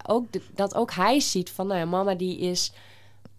ook 0.07 0.33
de- 0.33 0.43
dat 0.55 0.75
ook 0.75 0.93
hij 0.93 1.21
ziet 1.21 1.51
van, 1.51 1.67
nou 1.67 1.79
ja, 1.79 1.85
mama 1.87 2.15
die 2.15 2.39
is 2.39 2.73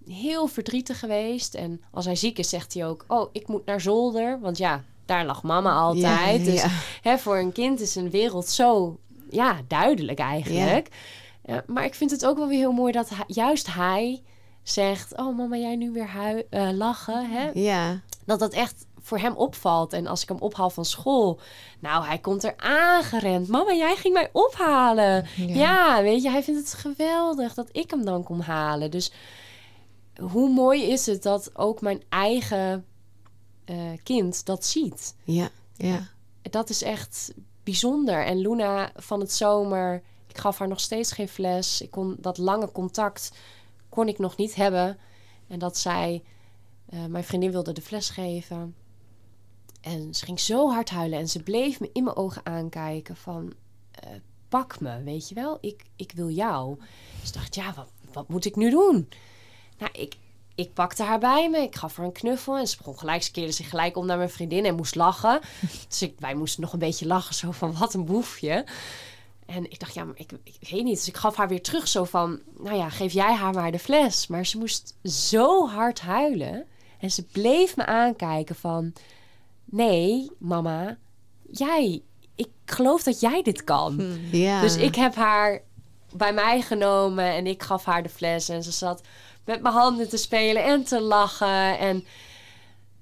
heel 0.08 0.48
verdrietig 0.48 1.00
geweest. 1.00 1.54
En 1.56 1.82
als 1.92 2.06
hij 2.06 2.16
ziek 2.16 2.38
is, 2.38 2.50
zegt 2.50 2.74
hij 2.74 2.86
ook, 2.88 3.06
oh, 3.08 3.30
ik 3.32 3.48
moet 3.48 3.66
naar 3.66 3.82
zolder. 3.82 4.40
Want 4.40 4.58
ja, 4.58 4.84
daar 5.06 5.26
lag 5.26 5.44
mama 5.44 5.72
altijd. 5.74 6.40
Ja, 6.46 6.52
dus 6.52 6.62
ja. 6.62 6.68
hè, 7.02 7.18
voor 7.18 7.38
een 7.38 7.52
kind 7.52 7.80
is 7.80 7.96
een 7.96 8.10
wereld 8.10 8.48
zo 8.50 8.98
ja, 9.30 9.58
duidelijk 9.68 10.20
eigenlijk. 10.20 10.88
Ja, 11.46 11.64
maar 11.68 11.86
ik 11.86 11.96
vind 11.96 12.12
het 12.12 12.26
ook 12.26 12.38
wel 12.38 12.48
weer 12.48 12.58
heel 12.60 12.72
mooi 12.72 12.92
dat 12.92 13.10
hij- 13.10 13.24
juist 13.28 13.74
hij 13.74 14.22
zegt... 14.64 15.18
oh 15.18 15.38
mama, 15.38 15.56
jij 15.56 15.76
nu 15.76 15.92
weer 15.92 16.10
hui- 16.12 16.46
eh, 16.50 16.70
lachen, 16.72 17.30
hè? 17.32 17.50
Ja. 17.54 18.00
dat 18.26 18.40
dat 18.40 18.54
echt 18.54 18.86
voor 19.02 19.20
hem 19.20 19.34
opvalt. 19.36 19.94
En 19.94 20.08
als 20.08 20.22
ik 20.22 20.30
hem 20.30 20.38
ophaal 20.40 20.70
van 20.70 20.86
school, 20.86 21.40
nou, 21.80 22.06
hij 22.06 22.18
komt 22.18 22.44
er 22.44 22.54
aangerend. 22.58 23.48
Mama, 23.48 23.74
jij 23.74 23.96
ging 23.96 24.14
mij 24.14 24.30
ophalen. 24.32 25.26
Ja. 25.36 25.56
Ja. 25.56 26.02
weet 26.02 26.24
je, 26.24 26.30
hij 26.30 26.44
vindt 26.44 26.60
het 26.60 26.74
geweldig 26.74 27.54
dat 27.54 27.68
ik 27.72 27.90
hem 27.90 28.06
dan 28.06 28.24
kom 28.24 28.40
halen. 28.40 28.92
Dus 28.92 29.12
hoe 30.20 30.50
mooi 30.50 30.84
is 30.84 31.06
het 31.06 31.24
dat 31.24 31.58
ook 31.58 31.82
mijn 31.82 32.04
eigen 32.10 32.86
eh, 33.66 33.92
kind 34.04 34.46
dat 34.46 34.66
ziet? 34.66 35.16
Ja. 35.24 35.50
Ja. 35.74 36.08
Dat 36.42 36.70
is 36.70 36.82
echt 36.84 37.34
bijzonder. 37.64 38.26
En 38.26 38.38
Luna 38.38 38.92
van 38.96 39.20
het 39.20 39.32
zomer, 39.34 40.04
ik 40.28 40.38
gaf 40.38 40.58
haar 40.58 40.68
nog 40.68 40.80
steeds 40.80 41.12
geen 41.12 41.28
fles. 41.28 41.82
Ik 41.82 41.92
kon 41.92 42.16
dat 42.20 42.38
lange 42.38 42.72
contact 42.72 43.32
kon 43.90 44.08
ik 44.08 44.20
nog 44.20 44.38
niet 44.38 44.56
hebben. 44.56 44.98
En 45.48 45.60
dat 45.60 45.78
zij, 45.78 46.24
eh, 46.90 47.06
mijn 47.06 47.24
vriendin 47.24 47.52
wilde 47.52 47.72
de 47.74 47.82
fles 47.82 48.10
geven. 48.10 48.76
En 49.82 50.16
ze 50.16 50.26
ging 50.26 50.40
zo 50.40 50.70
hard 50.70 50.90
huilen 50.90 51.20
en 51.20 51.30
ze 51.30 51.44
bleef 51.44 51.80
me 51.80 51.90
in 51.94 52.04
mijn 52.04 52.16
ogen 52.16 52.46
aankijken 52.46 53.16
van... 53.16 53.54
eh, 53.92 54.10
pak 54.50 54.80
me, 54.80 55.04
weet 55.04 55.30
je 55.30 55.36
wel, 55.36 55.58
ik, 55.62 55.84
ik 55.96 56.12
wil 56.16 56.30
jou. 56.30 56.78
Dus 57.20 57.28
ik 57.30 57.34
dacht, 57.34 57.56
ja, 57.56 57.74
wat, 57.74 57.92
wat 58.14 58.30
moet 58.30 58.46
ik 58.46 58.56
nu 58.56 58.70
doen? 58.70 59.10
Nou, 59.82 59.94
ik, 59.94 60.16
ik 60.56 60.74
pakte 60.74 61.04
haar 61.04 61.20
bij 61.20 61.50
me, 61.50 61.58
ik 61.58 61.76
gaf 61.76 61.96
haar 61.96 62.06
een 62.06 62.12
knuffel... 62.12 62.58
en 62.58 62.68
ze 62.68 62.78
begon 62.78 63.00
gelijk, 63.00 63.24
ze 63.24 63.32
keerde 63.32 63.52
zich 63.52 63.70
gelijk 63.70 63.98
om 63.98 64.06
naar 64.06 64.18
mijn 64.18 64.30
vriendin 64.30 64.66
en 64.66 64.76
moest 64.76 64.96
lachen. 64.96 65.40
Dus 65.90 66.02
ik, 66.02 66.16
wij 66.20 66.36
moesten 66.36 66.62
nog 66.62 66.74
een 66.74 66.80
beetje 66.80 67.08
lachen, 67.08 67.36
zo 67.36 67.52
van, 67.52 67.78
wat 67.78 67.94
een 67.94 68.06
boefje. 68.06 68.66
En 69.46 69.72
ik 69.72 69.80
dacht, 69.80 69.94
ja, 69.94 70.04
maar 70.04 70.18
ik, 70.18 70.32
ik 70.44 70.70
weet 70.70 70.84
niet. 70.84 70.96
Dus 70.96 71.08
ik 71.08 71.18
gaf 71.18 71.36
haar 71.36 71.48
weer 71.48 71.62
terug 71.62 71.88
zo 71.88 72.04
van, 72.04 72.40
nou 72.58 72.78
ja, 72.78 72.90
geef 72.90 73.14
jij 73.14 73.34
haar 73.34 73.54
maar 73.54 73.72
de 73.72 73.80
fles. 73.80 74.28
Maar 74.28 74.46
ze 74.46 74.58
moest 74.58 74.96
zo 75.04 75.68
hard 75.68 76.02
huilen. 76.02 76.66
En 77.00 77.12
ze 77.12 77.24
bleef 77.24 77.76
me 77.76 77.86
aankijken 77.86 78.56
van, 78.56 78.94
nee, 79.66 80.32
mama, 80.38 80.98
jij, 81.52 82.02
ik 82.36 82.50
geloof 82.66 83.04
dat 83.04 83.20
jij 83.20 83.42
dit 83.42 83.64
kan. 83.64 84.20
Ja. 84.32 84.62
Dus 84.62 84.76
ik 84.76 84.96
heb 84.96 85.16
haar 85.16 85.62
bij 86.14 86.34
mij 86.34 86.62
genomen 86.62 87.26
en 87.26 87.48
ik 87.48 87.64
gaf 87.64 87.86
haar 87.86 88.04
de 88.04 88.10
fles. 88.10 88.50
En 88.50 88.64
ze 88.64 88.72
zat 88.72 89.02
met 89.46 89.62
mijn 89.62 89.74
handen 89.74 90.10
te 90.10 90.18
spelen 90.18 90.64
en 90.64 90.84
te 90.84 91.02
lachen. 91.02 91.80
En 91.80 92.06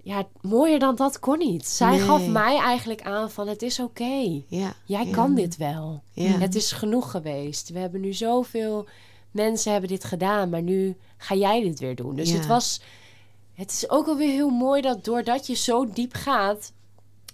ja, 0.03 0.27
mooier 0.41 0.79
dan 0.79 0.95
dat 0.95 1.19
kon 1.19 1.37
niet. 1.37 1.67
Zij 1.67 1.89
Nee. 1.89 1.99
gaf 1.99 2.27
mij 2.27 2.57
eigenlijk 2.57 3.01
aan 3.01 3.31
van, 3.31 3.47
het 3.47 3.61
is 3.61 3.79
oké. 3.79 4.41
Ja. 4.47 4.73
Jij 4.85 5.05
ja. 5.05 5.11
kan 5.11 5.35
dit 5.35 5.57
wel. 5.57 6.01
Ja. 6.11 6.37
Het 6.37 6.55
is 6.55 6.71
genoeg 6.71 7.11
geweest. 7.11 7.69
We 7.69 7.79
hebben 7.79 8.01
nu 8.01 8.13
zoveel 8.13 8.87
mensen 9.31 9.71
hebben 9.71 9.89
dit 9.89 10.03
gedaan, 10.03 10.49
maar 10.49 10.61
nu 10.61 10.97
ga 11.17 11.35
jij 11.35 11.61
dit 11.61 11.79
weer 11.79 11.95
doen. 11.95 12.15
Dus 12.15 12.31
het 12.31 12.47
was. 12.47 12.81
Het 13.53 13.71
is 13.71 13.89
ook 13.89 14.07
alweer 14.07 14.31
heel 14.31 14.49
mooi 14.49 14.81
dat 14.81 15.05
doordat 15.05 15.47
je 15.47 15.55
zo 15.55 15.89
diep 15.93 16.13
gaat, 16.13 16.71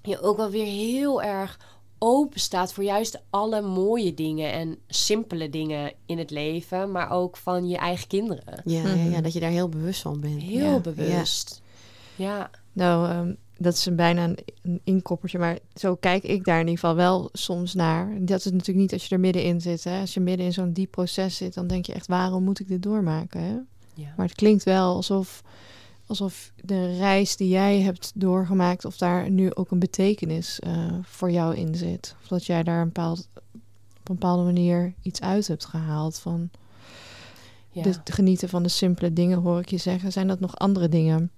je 0.01 0.21
ook 0.21 0.37
wel 0.37 0.49
weer 0.49 0.65
heel 0.65 1.21
erg 1.21 1.59
open 2.07 2.39
staat 2.39 2.73
voor 2.73 2.83
juist 2.83 3.21
alle 3.29 3.61
mooie 3.61 4.13
dingen 4.13 4.51
en 4.51 4.77
simpele 4.87 5.49
dingen 5.49 5.93
in 6.05 6.17
het 6.17 6.31
leven, 6.31 6.91
maar 6.91 7.11
ook 7.11 7.37
van 7.37 7.67
je 7.67 7.77
eigen 7.77 8.07
kinderen. 8.07 8.61
Ja, 8.65 8.81
ja, 8.81 8.95
Mhm. 8.95 9.11
ja, 9.11 9.21
dat 9.21 9.33
je 9.33 9.39
daar 9.39 9.49
heel 9.49 9.69
bewust 9.69 10.01
van 10.01 10.19
bent. 10.19 10.41
Heel 10.41 10.71
Ja. 10.73 10.79
bewust. 10.79 11.61
Ja. 12.15 12.49
Nou, 12.73 13.09
ehm, 13.09 13.33
dat 13.57 13.73
is 13.73 13.85
een 13.85 13.95
bijna 13.95 14.23
een, 14.23 14.37
een 14.61 14.81
inkoppertje, 14.83 15.37
maar 15.39 15.57
zo 15.75 15.95
kijk 15.95 16.23
ik 16.23 16.43
daar 16.45 16.59
in 16.59 16.67
ieder 16.67 16.79
geval 16.79 16.95
wel 16.95 17.29
soms 17.33 17.73
naar. 17.73 18.17
Dat 18.19 18.37
is 18.39 18.45
natuurlijk 18.45 18.77
niet 18.77 18.93
als 18.93 19.05
je 19.07 19.15
er 19.15 19.21
middenin 19.21 19.61
zit. 19.61 19.83
Hè? 19.83 19.99
Als 19.99 20.13
je 20.13 20.19
midden 20.19 20.45
in 20.45 20.53
zo'n 20.53 20.73
diep 20.73 20.91
proces 20.91 21.37
zit, 21.37 21.53
dan 21.53 21.67
denk 21.67 21.85
je 21.85 21.93
echt, 21.93 22.07
waarom 22.07 22.43
moet 22.43 22.59
ik 22.59 22.67
dit 22.67 22.83
doormaken? 22.83 23.41
Hè? 23.41 23.53
ja. 23.93 24.13
Maar 24.17 24.25
het 24.25 24.35
klinkt 24.35 24.63
wel 24.63 24.95
alsof, 24.95 25.41
alsof 26.07 26.51
de 26.63 26.97
reis 26.97 27.35
die 27.35 27.49
jij 27.49 27.81
hebt 27.81 28.11
doorgemaakt, 28.15 28.85
of 28.85 28.97
daar 28.97 29.29
nu 29.29 29.53
ook 29.53 29.71
een 29.71 29.79
betekenis 29.79 30.59
eh, 30.59 30.93
voor 31.01 31.31
jou 31.31 31.55
in 31.55 31.75
zit. 31.75 32.15
Of 32.21 32.27
dat 32.27 32.45
jij 32.45 32.63
daar 32.63 32.81
een 32.81 32.87
bepaald, 32.87 33.27
op 33.99 34.09
een 34.09 34.15
bepaalde 34.15 34.43
manier 34.43 34.93
iets 35.01 35.21
uit 35.21 35.47
hebt 35.47 35.65
gehaald 35.65 36.19
van 36.19 36.49
ja. 37.71 37.81
het 37.81 37.99
genieten 38.03 38.49
van 38.49 38.63
de 38.63 38.69
simpele 38.69 39.13
dingen, 39.13 39.37
hoor 39.39 39.59
ik 39.59 39.69
je 39.69 39.77
zeggen. 39.77 40.11
Zijn 40.11 40.27
dat 40.27 40.39
nog 40.39 40.55
andere 40.55 40.89
dingen 40.89 41.31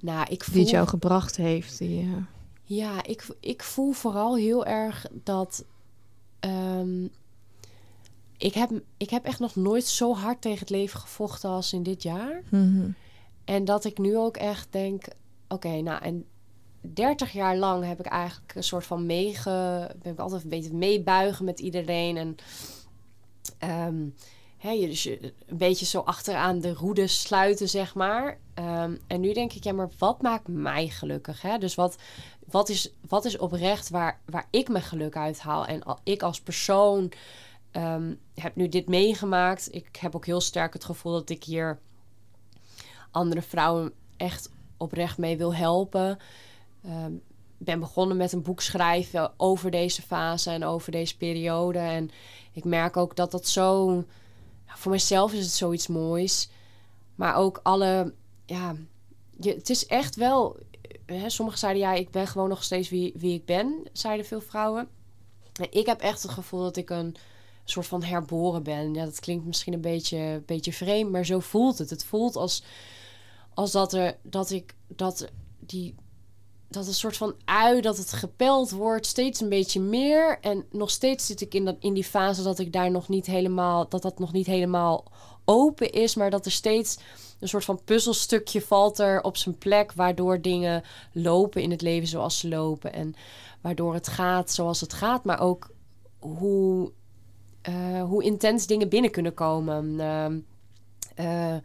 nou, 0.00 0.26
ik 0.30 0.44
voel 0.44 0.54
die 0.54 0.62
het 0.62 0.72
jou 0.72 0.88
gebracht 0.88 1.36
heeft? 1.36 1.78
Die, 1.78 2.00
eh, 2.00 2.22
Ja, 2.64 3.04
ik, 3.04 3.26
ik 3.40 3.62
voel 3.62 3.92
vooral 3.92 4.36
heel 4.36 4.66
erg 4.66 5.06
dat. 5.24 5.64
ehm, 6.40 7.04
ik, 8.36 8.54
heb, 8.54 8.70
ik 8.96 9.10
heb 9.10 9.24
echt 9.24 9.38
nog 9.38 9.56
nooit 9.56 9.86
zo 9.86 10.14
hard 10.14 10.40
tegen 10.40 10.58
het 10.58 10.70
leven 10.70 11.00
gevochten 11.00 11.50
als 11.50 11.72
in 11.72 11.82
dit 11.82 12.02
jaar. 12.02 12.42
mhm. 12.48 12.90
En 13.48 13.64
dat 13.64 13.84
ik 13.84 13.98
nu 13.98 14.16
ook 14.16 14.36
echt 14.36 14.72
denk: 14.72 15.04
oké, 15.48 15.80
nou, 15.80 16.02
en 16.02 16.26
30 16.80 17.32
jaar 17.32 17.56
lang 17.56 17.84
heb 17.84 17.98
ik 17.98 18.06
eigenlijk 18.06 18.54
een 18.54 18.62
soort 18.62 18.86
van 18.86 19.06
meege. 19.06 19.90
ben 20.02 20.12
ik 20.12 20.18
altijd 20.18 20.42
een 20.42 20.48
beetje 20.48 20.74
meebuigen 20.74 21.44
met 21.44 21.60
iedereen. 21.60 22.16
En 22.16 22.36
ehm, 23.58 24.08
hè, 24.56 24.86
dus 24.86 25.02
je 25.02 25.34
een 25.46 25.56
beetje 25.56 25.86
zo 25.86 26.00
achteraan 26.00 26.60
de 26.60 26.74
roede 26.74 27.06
sluiten, 27.06 27.68
zeg 27.68 27.94
maar. 27.94 28.38
Ehm, 28.54 28.96
en 29.06 29.20
nu 29.20 29.32
denk 29.32 29.52
ik, 29.52 29.64
ja, 29.64 29.72
maar 29.72 29.90
wat 29.98 30.22
maakt 30.22 30.48
mij 30.48 30.88
gelukkig? 30.88 31.42
Hè? 31.42 31.58
Dus 31.58 31.74
wat, 31.74 31.96
wat, 32.46 32.68
is, 32.68 32.92
wat 33.06 33.24
is 33.24 33.38
oprecht 33.38 33.88
waar, 33.88 34.20
waar 34.26 34.46
ik 34.50 34.68
mijn 34.68 34.84
geluk 34.84 35.16
uit 35.16 35.40
haal? 35.40 35.66
En 35.66 35.82
al, 35.82 35.98
ik 36.04 36.22
als 36.22 36.40
persoon 36.40 37.12
ehm, 37.70 38.14
heb 38.34 38.56
nu 38.56 38.68
dit 38.68 38.88
meegemaakt. 38.88 39.74
Ik 39.74 39.96
heb 39.96 40.16
ook 40.16 40.26
heel 40.26 40.40
sterk 40.40 40.72
het 40.72 40.84
gevoel 40.84 41.12
dat 41.12 41.30
ik 41.30 41.44
hier 41.44 41.78
andere 43.10 43.42
vrouwen 43.42 43.92
echt 44.16 44.50
oprecht 44.76 45.18
mee 45.18 45.36
wil 45.36 45.54
helpen. 45.54 46.18
Ehm, 46.84 47.12
ben 47.58 47.80
begonnen 47.80 48.16
met 48.16 48.32
een 48.32 48.42
boek 48.42 48.60
schrijven 48.60 49.32
over 49.36 49.70
deze 49.70 50.02
fase 50.02 50.50
en 50.50 50.64
over 50.64 50.92
deze 50.92 51.16
periode. 51.16 51.78
En 51.78 52.10
ik 52.52 52.64
merk 52.64 52.96
ook 52.96 53.16
dat 53.16 53.30
dat 53.30 53.48
zo... 53.48 54.04
Voor 54.66 54.92
mezelf 54.92 55.32
is 55.32 55.44
het 55.44 55.54
zoiets 55.54 55.86
moois. 55.86 56.48
Maar 57.14 57.36
ook 57.36 57.60
alle... 57.62 58.14
Ja, 58.46 58.76
je, 59.40 59.54
het 59.54 59.70
is 59.70 59.86
echt 59.86 60.16
wel... 60.16 60.56
Hè, 61.06 61.30
sommigen 61.30 61.60
zeiden, 61.60 61.82
ja, 61.82 61.92
ik 61.92 62.10
ben 62.10 62.26
gewoon 62.26 62.48
nog 62.48 62.64
steeds 62.64 62.88
wie, 62.88 63.12
wie 63.16 63.34
ik 63.34 63.44
ben, 63.44 63.82
zeiden 63.92 64.26
veel 64.26 64.40
vrouwen. 64.40 64.88
En 65.60 65.66
ik 65.70 65.86
heb 65.86 66.00
echt 66.00 66.22
het 66.22 66.30
gevoel 66.30 66.62
dat 66.62 66.76
ik 66.76 66.90
een 66.90 67.16
soort 67.64 67.86
van 67.86 68.02
herboren 68.02 68.62
ben. 68.62 68.94
Ja, 68.94 69.04
dat 69.04 69.20
klinkt 69.20 69.46
misschien 69.46 69.72
een 69.72 69.80
beetje, 69.80 70.42
beetje 70.46 70.72
vreemd, 70.72 71.10
maar 71.10 71.24
zo 71.24 71.38
voelt 71.38 71.78
het. 71.78 71.90
Het 71.90 72.04
voelt 72.04 72.36
als, 72.36 72.62
als 73.58 73.72
dat, 73.72 73.92
er, 73.92 74.16
dat 74.22 74.50
ik 74.50 74.74
dat 74.86 75.28
die 75.58 75.94
dat 76.68 76.86
een 76.86 76.94
soort 76.94 77.16
van 77.16 77.34
ui 77.44 77.80
dat 77.80 77.96
het 77.96 78.12
gepeld 78.12 78.70
wordt, 78.70 79.06
steeds 79.06 79.40
een 79.40 79.48
beetje 79.48 79.80
meer. 79.80 80.38
En 80.40 80.64
nog 80.70 80.90
steeds 80.90 81.26
zit 81.26 81.40
ik 81.40 81.54
in, 81.54 81.64
dat, 81.64 81.76
in 81.80 81.94
die 81.94 82.04
fase 82.04 82.42
dat 82.42 82.58
ik 82.58 82.72
daar 82.72 82.90
nog 82.90 83.08
niet 83.08 83.26
helemaal, 83.26 83.88
dat 83.88 84.02
dat 84.02 84.18
nog 84.18 84.32
niet 84.32 84.46
helemaal 84.46 85.04
open 85.44 85.92
is, 85.92 86.14
maar 86.14 86.30
dat 86.30 86.44
er 86.44 86.50
steeds 86.50 86.98
een 87.40 87.48
soort 87.48 87.64
van 87.64 87.84
puzzelstukje 87.84 88.60
valt 88.60 88.98
er 88.98 89.22
op 89.22 89.36
zijn 89.36 89.58
plek, 89.58 89.92
waardoor 89.92 90.40
dingen 90.40 90.82
lopen 91.12 91.62
in 91.62 91.70
het 91.70 91.82
leven 91.82 92.08
zoals 92.08 92.38
ze 92.38 92.48
lopen 92.48 92.92
en 92.92 93.14
waardoor 93.60 93.94
het 93.94 94.08
gaat 94.08 94.50
zoals 94.50 94.80
het 94.80 94.92
gaat, 94.92 95.24
maar 95.24 95.40
ook 95.40 95.70
hoe 96.18 96.92
eh, 97.62 98.02
hoe 98.02 98.24
intens 98.24 98.66
dingen 98.66 98.88
binnen 98.88 99.10
kunnen 99.10 99.34
komen. 99.34 100.00
Ehm, 100.00 100.38
eh, 101.14 101.56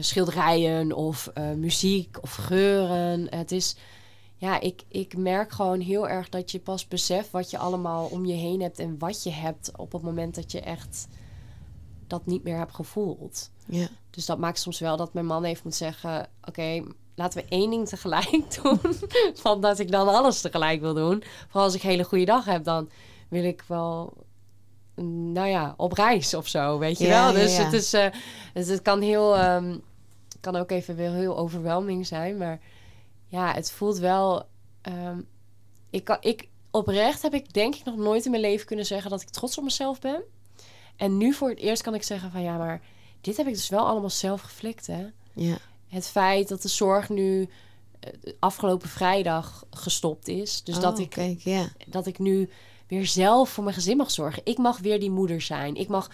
schilderijen 0.00 0.92
of 0.92 1.26
eh, 1.26 1.50
muziek 1.50 2.18
of 2.22 2.34
geuren. 2.34 3.26
Het 3.34 3.52
is, 3.52 3.76
ja, 4.36 4.60
ik, 4.60 4.82
ik 4.88 5.16
merk 5.16 5.52
gewoon 5.52 5.80
heel 5.80 6.08
erg 6.08 6.28
dat 6.28 6.50
je 6.50 6.58
pas 6.58 6.88
beseft 6.88 7.30
wat 7.30 7.50
je 7.50 7.58
allemaal 7.58 8.06
om 8.06 8.24
je 8.24 8.34
heen 8.34 8.62
hebt 8.62 8.78
en 8.78 8.98
wat 8.98 9.22
je 9.22 9.30
hebt 9.30 9.70
op 9.76 9.92
het 9.92 10.02
moment 10.02 10.34
dat 10.34 10.52
je 10.52 10.60
echt 10.60 11.06
dat 12.06 12.26
niet 12.26 12.44
meer 12.44 12.58
hebt 12.58 12.74
gevoeld. 12.74 13.50
Ja. 13.66 13.88
Dus 14.10 14.26
dat 14.26 14.38
maakt 14.38 14.58
soms 14.58 14.78
wel 14.78 14.96
dat 14.96 15.14
mijn 15.14 15.26
man 15.26 15.44
even 15.44 15.62
moet 15.64 15.74
zeggen: 15.74 16.28
Oké, 16.44 16.82
laten 17.14 17.42
we 17.42 17.48
één 17.48 17.70
ding 17.70 17.88
tegelijk 17.88 18.54
doen. 18.62 18.80
Van 19.34 19.60
dat 19.60 19.78
ik 19.78 19.90
dan 19.90 20.08
alles 20.08 20.40
tegelijk 20.40 20.80
wil 20.80 20.94
doen. 20.94 21.22
Vooral 21.44 21.64
als 21.64 21.74
ik 21.74 21.82
een 21.82 21.90
hele 21.90 22.04
goede 22.04 22.24
dag 22.24 22.44
heb, 22.44 22.64
dan 22.64 22.90
wil 23.28 23.44
ik 23.44 23.64
wel, 23.66 24.23
nou 25.34 25.48
ja, 25.48 25.74
op 25.76 25.92
reis 25.92 26.34
of 26.34 26.48
zo, 26.48 26.78
weet 26.78 26.98
je 26.98 27.06
Ja, 27.06 27.24
wel. 27.32 27.42
Dus, 27.42 27.56
ja. 27.56 27.62
Het, 27.64 27.72
is, 27.72 27.90
dus 28.52 28.68
het 28.68 28.82
kan 28.82 29.00
heel, 29.00 29.36
ehm, 29.36 29.78
kan 30.40 30.56
ook 30.56 30.70
even 30.70 30.96
wel 30.96 31.12
heel 31.12 31.36
overwhelming 31.38 32.06
zijn. 32.06 32.36
Maar 32.36 32.60
ja, 33.26 33.52
het 33.54 33.70
voelt 33.70 33.98
wel. 33.98 34.42
ehm, 34.82 35.18
ik, 35.90 36.04
kan, 36.04 36.16
ik, 36.20 36.48
oprecht 36.70 37.22
heb 37.22 37.34
ik 37.34 37.52
denk 37.52 37.74
ik 37.74 37.84
nog 37.84 37.96
nooit 37.96 38.24
in 38.24 38.30
mijn 38.30 38.42
leven 38.42 38.66
kunnen 38.66 38.86
zeggen 38.86 39.10
dat 39.10 39.20
ik 39.22 39.28
trots 39.28 39.58
op 39.58 39.64
mezelf 39.64 40.00
ben. 40.00 40.22
En 40.96 41.16
nu 41.16 41.32
voor 41.32 41.48
het 41.48 41.58
eerst 41.58 41.82
kan 41.82 41.94
ik 41.94 42.02
zeggen 42.02 42.30
van 42.30 42.42
ja, 42.42 42.56
maar 42.56 42.80
dit 43.20 43.36
heb 43.36 43.46
ik 43.46 43.52
dus 43.54 43.68
wel 43.68 43.86
allemaal 43.86 44.10
zelf 44.10 44.40
geflikt, 44.40 44.86
hè. 44.86 45.06
Ja. 45.32 45.56
Het 45.88 46.06
feit 46.06 46.48
dat 46.48 46.62
de 46.62 46.68
zorg 46.68 47.08
nu 47.08 47.48
eh, 48.00 48.10
afgelopen 48.38 48.88
vrijdag 48.88 49.64
gestopt 49.70 50.28
is. 50.28 50.62
Dus 50.62 50.78
dat, 50.80 50.94
Oh, 50.94 51.00
ik, 51.00 51.10
Kijk, 51.10 51.40
ja. 51.40 51.68
dat 51.86 52.06
ik 52.06 52.18
nu 52.18 52.50
weer 52.88 53.06
zelf 53.06 53.48
voor 53.50 53.64
mijn 53.64 53.76
gezin 53.76 53.96
mag 53.96 54.10
zorgen. 54.10 54.42
Ik 54.44 54.58
mag 54.58 54.78
weer 54.78 55.00
die 55.00 55.10
moeder 55.10 55.40
zijn. 55.40 55.74
Ik 55.74 55.88
mag, 55.88 56.10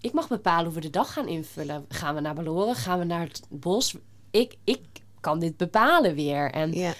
ik 0.00 0.12
mag 0.12 0.28
bepalen 0.28 0.64
hoe 0.64 0.74
we 0.74 0.80
de 0.80 0.90
dag 0.90 1.12
gaan 1.12 1.28
invullen. 1.28 1.84
Gaan 1.88 2.14
we 2.14 2.20
naar 2.20 2.34
Baloren? 2.34 2.74
Gaan 2.74 2.98
we 2.98 3.04
naar 3.04 3.20
het 3.26 3.42
bos? 3.48 3.94
Ik, 4.30 4.56
ik 4.64 4.80
kan 5.20 5.38
dit 5.38 5.56
bepalen 5.56 6.14
weer. 6.14 6.50
En 6.50 6.72
Ja. 6.72 6.92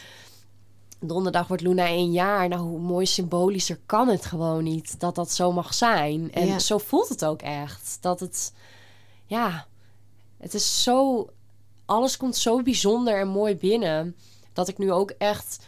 donderdag 1.01 1.47
wordt 1.49 1.63
Luna 1.63 1.87
één 1.87 2.13
jaar. 2.13 2.49
Nou, 2.49 2.63
hoe 2.63 2.79
mooi 2.81 3.07
symbolischer 3.07 3.79
kan 3.87 4.09
het 4.09 4.25
gewoon 4.27 4.65
niet 4.65 5.01
dat 5.01 5.15
dat 5.15 5.31
zo 5.31 5.53
mag 5.53 5.75
zijn. 5.75 6.33
En 6.33 6.47
Ja. 6.47 6.59
zo 6.59 6.79
voelt 6.79 7.09
het 7.09 7.25
ook 7.25 7.43
echt. 7.43 7.99
Dat 8.01 8.21
het, 8.21 8.53
ja, 9.27 9.67
het 10.39 10.55
is 10.55 10.83
zo, 10.83 11.29
alles 11.85 12.17
komt 12.17 12.37
zo 12.37 12.63
bijzonder 12.63 13.21
en 13.21 13.29
mooi 13.29 13.57
binnen. 13.57 14.17
Dat 14.53 14.69
ik 14.69 14.79
nu 14.79 14.93
ook 14.93 15.11
echt, 15.11 15.65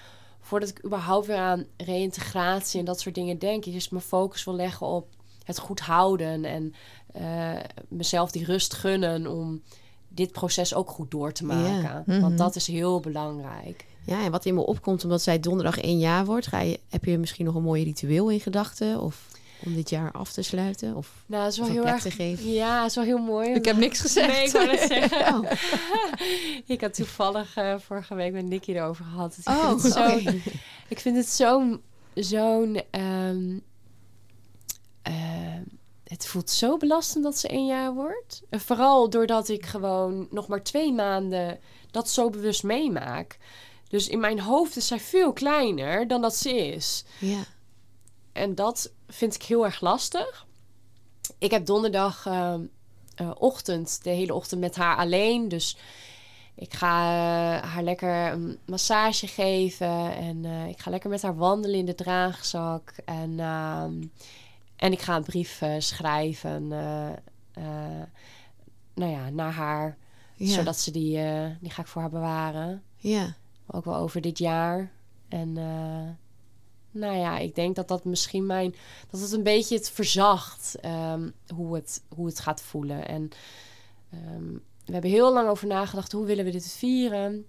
voordat 0.47 0.69
ik 0.69 0.85
überhaupt 0.85 1.27
weer 1.27 1.37
aan 1.37 1.65
reïntegratie 1.77 2.79
en 2.79 2.85
dat 2.85 3.01
soort 3.01 3.15
dingen 3.15 3.39
denk, 3.39 3.65
eerst 3.65 3.91
mijn 3.91 4.03
focus 4.03 4.45
wil 4.45 4.55
leggen 4.55 4.87
op 4.87 5.09
het 5.45 5.59
goed 5.59 5.81
houden 5.81 6.45
en 6.45 6.75
eh, 7.13 7.63
mezelf 7.89 8.31
die 8.31 8.45
rust 8.45 8.75
gunnen 8.75 9.27
om 9.27 9.63
dit 10.09 10.33
proces 10.33 10.75
ook 10.75 10.91
goed 10.91 11.11
door 11.11 11.33
te 11.33 11.45
maken. 11.45 12.03
Mhm. 12.07 12.21
Want 12.21 12.39
dat 12.39 12.57
is 12.57 12.67
heel 12.67 13.01
belangrijk. 13.01 13.87
ja, 14.05 14.25
en 14.25 14.31
wat 14.31 14.45
in 14.45 14.55
me 14.55 14.67
opkomt, 14.67 15.05
omdat 15.05 15.23
zij 15.23 15.41
donderdag 15.41 15.79
één 15.79 15.99
jaar 15.99 16.25
wordt, 16.25 16.47
ga 16.47 16.61
je, 16.61 16.81
heb 16.89 17.05
je 17.05 17.19
misschien 17.19 17.45
nog 17.45 17.55
een 17.55 17.63
mooi 17.63 17.85
ritueel 17.85 18.31
in 18.31 18.41
gedachten? 18.41 19.01
Of 19.01 19.29
om 19.65 19.75
dit 19.75 19.91
jaar 19.91 20.13
af 20.13 20.33
te 20.33 20.43
sluiten? 20.43 20.95
Of, 20.97 21.25
Nou, 21.27 21.43
dat 21.43 21.53
is 21.53 21.59
wel 21.59 21.69
heel 21.69 21.87
erg. 21.87 22.03
te 22.03 22.11
geven? 22.11 22.53
Ja, 22.53 22.81
het 22.81 22.91
is 22.91 22.97
wel 22.97 23.05
heel 23.05 23.19
mooi. 23.19 23.51
Ik 23.51 23.65
heb 23.65 23.77
niks 23.77 24.01
gezegd. 24.01 24.29
Nee, 24.29 24.45
ik 24.47 24.53
wou 24.53 24.67
net 24.67 24.81
zeggen. 24.93 25.35
Oh, 25.35 25.51
ik 26.75 26.81
had 26.81 26.95
toevallig 26.95 27.57
eh, 27.57 27.75
vorige 27.79 28.15
week 28.15 28.33
met 28.33 28.45
Nicky 28.45 28.73
erover 28.73 29.05
gehad. 29.05 29.35
Dus 29.37 29.45
ik, 29.45 29.53
oh 29.53 29.69
vind 29.69 29.83
het 29.83 29.93
zo, 29.93 30.31
ik 30.89 31.01
vind 31.01 31.17
het 31.17 31.29
zo'n... 31.29 31.83
zo'n 32.15 32.83
ehm, 32.91 33.59
ehm, 35.03 35.63
het 36.05 36.27
voelt 36.27 36.51
zo 36.51 36.77
belastend 36.77 37.25
dat 37.25 37.39
ze 37.39 37.49
één 37.49 37.67
jaar 37.67 37.95
wordt. 37.95 38.43
En 38.51 38.61
vooral 38.61 39.11
doordat 39.11 39.49
ik 39.49 39.67
gewoon 39.67 40.27
nog 40.31 40.49
maar 40.49 40.63
twee 40.63 40.93
maanden 40.93 41.59
dat 41.91 42.11
zo 42.11 42.31
bewust 42.31 42.63
meemaak. 42.63 43.39
Dus 43.89 44.09
in 44.09 44.21
mijn 44.21 44.41
hoofd 44.41 44.77
is 44.77 44.87
zij 44.87 45.01
veel 45.01 45.33
kleiner 45.33 46.09
dan 46.09 46.21
dat 46.21 46.37
ze 46.37 46.57
is. 46.57 47.05
Ja. 47.21 47.45
En 48.33 48.55
dat 48.55 48.93
vind 49.09 49.35
ik 49.35 49.43
heel 49.43 49.65
erg 49.65 49.81
lastig. 49.81 50.47
Ik 51.39 51.51
heb 51.51 51.67
donderdag 51.67 52.27
ehm, 52.27 52.61
eh, 53.15 53.31
ochtend, 53.39 54.05
de 54.05 54.11
hele 54.11 54.35
ochtend 54.35 54.61
met 54.61 54.77
haar 54.77 54.97
alleen. 54.97 55.49
Dus 55.49 55.77
ik 56.55 56.75
ga 56.75 57.03
eh, 57.03 57.71
haar 57.71 57.83
lekker 57.83 58.33
een 58.33 58.59
massage 58.67 59.27
geven. 59.27 60.17
En 60.17 60.45
eh, 60.45 60.69
ik 60.69 60.81
ga 60.81 60.91
lekker 60.91 61.11
met 61.11 61.23
haar 61.23 61.37
wandelen 61.37 61.79
in 61.79 61.87
de 61.87 61.95
draagzak. 61.95 62.93
En, 63.05 63.41
ehm, 63.41 64.03
en 64.77 64.93
ik 64.93 65.01
ga 65.01 65.17
een 65.17 65.23
brief 65.23 65.63
schrijven 65.79 66.69
nou 68.95 69.11
ja, 69.13 69.31
naar 69.31 69.53
haar. 69.53 69.97
Ja. 70.35 70.53
Zodat 70.53 70.79
ze 70.79 70.91
die, 70.91 71.13
die 71.61 71.71
ga 71.71 71.83
ik 71.83 71.89
voor 71.89 72.01
haar 72.01 72.11
bewaren. 72.11 72.83
ja. 72.97 73.35
Ook 73.71 73.85
wel 73.85 73.97
over 73.97 74.21
dit 74.21 74.39
jaar. 74.39 74.91
En 75.29 75.57
nou 76.99 77.17
ja, 77.17 77.39
ik 77.39 77.55
denk 77.55 77.77
dat 77.77 77.89
dat 77.89 78.05
misschien 78.05 78.47
mijn... 78.47 78.75
Dat 79.11 79.21
het 79.21 79.33
een 79.33 79.43
beetje 79.43 79.77
het 79.77 79.91
verzacht 79.91 80.77
ehm, 80.81 81.31
hoe, 81.55 81.75
het, 81.75 82.03
hoe 82.15 82.27
het 82.27 82.41
gaat 82.41 82.63
voelen. 82.63 83.09
En 83.09 83.29
ehm, 84.11 84.53
we 84.85 84.93
hebben 84.93 85.11
heel 85.11 85.33
lang 85.33 85.49
over 85.49 85.67
nagedacht, 85.67 86.13
hoe 86.13 86.27
willen 86.27 86.45
we 86.45 86.51
dit 86.51 86.73
vieren? 86.73 87.47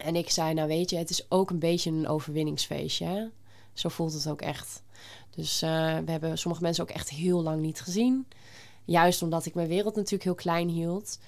En 0.00 0.16
ik 0.16 0.30
zei, 0.30 0.54
nou 0.54 0.68
weet 0.68 0.90
je, 0.90 0.96
het 0.96 1.10
is 1.10 1.26
ook 1.28 1.50
een 1.50 1.58
beetje 1.58 1.90
een 1.90 2.08
overwinningsfeestje. 2.08 3.30
Zo 3.72 3.88
voelt 3.88 4.12
het 4.12 4.28
ook 4.28 4.42
echt. 4.42 4.82
Dus 5.30 5.62
eh, 5.62 5.98
we 6.04 6.10
hebben 6.10 6.38
sommige 6.38 6.62
mensen 6.62 6.84
ook 6.84 6.90
echt 6.90 7.10
heel 7.10 7.42
lang 7.42 7.60
niet 7.60 7.80
gezien. 7.80 8.26
Juist 8.84 9.22
omdat 9.22 9.46
ik 9.46 9.54
mijn 9.54 9.68
wereld 9.68 9.94
natuurlijk 9.94 10.24
heel 10.24 10.34
klein 10.34 10.68
hield. 10.68 11.18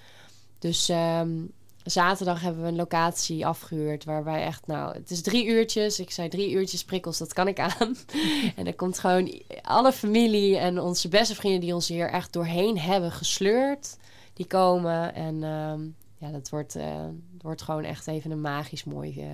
Dus 0.59 0.89
ehm, 0.89 1.43
zaterdag 1.85 2.41
hebben 2.41 2.62
we 2.62 2.68
een 2.68 2.76
locatie 2.76 3.47
afgehuurd 3.47 4.05
waarbij 4.05 4.43
echt, 4.45 4.66
nou, 4.66 4.95
het 4.95 5.11
is 5.11 5.22
drie 5.22 5.47
uurtjes. 5.47 6.01
Ik 6.01 6.11
zei 6.11 6.28
drie 6.28 6.51
uurtjes 6.51 6.85
prikkels, 6.85 7.18
dat 7.18 7.32
kan 7.32 7.49
ik 7.49 7.59
aan. 7.61 7.97
en 8.57 8.66
er 8.66 8.74
komt 8.74 8.99
gewoon 8.99 9.43
alle 9.62 9.93
familie 9.93 10.57
en 10.57 10.80
onze 10.80 11.09
beste 11.09 11.35
vrienden 11.35 11.61
die 11.61 11.74
ons 11.74 11.89
hier 11.89 12.11
echt 12.11 12.32
doorheen 12.32 12.78
hebben 12.78 13.12
gesleurd, 13.12 13.97
die 14.32 14.47
komen. 14.47 15.14
En 15.14 15.43
ehm, 15.43 15.80
ja, 16.18 16.30
dat 16.32 16.49
wordt, 16.51 16.76
eh, 16.76 17.05
wordt 17.41 17.62
gewoon 17.62 17.85
echt 17.85 18.07
even 18.07 18.30
een 18.30 18.41
magisch 18.41 18.85
mooi. 18.85 19.20
eh, 19.20 19.26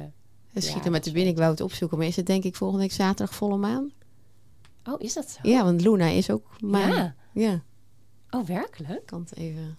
Het 0.52 0.64
schiet 0.64 0.84
er 0.84 0.90
met 0.90 1.04
de 1.04 1.12
binnen. 1.12 1.32
Ik 1.32 1.38
wou 1.38 1.50
het 1.50 1.60
opzoeken. 1.60 1.98
Maar 1.98 2.06
is 2.06 2.16
het 2.16 2.26
denk 2.26 2.44
ik 2.44 2.56
volgende 2.56 2.82
week 2.82 2.92
zaterdag 2.92 3.34
volle 3.34 3.56
maan? 3.56 3.90
Oh, 4.84 5.00
is 5.00 5.12
dat 5.12 5.30
zo? 5.30 5.48
Ja, 5.48 5.64
want 5.64 5.80
Luna 5.80 6.06
is 6.06 6.30
ook 6.30 6.46
maan. 6.60 6.90
Ja. 6.92 7.14
Ja. 7.32 7.62
Oh, 8.30 8.46
werkelijk? 8.46 9.00
Ik 9.00 9.06
kan 9.06 9.20
het 9.20 9.36
even 9.36 9.78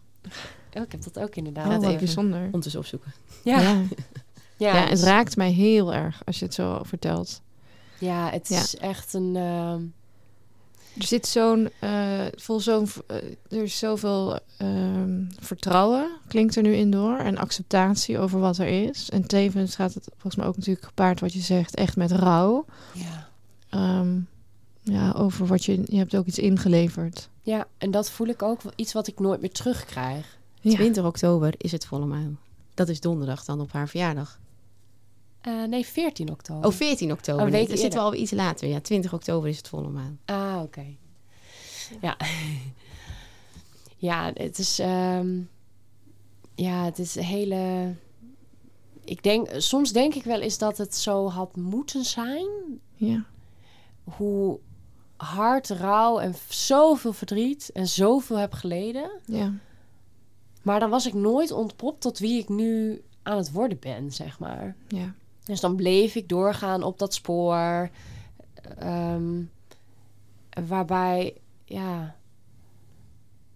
Oh, 0.78 0.82
ik 0.82 0.92
heb 0.92 1.04
dat 1.04 1.20
ook 1.20 1.36
inderdaad. 1.36 1.66
Oh, 1.68 1.74
wat 1.76 1.84
even. 1.84 1.98
bijzonder. 1.98 2.44
ondertussen 2.46 2.80
opzoeken. 2.80 3.14
Ja, 3.44 3.60
ja. 3.62 3.82
Ja. 4.58 4.88
het 4.88 5.04
raakt 5.04 5.36
mij 5.38 5.52
heel 5.52 5.94
erg 5.94 6.22
als 6.26 6.40
je 6.40 6.46
het 6.46 6.54
zo 6.54 6.80
vertelt. 6.84 7.42
ja, 8.00 8.30
het 8.30 8.48
Ja. 8.50 8.60
is 8.60 8.76
echt 8.78 9.14
een. 9.14 9.36
ehm, 9.36 9.82
Er 11.00 11.06
zit 11.08 11.28
zo'n, 11.28 11.70
eh 11.80 12.26
vol 12.36 12.60
zo'n, 12.60 12.88
eh, 13.08 13.16
er 13.58 13.64
is 13.64 13.78
zoveel 13.80 14.40
ehm, 14.58 15.24
vertrouwen, 15.40 16.12
klinkt 16.28 16.56
er 16.56 16.62
nu 16.64 16.74
in 16.74 16.92
door, 16.92 17.18
en 17.18 17.38
acceptatie 17.38 18.20
over 18.20 18.40
wat 18.40 18.58
er 18.58 18.68
is. 18.68 19.10
En 19.10 19.28
tevens 19.28 19.76
gaat 19.76 19.94
het 19.94 20.08
volgens 20.12 20.36
mij 20.36 20.46
ook 20.46 20.58
natuurlijk 20.58 20.86
gepaard 20.86 21.20
wat 21.20 21.34
je 21.34 21.40
zegt, 21.40 21.76
echt 21.76 21.96
met 21.96 22.12
rouw. 22.12 22.66
ja. 22.94 23.30
Ehm, 23.70 24.20
ja, 24.84 25.12
over 25.12 25.46
wat 25.48 25.66
je, 25.66 25.82
je 25.86 25.98
hebt 25.98 26.16
ook 26.16 26.26
iets 26.26 26.40
ingeleverd. 26.40 27.30
ja, 27.42 27.68
en 27.78 27.92
dat 27.92 28.10
voel 28.10 28.28
ik 28.28 28.42
ook 28.42 28.62
iets 28.76 28.94
wat 28.94 29.08
ik 29.08 29.20
nooit 29.20 29.42
meer 29.42 29.52
terugkrijg. 29.52 30.40
Ja. 30.62 30.76
20 30.76 31.06
oktober 31.06 31.54
is 31.58 31.72
het 31.72 31.86
volle 31.86 32.06
maan. 32.06 32.40
Dat 32.74 32.90
is 32.90 33.00
donderdag 33.00 33.46
dan 33.46 33.62
op 33.62 33.72
haar 33.72 33.88
verjaardag. 33.88 34.40
Eh, 35.42 35.64
nee, 35.64 35.86
14 35.86 36.32
oktober. 36.32 36.66
Oh, 36.70 36.74
14 36.76 37.12
oktober. 37.12 37.46
Oh, 37.46 37.52
nee, 37.52 37.68
dan 37.68 37.78
zitten 37.78 38.00
we 38.00 38.06
al 38.06 38.14
iets 38.14 38.32
later. 38.32 38.68
Ja, 38.68 38.80
20 38.80 39.14
oktober 39.14 39.50
is 39.50 39.58
het 39.58 39.68
volle 39.68 39.90
maan. 39.90 40.20
Ah, 40.26 40.60
oké. 40.64 40.86
Ja. 42.02 42.18
ja, 43.98 44.32
het 44.34 44.60
is... 44.60 44.80
ehm, 44.80 45.40
ja, 46.56 46.84
het 46.86 47.00
is 47.00 47.16
een 47.16 47.24
hele... 47.24 47.94
Ik 49.04 49.24
denk, 49.24 49.48
soms 49.58 49.92
denk 49.92 50.14
ik 50.14 50.24
wel 50.24 50.42
eens 50.42 50.58
dat 50.58 50.78
het 50.78 50.96
zo 50.96 51.30
had 51.30 51.56
moeten 51.56 52.04
zijn. 52.04 52.48
Ja. 52.96 53.26
Hoe 54.04 54.60
hard 55.18 55.70
rouw 55.70 56.20
en 56.20 56.36
zoveel 56.50 57.14
verdriet 57.14 57.70
en 57.74 57.88
zoveel 57.88 58.38
heb 58.38 58.54
geleden. 58.54 59.12
ja. 59.26 59.54
Maar 60.62 60.80
dan 60.80 60.90
was 60.90 61.06
ik 61.08 61.14
nooit 61.14 61.52
ontpopt 61.52 62.02
tot 62.02 62.20
wie 62.20 62.40
ik 62.40 62.50
nu 62.50 63.02
aan 63.24 63.38
het 63.38 63.52
worden 63.52 63.80
ben, 63.80 64.12
zeg 64.12 64.40
maar. 64.40 64.76
Ja. 64.88 65.14
Dus 65.44 65.60
dan 65.60 65.76
bleef 65.76 66.16
ik 66.16 66.30
doorgaan 66.30 66.84
op 66.84 67.00
dat 67.00 67.14
spoor. 67.14 67.90
ehm, 68.78 69.42
waarbij, 70.68 71.34
ja, 71.66 72.16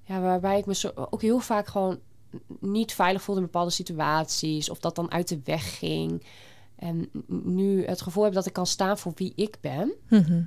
ja, 0.04 0.22
waarbij 0.22 0.58
ik 0.58 0.66
me 0.66 0.76
zo, 0.76 0.92
ook 0.96 1.22
heel 1.22 1.40
vaak 1.40 1.68
gewoon 1.68 2.00
niet 2.60 2.94
veilig 2.94 3.22
voelde 3.22 3.42
in 3.42 3.48
bepaalde 3.48 3.72
situaties. 3.72 4.70
Of 4.70 4.80
dat 4.80 4.96
dan 4.96 5.12
uit 5.12 5.28
de 5.28 5.40
weg 5.44 5.78
ging. 5.78 6.24
En 6.76 7.10
nu 7.28 7.86
het 7.86 8.02
gevoel 8.02 8.24
heb 8.24 8.34
dat 8.34 8.46
ik 8.46 8.54
kan 8.54 8.66
staan 8.68 8.98
voor 8.98 9.12
wie 9.16 9.34
ik 9.36 9.58
ben. 9.62 9.94
Mhm. 10.10 10.42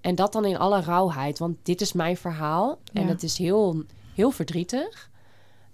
en 0.00 0.14
dat 0.14 0.32
dan 0.32 0.44
in 0.44 0.58
alle 0.58 0.80
rauwheid. 0.80 1.38
Want 1.38 1.56
dit 1.62 1.80
is 1.80 1.92
mijn 1.92 2.16
verhaal. 2.16 2.78
En 2.92 3.06
het 3.06 3.22
is 3.22 3.38
heel, 3.38 3.82
heel 4.14 4.30
verdrietig. 4.30 5.09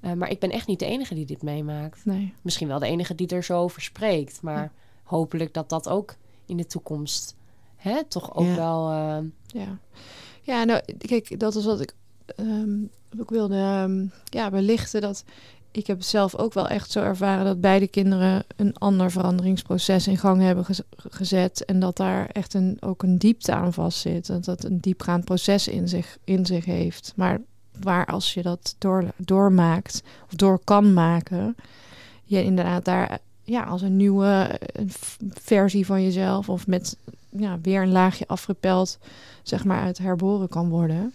Eh, 0.06 0.12
maar 0.12 0.30
ik 0.30 0.38
ben 0.40 0.50
echt 0.50 0.66
niet 0.66 0.78
de 0.78 0.84
enige 0.86 1.14
die 1.14 1.26
dit 1.26 1.42
meemaakt. 1.42 2.04
Nee. 2.04 2.34
Misschien 2.42 2.68
wel 2.68 2.78
de 2.78 2.86
enige 2.86 3.14
die 3.14 3.28
er 3.28 3.44
zo 3.44 3.58
over 3.62 3.82
spreekt. 3.82 4.42
Maar 4.42 4.62
Ja. 4.62 4.70
hopelijk 5.04 5.54
dat 5.54 5.68
dat 5.68 5.88
ook 5.88 6.14
in 6.46 6.56
de 6.56 6.66
toekomst 6.66 7.34
hè, 7.76 8.04
toch 8.04 8.34
ook 8.34 8.46
Ja. 8.46 8.54
wel... 8.54 8.90
eh, 8.90 9.18
Ja. 9.62 9.78
Ja, 10.42 10.64
nou, 10.64 10.80
kijk, 10.98 11.40
dat 11.40 11.54
is 11.54 11.64
wat 11.64 11.80
ik 11.80 11.94
ehm, 12.36 12.78
ook 13.18 13.30
wilde 13.30 13.56
ehm, 13.56 14.06
ja, 14.24 14.50
belichten. 14.50 15.00
Dat 15.00 15.24
ik 15.70 15.86
heb 15.86 16.02
zelf 16.02 16.36
ook 16.36 16.54
wel 16.54 16.68
echt 16.68 16.90
zo 16.90 17.02
ervaren 17.02 17.44
dat 17.44 17.60
beide 17.60 17.88
kinderen 17.88 18.44
een 18.56 18.76
ander 18.76 19.10
veranderingsproces 19.10 20.06
in 20.06 20.16
gang 20.18 20.40
hebben 20.42 20.64
gez- 20.64 20.80
gezet. 20.96 21.64
En 21.64 21.80
dat 21.80 21.96
daar 21.96 22.26
echt 22.26 22.54
een, 22.54 22.76
ook 22.80 23.02
een 23.02 23.18
diepte 23.18 23.52
aan 23.52 23.72
vast 23.72 23.98
zit. 23.98 24.26
Dat 24.26 24.44
dat 24.44 24.64
een 24.64 24.78
diepgaand 24.80 25.24
proces 25.24 25.68
in 25.68 25.88
zich, 25.88 26.18
in 26.24 26.46
zich 26.46 26.64
heeft. 26.64 27.12
Maar 27.16 27.40
waar 27.80 28.06
als 28.06 28.34
je 28.34 28.42
dat 28.42 28.74
door, 28.78 29.04
doormaakt 29.16 30.02
of 30.24 30.34
door 30.34 30.60
kan 30.64 30.92
maken, 30.92 31.56
je 32.24 32.44
inderdaad 32.44 32.84
daar 32.84 33.18
ja, 33.42 33.62
als 33.62 33.82
een 33.82 33.96
nieuwe 33.96 34.60
versie 35.32 35.86
van 35.86 36.02
jezelf 36.02 36.48
of 36.48 36.66
met 36.66 36.96
ja, 37.30 37.58
weer 37.62 37.82
een 37.82 37.92
laagje 37.92 38.26
afgepeld 38.26 38.98
zeg 39.42 39.64
maar 39.64 39.80
uit 39.80 39.98
herboren 39.98 40.48
kan 40.48 40.68
worden. 40.68 41.12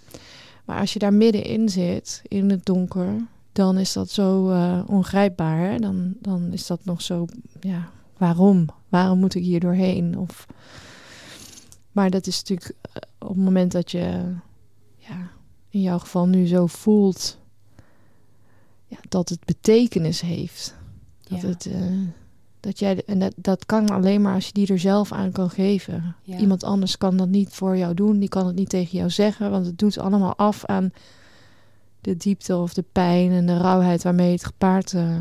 Maar 0.65 0.79
als 0.79 0.93
je 0.93 0.99
daar 0.99 1.13
middenin 1.13 1.69
zit, 1.69 2.21
in 2.27 2.49
het 2.49 2.65
donker, 2.65 3.15
dan 3.51 3.77
is 3.77 3.93
dat 3.93 4.09
zo 4.09 4.49
eh, 4.49 4.79
ongrijpbaar. 4.87 5.79
Dan, 5.79 6.13
dan 6.19 6.53
is 6.53 6.67
dat 6.67 6.85
nog 6.85 7.01
zo, 7.01 7.25
ja, 7.59 7.89
waarom? 8.17 8.65
Waarom 8.89 9.19
moet 9.19 9.35
ik 9.35 9.43
hier 9.43 9.59
doorheen? 9.59 10.17
Of, 10.17 10.47
maar 11.91 12.09
dat 12.09 12.27
is 12.27 12.37
natuurlijk 12.37 12.75
eh, 12.81 13.01
op 13.19 13.27
het 13.27 13.37
moment 13.37 13.71
dat 13.71 13.91
je, 13.91 14.33
ja, 14.95 15.29
in 15.71 15.81
jouw 15.81 15.99
geval 15.99 16.27
nu 16.27 16.47
zo 16.47 16.67
voelt, 16.67 17.37
ja, 18.87 18.97
dat 19.09 19.29
het 19.29 19.45
betekenis 19.45 20.21
heeft. 20.21 20.75
Dat 21.23 21.41
ja. 21.41 21.47
het, 21.47 21.65
eh, 21.65 21.81
dat 22.59 22.79
jij, 22.79 23.03
en 23.05 23.19
dat, 23.19 23.33
dat 23.35 23.65
kan 23.65 23.89
alleen 23.89 24.21
maar 24.21 24.33
als 24.33 24.45
je 24.45 24.53
die 24.53 24.67
er 24.67 24.79
zelf 24.79 25.11
aan 25.11 25.31
kan 25.31 25.49
geven. 25.49 26.15
Ja. 26.23 26.37
Iemand 26.37 26.63
anders 26.63 26.97
kan 26.97 27.17
dat 27.17 27.27
niet 27.27 27.49
voor 27.49 27.77
jou 27.77 27.93
doen. 27.93 28.19
Die 28.19 28.29
kan 28.29 28.45
het 28.45 28.55
niet 28.55 28.69
tegen 28.69 28.97
jou 28.97 29.09
zeggen. 29.09 29.51
Want 29.51 29.65
het 29.65 29.79
doet 29.79 29.97
allemaal 29.97 30.35
af 30.35 30.65
aan 30.65 30.93
de 32.01 32.17
diepte 32.17 32.57
of 32.57 32.73
de 32.73 32.85
pijn 32.91 33.31
en 33.31 33.45
de 33.45 33.57
rauwheid 33.57 34.03
waarmee 34.03 34.31
het 34.31 34.45
gepaard 34.45 34.93
eh, 34.93 35.17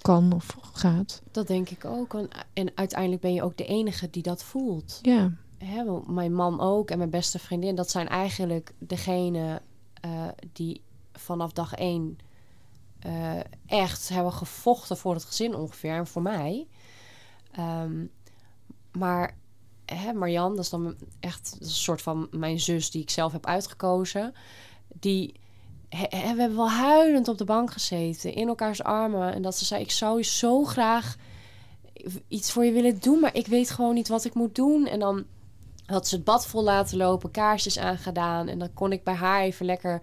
kan 0.00 0.32
of 0.32 0.56
gaat. 0.72 1.22
Dat 1.30 1.46
denk 1.46 1.70
ik 1.70 1.84
ook. 1.84 2.14
En, 2.14 2.28
en 2.52 2.70
uiteindelijk 2.74 3.22
ben 3.22 3.34
je 3.34 3.42
ook 3.42 3.56
de 3.56 3.66
enige 3.66 4.08
die 4.10 4.22
dat 4.22 4.42
voelt. 4.42 4.98
Ja, 5.02 5.32
Hè, 5.64 5.84
mijn 6.06 6.34
man 6.34 6.60
ook 6.60 6.90
en 6.90 6.98
mijn 6.98 7.10
beste 7.10 7.38
vriendin, 7.38 7.74
dat 7.74 7.90
zijn 7.90 8.08
eigenlijk 8.08 8.72
degene 8.78 9.60
eh, 10.00 10.28
die 10.52 10.82
vanaf 11.12 11.52
dag 11.52 11.74
één 11.74 12.18
eh, 12.98 13.38
echt 13.66 14.08
hebben 14.08 14.32
gevochten 14.32 14.96
voor 14.96 15.14
het 15.14 15.24
gezin 15.24 15.54
ongeveer 15.54 15.94
en 15.94 16.06
voor 16.06 16.22
mij. 16.22 16.66
Ehm, 17.52 18.06
maar 18.92 19.36
hè, 19.84 20.12
Marianne, 20.12 20.54
dat 20.54 20.64
is 20.64 20.70
dan 20.70 20.96
echt 21.20 21.56
een 21.60 21.68
soort 21.68 22.02
van 22.02 22.28
mijn 22.30 22.60
zus 22.60 22.90
die 22.90 23.02
ik 23.02 23.10
zelf 23.10 23.32
heb 23.32 23.46
uitgekozen. 23.46 24.34
Die 25.00 25.34
hè, 25.88 26.06
we 26.08 26.16
hebben 26.16 26.56
wel 26.56 26.70
huilend 26.70 27.28
op 27.28 27.38
de 27.38 27.44
bank 27.44 27.72
gezeten, 27.72 28.34
in 28.34 28.48
elkaars 28.48 28.82
armen. 28.82 29.34
En 29.34 29.42
dat 29.42 29.56
ze 29.56 29.64
zei: 29.64 29.82
Ik 29.82 29.90
zou 29.90 30.16
je 30.18 30.24
zo 30.24 30.64
graag 30.64 31.16
iets 32.28 32.52
voor 32.52 32.64
je 32.64 32.72
willen 32.72 33.00
doen, 33.00 33.20
maar 33.20 33.34
ik 33.34 33.46
weet 33.46 33.70
gewoon 33.70 33.94
niet 33.94 34.08
wat 34.08 34.24
ik 34.24 34.34
moet 34.34 34.54
doen. 34.54 34.86
En 34.86 34.98
dan 34.98 35.24
had 35.90 36.08
ze 36.08 36.14
het 36.14 36.24
bad 36.24 36.46
vol 36.46 36.62
laten 36.62 36.96
lopen, 36.96 37.30
kaarsjes 37.30 37.78
aangedaan. 37.78 38.48
En 38.48 38.58
dan 38.58 38.72
kon 38.74 38.92
ik 38.92 39.04
bij 39.04 39.14
haar 39.14 39.40
even 39.40 39.66
lekker 39.66 40.02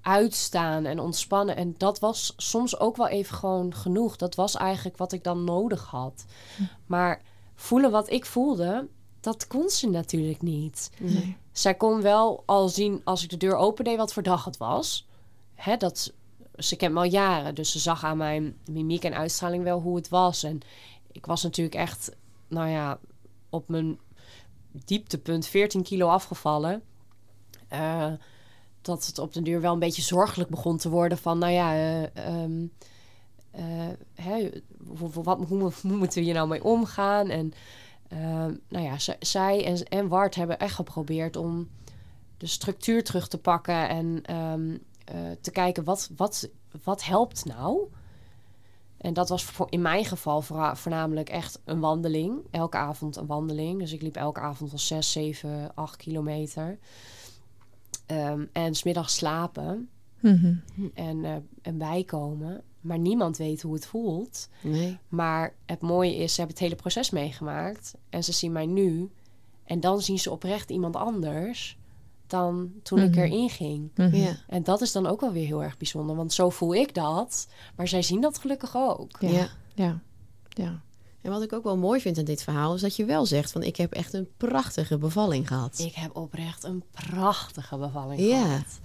uitstaan 0.00 0.84
en 0.84 1.00
ontspannen. 1.00 1.56
En 1.56 1.74
dat 1.78 1.98
was 1.98 2.34
soms 2.36 2.78
ook 2.78 2.96
wel 2.96 3.08
even 3.08 3.36
gewoon 3.36 3.74
genoeg. 3.74 4.16
Dat 4.16 4.34
was 4.34 4.56
eigenlijk 4.56 4.96
wat 4.96 5.12
ik 5.12 5.24
dan 5.24 5.44
nodig 5.44 5.84
had. 5.84 6.24
Maar 6.86 7.22
voelen 7.54 7.90
wat 7.90 8.10
ik 8.10 8.26
voelde, 8.26 8.88
dat 9.20 9.46
kon 9.46 9.68
ze 9.68 9.88
natuurlijk 9.88 10.42
niet. 10.42 10.90
nee. 10.98 11.36
Zij 11.52 11.74
kon 11.74 12.00
wel 12.00 12.42
al 12.46 12.68
zien 12.68 13.00
als 13.04 13.22
ik 13.22 13.30
de 13.30 13.36
deur 13.36 13.56
opende 13.56 13.96
wat 13.96 14.12
voor 14.12 14.22
dag 14.22 14.44
het 14.44 14.56
was. 14.56 15.08
Hè, 15.54 15.76
dat, 15.76 16.12
ze 16.54 16.76
kent 16.76 16.92
me 16.94 16.98
al 16.98 17.04
jaren, 17.04 17.54
dus 17.54 17.70
ze 17.70 17.78
zag 17.78 18.04
aan 18.04 18.16
mijn 18.16 18.56
mimiek 18.64 19.04
en 19.04 19.14
uitstraling 19.14 19.64
wel 19.64 19.80
hoe 19.80 19.96
het 19.96 20.08
was. 20.08 20.42
En 20.42 20.60
ik 21.12 21.26
was 21.26 21.42
natuurlijk 21.42 21.76
echt, 21.76 22.16
nou 22.48 22.68
ja, 22.68 22.98
op 23.48 23.68
mijn 23.68 23.98
dieptepunt 24.72 25.46
14 25.46 25.82
kilo 25.82 26.08
afgevallen. 26.08 26.82
Eh, 27.68 28.12
dat 28.82 29.06
het 29.06 29.18
op 29.18 29.32
de 29.32 29.42
duur 29.42 29.60
wel 29.60 29.72
een 29.72 29.78
beetje 29.78 30.02
zorgelijk 30.02 30.50
begon 30.50 30.76
te 30.76 30.88
worden 30.88 31.18
van, 31.18 31.38
nou 31.38 31.52
ja, 31.52 31.74
eh, 31.74 32.16
ehm, 32.16 32.66
eh, 33.50 34.46
hoe, 34.98 35.22
wat, 35.22 35.48
moeten 35.82 36.18
we 36.18 36.20
hier 36.20 36.34
nou 36.34 36.48
mee 36.48 36.64
omgaan? 36.64 37.28
En 37.28 37.52
eh, 38.08 38.46
nou 38.68 38.84
ja, 38.84 38.96
zij 39.18 39.64
en, 39.64 39.82
en 39.84 40.08
Wart 40.08 40.34
hebben 40.34 40.58
echt 40.58 40.74
geprobeerd 40.74 41.36
om 41.36 41.68
de 42.36 42.46
structuur 42.46 43.04
terug 43.04 43.28
te 43.28 43.38
pakken 43.38 43.88
en 43.88 44.22
ehm, 44.22 44.76
eh, 45.04 45.30
te 45.40 45.50
kijken 45.50 45.84
wat, 45.84 46.10
wat, 46.16 46.48
wat 46.82 47.04
helpt 47.04 47.44
nou. 47.44 47.88
En 49.00 49.12
dat 49.12 49.28
was 49.28 49.44
voor, 49.44 49.66
in 49.70 49.82
mijn 49.82 50.04
geval 50.04 50.42
voornamelijk 50.74 51.28
echt 51.28 51.60
een 51.64 51.80
wandeling. 51.80 52.40
Elke 52.50 52.76
avond 52.76 53.16
een 53.16 53.26
wandeling. 53.26 53.78
Dus 53.78 53.92
ik 53.92 54.02
liep 54.02 54.16
elke 54.16 54.40
avond 54.40 54.70
wel 54.70 54.78
6, 54.78 55.12
7, 55.12 55.74
8 55.74 55.96
kilometer. 55.96 56.78
Ehm, 58.06 58.44
en 58.52 58.74
smiddags 58.74 59.14
slapen 59.14 59.88
Mhm. 60.20 60.54
en, 60.94 61.24
eh, 61.24 61.36
en 61.62 61.78
bijkomen. 61.78 62.62
Maar 62.80 62.98
niemand 62.98 63.36
weet 63.36 63.62
hoe 63.62 63.74
het 63.74 63.86
voelt. 63.86 64.48
Nee. 64.62 64.98
Maar 65.08 65.54
het 65.66 65.80
mooie 65.80 66.16
is, 66.16 66.34
ze 66.34 66.40
hebben 66.40 66.56
het 66.56 66.64
hele 66.64 66.80
proces 66.80 67.10
meegemaakt. 67.10 67.94
En 68.08 68.24
ze 68.24 68.32
zien 68.32 68.52
mij 68.52 68.66
nu. 68.66 69.10
En 69.64 69.80
dan 69.80 70.00
zien 70.00 70.18
ze 70.18 70.30
oprecht 70.30 70.70
iemand 70.70 70.96
anders 70.96 71.78
dan 72.30 72.70
toen 72.82 72.98
ik 72.98 73.10
Mhm. 73.10 73.18
erin 73.20 73.50
ging. 73.50 73.90
Ja. 73.94 74.36
En 74.48 74.62
dat 74.62 74.80
is 74.80 74.92
dan 74.92 75.06
ook 75.06 75.20
wel 75.20 75.32
weer 75.32 75.46
heel 75.46 75.62
erg 75.62 75.76
bijzonder. 75.76 76.16
Want 76.16 76.32
zo 76.32 76.50
voel 76.50 76.74
ik 76.74 76.94
dat. 76.94 77.46
Maar 77.76 77.88
zij 77.88 78.02
zien 78.02 78.20
dat 78.20 78.38
gelukkig 78.38 78.76
ook. 78.76 79.16
Ja. 79.20 79.28
Ja. 79.28 79.48
Ja. 79.74 80.00
ja. 80.48 80.80
En 81.22 81.30
wat 81.30 81.42
ik 81.42 81.52
ook 81.52 81.64
wel 81.64 81.76
mooi 81.76 82.00
vind 82.00 82.18
aan 82.18 82.24
dit 82.24 82.42
verhaal 82.42 82.74
is 82.74 82.80
dat 82.80 82.96
je 82.96 83.04
wel 83.04 83.26
zegt 83.26 83.52
van 83.52 83.62
ik 83.62 83.76
heb 83.76 83.92
echt 83.92 84.12
een 84.12 84.28
prachtige 84.36 84.98
bevalling 84.98 85.48
gehad. 85.48 85.78
Ik 85.78 85.94
heb 85.94 86.16
oprecht 86.16 86.64
een 86.64 86.82
prachtige 86.90 87.76
bevalling 87.76 88.20
Ja. 88.20 88.42
gehad. 88.42 88.80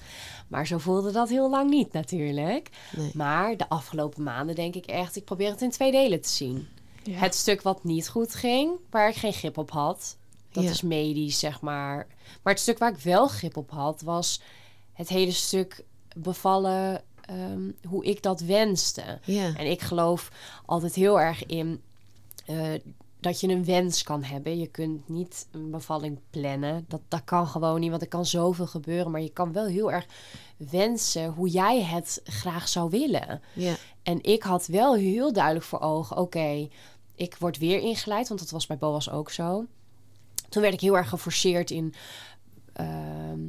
Maar 0.47 0.67
zo 0.67 0.77
voelde 0.77 1.11
dat 1.11 1.29
heel 1.29 1.49
lang 1.49 1.69
niet 1.69 1.93
natuurlijk. 1.93 2.69
Nee. 2.97 3.11
Maar 3.13 3.57
de 3.57 3.69
afgelopen 3.69 4.23
maanden 4.23 4.55
denk 4.55 4.75
ik 4.75 4.85
echt... 4.85 5.15
ik 5.15 5.25
probeer 5.25 5.49
het 5.49 5.61
in 5.61 5.69
twee 5.71 5.91
delen 5.91 6.21
te 6.21 6.29
zien. 6.29 6.67
Ja. 7.03 7.17
Het 7.17 7.35
stuk 7.35 7.61
wat 7.61 7.83
niet 7.83 8.09
goed 8.09 8.35
ging, 8.35 8.71
waar 8.89 9.09
ik 9.09 9.15
geen 9.15 9.33
grip 9.33 9.57
op 9.57 9.71
had... 9.71 10.17
dat 10.55 10.63
Ja. 10.63 10.69
is 10.69 10.81
medisch, 10.81 11.39
zeg 11.39 11.61
maar. 11.61 12.07
Maar 12.43 12.53
het 12.53 12.61
stuk 12.61 12.77
waar 12.77 12.91
ik 12.91 12.97
wel 12.99 13.27
grip 13.27 13.57
op 13.57 13.71
had... 13.71 14.01
was 14.01 14.41
het 14.93 15.09
hele 15.09 15.31
stuk 15.31 15.83
bevallen... 16.15 17.01
ehm, 17.21 17.71
hoe 17.87 18.05
ik 18.05 18.21
dat 18.23 18.39
wenste. 18.39 19.19
Ja. 19.23 19.55
En 19.55 19.65
ik 19.71 19.81
geloof 19.81 20.31
altijd 20.65 20.95
heel 20.95 21.19
erg 21.21 21.45
in 21.45 21.81
eh, 22.45 22.73
dat 23.19 23.39
je 23.39 23.47
een 23.47 23.65
wens 23.65 24.03
kan 24.03 24.23
hebben. 24.23 24.59
Je 24.59 24.67
kunt 24.67 25.09
niet 25.09 25.47
een 25.51 25.71
bevalling 25.71 26.19
plannen. 26.29 26.85
Dat, 26.87 27.01
dat 27.07 27.21
kan 27.23 27.47
gewoon 27.47 27.79
niet, 27.79 27.89
want 27.89 28.01
er 28.01 28.07
kan 28.07 28.25
zoveel 28.25 28.67
gebeuren. 28.67 29.11
Maar 29.11 29.21
je 29.21 29.29
kan 29.33 29.51
wel 29.53 29.65
heel 29.65 29.91
erg 29.91 30.05
wensen 30.57 31.29
hoe 31.31 31.49
jij 31.49 31.81
het 31.83 32.21
graag 32.23 32.67
zou 32.67 32.89
willen. 32.89 33.41
Ja. 33.53 33.75
En 34.03 34.23
ik 34.23 34.43
had 34.43 34.65
wel 34.67 34.95
heel 34.95 35.33
duidelijk 35.33 35.65
voor 35.65 35.79
ogen: 35.79 36.17
oké, 36.17 36.67
ik 37.15 37.35
word 37.39 37.57
weer 37.57 37.79
ingeleid, 37.79 38.27
want 38.27 38.39
dat 38.39 38.49
was 38.51 38.67
bij 38.67 38.77
Boas 38.77 39.09
ook 39.09 39.31
zo. 39.31 39.65
Toen 40.49 40.61
werd 40.61 40.73
ik 40.73 40.81
heel 40.81 40.97
erg 40.97 41.09
geforceerd 41.09 41.71
in. 41.71 41.93
ehm, 42.73 43.39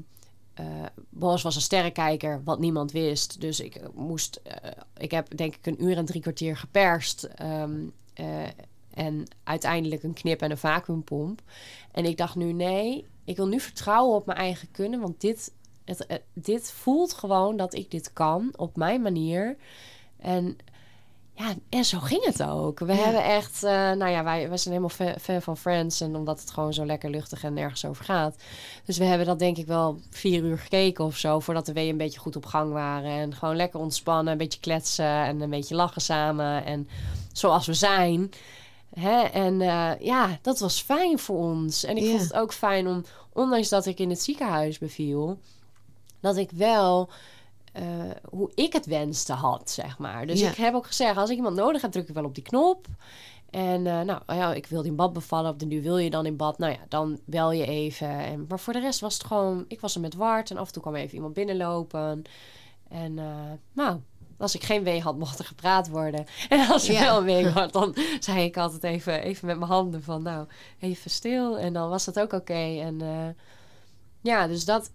eh, 0.54 0.64
Boas 1.10 1.42
was 1.42 1.54
een 1.54 1.60
sterrenkijker, 1.60 2.42
wat 2.44 2.58
niemand 2.58 2.92
wist. 2.92 3.40
Dus 3.40 3.60
ik 3.60 3.74
eh, 3.74 3.88
moest. 3.94 4.40
eh, 4.44 4.70
ik 4.96 5.10
heb 5.10 5.36
denk 5.36 5.54
ik 5.56 5.66
een 5.66 5.84
uur 5.84 5.96
en 5.96 6.04
drie 6.04 6.20
kwartier 6.20 6.56
geperst. 6.56 7.22
ehm, 7.24 7.80
eh, 8.14 8.42
en 8.90 9.24
uiteindelijk 9.44 10.02
een 10.02 10.12
knip 10.12 10.40
en 10.42 10.50
een 10.50 10.58
vacuümpomp. 10.58 11.40
En 11.92 12.04
ik 12.04 12.16
dacht 12.16 12.34
nu: 12.34 12.52
nee, 12.52 13.06
ik 13.24 13.36
wil 13.36 13.46
nu 13.46 13.60
vertrouwen 13.60 14.16
op 14.16 14.26
mijn 14.26 14.38
eigen 14.38 14.70
kunnen. 14.70 15.00
Want 15.00 15.20
dit, 15.20 15.52
dit 16.32 16.72
voelt 16.72 17.12
gewoon 17.14 17.56
dat 17.56 17.74
ik 17.74 17.90
dit 17.90 18.12
kan 18.12 18.52
op 18.56 18.76
mijn 18.76 19.02
manier. 19.02 19.56
En 20.18 20.56
ja, 21.36 21.54
en 21.68 21.84
zo 21.84 21.98
ging 21.98 22.24
het 22.24 22.42
ook. 22.42 22.78
We 22.78 22.92
Ja. 22.94 22.98
hebben 23.04 23.24
echt, 23.24 23.62
eh, 23.64 23.70
nou 23.70 24.08
ja, 24.08 24.24
wij, 24.24 24.48
wij 24.48 24.56
zijn 24.56 24.74
helemaal 24.74 24.96
fan, 24.96 25.14
fan 25.20 25.42
van 25.42 25.56
Friends. 25.56 26.00
En 26.00 26.16
omdat 26.16 26.40
het 26.40 26.50
gewoon 26.50 26.72
zo 26.74 26.84
lekker 26.86 27.10
luchtig 27.10 27.44
en 27.44 27.54
nergens 27.54 27.84
over 27.84 28.04
gaat. 28.04 28.36
Dus 28.84 28.98
we 28.98 29.04
hebben 29.04 29.26
dat 29.26 29.38
denk 29.38 29.56
ik 29.56 29.66
wel 29.66 30.00
vier 30.10 30.42
uur 30.42 30.58
gekeken 30.58 31.04
of 31.04 31.16
zo. 31.16 31.40
Voordat 31.40 31.66
de 31.66 31.72
weeën 31.72 31.90
een 31.90 31.96
beetje 31.96 32.20
goed 32.20 32.36
op 32.36 32.46
gang 32.46 32.72
waren. 32.72 33.10
En 33.10 33.34
gewoon 33.34 33.56
lekker 33.56 33.80
ontspannen, 33.80 34.32
een 34.32 34.38
beetje 34.38 34.60
kletsen 34.60 35.04
en 35.24 35.40
een 35.40 35.50
beetje 35.50 35.74
lachen 35.74 36.02
samen. 36.02 36.64
En 36.64 36.88
zoals 37.32 37.66
we 37.66 37.74
zijn. 37.74 38.30
Hè? 38.94 39.20
En 39.22 39.60
eh, 39.60 39.90
ja, 40.00 40.38
dat 40.42 40.58
was 40.58 40.80
fijn 40.80 41.18
voor 41.18 41.38
ons. 41.38 41.84
En 41.84 41.96
ik 41.96 42.02
Ja. 42.02 42.08
vond 42.10 42.20
het 42.22 42.32
ook 42.34 42.52
fijn 42.52 42.86
om, 42.86 43.04
ondanks 43.32 43.68
dat 43.68 43.86
ik 43.86 43.98
in 43.98 44.10
het 44.10 44.22
ziekenhuis 44.22 44.78
beviel, 44.78 45.38
dat 46.20 46.36
ik 46.36 46.50
wel 46.50 47.08
eh, 47.76 47.84
hoe 48.30 48.50
ik 48.54 48.72
het 48.72 48.86
wenste 48.86 49.32
had, 49.32 49.70
zeg 49.70 49.98
maar. 49.98 50.26
Dus 50.26 50.40
Ja. 50.40 50.50
ik 50.50 50.56
heb 50.56 50.74
ook 50.74 50.86
gezegd, 50.86 51.16
als 51.16 51.30
ik 51.30 51.36
iemand 51.36 51.56
nodig 51.56 51.82
heb, 51.82 51.90
druk 51.92 52.08
ik 52.08 52.14
wel 52.14 52.24
op 52.24 52.34
die 52.34 52.42
knop. 52.44 52.86
En 53.50 53.86
eh, 53.86 54.00
nou 54.00 54.20
ja, 54.26 54.54
ik 54.54 54.66
wilde 54.66 54.88
in 54.88 54.96
bad 54.96 55.12
bevallen. 55.12 55.50
Op 55.50 55.58
de 55.58 55.66
nu 55.66 55.82
wil 55.82 55.98
je 55.98 56.10
dan 56.10 56.26
in 56.26 56.36
bad. 56.36 56.58
Nou 56.58 56.72
ja, 56.72 56.78
dan 56.88 57.18
bel 57.24 57.52
je 57.52 57.66
even. 57.66 58.08
En, 58.08 58.44
maar 58.48 58.60
voor 58.60 58.72
de 58.72 58.78
rest 58.80 59.00
was 59.00 59.14
het 59.14 59.24
gewoon... 59.24 59.64
Ik 59.68 59.80
was 59.80 59.94
er 59.94 60.00
met 60.00 60.14
Wart 60.14 60.50
en 60.50 60.56
af 60.56 60.66
en 60.66 60.72
toe 60.72 60.82
kwam 60.82 60.94
even 60.94 61.14
iemand 61.14 61.34
binnenlopen. 61.34 62.22
En 62.88 63.18
eh, 63.18 63.34
nou, 63.72 64.00
als 64.38 64.54
ik 64.54 64.64
geen 64.64 64.82
wee 64.82 65.00
had, 65.00 65.18
mocht 65.18 65.38
er 65.38 65.44
gepraat 65.44 65.88
worden. 65.88 66.24
En 66.48 66.68
als 66.68 66.86
Ja. 66.86 67.00
wel 67.00 67.18
een 67.18 67.24
wee 67.24 67.48
had, 67.48 67.72
dan 67.72 67.96
zei 68.20 68.44
ik 68.44 68.56
altijd 68.56 68.84
even, 68.84 69.22
even 69.22 69.46
met 69.46 69.58
mijn 69.58 69.70
handen 69.70 70.02
van... 70.02 70.22
Nou, 70.22 70.46
even 70.80 71.10
stil. 71.10 71.58
En 71.58 71.72
dan 71.72 71.88
was 71.88 72.04
dat 72.04 72.20
ook 72.20 72.32
oké. 72.32 72.78
En 72.80 73.00
ja, 74.22 74.46
dus 74.46 74.64
dat, 74.64 74.90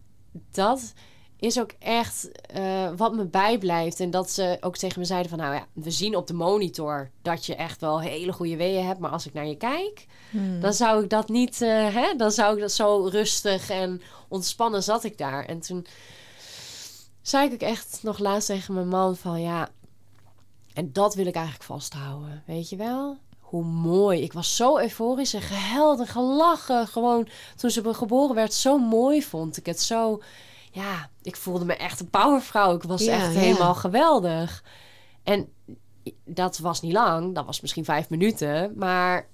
dat 0.51 0.93
is 1.41 1.59
ook 1.59 1.71
echt 1.79 2.29
eh, 2.41 2.89
wat 2.97 3.13
me 3.13 3.25
bijblijft. 3.25 3.99
En 3.99 4.11
dat 4.11 4.31
ze 4.31 4.57
ook 4.59 4.77
tegen 4.77 4.99
me 4.99 5.05
zeiden 5.05 5.29
van... 5.29 5.39
Nou 5.39 5.53
ja, 5.53 5.65
we 5.73 5.91
zien 5.91 6.15
op 6.15 6.27
de 6.27 6.33
monitor 6.33 7.09
dat 7.21 7.45
je 7.45 7.55
echt 7.55 7.81
wel 7.81 8.01
hele 8.01 8.33
goede 8.33 8.55
weeën 8.55 8.85
hebt. 8.85 8.99
Maar 8.99 9.11
als 9.11 9.25
ik 9.25 9.33
naar 9.33 9.47
je 9.47 9.57
kijk, 9.57 10.05
Hmm. 10.29 10.59
dan 10.59 10.73
zou 10.73 11.03
ik 11.03 11.09
dat 11.09 11.29
niet... 11.29 11.61
eh, 11.61 11.93
hè, 11.95 12.15
dan 12.17 12.31
zou 12.31 12.55
ik 12.55 12.61
dat 12.61 12.71
zo 12.71 13.07
rustig 13.11 13.69
en 13.69 14.01
ontspannen 14.27 14.83
zat 14.83 15.03
ik 15.03 15.17
daar. 15.17 15.45
En 15.45 15.59
toen 15.59 15.85
zei 17.21 17.47
ik 17.47 17.53
ook 17.53 17.69
echt 17.69 17.99
nog 18.01 18.19
laatst 18.19 18.47
tegen 18.47 18.73
mijn 18.73 18.87
man 18.87 19.15
van... 19.15 19.41
Ja, 19.41 19.69
en 20.73 20.93
dat 20.93 21.15
wil 21.15 21.25
ik 21.25 21.35
eigenlijk 21.35 21.65
vasthouden. 21.65 22.43
Weet 22.45 22.69
je 22.69 22.75
wel? 22.75 23.17
Hoe 23.39 23.63
mooi. 23.63 24.21
Ik 24.21 24.33
was 24.33 24.55
zo 24.55 24.77
euforisch 24.77 25.33
en 25.33 25.41
gehuild 25.41 25.99
en 25.99 26.07
gelachen. 26.07 26.87
Gewoon 26.87 27.27
toen 27.55 27.69
ze 27.69 27.93
geboren 27.93 28.35
werd, 28.35 28.53
zo 28.53 28.77
mooi 28.77 29.23
vond 29.23 29.57
ik 29.57 29.65
het. 29.65 29.81
Zo, 29.81 30.21
ja, 30.71 31.09
ik 31.21 31.35
voelde 31.35 31.65
me 31.65 31.73
echt 31.75 31.99
een 31.99 32.09
powervrouw. 32.09 32.75
Ik 32.75 32.83
was 32.83 33.03
Ja, 33.03 33.13
echt 33.13 33.33
helemaal 33.35 33.75
geweldig. 33.75 34.63
En 35.23 35.49
dat 36.25 36.57
was 36.57 36.81
niet 36.81 36.93
lang. 36.93 37.35
Dat 37.35 37.45
was 37.45 37.61
misschien 37.61 37.85
vijf 37.85 38.09
minuten. 38.09 38.73
Maar 38.75 39.27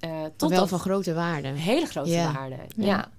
eh 0.00 0.24
Tot 0.36 0.50
wel 0.50 0.58
dat 0.58 0.68
van 0.68 0.78
grote 0.78 1.14
waarde. 1.14 1.48
hele 1.48 1.86
grote 1.86 2.30
waarde. 2.34 2.56
Ja. 2.76 3.10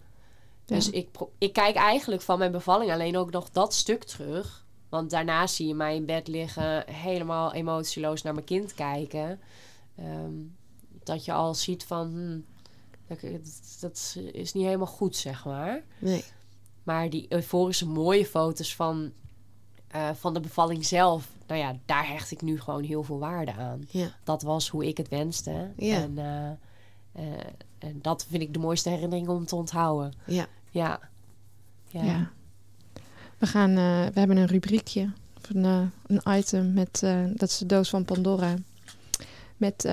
Dus 0.65 0.89
ik, 0.89 1.09
ik 1.37 1.53
kijk 1.53 1.75
eigenlijk 1.75 2.21
van 2.21 2.39
mijn 2.39 2.51
bevalling 2.51 2.91
alleen 2.91 3.17
ook 3.17 3.31
nog 3.31 3.49
dat 3.49 3.73
stuk 3.73 4.03
terug. 4.03 4.65
Want 4.89 5.09
daarna 5.09 5.47
zie 5.47 5.67
je 5.67 5.73
mij 5.73 5.95
in 5.95 6.05
bed 6.05 6.27
liggen, 6.27 6.83
helemaal 6.91 7.53
emotieloos 7.53 8.21
naar 8.21 8.33
mijn 8.33 8.45
kind 8.45 8.73
kijken. 8.73 9.39
Ehm, 9.97 10.33
dat 11.03 11.25
je 11.25 11.31
al 11.33 11.53
ziet 11.55 11.83
van, 11.83 12.07
hmm, 12.07 12.45
dat, 13.07 13.19
dat 13.79 14.17
is 14.31 14.53
niet 14.53 14.65
helemaal 14.65 14.87
goed, 14.87 15.15
zeg 15.15 15.45
maar. 15.45 15.83
Nee. 15.99 16.23
Maar 16.85 17.09
die 17.09 17.25
euforische 17.29 17.87
mooie 17.87 18.25
foto's 18.25 18.75
van, 18.75 19.11
eh, 19.87 20.09
van 20.13 20.33
de 20.33 20.39
bevalling 20.39 20.85
zelf, 20.85 21.29
nou 21.47 21.59
ja, 21.59 21.75
daar 21.85 22.07
hecht 22.07 22.31
ik 22.31 22.41
nu 22.41 22.59
gewoon 22.59 22.83
heel 22.83 23.03
veel 23.03 23.19
waarde 23.19 23.53
aan. 23.53 23.87
Ja. 23.89 24.07
Dat 24.23 24.41
was 24.41 24.69
hoe 24.69 24.87
ik 24.87 24.97
het 24.97 25.09
wenste. 25.09 25.71
Ja. 25.77 26.01
En, 26.01 26.17
eh, 26.17 26.49
eh, 27.11 27.39
en 27.77 27.99
dat 28.01 28.25
vind 28.29 28.41
ik 28.41 28.53
de 28.53 28.59
mooiste 28.59 28.89
herinnering 28.89 29.27
om 29.27 29.45
te 29.45 29.55
onthouden. 29.55 30.13
Ja. 30.25 30.47
Ja. 30.69 30.99
Ja. 31.87 32.03
Ja. 32.03 32.31
We, 33.37 33.45
gaan, 33.47 33.75
we 33.75 34.11
hebben 34.19 34.37
een 34.37 34.47
rubriekje, 34.47 35.11
of 35.37 35.49
een, 35.49 35.91
een 36.07 36.37
item 36.37 36.73
met, 36.73 36.99
dat 37.33 37.49
is 37.49 37.57
de 37.57 37.65
doos 37.65 37.89
van 37.89 38.05
Pandora. 38.05 38.53
Met 39.57 39.89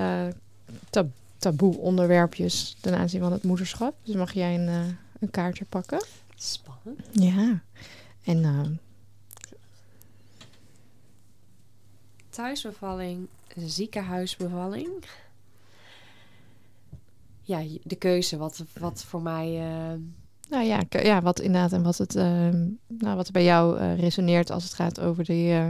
tab- 0.89 1.11
taboe 1.37 1.77
onderwerpjes 1.77 2.75
ten 2.81 2.97
aanzien 2.97 3.21
van 3.21 3.31
het 3.31 3.43
moederschap. 3.43 3.95
Dus 4.03 4.15
mag 4.15 4.33
jij 4.33 4.55
een, 4.55 4.97
een 5.19 5.31
kaartje 5.31 5.65
pakken? 5.65 6.05
Spannend. 6.43 7.07
Ja. 7.11 7.61
En 8.23 8.43
eh, 8.43 8.61
Thuisbevalling, 12.29 13.27
ziekenhuisbevalling. 13.55 14.87
Ja, 17.41 17.63
de 17.83 17.95
keuze 17.95 18.37
wat, 18.37 18.63
wat 18.79 19.03
voor 19.03 19.21
mij... 19.21 19.47
eh, 19.47 19.99
nou 20.49 20.65
ja, 20.65 20.81
ja, 20.89 21.21
wat 21.21 21.39
inderdaad 21.39 21.71
en 21.71 21.83
wat, 21.83 21.97
het, 21.97 22.15
eh, 22.15 22.49
nou, 22.87 23.15
wat 23.15 23.27
er 23.27 23.33
bij 23.33 23.43
jou 23.43 23.77
eh, 23.79 23.99
resoneert 23.99 24.51
als 24.51 24.63
het 24.63 24.73
gaat 24.73 24.99
over 24.99 25.23
de 25.23 25.33
eh, 25.33 25.69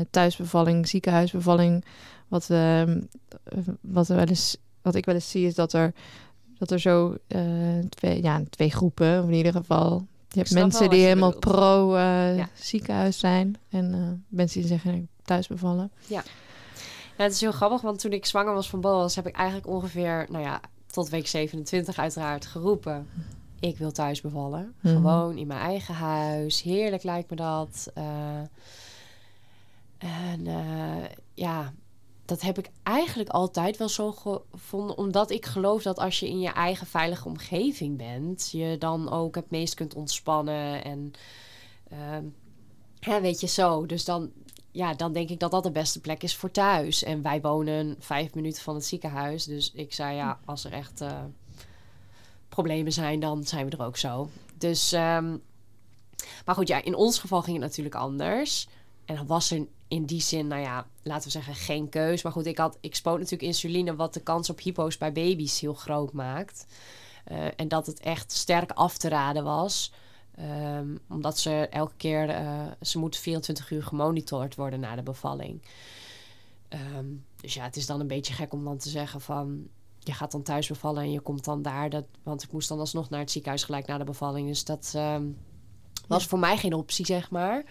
eh, 0.00 0.06
thuisbevalling, 0.10 0.88
ziekenhuisbevalling. 0.88 1.84
Wat, 2.28 2.50
ehm, 2.50 3.00
eh, 3.44 3.58
wat, 3.80 4.08
er 4.08 4.16
wel 4.16 4.26
eens, 4.26 4.56
wat 4.82 4.94
ik 4.94 5.04
wel 5.04 5.14
eens 5.14 5.30
zie 5.30 5.46
is 5.46 5.54
dat 5.54 5.72
er, 5.72 5.94
dat 6.58 6.70
er 6.70 6.80
zo 6.80 7.16
eh, 7.26 7.42
twee, 7.88 8.22
ja, 8.22 8.42
twee 8.50 8.70
groepen, 8.70 9.22
of 9.22 9.28
in 9.28 9.34
ieder 9.34 9.52
geval. 9.52 10.06
Je 10.28 10.38
hebt 10.38 10.52
mensen 10.52 10.90
die 10.90 11.02
helemaal 11.02 11.32
bedoelt. 11.32 11.54
pro 11.54 11.94
eh, 11.94 12.36
Ja. 12.36 12.48
ziekenhuis 12.54 13.18
zijn. 13.18 13.56
En 13.68 13.94
eh, 13.94 14.00
mensen 14.28 14.60
die 14.60 14.68
zeggen 14.68 14.94
ik 14.94 15.06
thuis 15.22 15.46
bevallen. 15.46 15.92
Ja, 16.06 16.22
het 17.16 17.32
is 17.32 17.40
heel 17.40 17.52
grappig, 17.52 17.80
want 17.80 17.98
toen 17.98 18.12
ik 18.12 18.26
zwanger 18.26 18.54
was 18.54 18.68
van 18.68 18.80
Boas... 18.80 19.14
heb 19.14 19.26
ik 19.26 19.34
eigenlijk 19.34 19.66
ongeveer, 19.68 20.26
nou 20.30 20.44
ja, 20.44 20.60
tot 20.86 21.08
week 21.08 21.26
27 21.26 21.98
uiteraard 21.98 22.46
geroepen... 22.46 23.08
ik 23.60 23.78
wil 23.78 23.92
thuis 23.92 24.20
bevallen. 24.20 24.74
Mhm. 24.80 24.94
Gewoon 24.94 25.36
in 25.36 25.46
mijn 25.46 25.60
eigen 25.60 25.94
huis. 25.94 26.62
Heerlijk 26.62 27.02
lijkt 27.02 27.30
me 27.30 27.36
dat. 27.36 27.92
En 29.98 30.46
ja, 31.34 31.72
dat 32.24 32.40
heb 32.40 32.58
ik 32.58 32.70
eigenlijk 32.82 33.28
altijd 33.28 33.76
wel 33.76 33.88
zo 33.88 34.12
gevonden. 34.12 34.98
Omdat 34.98 35.30
ik 35.30 35.46
geloof 35.46 35.82
dat 35.82 35.98
als 35.98 36.20
je 36.20 36.28
in 36.28 36.40
je 36.40 36.52
eigen 36.52 36.86
veilige 36.86 37.28
omgeving 37.28 37.96
bent... 37.96 38.50
je 38.52 38.76
dan 38.78 39.10
ook 39.10 39.34
het 39.34 39.50
meest 39.50 39.74
kunt 39.74 39.94
ontspannen 39.94 40.84
en... 40.84 41.12
ehm, 41.88 42.24
hè, 43.00 43.20
weet 43.20 43.40
je 43.40 43.46
zo, 43.46 43.86
dus 43.86 44.04
dan, 44.04 44.32
ja, 44.70 44.94
dan 44.94 45.12
denk 45.12 45.28
ik 45.30 45.40
dat 45.40 45.50
dat 45.50 45.62
de 45.62 45.70
beste 45.70 46.00
plek 46.00 46.22
is 46.22 46.36
voor 46.36 46.50
thuis. 46.50 47.02
En 47.02 47.22
wij 47.22 47.40
wonen 47.40 47.96
vijf 47.98 48.34
minuten 48.34 48.62
van 48.62 48.74
het 48.74 48.84
ziekenhuis. 48.84 49.44
Dus 49.44 49.72
ik 49.72 49.92
zei 49.92 50.16
ja, 50.16 50.38
als 50.44 50.64
er 50.64 50.72
echt 50.72 51.00
eh, 51.00 51.22
problemen 52.48 52.92
zijn, 52.92 53.20
dan 53.20 53.44
zijn 53.44 53.64
we 53.64 53.76
er 53.76 53.84
ook 53.84 53.96
zo. 53.96 54.28
Dus, 54.58 54.92
ehm, 54.92 55.36
maar 56.44 56.54
goed, 56.54 56.68
ja, 56.68 56.82
in 56.84 56.94
ons 56.94 57.18
geval 57.18 57.42
ging 57.42 57.56
het 57.56 57.66
natuurlijk 57.66 57.94
anders. 57.94 58.68
En 59.04 59.16
dan 59.16 59.26
was 59.26 59.50
er 59.50 59.66
in 59.94 60.04
die 60.04 60.20
zin, 60.20 60.46
nou 60.46 60.62
ja, 60.62 60.86
laten 61.02 61.24
we 61.24 61.30
zeggen, 61.30 61.54
geen 61.54 61.88
keus. 61.88 62.22
Maar 62.22 62.32
goed, 62.32 62.46
ik, 62.46 62.58
had, 62.58 62.78
ik 62.80 62.94
spoot 62.94 63.18
natuurlijk 63.18 63.42
insuline, 63.42 63.96
wat 63.96 64.14
de 64.14 64.20
kans 64.20 64.50
op 64.50 64.60
hypo's 64.60 64.98
bij 64.98 65.12
baby's 65.12 65.60
heel 65.60 65.74
groot 65.74 66.12
maakt. 66.12 66.66
Eh, 67.24 67.46
en 67.56 67.68
dat 67.68 67.86
het 67.86 68.00
echt 68.00 68.32
sterk 68.32 68.70
af 68.70 68.96
te 68.96 69.08
raden 69.08 69.44
was. 69.44 69.92
Ehm, 70.34 70.96
omdat 71.08 71.38
ze 71.38 71.68
elke 71.70 71.94
keer, 71.96 72.28
eh, 72.28 72.66
ze 72.80 72.98
moet 72.98 73.16
24 73.16 73.70
uur 73.70 73.82
gemonitord 73.82 74.54
worden 74.54 74.80
na 74.80 74.94
de 74.94 75.02
bevalling. 75.02 75.62
Ehm, 76.68 77.06
dus 77.40 77.54
ja, 77.54 77.64
het 77.64 77.76
is 77.76 77.86
dan 77.86 78.00
een 78.00 78.06
beetje 78.06 78.34
gek 78.34 78.52
om 78.52 78.64
dan 78.64 78.78
te 78.78 78.88
zeggen 78.88 79.20
van... 79.20 79.68
je 79.98 80.12
gaat 80.12 80.32
dan 80.32 80.42
thuis 80.42 80.68
bevallen 80.68 81.02
en 81.02 81.12
je 81.12 81.20
komt 81.20 81.44
dan 81.44 81.62
daar. 81.62 81.90
Dat, 81.90 82.04
want 82.22 82.42
ik 82.42 82.52
moest 82.52 82.68
dan 82.68 82.78
alsnog 82.78 83.10
naar 83.10 83.20
het 83.20 83.30
ziekenhuis 83.30 83.64
gelijk 83.64 83.86
na 83.86 83.98
de 83.98 84.04
bevalling. 84.04 84.48
Dus 84.48 84.64
dat 84.64 84.92
ehm, 84.94 85.26
was 86.08 86.26
voor 86.26 86.38
mij 86.38 86.56
geen 86.56 86.74
optie, 86.74 87.06
zeg 87.06 87.30
maar. 87.30 87.64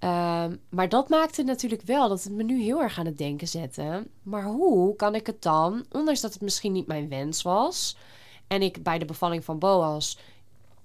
Ehm, 0.00 0.56
maar 0.68 0.88
dat 0.88 1.08
maakte 1.08 1.42
natuurlijk 1.42 1.82
wel 1.82 2.08
dat 2.08 2.24
het 2.24 2.32
me 2.32 2.42
nu 2.42 2.62
heel 2.62 2.82
erg 2.82 2.98
aan 2.98 3.06
het 3.06 3.18
denken 3.18 3.48
zette. 3.48 4.06
Maar 4.22 4.44
hoe 4.44 4.96
kan 4.96 5.14
ik 5.14 5.26
het 5.26 5.42
dan, 5.42 5.84
ondanks 5.90 6.20
dat 6.20 6.32
het 6.32 6.42
misschien 6.42 6.72
niet 6.72 6.86
mijn 6.86 7.08
wens 7.08 7.42
was... 7.42 7.96
en 8.46 8.62
ik 8.62 8.82
bij 8.82 8.98
de 8.98 9.04
bevalling 9.04 9.44
van 9.44 9.58
Boas 9.58 10.18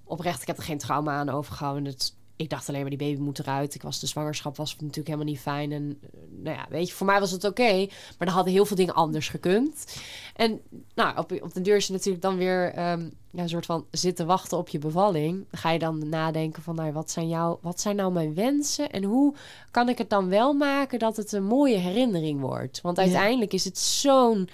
oprecht, 0.04 0.42
ik 0.42 0.48
heb 0.48 0.58
er 0.58 0.64
geen 0.64 0.78
trauma 0.78 1.14
aan 1.14 1.30
overgehouden. 1.30 1.86
Het, 1.86 2.16
ik 2.36 2.50
dacht 2.50 2.70
alleen 2.70 2.82
maar, 2.82 2.90
die 2.90 3.00
baby 3.00 3.20
moet 3.22 3.40
eruit. 3.40 3.76
Ik 3.76 3.82
was, 3.82 4.00
de 4.00 4.08
zwangerschap 4.08 4.58
was 4.58 4.74
natuurlijk 4.74 5.08
helemaal 5.08 5.26
niet 5.28 5.40
fijn. 5.40 5.72
En 5.72 5.98
eh, 6.02 6.10
nou 6.44 6.56
ja, 6.58 6.66
weet 6.70 6.88
je, 6.88 6.94
voor 6.94 7.06
mij 7.06 7.20
was 7.20 7.32
het 7.32 7.44
oké. 7.44 7.88
maar 8.18 8.28
er 8.28 8.34
hadden 8.34 8.54
heel 8.54 8.66
veel 8.66 8.76
dingen 8.76 8.94
anders 8.94 9.30
gekund. 9.30 10.02
En 10.36 10.60
nou, 10.96 11.18
op, 11.18 11.32
op 11.42 11.54
de 11.54 11.62
deur 11.62 11.76
is 11.76 11.88
je 11.88 11.94
natuurlijk 11.94 12.24
dan 12.24 12.38
weer 12.38 12.74
ehm, 12.74 13.10
ja, 13.32 13.42
een 13.42 13.50
soort 13.50 13.66
van 13.66 13.86
zitten 13.92 14.26
wachten 14.26 14.58
op 14.58 14.70
je 14.70 14.80
bevalling. 14.80 15.46
Dan 15.52 15.60
ga 15.60 15.72
je 15.72 15.80
dan 15.80 16.10
nadenken 16.10 16.64
van, 16.64 16.76
nou, 16.76 16.92
wat 16.94 17.12
zijn, 17.12 17.28
jou, 17.28 17.58
wat 17.62 17.80
zijn 17.82 17.96
nou 17.96 18.12
mijn 18.12 18.34
wensen? 18.34 18.92
En 18.92 19.04
hoe 19.04 19.34
kan 19.72 19.90
ik 19.90 19.98
het 19.98 20.10
dan 20.10 20.30
wel 20.30 20.54
maken 20.54 21.00
dat 21.00 21.18
het 21.18 21.32
een 21.32 21.46
mooie 21.46 21.78
herinnering 21.78 22.40
wordt? 22.42 22.82
Want 22.82 22.98
Ja. 22.98 23.04
uiteindelijk 23.04 23.54
is 23.54 23.66
het 23.66 23.78
zo'n 23.78 24.50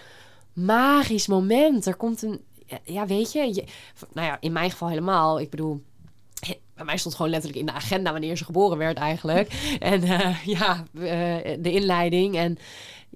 magisch 0.53 1.27
moment. 1.27 1.85
Er 1.85 1.95
komt 1.95 2.21
een, 2.21 2.41
ja, 2.65 2.79
ja, 2.83 3.05
weet 3.05 3.31
je, 3.31 3.39
je, 3.53 3.63
nou 4.13 4.27
ja, 4.27 4.37
in 4.39 4.51
mijn 4.51 4.71
geval 4.71 4.89
helemaal. 4.89 5.39
Ik 5.39 5.49
bedoel, 5.49 5.81
bij 6.75 6.85
mij 6.85 6.97
stond 6.97 7.15
gewoon 7.15 7.31
letterlijk 7.31 7.59
in 7.59 7.65
de 7.65 7.73
agenda 7.73 8.11
wanneer 8.11 8.35
ze 8.37 8.45
geboren 8.45 8.77
werd 8.77 8.97
eigenlijk. 8.97 9.53
En 9.79 10.03
eh, 10.03 10.45
ja, 10.45 10.83
eh, 10.93 11.57
de 11.59 11.71
inleiding. 11.71 12.35
En 12.35 12.57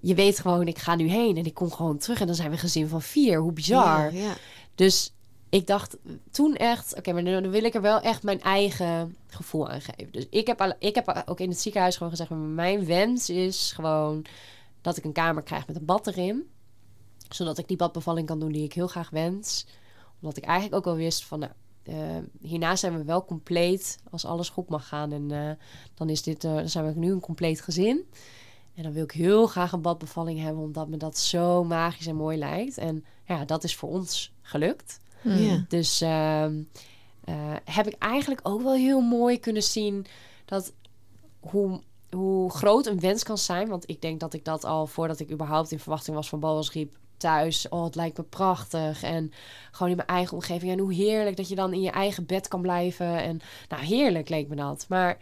je 0.02 0.16
weet 0.16 0.40
gewoon, 0.40 0.68
ik 0.68 0.78
ga 0.78 0.96
nu 0.96 1.08
heen 1.08 1.38
en 1.38 1.46
ik 1.46 1.54
kom 1.54 1.72
gewoon 1.72 1.98
terug. 1.98 2.20
En 2.20 2.26
dan 2.26 2.36
zijn 2.36 2.48
we 2.48 2.54
een 2.54 2.60
gezin 2.60 2.88
van 2.88 3.02
vier. 3.02 3.40
Hoe 3.40 3.52
bizar. 3.52 4.14
Ja, 4.14 4.20
ja. 4.22 4.34
Dus 4.76 5.14
ik 5.50 5.68
dacht 5.68 5.98
toen 6.32 6.56
echt, 6.56 6.96
oké, 6.98 7.14
maar 7.14 7.24
dan 7.24 7.50
wil 7.50 7.64
ik 7.64 7.74
er 7.76 7.82
wel 7.82 8.02
echt 8.02 8.24
mijn 8.24 8.42
eigen 8.42 9.16
gevoel 9.28 9.70
aan 9.70 9.82
geven. 9.82 10.12
Dus 10.12 10.26
ik 10.30 10.48
heb, 10.48 10.62
al- 10.62 10.76
ik 10.80 10.96
heb 10.96 11.24
ook 11.26 11.40
in 11.40 11.50
het 11.50 11.60
ziekenhuis 11.60 11.96
gewoon 11.96 12.12
gezegd, 12.12 12.30
mijn 12.30 12.86
wens 12.86 13.30
is 13.30 13.72
gewoon 13.76 14.26
dat 14.82 14.98
ik 14.98 15.04
een 15.04 15.12
kamer 15.14 15.44
krijg 15.44 15.68
met 15.68 15.76
een 15.76 15.86
bad 15.86 16.08
erin. 16.08 16.44
Zodat 17.30 17.58
ik 17.58 17.68
die 17.68 17.78
badbevalling 17.78 18.28
kan 18.28 18.40
doen 18.40 18.52
die 18.52 18.64
ik 18.64 18.74
heel 18.74 18.88
graag 18.88 19.10
wens. 19.10 19.66
Omdat 20.22 20.38
ik 20.38 20.44
eigenlijk 20.44 20.76
ook 20.76 20.86
wel 20.86 20.96
wist 21.04 21.24
van... 21.26 21.40
Nou, 21.40 21.52
hierna 22.42 22.76
zijn 22.76 22.98
we 22.98 23.04
wel 23.04 23.26
compleet 23.26 23.98
als 24.12 24.26
alles 24.26 24.50
goed 24.50 24.70
mag 24.70 24.88
gaan. 24.88 25.12
En 25.12 25.32
eh, 25.32 25.66
dan, 25.94 26.10
is 26.10 26.22
dit, 26.22 26.44
eh, 26.44 26.56
dan 26.56 26.70
zijn 26.70 26.94
we 26.94 27.00
nu 27.00 27.12
een 27.12 27.20
compleet 27.20 27.62
gezin. 27.62 28.06
En 28.76 28.84
dan 28.84 28.92
wil 28.92 29.04
ik 29.04 29.12
heel 29.12 29.48
graag 29.48 29.72
een 29.72 29.82
badbevalling 29.82 30.40
hebben, 30.40 30.64
omdat 30.64 30.88
me 30.88 30.98
dat 30.98 31.18
zo 31.18 31.64
magisch 31.64 32.08
en 32.08 32.16
mooi 32.16 32.38
lijkt. 32.38 32.78
En 32.78 33.06
ja, 33.26 33.46
dat 33.46 33.64
is 33.64 33.76
voor 33.76 33.90
ons 33.90 34.34
gelukt. 34.42 35.00
Hmm. 35.22 35.38
Ja. 35.38 35.66
Dus 35.68 36.02
ehm, 36.02 36.62
eh, 37.24 37.54
heb 37.66 37.88
ik 37.88 37.96
eigenlijk 38.00 38.40
ook 38.44 38.62
wel 38.62 38.74
heel 38.74 39.02
mooi 39.02 39.40
kunnen 39.40 39.64
zien 39.64 40.06
dat 40.46 40.74
hoe, 41.40 41.82
hoe 42.10 42.52
groot 42.52 42.86
een 42.86 43.00
wens 43.00 43.24
kan 43.24 43.38
zijn. 43.38 43.68
Want 43.68 43.90
ik 43.90 44.02
denk 44.02 44.20
dat 44.20 44.34
ik 44.34 44.46
dat 44.46 44.64
al 44.64 44.88
voordat 44.88 45.20
ik 45.20 45.32
überhaupt 45.32 45.72
in 45.72 45.80
verwachting 45.80 46.16
was 46.16 46.30
van 46.30 46.40
Boas 46.40 46.72
riep 46.72 46.98
thuis. 47.18 47.70
Oh, 47.70 47.84
het 47.84 47.96
lijkt 47.96 48.18
me 48.18 48.24
prachtig. 48.24 49.04
En 49.04 49.32
gewoon 49.72 49.90
in 49.92 49.96
mijn 49.98 50.08
eigen 50.10 50.34
omgeving. 50.34 50.72
En 50.72 50.80
hoe 50.80 50.94
heerlijk 50.94 51.38
dat 51.38 51.50
je 51.50 51.56
dan 51.56 51.74
in 51.74 51.82
je 51.82 51.92
eigen 51.92 52.26
bed 52.26 52.48
kan 52.48 52.62
blijven. 52.62 53.22
En 53.22 53.40
nou, 53.70 53.84
heerlijk 53.84 54.30
leek 54.30 54.48
me 54.48 54.56
dat. 54.56 54.86
Maar 54.90 55.18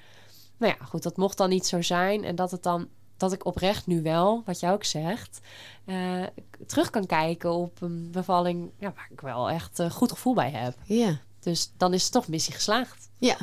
nou 0.58 0.76
ja, 0.80 0.86
goed, 0.86 1.04
dat 1.04 1.18
mocht 1.18 1.38
dan 1.38 1.50
niet 1.50 1.66
zo 1.66 1.82
zijn. 1.82 2.24
En 2.24 2.36
dat 2.36 2.52
het 2.52 2.64
dan 2.64 2.88
dat 3.18 3.34
ik 3.34 3.46
oprecht 3.46 3.88
nu 3.88 4.02
wel, 4.02 4.42
wat 4.46 4.60
jij 4.60 4.72
ook 4.72 4.84
zegt, 4.84 5.40
eh, 5.86 6.24
terug 6.68 6.90
kan 6.90 7.06
kijken 7.06 7.52
op 7.52 7.82
een 7.82 8.12
bevalling 8.12 8.72
ja, 8.80 8.94
waar 8.96 9.08
ik 9.12 9.22
wel 9.22 9.50
echt 9.50 9.80
een 9.80 9.92
goed 9.92 10.12
gevoel 10.12 10.34
bij 10.34 10.50
heb. 10.52 10.76
Ja. 10.84 11.20
Dus 11.40 11.72
dan 11.78 11.94
is 11.94 12.04
het 12.04 12.12
toch 12.12 12.28
missie 12.28 12.54
geslaagd. 12.54 13.10
Ja. 13.18 13.38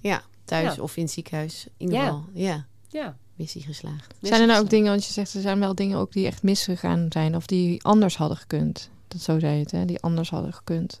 Ja. 0.00 0.22
Thuis 0.44 0.74
Ja. 0.74 0.82
of 0.82 0.96
in 0.96 1.02
het 1.02 1.12
ziekenhuis. 1.12 1.66
In 1.76 1.86
ieder 1.86 1.98
Ja. 1.98 2.04
geval. 2.04 2.24
Ja. 2.32 2.66
Ja. 2.88 3.16
Missie 3.34 3.62
geslaagd. 3.62 4.14
Zijn 4.20 4.40
er 4.40 4.46
nou 4.46 4.62
ook 4.62 4.70
dingen, 4.70 4.90
want 4.90 5.06
je 5.06 5.12
zegt 5.12 5.34
er 5.34 5.40
zijn 5.40 5.60
wel 5.60 5.74
dingen 5.74 5.98
ook 5.98 6.12
die 6.12 6.26
echt 6.26 6.42
misgegaan 6.42 7.06
zijn 7.08 7.36
of 7.36 7.46
die 7.46 7.84
anders 7.84 8.16
hadden 8.16 8.36
gekund. 8.36 8.90
Dat 9.08 9.20
zo 9.20 9.38
zei 9.38 9.54
je 9.54 9.60
het, 9.60 9.70
hè? 9.70 9.84
Die 9.84 10.00
anders 10.00 10.30
hadden 10.30 10.52
gekund. 10.52 11.00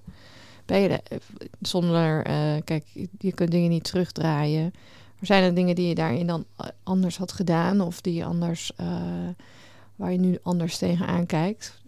Ben 0.66 0.80
je 0.80 0.88
er, 0.88 1.20
zonder, 1.60 2.24
eh, 2.24 2.54
kijk, 2.64 2.84
je 3.18 3.32
kunt 3.32 3.50
dingen 3.50 3.70
niet 3.70 3.84
terugdraaien. 3.84 4.72
Maar 5.24 5.26
zijn 5.26 5.42
er 5.42 5.54
dingen 5.54 5.74
die 5.74 5.88
je 5.88 5.94
daarin 5.94 6.26
dan 6.26 6.44
eh, 6.56 6.66
anders 6.82 7.16
had 7.16 7.32
gedaan 7.32 7.80
of 7.80 8.00
die 8.00 8.14
je 8.14 8.24
anders, 8.24 8.72
eh, 8.76 9.28
waar 9.96 10.12
je 10.12 10.18
nu 10.18 10.38
anders 10.42 10.78
tegenaan 10.78 11.26
kijkt? 11.26 11.82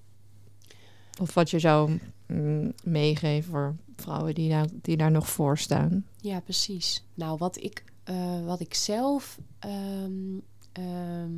Of 1.20 1.34
wat 1.34 1.50
je 1.50 1.58
zou 1.58 1.98
mm, 2.26 2.72
meegeven 2.82 3.50
voor 3.50 3.76
vrouwen 3.96 4.34
die, 4.34 4.50
daar 4.50 4.66
die 4.72 4.96
daar 4.96 5.10
nog 5.10 5.28
voor 5.28 5.58
staan? 5.58 6.04
Ja, 6.20 6.40
precies. 6.40 7.04
Nou, 7.14 7.38
wat 7.38 7.62
ik, 7.62 7.84
eh, 8.04 8.44
wat 8.44 8.60
ik 8.60 8.74
zelf 8.74 9.38
ehm, 9.58 10.38
ehm, 10.72 11.32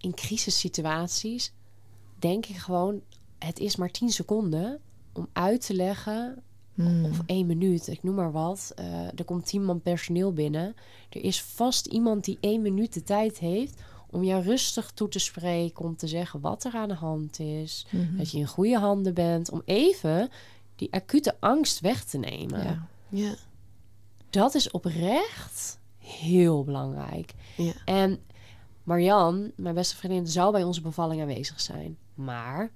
in 0.00 0.14
crisissituaties 0.14 1.52
denk 2.18 2.46
ik 2.46 2.56
gewoon, 2.56 3.00
het 3.38 3.58
is 3.58 3.76
maar 3.76 3.90
10 3.90 4.10
seconden 4.10 4.80
om 5.12 5.28
uit 5.32 5.66
te 5.66 5.74
leggen 5.74 6.42
Hmm. 6.74 7.04
of 7.04 7.20
één 7.26 7.46
minuut, 7.46 7.86
ik 7.88 8.02
noem 8.02 8.14
maar 8.14 8.32
wat. 8.32 8.72
Eh, 8.76 9.06
er 9.18 9.24
komt 9.24 9.46
tien 9.46 9.64
man 9.64 9.80
personeel 9.80 10.32
binnen. 10.32 10.74
Er 11.10 11.24
is 11.24 11.42
vast 11.42 11.86
iemand 11.86 12.24
die 12.24 12.38
één 12.40 12.62
minuut 12.62 12.92
de 12.94 13.02
tijd 13.02 13.38
heeft 13.38 13.80
om 14.10 14.24
jou 14.24 14.42
rustig 14.42 14.90
toe 14.90 15.08
te 15.08 15.18
spreken, 15.18 15.84
om 15.84 15.96
te 15.96 16.06
zeggen 16.06 16.40
wat 16.40 16.64
er 16.64 16.72
aan 16.74 16.88
de 16.88 16.94
hand 16.94 17.38
is, 17.38 17.86
Mhm. 17.90 18.16
dat 18.16 18.30
je 18.30 18.38
in 18.38 18.46
goede 18.46 18.78
handen 18.78 19.14
bent, 19.14 19.50
om 19.50 19.62
even 19.64 20.28
die 20.76 20.92
acute 20.92 21.36
angst 21.40 21.80
weg 21.80 22.04
te 22.04 22.18
nemen. 22.18 22.62
Ja. 22.64 22.86
Ja. 23.08 23.34
Dat 24.30 24.54
is 24.54 24.70
oprecht 24.70 25.78
heel 26.08 26.64
belangrijk. 26.64 27.34
Ja. 27.56 27.72
En 27.84 28.20
Marian, 28.82 29.50
mijn 29.56 29.74
beste 29.74 29.96
vriendin, 29.96 30.26
zou 30.26 30.52
bij 30.52 30.62
onze 30.62 30.80
bevalling 30.80 31.20
aanwezig 31.20 31.60
zijn. 31.60 31.96
Maar, 32.14 32.70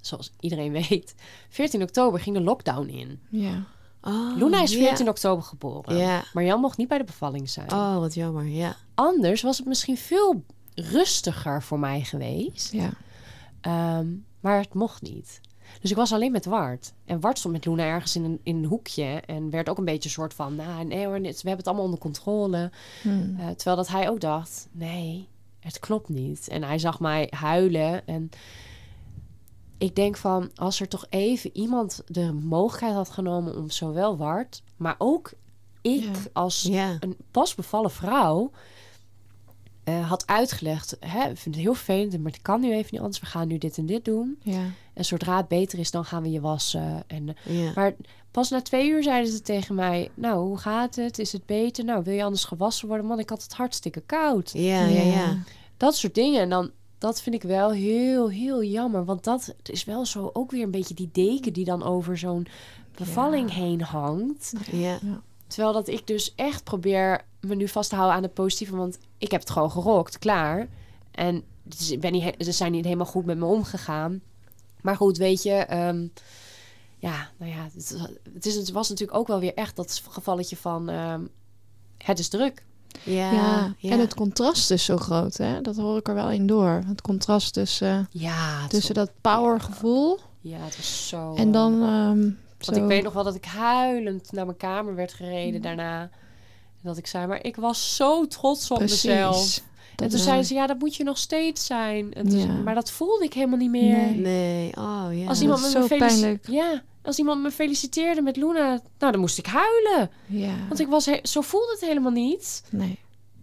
zoals 0.00 0.32
iedereen 0.40 0.72
weet, 0.88 1.14
14 1.48 1.82
oktober 1.82 2.20
ging 2.20 2.36
de 2.36 2.42
lockdown 2.42 2.86
in. 2.88 3.20
ja. 3.30 3.64
Oh, 4.04 4.36
Luna 4.36 4.62
is 4.62 4.72
ja. 4.72 4.78
14 4.78 5.08
oktober 5.08 5.44
geboren. 5.44 5.96
Ja. 5.96 6.24
Marian 6.32 6.60
mocht 6.60 6.76
niet 6.76 6.88
bij 6.88 6.98
de 6.98 7.04
bevalling 7.04 7.50
zijn. 7.50 7.72
Oh, 7.72 7.98
wat 7.98 8.14
jammer. 8.14 8.46
Ja. 8.46 8.76
Anders 8.94 9.42
was 9.42 9.58
het 9.58 9.66
misschien 9.66 9.96
veel 9.96 10.44
rustiger 10.74 11.62
voor 11.62 11.78
mij 11.78 12.00
geweest. 12.00 12.72
ja. 12.72 12.90
Ehm, 13.60 14.06
maar 14.40 14.58
het 14.58 14.74
mocht 14.74 15.02
niet. 15.02 15.40
Dus 15.80 15.90
ik 15.90 15.96
was 15.96 16.12
alleen 16.12 16.32
met 16.32 16.44
Wart. 16.44 16.92
En 17.04 17.20
Wart 17.20 17.38
stond 17.38 17.54
met 17.54 17.64
Luna 17.66 17.84
ergens 17.84 18.16
in 18.16 18.24
een, 18.24 18.40
in 18.42 18.56
een 18.56 18.64
hoekje. 18.64 19.22
En 19.26 19.50
werd 19.50 19.68
ook 19.68 19.78
een 19.78 19.84
beetje 19.84 20.08
een 20.08 20.14
soort 20.14 20.34
van... 20.34 20.54
Nou, 20.54 20.84
nee 20.84 21.06
hoor, 21.06 21.20
we 21.20 21.28
hebben 21.28 21.56
het 21.56 21.66
allemaal 21.66 21.84
onder 21.84 21.98
controle. 21.98 22.70
Hmm. 23.02 23.36
Eh, 23.38 23.48
terwijl 23.48 23.76
dat 23.76 23.88
hij 23.88 24.08
ook 24.08 24.20
dacht... 24.20 24.68
Nee, 24.72 25.28
het 25.60 25.78
klopt 25.78 26.08
niet. 26.08 26.48
En 26.48 26.62
hij 26.62 26.78
zag 26.78 27.00
mij 27.00 27.26
huilen. 27.36 28.06
En 28.06 28.30
ik 29.78 29.96
denk 29.96 30.16
van... 30.16 30.50
Als 30.54 30.80
er 30.80 30.88
toch 30.88 31.06
even 31.08 31.56
iemand 31.56 32.02
de 32.06 32.32
mogelijkheid 32.32 32.94
had 32.94 33.10
genomen... 33.10 33.56
om 33.56 33.70
zowel 33.70 34.16
Wart, 34.16 34.62
maar 34.76 34.94
ook 34.98 35.32
ik 35.80 36.02
Ja. 36.02 36.30
als 36.32 36.62
Ja. 36.62 36.96
een 37.00 37.16
pas 37.30 37.54
bevallen 37.54 37.90
vrouw 37.90 38.50
eh, 39.84 40.08
had 40.08 40.26
uitgelegd. 40.26 40.96
Hè, 41.00 41.18
ik 41.30 41.36
vind 41.38 41.54
het 41.54 41.64
heel 41.64 41.74
vervelend, 41.74 42.22
maar 42.22 42.32
het 42.32 42.42
kan 42.42 42.60
nu 42.60 42.72
even 42.72 42.88
niet 42.90 43.00
anders. 43.00 43.20
We 43.20 43.26
gaan 43.26 43.48
nu 43.48 43.58
dit 43.58 43.78
en 43.78 43.86
dit 43.86 44.04
doen. 44.04 44.38
ja. 44.42 44.62
En 44.94 45.04
zodra 45.04 45.36
het 45.36 45.48
beter 45.48 45.78
is, 45.78 45.90
dan 45.90 46.04
gaan 46.04 46.22
we 46.22 46.30
je 46.30 46.40
wassen. 46.40 47.04
En, 47.06 47.28
eh, 47.44 47.62
Ja. 47.64 47.72
maar 47.74 47.94
pas 48.30 48.50
na 48.50 48.62
twee 48.62 48.88
uur 48.88 49.02
zeiden 49.02 49.32
ze 49.32 49.40
tegen 49.42 49.74
mij... 49.74 50.10
Nou, 50.14 50.46
hoe 50.46 50.58
gaat 50.58 50.94
het? 50.96 51.18
Is 51.18 51.32
het 51.32 51.46
beter? 51.46 51.84
Nou, 51.84 52.02
wil 52.04 52.14
je 52.14 52.24
anders 52.24 52.44
gewassen 52.44 52.88
worden? 52.88 53.06
Man, 53.06 53.18
ik 53.18 53.28
had 53.30 53.42
het 53.42 53.52
hartstikke 53.52 54.00
koud. 54.06 54.50
Ja, 54.54 54.84
ja, 54.86 55.02
ja. 55.02 55.36
Dat 55.76 55.96
soort 55.96 56.14
dingen. 56.14 56.40
En 56.40 56.48
dan, 56.50 56.70
dat 56.98 57.22
vind 57.22 57.34
ik 57.34 57.42
wel 57.42 57.70
heel, 57.70 58.30
heel 58.30 58.62
jammer. 58.64 59.04
Want 59.04 59.24
dat 59.24 59.54
is 59.62 59.84
wel 59.84 60.06
zo 60.06 60.30
ook 60.32 60.50
weer 60.50 60.62
een 60.62 60.70
beetje 60.70 60.94
die 60.94 61.08
deken... 61.12 61.52
die 61.52 61.64
dan 61.64 61.82
over 61.82 62.18
zo'n 62.18 62.46
bevalling 62.96 63.48
Ja. 63.50 63.54
heen 63.56 63.80
hangt. 63.82 64.52
Ja. 64.72 64.98
Terwijl 65.52 65.72
dat 65.74 65.88
ik 65.88 66.06
dus 66.06 66.32
echt 66.34 66.64
probeer 66.64 67.24
me 67.40 67.54
nu 67.54 67.68
vast 67.68 67.88
te 67.90 67.94
houden 67.96 68.16
aan 68.16 68.22
het 68.22 68.34
positieve. 68.34 68.76
Want 68.76 68.98
ik 69.18 69.30
heb 69.30 69.40
het 69.40 69.50
gewoon 69.50 69.70
gerokt, 69.70 70.18
klaar. 70.18 70.68
En 71.10 71.42
het 71.64 71.80
is- 71.80 71.90
ik 71.90 72.00
ben 72.00 72.12
niet, 72.12 72.34
ze 72.38 72.52
zijn 72.52 72.72
niet 72.72 72.84
helemaal 72.84 73.06
goed 73.06 73.24
met 73.24 73.38
me 73.38 73.44
omgegaan. 73.44 74.20
Maar 74.80 74.96
goed, 74.96 75.16
weet 75.16 75.42
je... 75.42 75.52
ehm, 75.52 76.06
ja, 76.98 77.30
nou 77.38 77.50
ja, 77.52 77.68
het, 77.74 77.96
het, 78.34 78.46
is, 78.46 78.54
het 78.54 78.70
was 78.70 78.88
natuurlijk 78.88 79.18
ook 79.18 79.26
wel 79.26 79.40
weer 79.40 79.54
echt 79.54 79.76
dat 79.76 80.02
gevalletje 80.10 80.56
van... 80.56 80.88
ehm, 80.88 81.22
het 81.98 82.18
is 82.18 82.28
druk. 82.28 82.64
Ja. 83.02 83.32
Ja, 83.32 83.74
ja. 83.78 83.90
en 83.90 83.98
het 84.00 84.14
contrast 84.14 84.70
is 84.70 84.84
zo 84.84 84.96
groot, 84.96 85.36
hè? 85.36 85.60
Dat 85.60 85.76
hoor 85.76 85.96
ik 85.98 86.08
er 86.08 86.14
wel 86.14 86.30
in 86.30 86.46
door. 86.46 86.82
Het 86.86 87.00
contrast 87.00 87.52
tussen, 87.52 88.08
Ja, 88.10 88.66
tussen 88.66 88.94
dat 88.94 89.10
powergevoel 89.20 90.18
Ja, 90.40 90.58
het 90.58 90.76
was 90.76 91.08
zo... 91.08 91.34
en 91.34 91.52
dan... 91.52 91.82
eh, 91.82 91.88
ehm 92.08 92.30
want 92.66 92.76
zo- 92.78 92.82
ik 92.82 92.88
weet 92.88 93.02
nog 93.02 93.12
wel 93.12 93.24
dat 93.24 93.34
ik 93.34 93.44
huilend 93.44 94.32
naar 94.32 94.44
mijn 94.46 94.56
kamer 94.56 94.94
werd 94.94 95.12
gereden 95.12 95.62
daarna. 95.62 96.00
En 96.02 96.88
dat 96.88 96.96
ik 96.96 97.06
zei, 97.06 97.26
maar 97.26 97.44
ik 97.44 97.56
was 97.56 97.96
zo 97.96 98.26
trots 98.26 98.70
op 98.70 98.78
Precies. 98.78 99.02
mezelf. 99.04 99.62
En 99.96 100.08
toen 100.08 100.18
is- 100.18 100.24
zei 100.24 100.42
ze, 100.42 100.54
ja, 100.54 100.66
dat 100.66 100.78
moet 100.78 100.96
je 100.96 101.04
nog 101.04 101.18
steeds 101.18 101.66
zijn. 101.66 102.12
En 102.12 102.38
Ja. 102.38 102.46
Maar 102.46 102.74
dat 102.74 102.90
voelde 102.90 103.24
ik 103.24 103.32
helemaal 103.34 103.58
niet 103.58 103.70
meer. 103.70 103.96
Nee. 103.96 104.14
Nee. 104.16 104.76
Oh, 104.76 105.06
ja. 105.10 105.26
Als 105.26 105.40
iemand 105.40 105.60
me 105.60 105.68
zo 105.70 105.82
felicit- 105.86 105.98
pijnlijk. 106.20 106.48
Ja, 106.48 106.82
als 107.02 107.18
iemand 107.18 107.42
me 107.42 107.50
feliciteerde 107.50 108.22
met 108.22 108.36
Luna, 108.36 108.68
nou, 108.98 109.12
dan 109.12 109.20
moest 109.20 109.38
ik 109.38 109.46
huilen. 109.46 110.10
Ja, 110.26 110.54
Want 110.68 110.80
ik 110.80 110.86
was 110.88 111.04
zo 111.22 111.40
voelde 111.40 111.70
het 111.70 111.80
helemaal 111.88 112.10
niet. 112.12 112.62
nee, 112.70 112.98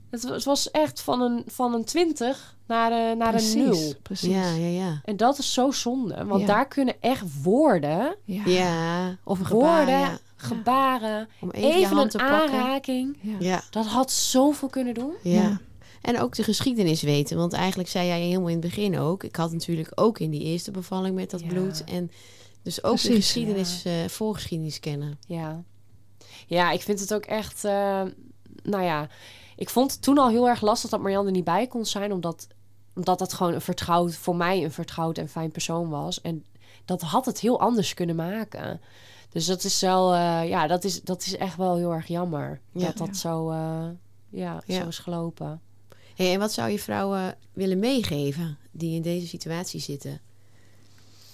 Het, 0.10 0.24
wa- 0.24 0.32
het 0.34 0.44
was 0.44 0.72
echt 0.72 1.02
van 1.02 1.22
een, 1.22 1.44
van 1.48 1.74
een 1.74 1.86
20 1.86 2.58
naar, 2.70 2.91
een 2.91 3.18
naar 3.18 3.30
precies. 3.32 3.54
een 3.54 3.70
0. 3.70 3.94
Precies. 4.04 4.30
Ja, 4.34 4.52
ja, 4.54 4.68
ja. 4.68 5.02
En 5.06 5.18
dat 5.18 5.38
is 5.38 5.54
zo 5.54 5.72
zonde. 5.72 6.26
Want 6.26 6.41
Ja. 6.41 6.48
daar 6.48 6.68
kunnen 6.68 6.96
echt 7.02 7.44
woorden, 7.44 8.16
Ja. 8.26 8.41
Ja. 8.46 9.18
Of 9.24 9.40
een 9.40 9.46
gebaar, 9.46 9.76
woorden, 9.78 10.00
ja. 10.00 10.18
gebaren, 10.36 11.28
Om 11.41 11.52
even, 11.52 11.70
je 11.70 11.76
even, 11.76 11.96
hand 11.96 12.14
een 12.14 12.20
te 12.20 12.26
pakken. 12.26 12.52
aanraking. 12.60 13.18
Ja. 13.22 13.36
Ja. 13.40 13.62
Dat 13.72 13.86
had 13.86 14.12
zoveel 14.12 14.70
kunnen 14.70 14.94
doen. 14.94 15.14
Ja. 15.24 15.41
Ja. 15.41 15.60
En 16.02 16.20
ook 16.20 16.36
de 16.36 16.44
geschiedenis 16.44 17.02
weten. 17.02 17.38
Want 17.38 17.54
eigenlijk 17.54 17.90
zei 17.90 18.08
jij 18.08 18.22
helemaal 18.22 18.48
in 18.48 18.54
het 18.62 18.66
begin 18.66 19.00
ook. 19.00 19.24
Ik 19.24 19.36
had 19.36 19.52
natuurlijk 19.52 19.91
ook 19.96 20.20
in 20.20 20.30
die 20.30 20.41
eerste 20.44 20.72
bevalling 20.72 21.16
met 21.16 21.30
dat 21.30 21.40
Ja. 21.41 21.48
bloed. 21.48 21.84
En 21.84 22.12
dus 22.64 22.84
ook 22.84 23.02
de 23.02 23.14
geschiedenis, 23.14 23.84
eh, 23.86 23.94
voorgeschiedenis 24.08 24.80
kennen. 24.80 25.20
Ja. 25.28 25.64
Ja, 26.48 26.72
ik 26.72 26.82
vind 26.82 27.00
het 27.00 27.14
ook 27.14 27.26
echt... 27.26 27.64
eh, 27.66 28.02
nou 28.64 28.84
ja, 28.84 29.08
ik 29.56 29.70
vond 29.70 29.91
het 29.91 30.02
toen 30.02 30.18
al 30.18 30.30
heel 30.30 30.48
erg 30.48 30.62
lastig 30.62 30.90
dat 30.90 31.00
Marianne 31.02 31.28
er 31.30 31.36
niet 31.36 31.44
bij 31.44 31.68
kon 31.68 31.86
zijn. 31.86 32.12
Omdat, 32.12 32.48
omdat 33.00 33.20
dat 33.20 33.34
gewoon 33.34 33.54
een 33.54 33.62
vertrouwd... 33.62 34.16
Voor 34.16 34.36
mij 34.36 34.64
een 34.64 34.72
vertrouwd 34.72 35.18
en 35.18 35.30
fijn 35.30 35.52
persoon 35.52 35.90
was. 35.90 36.22
En 36.22 36.46
dat 36.86 37.02
had 37.02 37.26
het 37.26 37.40
heel 37.40 37.60
anders 37.60 37.94
kunnen 37.94 38.16
maken. 38.16 38.82
Dus 39.30 39.46
dat 39.46 39.64
is 39.64 39.82
wel... 39.82 40.14
eh, 40.14 40.50
ja, 40.50 40.68
dat 40.68 40.84
is, 40.84 41.02
dat 41.02 41.26
is 41.26 41.36
echt 41.38 41.56
wel 41.56 41.76
heel 41.78 41.92
erg 41.94 42.08
jammer. 42.08 42.60
Ja. 42.72 42.86
dat 42.86 42.98
dat 42.98 43.08
Ja. 43.08 43.14
zo... 43.14 43.50
eh, 43.50 43.88
ja, 44.30 44.62
Ja. 44.66 44.82
zo 44.82 44.88
is 44.88 45.00
gelopen. 45.00 45.62
Hey, 46.16 46.34
en 46.34 46.40
wat 46.40 46.52
zou 46.54 46.70
je 46.70 46.80
vrouwen 46.80 47.36
willen 47.54 47.80
meegeven 47.80 48.58
die 48.72 48.96
in 48.96 49.02
deze 49.02 49.28
situatie 49.28 49.80
zitten? 49.80 50.20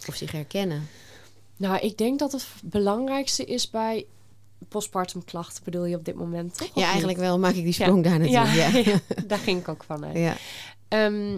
Of 0.07 0.15
zich 0.15 0.31
herkennen? 0.31 0.87
Nou, 1.57 1.77
ik 1.79 1.97
denk 1.97 2.19
dat 2.19 2.31
het 2.31 2.47
belangrijkste 2.63 3.45
is 3.45 3.69
bij 3.69 4.05
postpartum 4.69 5.23
klachten... 5.23 5.63
bedoel 5.63 5.85
je 5.85 5.95
op 5.95 6.05
dit 6.05 6.15
moment, 6.15 6.57
toch? 6.57 6.69
Ja, 6.73 6.85
eigenlijk 6.87 7.17
wel 7.17 7.39
maak 7.39 7.53
ik 7.53 7.63
die 7.63 7.73
sprong 7.73 8.03
daar. 8.03 8.25
Ja, 8.27 8.53
Ja. 8.53 8.67
ja. 8.77 8.99
daar 9.27 9.37
ging 9.37 9.59
ik 9.59 9.67
ook 9.67 9.83
van 9.83 10.05
uit. 10.05 10.17
Ja. 10.17 10.35
Ehm, 10.87 11.37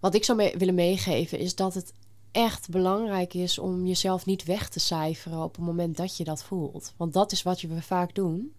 wat 0.00 0.14
ik 0.14 0.24
zou 0.24 0.52
willen 0.58 0.74
meegeven 0.74 1.38
is 1.38 1.54
dat 1.54 1.74
het 1.74 1.92
echt 2.32 2.68
belangrijk 2.68 3.34
is 3.34 3.58
om 3.58 3.86
jezelf 3.86 4.26
niet 4.26 4.44
weg 4.44 4.68
te 4.68 4.80
cijferen 4.80 5.42
op 5.42 5.56
het 5.56 5.64
moment 5.64 5.96
dat 5.96 6.16
je 6.16 6.24
dat 6.24 6.42
voelt. 6.42 6.92
Want 6.96 7.12
dat 7.12 7.32
is 7.32 7.42
wat 7.42 7.60
we 7.60 7.82
vaak 7.82 8.14
doen. 8.14 8.52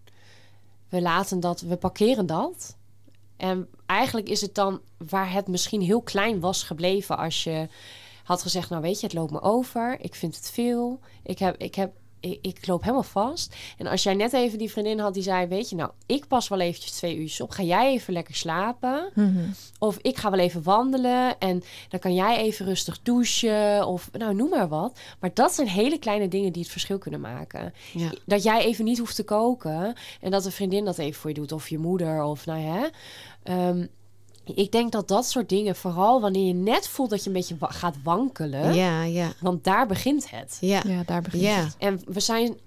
We 0.88 1.00
laten 1.00 1.40
dat, 1.40 1.60
we 1.60 1.76
parkeren 1.76 2.26
dat. 2.26 2.76
En 3.36 3.68
eigenlijk 3.86 4.28
is 4.28 4.40
het 4.40 4.54
dan 4.54 4.80
waar 5.08 5.32
het 5.32 5.48
misschien 5.48 5.80
heel 5.80 6.02
klein 6.02 6.40
was 6.40 6.62
gebleven 6.62 7.18
als 7.18 7.44
je 7.44 7.68
had 8.24 8.42
gezegd, 8.42 8.70
nou 8.70 8.82
weet 8.82 9.00
je, 9.00 9.06
het 9.06 9.14
loopt 9.14 9.32
me 9.32 9.40
over. 9.40 10.00
Ik 10.00 10.14
vind 10.14 10.36
het 10.36 10.50
veel. 10.50 11.00
Ik 11.22 11.38
heb, 11.38 11.56
ik 11.56 11.74
heb 11.74 11.92
ik, 12.20 12.38
ik, 12.42 12.66
loop 12.66 12.80
helemaal 12.80 13.02
vast. 13.02 13.54
En 13.78 13.86
als 13.86 14.02
jij 14.02 14.14
net 14.14 14.32
even 14.32 14.58
die 14.58 14.70
vriendin 14.70 14.98
had 14.98 15.14
die 15.14 15.22
zei: 15.22 15.46
Weet 15.46 15.70
je, 15.70 15.76
nou, 15.76 15.90
ik 16.06 16.28
pas 16.28 16.48
wel 16.48 16.60
eventjes 16.60 16.92
twee 16.92 17.16
uurtjes 17.16 17.40
op. 17.40 17.50
Ga 17.50 17.62
jij 17.62 17.92
even 17.92 18.12
lekker 18.12 18.34
slapen? 18.34 19.10
Mhm. 19.14 19.50
Of 19.78 19.98
ik 20.02 20.16
ga 20.16 20.30
wel 20.30 20.40
even 20.40 20.62
wandelen. 20.62 21.38
En 21.38 21.62
dan 21.88 22.00
kan 22.00 22.14
jij 22.14 22.36
even 22.36 22.66
rustig 22.66 23.02
douchen. 23.02 23.86
Of 23.86 24.10
nou, 24.12 24.34
noem 24.34 24.48
maar 24.48 24.68
wat. 24.68 24.98
Maar 25.20 25.30
dat 25.34 25.52
zijn 25.52 25.68
hele 25.68 25.98
kleine 25.98 26.28
dingen 26.28 26.52
die 26.52 26.62
het 26.62 26.70
verschil 26.70 26.98
kunnen 26.98 27.20
maken. 27.20 27.74
Ja. 27.92 28.10
Dat 28.26 28.42
jij 28.42 28.64
even 28.64 28.84
niet 28.84 28.98
hoeft 28.98 29.16
te 29.16 29.24
koken. 29.24 29.94
En 30.20 30.30
dat 30.30 30.44
een 30.44 30.52
vriendin 30.52 30.84
dat 30.84 30.98
even 30.98 31.20
voor 31.20 31.30
je 31.30 31.36
doet. 31.36 31.52
Of 31.52 31.68
je 31.68 31.78
moeder. 31.78 32.22
Of 32.22 32.46
nou 32.46 32.60
ja. 32.60 32.90
Ehm, 33.42 33.86
ik 34.44 34.72
denk 34.72 34.92
dat 34.92 35.08
dat 35.08 35.26
soort 35.26 35.48
dingen, 35.48 35.76
vooral 35.76 36.20
wanneer 36.20 36.46
je 36.46 36.52
net 36.54 36.88
voelt 36.88 37.10
dat 37.10 37.20
je 37.22 37.26
een 37.26 37.32
beetje 37.36 37.56
wa- 37.58 37.70
gaat 37.70 37.96
wankelen, 38.02 38.74
Ja, 38.74 39.02
ja, 39.02 39.32
want 39.40 39.64
daar 39.64 39.86
begint 39.86 40.30
het. 40.30 40.58
ja. 40.60 40.82
Ja, 40.86 41.02
daar 41.06 41.22
begint 41.22 41.42
Ja. 41.42 41.56
het. 41.64 41.76
En 41.78 42.00
we 42.06 42.20
zijn, 42.20 42.58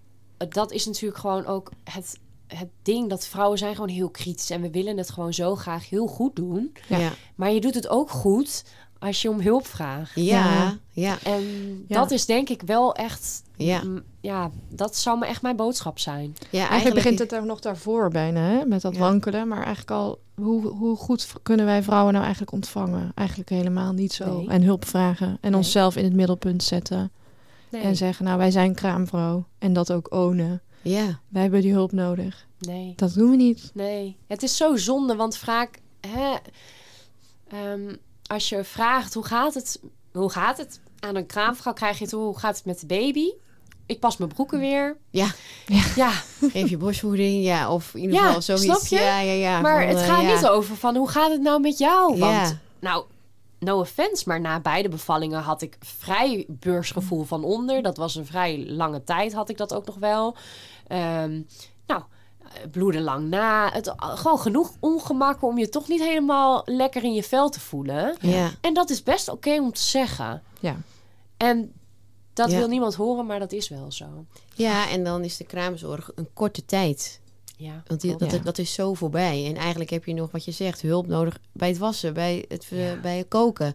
dat 0.50 0.72
is 0.72 0.86
natuurlijk 0.86 1.20
gewoon 1.20 1.46
ook 1.46 1.72
het, 1.84 2.20
het 2.48 2.70
ding 2.82 3.10
dat 3.10 3.28
vrouwen 3.28 3.58
zijn 3.58 3.74
gewoon 3.76 3.90
heel 3.90 4.10
kritisch 4.10 4.50
en 4.50 4.62
we 4.62 4.70
willen 4.70 4.98
het 4.98 5.10
gewoon 5.12 5.34
zo 5.34 5.56
graag 5.56 5.90
heel 5.90 6.08
goed 6.08 6.36
doen. 6.36 6.74
Ja. 6.88 6.98
Ja, 6.98 7.12
Maar 7.36 7.52
je 7.52 7.62
doet 7.62 7.74
het 7.76 7.88
ook 7.88 8.10
goed 8.10 8.64
als 9.04 9.22
je 9.22 9.30
om 9.30 9.40
hulp 9.42 9.68
vraagt. 9.68 10.12
ja, 10.16 10.78
ja. 10.92 11.18
En 11.24 11.42
Ja. 11.88 11.96
dat 12.00 12.12
is 12.12 12.26
denk 12.26 12.50
ik 12.50 12.62
wel 12.62 12.96
echt, 12.96 13.44
Ja. 13.58 13.82
ja, 14.22 14.52
dat 14.70 14.96
zou 14.96 15.20
me 15.20 15.26
echt 15.26 15.42
mijn 15.42 15.56
boodschap 15.56 16.00
zijn. 16.00 16.36
ja 16.50 16.66
Eigenlijk 16.68 16.96
begint 16.96 17.20
het 17.20 17.32
er 17.32 17.46
nog 17.46 17.60
daarvoor 17.60 18.10
bijna, 18.10 18.40
hè? 18.40 18.66
met 18.66 18.82
dat 18.82 18.94
Ja. 18.94 19.00
wankelen. 19.00 19.48
Maar 19.48 19.58
eigenlijk 19.64 19.92
al, 19.92 20.20
hoe, 20.36 20.68
hoe 20.68 20.96
goed 20.96 21.28
kunnen 21.44 21.66
wij 21.66 21.84
vrouwen 21.84 22.12
nou 22.12 22.24
eigenlijk 22.24 22.54
ontvangen? 22.54 23.12
Eigenlijk 23.16 23.50
helemaal 23.50 23.94
niet 23.94 24.14
zo. 24.14 24.38
Nee. 24.38 24.48
En 24.48 24.62
hulp 24.64 24.86
vragen. 24.86 25.38
En 25.42 25.50
Nee. 25.50 25.60
onszelf 25.60 25.96
in 25.96 26.04
het 26.04 26.14
middelpunt 26.14 26.64
zetten. 26.64 27.12
Nee, 27.70 27.82
En 27.82 27.96
zeggen, 27.96 28.26
nou, 28.26 28.38
wij 28.38 28.52
zijn 28.52 28.76
kraamvrouw. 28.76 29.46
En 29.60 29.74
dat 29.74 29.92
ook 29.92 30.14
ownen. 30.14 30.62
Ja, 30.82 31.20
Wij 31.30 31.42
hebben 31.42 31.62
die 31.62 31.72
hulp 31.72 31.92
nodig. 31.92 32.46
nee, 32.60 32.94
Dat 32.96 33.14
doen 33.14 33.30
we 33.30 33.36
niet. 33.36 33.72
nee. 33.74 34.18
Het 34.28 34.44
is 34.44 34.58
zo 34.58 34.76
zonde, 34.76 35.16
want 35.16 35.38
vaak, 35.38 35.80
hè, 36.08 36.34
ehm, 37.48 37.96
als 38.28 38.50
je 38.50 38.64
vraagt 38.64 39.14
hoe 39.14 39.26
gaat 39.26 39.54
het, 39.54 39.80
hoe 40.12 40.30
gaat 40.30 40.58
het 40.58 40.80
aan 41.00 41.16
een 41.16 41.26
kraamvrouw, 41.26 41.74
krijg 41.74 41.98
je 41.98 42.04
het 42.04 42.14
hoe 42.14 42.40
gaat 42.40 42.56
het 42.56 42.66
met 42.66 42.80
de 42.80 42.86
baby? 42.86 43.32
Ik 43.86 44.00
pas 44.00 44.18
mijn 44.18 44.34
broeken 44.34 44.60
weer. 44.60 44.98
Ja. 45.10 45.28
Ja. 45.66 45.84
ja 45.96 46.12
geef 46.50 46.70
je 46.70 46.78
borstvoeding, 46.78 47.44
ja, 47.44 47.72
of 47.74 47.94
in 47.94 48.02
ieder 48.02 48.16
Ja, 48.16 48.26
geval 48.26 48.42
zoiets. 48.42 48.64
snap 48.66 48.82
je? 48.86 48.96
Ja, 49.06 49.20
ja, 49.20 49.32
ja. 49.32 49.62
Maar 49.62 49.80
van, 49.80 49.88
het 49.96 49.98
eh, 50.08 50.14
gaat 50.14 50.22
ja. 50.22 50.34
niet 50.36 50.48
over 50.48 50.76
van 50.76 50.96
hoe 50.96 51.10
gaat 51.10 51.32
het 51.32 51.42
nou 51.42 51.62
met 51.62 51.78
jou? 51.78 52.08
Want, 52.20 52.48
Ja. 52.50 52.60
nou, 52.80 53.06
no 53.60 53.80
offense, 53.80 54.24
maar 54.28 54.42
na 54.42 54.60
beide 54.60 54.90
bevallingen 54.90 55.42
had 55.42 55.62
ik 55.62 55.78
vrij 55.80 56.46
beursgevoel 56.48 57.24
van 57.24 57.44
onder. 57.44 57.82
Dat 57.82 57.98
was 57.98 58.16
een 58.16 58.26
vrij 58.26 58.66
lange 58.68 59.04
tijd, 59.04 59.34
had 59.34 59.50
ik 59.50 59.58
dat 59.58 59.74
ook 59.74 59.86
nog 59.86 59.96
wel. 59.96 60.36
Ehm, 60.88 61.42
nou, 61.88 62.04
bloeden 62.72 63.02
lang 63.02 63.30
na. 63.30 63.70
Het, 63.72 63.88
eh, 63.88 63.96
gewoon 64.18 64.40
genoeg 64.40 64.72
ongemakken 64.80 65.48
om 65.48 65.58
je 65.58 65.70
toch 65.70 65.88
niet 65.88 66.02
helemaal 66.04 66.62
lekker 66.66 67.04
in 67.04 67.14
je 67.14 67.24
vel 67.24 67.50
te 67.50 67.60
voelen. 67.60 68.16
Ja, 68.22 68.52
En 68.62 68.74
dat 68.74 68.90
is 68.90 69.04
best 69.04 69.30
oké 69.30 69.60
om 69.62 69.74
te 69.74 69.82
zeggen. 69.82 70.42
Ja. 70.60 70.78
En 71.38 71.74
dat 72.34 72.52
Ja. 72.52 72.58
wil 72.58 72.68
niemand 72.68 72.96
horen, 72.96 73.26
maar 73.26 73.40
dat 73.40 73.52
is 73.52 73.70
wel 73.70 73.92
zo. 73.92 74.06
ja, 74.56 74.90
en 74.90 75.04
dan 75.04 75.24
is 75.24 75.38
de 75.38 75.44
kraamzorg 75.44 76.12
een 76.16 76.30
korte 76.34 76.66
tijd. 76.66 77.22
Ja, 77.58 77.84
Want 77.88 78.02
die, 78.02 78.16
dat, 78.18 78.32
Ja. 78.32 78.38
dat 78.38 78.58
is 78.58 78.74
zo 78.74 78.94
voorbij. 78.94 79.46
En 79.48 79.56
eigenlijk 79.56 79.90
heb 79.90 80.06
je 80.06 80.14
nog, 80.14 80.32
wat 80.32 80.46
je 80.46 80.52
zegt, 80.52 80.82
hulp 80.82 81.08
nodig 81.08 81.38
bij 81.52 81.68
het 81.68 81.78
wassen, 81.78 82.14
bij 82.14 82.46
het, 82.48 82.68
eh, 82.72 82.90
Ja. 82.90 82.96
bij 83.00 83.18
het 83.18 83.28
koken. 83.28 83.74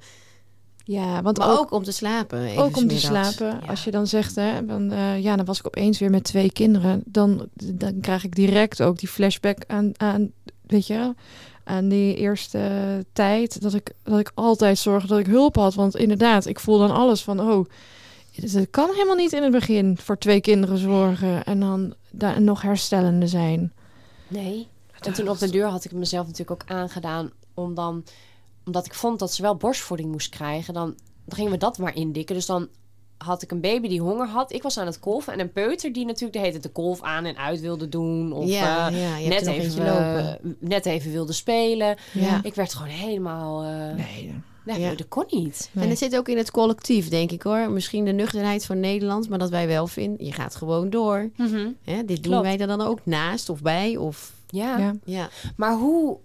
Ja, 0.89 1.23
want 1.23 1.39
Maar 1.39 1.51
ook, 1.51 1.59
ook, 1.59 1.70
om 1.70 1.82
te 1.82 1.93
slapen. 1.93 2.43
even 2.43 2.62
ook 2.62 2.77
om 2.77 2.89
te 2.89 2.98
slapen. 2.98 3.47
Ja. 3.47 3.60
Als 3.66 3.85
je 3.85 3.90
dan 3.90 4.06
zegt, 4.06 4.35
hè, 4.35 4.52
van, 4.66 4.93
eh, 4.93 5.23
ja, 5.23 5.36
dan 5.36 5.44
was 5.44 5.59
ik 5.59 5.66
opeens 5.66 5.98
weer 5.98 6.10
met 6.10 6.24
twee 6.24 6.52
kinderen. 6.52 7.02
Dan, 7.05 7.48
dan 7.55 8.01
krijg 8.01 8.24
ik 8.24 8.35
direct 8.35 8.82
ook 8.82 8.98
die 8.98 9.09
flashback 9.09 9.59
aan, 9.66 9.93
aan 9.97 10.32
weet 10.66 10.86
je, 10.86 11.15
aan 11.65 11.89
die 11.89 12.16
eerste 12.16 13.06
tijd. 13.12 13.62
Dat 13.62 13.74
ik, 13.74 13.93
dat 14.02 14.19
ik 14.19 14.31
altijd 14.35 14.78
zorgde 14.78 15.09
dat 15.09 15.19
ik 15.19 15.27
hulp 15.27 15.56
had. 15.56 15.74
Want 15.74 15.97
inderdaad, 15.97 16.47
ik 16.47 16.60
voel 16.60 16.78
dan 16.78 16.90
alles 16.90 17.23
van, 17.23 17.40
oh, 17.40 17.66
het 18.35 18.70
kan 18.70 18.90
helemaal 18.93 19.16
niet 19.16 19.32
in 19.32 19.43
het 19.43 19.52
begin 19.52 19.98
voor 20.01 20.19
twee 20.19 20.40
kinderen 20.40 20.78
zorgen. 20.78 21.44
En 21.44 21.60
dan 21.60 21.94
daar 22.10 22.40
nog 22.40 22.62
herstellende 22.62 23.27
zijn. 23.27 23.73
Nee. 24.28 24.66
En 25.01 25.12
toen 25.12 25.28
op 25.28 25.39
de 25.39 25.51
deur 25.51 25.66
had 25.66 25.85
ik 25.85 25.93
mezelf 25.93 26.27
natuurlijk 26.27 26.62
ook 26.62 26.70
aangedaan 26.70 27.31
om 27.55 27.74
dan, 27.74 28.05
omdat 28.69 28.86
ik 28.86 28.95
vond 28.95 29.19
dat 29.19 29.32
ze 29.32 29.43
wel 29.43 29.57
borstvoeding 29.57 30.11
moest 30.11 30.28
krijgen, 30.28 30.74
dan, 30.74 30.86
dan 31.24 31.36
gingen 31.36 31.53
we 31.53 31.59
dat 31.59 31.78
maar 31.78 31.95
indikken. 31.95 32.35
Dus 32.35 32.47
dan 32.47 32.69
had 33.19 33.43
ik 33.43 33.51
een 33.51 33.61
baby 33.61 33.89
die 33.89 34.01
honger 34.01 34.27
had. 34.28 34.53
Ik 34.53 34.62
was 34.62 34.78
aan 34.78 34.86
het 34.86 35.01
kolven 35.01 35.32
en 35.32 35.40
een 35.40 35.53
peuter 35.53 35.93
die 35.93 36.05
natuurlijk 36.05 36.32
de 36.32 36.39
hele 36.39 36.51
tijd 36.51 36.62
de 36.62 36.69
kolf 36.69 37.03
aan 37.03 37.24
en 37.24 37.36
uit 37.36 37.61
wilde 37.61 37.89
doen. 37.89 38.32
Of 38.32 38.49
ja, 38.49 38.90
eh, 38.90 39.23
ja, 39.23 39.28
net, 39.28 39.47
even, 39.47 39.85
lopen. 39.85 40.39
eh, 40.43 40.51
net 40.59 40.86
even 40.86 41.12
wilde 41.12 41.32
spelen. 41.32 41.97
Ja. 42.12 42.40
Ik 42.43 42.55
werd 42.55 42.74
gewoon 42.74 42.89
helemaal... 42.93 43.62
eh 43.62 43.95
Nee, 43.95 44.35
nee, 44.65 44.81
Ja. 44.81 44.95
dat 44.95 45.09
kon 45.09 45.24
niet. 45.31 45.70
nee. 45.73 45.85
En 45.85 45.90
het 45.90 45.99
zit 45.99 46.16
ook 46.16 46.28
in 46.28 46.36
het 46.36 46.51
collectief, 46.51 47.09
denk 47.09 47.31
ik 47.31 47.43
hoor. 47.43 47.70
Misschien 47.70 48.05
de 48.05 48.12
nuchterheid 48.12 48.65
van 48.65 48.81
Nederland, 48.81 49.28
maar 49.28 49.39
dat 49.39 49.51
wij 49.51 49.66
wel 49.66 49.86
vinden. 49.86 50.27
Je 50.27 50.32
gaat 50.32 50.55
gewoon 50.55 50.90
door. 50.90 51.31
Hè? 51.85 52.05
Dit 52.05 52.23
doen 52.23 52.32
Klopt. 52.32 52.43
wij 52.43 52.59
er 52.59 52.66
dan 52.66 52.81
ook 52.81 52.99
naast 53.03 53.49
of 53.49 53.62
bij. 53.62 53.97
Of, 53.97 54.32
Ja. 54.49 54.78
ja. 54.78 54.95
ja. 55.05 55.28
Maar 55.57 55.73
hoe, 55.74 56.19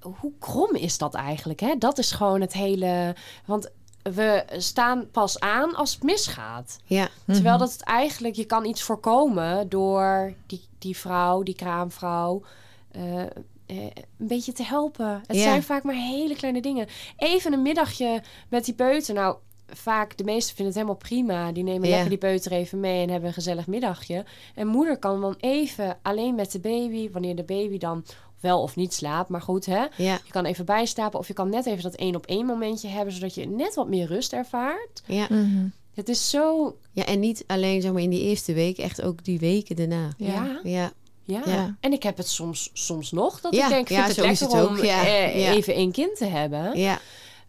hoe 0.00 0.32
krom 0.38 0.74
is 0.74 0.98
dat 0.98 1.14
eigenlijk? 1.14 1.60
Hè? 1.60 1.74
Dat 1.78 1.98
is 1.98 2.12
gewoon 2.12 2.40
het 2.40 2.52
hele... 2.52 3.14
Want 3.44 3.70
we 4.02 4.44
staan 4.56 5.10
pas 5.10 5.40
aan 5.40 5.74
als 5.74 5.94
het 5.94 6.02
misgaat. 6.02 6.78
Ja. 6.84 7.08
Terwijl 7.26 7.56
Mhm. 7.56 7.58
dat 7.58 7.72
het 7.72 7.82
eigenlijk... 7.82 8.34
Je 8.34 8.44
kan 8.44 8.64
iets 8.64 8.82
voorkomen 8.82 9.68
door 9.68 10.34
die, 10.46 10.64
die 10.78 10.96
vrouw, 10.96 11.42
die 11.42 11.54
kraamvrouw... 11.54 12.42
eh, 12.90 13.20
eh, 13.22 13.26
een 13.66 14.26
beetje 14.28 14.52
te 14.52 14.62
helpen. 14.64 15.22
Het 15.26 15.36
Ja. 15.36 15.42
zijn 15.42 15.62
vaak 15.62 15.82
maar 15.82 15.94
hele 15.94 16.34
kleine 16.36 16.60
dingen. 16.60 16.86
Even 17.16 17.52
een 17.52 17.62
middagje 17.62 18.22
met 18.48 18.64
die 18.64 18.74
peuter. 18.74 19.14
Nou, 19.14 19.36
vaak 19.66 20.16
de 20.16 20.24
meesten 20.24 20.54
vinden 20.56 20.66
het 20.74 20.74
helemaal 20.74 20.96
prima. 21.08 21.52
Die 21.52 21.62
nemen 21.64 21.82
Ja. 21.88 21.90
lekker 21.90 22.08
die 22.08 22.18
peuter 22.18 22.52
even 22.52 22.80
mee 22.80 23.02
en 23.02 23.08
hebben 23.10 23.28
een 23.28 23.34
gezellig 23.34 23.66
middagje. 23.66 24.24
En 24.54 24.66
moeder 24.66 24.98
kan 24.98 25.20
dan 25.20 25.34
even 25.38 25.98
alleen 26.02 26.34
met 26.34 26.52
de 26.52 26.60
baby... 26.60 27.10
wanneer 27.10 27.36
de 27.36 27.44
baby 27.44 27.78
dan 27.78 28.04
wel 28.40 28.62
of 28.62 28.76
niet 28.76 28.94
slaapt. 28.94 29.28
Maar 29.28 29.42
goed, 29.42 29.66
hè? 29.66 29.84
Ja, 29.96 30.18
Je 30.24 30.30
kan 30.30 30.44
even 30.44 30.64
bijslapen 30.64 31.18
of 31.18 31.26
je 31.28 31.34
kan 31.34 31.48
net 31.48 31.66
even 31.66 31.82
dat 31.82 31.94
één 31.94 32.14
op 32.16 32.26
één 32.26 32.46
momentje 32.46 32.88
hebben... 32.88 33.14
zodat 33.14 33.34
je 33.34 33.46
net 33.48 33.74
wat 33.74 33.88
meer 33.88 34.06
rust 34.06 34.32
ervaart. 34.32 35.02
ja. 35.06 35.26
Mhm. 35.30 35.66
Het 35.94 36.08
is 36.08 36.30
zo... 36.30 36.76
ja, 36.92 37.04
en 37.04 37.20
niet 37.20 37.44
alleen 37.46 37.82
zeg 37.82 37.92
maar, 37.92 38.02
in 38.02 38.10
die 38.10 38.20
eerste 38.22 38.52
week, 38.52 38.78
echt 38.78 39.02
ook 39.02 39.24
die 39.24 39.38
weken 39.38 39.76
daarna. 39.76 40.08
Ja. 40.16 40.60
Ja, 40.62 40.92
Ja. 41.24 41.76
En 41.80 41.92
ik 41.92 42.02
heb 42.02 42.16
het 42.16 42.28
soms, 42.28 42.70
soms 42.72 43.10
nog. 43.12 43.40
Dat 43.40 43.54
Ja, 43.54 43.64
ik 43.64 43.70
denk, 43.70 43.86
vind 43.86 44.00
het 44.00 44.08
is 44.10 44.16
lekker 44.16 44.56
het 44.58 44.68
om 44.68 44.76
ook, 44.76 44.84
ja. 44.84 45.04
eh, 45.06 45.40
Ja. 45.40 45.50
even 45.52 45.74
één 45.74 45.92
kind 45.92 46.16
te 46.16 46.24
hebben. 46.24 46.78
ja, 46.78 47.00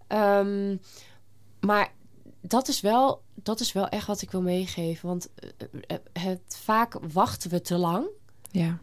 Ehm, 0.07 0.75
maar 1.59 1.91
dat 2.41 2.67
is, 2.67 2.81
wel, 2.81 3.21
dat 3.33 3.59
is 3.59 3.71
wel 3.73 3.87
echt 3.87 4.07
wat 4.07 4.21
ik 4.21 4.31
wil 4.31 4.41
meegeven. 4.41 5.07
Want 5.07 5.27
eh, 5.35 5.49
eh, 5.87 6.23
het, 6.23 6.41
vaak 6.63 6.97
wachten 7.13 7.49
we 7.49 7.61
te 7.61 7.77
lang. 7.77 8.05
ja. 8.51 8.79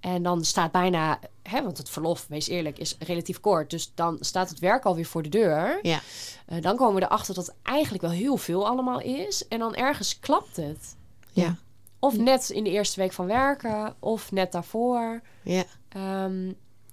En 0.00 0.22
dan 0.22 0.44
staat 0.44 0.72
bijna, 0.72 1.18
hè, 1.42 1.62
want 1.62 1.78
het 1.78 1.88
verlof, 1.90 2.26
wees 2.28 2.48
eerlijk, 2.48 2.78
is 2.78 2.96
relatief 2.98 3.40
kort. 3.40 3.70
Dus 3.70 3.92
dan 3.94 4.16
staat 4.20 4.48
het 4.48 4.58
werk 4.58 4.84
alweer 4.84 5.06
voor 5.06 5.22
de 5.22 5.28
deur. 5.28 5.78
ja, 5.82 6.00
Eh, 6.46 6.62
dan 6.62 6.76
komen 6.76 6.94
we 7.00 7.06
erachter 7.06 7.34
dat 7.34 7.46
het 7.46 7.56
eigenlijk 7.62 8.02
wel 8.02 8.12
heel 8.12 8.36
veel 8.36 8.66
allemaal 8.66 9.00
is. 9.00 9.48
En 9.48 9.58
dan 9.58 9.74
ergens 9.74 10.18
klapt 10.20 10.56
het. 10.56 10.96
Ja. 11.32 11.56
Of 11.98 12.16
net 12.18 12.50
in 12.50 12.64
de 12.64 12.70
eerste 12.70 13.00
week 13.00 13.12
van 13.12 13.26
werken, 13.26 13.94
of 13.98 14.32
net 14.32 14.52
daarvoor. 14.52 15.20
ja, 15.42 15.64
Ehm, 15.88 16.46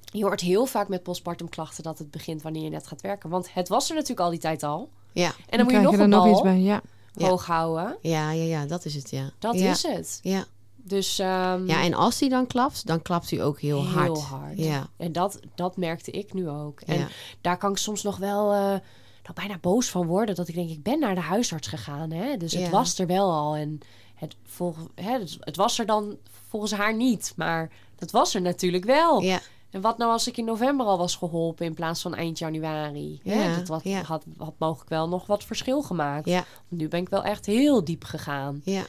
je 0.04 0.24
hoort 0.24 0.42
heel 0.42 0.66
vaak 0.66 0.88
met 0.88 1.04
postpartum 1.04 1.50
klachten 1.50 1.84
dat 1.84 1.98
het 1.98 2.12
begint 2.12 2.42
wanneer 2.42 2.64
je 2.64 2.70
net 2.70 2.88
gaat 2.88 3.02
werken. 3.02 3.30
Want 3.30 3.54
het 3.54 3.68
was 3.68 3.90
er 3.90 3.94
natuurlijk 3.96 4.22
al 4.22 4.30
die 4.30 4.40
tijd 4.40 4.64
al. 4.64 4.90
ja, 5.12 5.28
En 5.50 5.58
dan, 5.58 5.64
moet 5.66 5.74
je 5.76 5.80
nog 5.82 5.98
een 5.98 6.10
nog 6.10 6.24
bal 6.24 6.32
iets 6.32 6.42
bij. 6.42 6.60
Ja. 6.60 6.82
Ja. 7.14 7.28
hoog 7.28 7.46
houden. 7.46 7.98
ja, 8.02 8.32
ja, 8.32 8.44
ja, 8.44 8.66
dat 8.66 8.86
is 8.86 8.96
het, 8.96 9.10
ja. 9.10 9.30
Dat 9.40 9.60
ja. 9.60 9.72
is 9.72 9.84
het. 9.84 10.20
Ja. 10.22 10.46
Dus 10.88 11.20
ehm, 11.20 11.68
ja, 11.68 11.84
en 11.84 11.94
als 11.94 12.18
die 12.18 12.30
dan 12.30 12.48
klapt, 12.48 12.88
dan 12.88 13.02
klapt 13.02 13.30
hij 13.30 13.44
ook 13.44 13.60
heel, 13.60 13.86
hard. 13.86 14.06
heel 14.06 14.22
hard. 14.22 14.58
Ja, 14.58 14.88
En 14.98 15.12
dat, 15.12 15.40
dat 15.56 15.78
merkte 15.78 16.12
ik 16.12 16.34
nu 16.34 16.50
ook. 16.50 16.82
En 16.82 16.98
ja, 16.98 17.08
daar 17.42 17.58
kan 17.58 17.72
ik 17.72 17.78
soms 17.78 18.04
nog 18.04 18.18
wel 18.18 18.50
nou, 18.50 19.34
bijna 19.34 19.58
boos 19.62 19.90
van 19.90 20.06
worden. 20.06 20.36
Dat 20.36 20.48
ik 20.48 20.56
denk, 20.56 20.70
ik 20.70 20.84
ben 20.84 21.00
naar 21.00 21.16
de 21.16 21.22
huisarts 21.22 21.68
gegaan. 21.68 22.12
Hè? 22.12 22.38
Dus 22.38 22.54
het 22.54 22.70
was 22.70 23.00
er 23.00 23.08
wel 23.08 23.32
al. 23.32 23.56
En 23.56 23.80
het, 24.16 24.36
volg, 24.44 24.78
hè, 24.96 25.12
het, 25.12 25.38
het 25.40 25.56
was 25.56 25.80
er 25.80 25.86
dan 25.86 26.18
volgens 26.50 26.72
haar 26.74 26.96
niet. 26.96 27.34
Maar 27.36 27.72
dat 27.96 28.12
was 28.12 28.36
er 28.36 28.42
natuurlijk 28.42 28.86
wel. 28.86 29.22
ja, 29.22 29.40
En 29.70 29.82
wat 29.82 29.98
nou 29.98 30.12
als 30.12 30.28
ik 30.28 30.38
in 30.38 30.46
november 30.46 30.86
al 30.86 30.98
was 30.98 31.16
geholpen 31.16 31.66
in 31.66 31.74
plaats 31.74 32.02
van 32.02 32.16
eind 32.16 32.38
januari? 32.40 33.20
Hè? 33.24 33.44
Ja, 33.44 33.56
Dat 33.56 33.68
wat, 33.68 33.84
had, 33.84 34.24
had 34.38 34.54
mogelijk 34.58 34.90
wel 34.90 35.08
nog 35.10 35.26
wat 35.26 35.44
verschil 35.44 35.82
gemaakt. 35.82 36.26
Ja, 36.26 36.46
Nu 36.68 36.88
ben 36.88 37.02
ik 37.02 37.10
wel 37.10 37.24
echt 37.24 37.46
heel 37.46 37.84
diep 37.84 38.04
gegaan. 38.04 38.62
ja. 38.64 38.84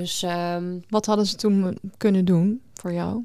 Dus 0.00 0.22
ehm, 0.22 0.78
Wat 0.88 1.06
hadden 1.06 1.26
ze 1.26 1.36
toen 1.36 1.78
kunnen 1.96 2.24
doen 2.24 2.62
voor 2.74 2.92
jou? 2.92 3.24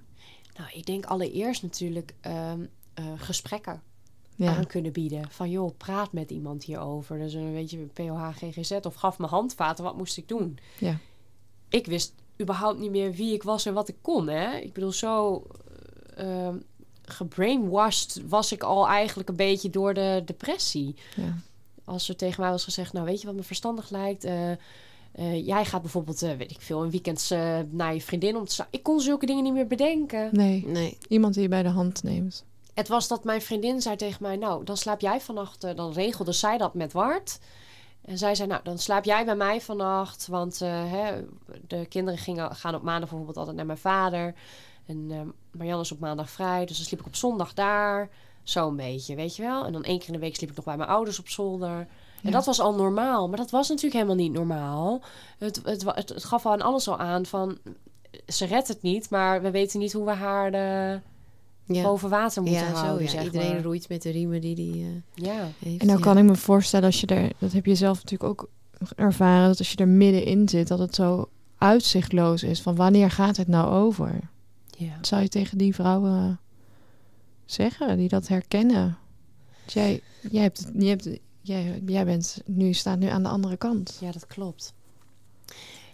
nou, 0.58 0.70
ik 0.74 0.86
denk 0.86 1.06
allereerst 1.06 1.62
natuurlijk 1.64 2.14
ehm, 2.22 2.66
eh, 2.94 3.06
gesprekken 3.18 3.82
Ja. 4.36 4.56
aan 4.56 4.68
kunnen 4.68 4.92
bieden. 4.92 5.30
Van 5.32 5.50
joh, 5.50 5.78
praat 5.78 6.12
met 6.14 6.32
iemand 6.32 6.64
hierover. 6.64 7.18
Dus 7.18 7.34
een 7.34 7.54
beetje 7.54 7.78
POH, 7.78 8.30
GGZ 8.36 8.72
of 8.72 8.94
gaf 8.96 9.18
me 9.18 9.26
handvaten. 9.26 9.84
Wat 9.84 9.98
moest 9.98 10.18
ik 10.18 10.28
doen? 10.28 10.58
Ja. 10.80 10.98
Ik 11.70 11.86
wist 11.86 12.14
überhaupt 12.42 12.80
niet 12.80 12.92
meer 12.92 13.12
wie 13.12 13.34
ik 13.34 13.44
was 13.44 13.66
en 13.66 13.74
wat 13.74 13.88
ik 13.88 13.96
kon. 14.02 14.28
Hè? 14.28 14.56
Ik 14.58 14.74
bedoel, 14.74 14.92
zo 14.92 15.44
eh, 16.16 16.46
ehm, 16.48 16.58
gebrainwashed 17.02 18.22
was 18.28 18.52
ik 18.52 18.64
al 18.64 18.88
eigenlijk 18.88 19.30
een 19.30 19.36
beetje 19.36 19.70
door 19.70 19.94
de 19.94 20.22
depressie. 20.26 20.96
Ja. 21.16 21.38
Als 21.84 22.10
er 22.10 22.16
tegen 22.16 22.42
mij 22.42 22.52
was 22.52 22.64
gezegd, 22.64 22.94
nou 22.94 23.06
weet 23.06 23.22
je 23.22 23.28
wat 23.28 23.36
me 23.36 23.44
verstandig 23.44 23.90
lijkt? 23.90 24.24
Eh, 24.24 24.52
eh, 25.14 25.46
jij 25.48 25.66
gaat 25.66 25.82
bijvoorbeeld, 25.82 26.22
eh, 26.22 26.36
weet 26.36 26.52
ik 26.52 26.62
veel, 26.62 26.84
een 26.84 26.92
weekend 26.92 27.28
eh, 27.32 27.60
naar 27.70 27.94
je 27.94 28.02
vriendin 28.02 28.36
om 28.36 28.46
te 28.46 28.54
staan. 28.54 28.68
Ik 28.70 28.84
kon 28.84 29.00
zulke 29.02 29.26
dingen 29.26 29.44
niet 29.44 29.54
meer 29.54 29.68
bedenken. 29.68 30.30
Nee, 30.32 30.66
Nee. 30.68 30.98
iemand 31.08 31.34
die 31.34 31.44
je 31.44 31.50
bij 31.50 31.64
de 31.64 31.70
hand 31.70 32.04
neemt. 32.04 32.46
Het 32.74 32.88
was 32.88 33.08
dat 33.08 33.24
mijn 33.24 33.42
vriendin 33.42 33.82
zei 33.82 33.96
tegen 33.96 34.18
mij, 34.24 34.36
nou, 34.36 34.64
dan 34.64 34.78
slaap 34.78 35.00
jij 35.02 35.22
vannacht. 35.22 35.76
dan 35.76 35.92
regelde 35.94 36.32
zij 36.32 36.58
dat 36.58 36.74
met 36.74 36.94
Wart. 36.94 37.40
En 38.06 38.18
zij 38.18 38.36
zei, 38.36 38.48
nou, 38.48 38.62
dan 38.64 38.78
slaap 38.78 39.04
jij 39.04 39.26
bij 39.26 39.36
mij 39.36 39.62
vannacht. 39.62 40.28
Want 40.28 40.62
eh, 40.62 40.92
hè, 40.92 41.22
de 41.68 41.86
kinderen 41.86 42.20
gingen, 42.20 42.56
gaan 42.56 42.76
op 42.76 42.82
maandag 42.82 43.10
bijvoorbeeld 43.10 43.38
altijd 43.38 43.56
naar 43.56 43.66
mijn 43.66 43.78
vader. 43.78 44.34
En 44.86 45.08
eh 45.12 45.20
Marianne 45.52 45.84
is 45.84 45.92
op 45.92 46.00
maandag 46.00 46.30
vrij. 46.30 46.66
Dus 46.66 46.78
dan 46.78 46.86
sliep 46.86 47.00
ik 47.00 47.06
op 47.06 47.16
zondag 47.16 47.54
daar. 47.54 48.10
Zo'n 48.44 48.76
beetje, 48.76 49.16
weet 49.16 49.36
je 49.36 49.42
wel. 49.42 49.66
En 49.66 49.74
dan 49.74 49.84
één 49.84 50.00
keer 50.00 50.08
in 50.08 50.14
de 50.14 50.20
week 50.20 50.36
sliep 50.36 50.50
ik 50.50 50.56
nog 50.56 50.66
bij 50.66 50.78
mijn 50.78 50.90
ouders 50.90 51.20
op 51.20 51.30
zolder. 51.30 51.88
En 52.24 52.32
dat 52.32 52.46
was 52.46 52.60
al 52.60 52.76
normaal. 52.76 53.28
Maar 53.28 53.38
dat 53.38 53.50
was 53.52 53.68
natuurlijk 53.68 53.94
helemaal 53.96 54.16
niet 54.16 54.32
normaal. 54.34 55.02
Het, 55.38 55.62
het, 55.64 55.84
het, 55.96 56.10
het 56.10 56.24
gaf 56.24 56.46
al 56.46 56.52
aan 56.52 56.62
alles 56.62 56.88
al 56.88 56.98
aan 57.00 57.26
van... 57.26 57.58
Ze 58.28 58.46
redt 58.46 58.68
het 58.68 58.82
niet, 58.82 59.10
maar 59.10 59.42
we 59.42 59.52
weten 59.52 59.80
niet 59.80 59.94
hoe 59.94 60.06
we 60.06 60.12
haar 60.12 60.54
eh, 60.54 61.00
Ja, 61.66 61.84
boven 61.84 62.10
water 62.10 62.42
moeten 62.42 62.62
ja 62.62 62.70
zo. 62.70 62.76
houden. 62.76 63.04
Ja. 63.04 63.10
zeg 63.10 63.24
Iedereen 63.24 63.54
maar. 63.54 63.62
roeit 63.64 63.90
met 63.90 64.02
de 64.02 64.10
riemen 64.10 64.42
die 64.42 64.56
die 64.56 64.84
eh, 64.84 65.26
Ja, 65.26 65.48
heeft. 65.60 65.82
En 65.82 65.88
nou 65.88 66.00
ja. 66.00 66.06
kan 66.06 66.18
ik 66.18 66.24
me 66.24 66.36
voorstellen 66.36 66.86
als 66.86 67.00
je 67.02 67.08
er, 67.08 67.32
dat 67.40 67.52
heb 67.52 67.66
je 67.66 67.76
zelf 67.76 68.04
natuurlijk 68.04 68.30
ook 68.30 68.50
ervaren, 68.96 69.48
dat 69.48 69.58
als 69.60 69.72
je 69.72 69.78
er 69.78 69.88
middenin 69.88 70.50
zit, 70.50 70.68
dat 70.68 70.80
het 70.80 70.96
zo 70.96 71.30
uitzichtloos 71.58 72.44
is 72.44 72.62
van 72.62 72.76
wanneer 72.76 73.12
gaat 73.12 73.38
het 73.38 73.48
nou 73.48 73.74
over? 73.74 74.20
ja. 74.78 74.96
Wat 74.98 75.08
zou 75.08 75.22
je 75.22 75.30
tegen 75.30 75.58
die 75.58 75.74
vrouwen 75.76 76.40
zeggen 77.46 77.98
die 77.98 78.10
dat 78.10 78.28
herkennen? 78.28 78.98
Want 79.60 79.74
Jij, 79.74 80.02
jij, 80.32 80.42
hebt, 80.42 80.58
het- 80.58 80.72
jij, 80.78 80.90
hebt, 80.90 81.10
jij, 81.44 81.82
jij 81.86 82.06
bent 82.06 82.42
nu, 82.46 82.74
staat 82.74 83.00
nu 83.00 83.08
aan 83.08 83.24
de 83.24 83.30
andere 83.30 83.58
kant. 83.58 83.98
ja, 84.02 84.12
dat 84.12 84.28
klopt. 84.28 84.74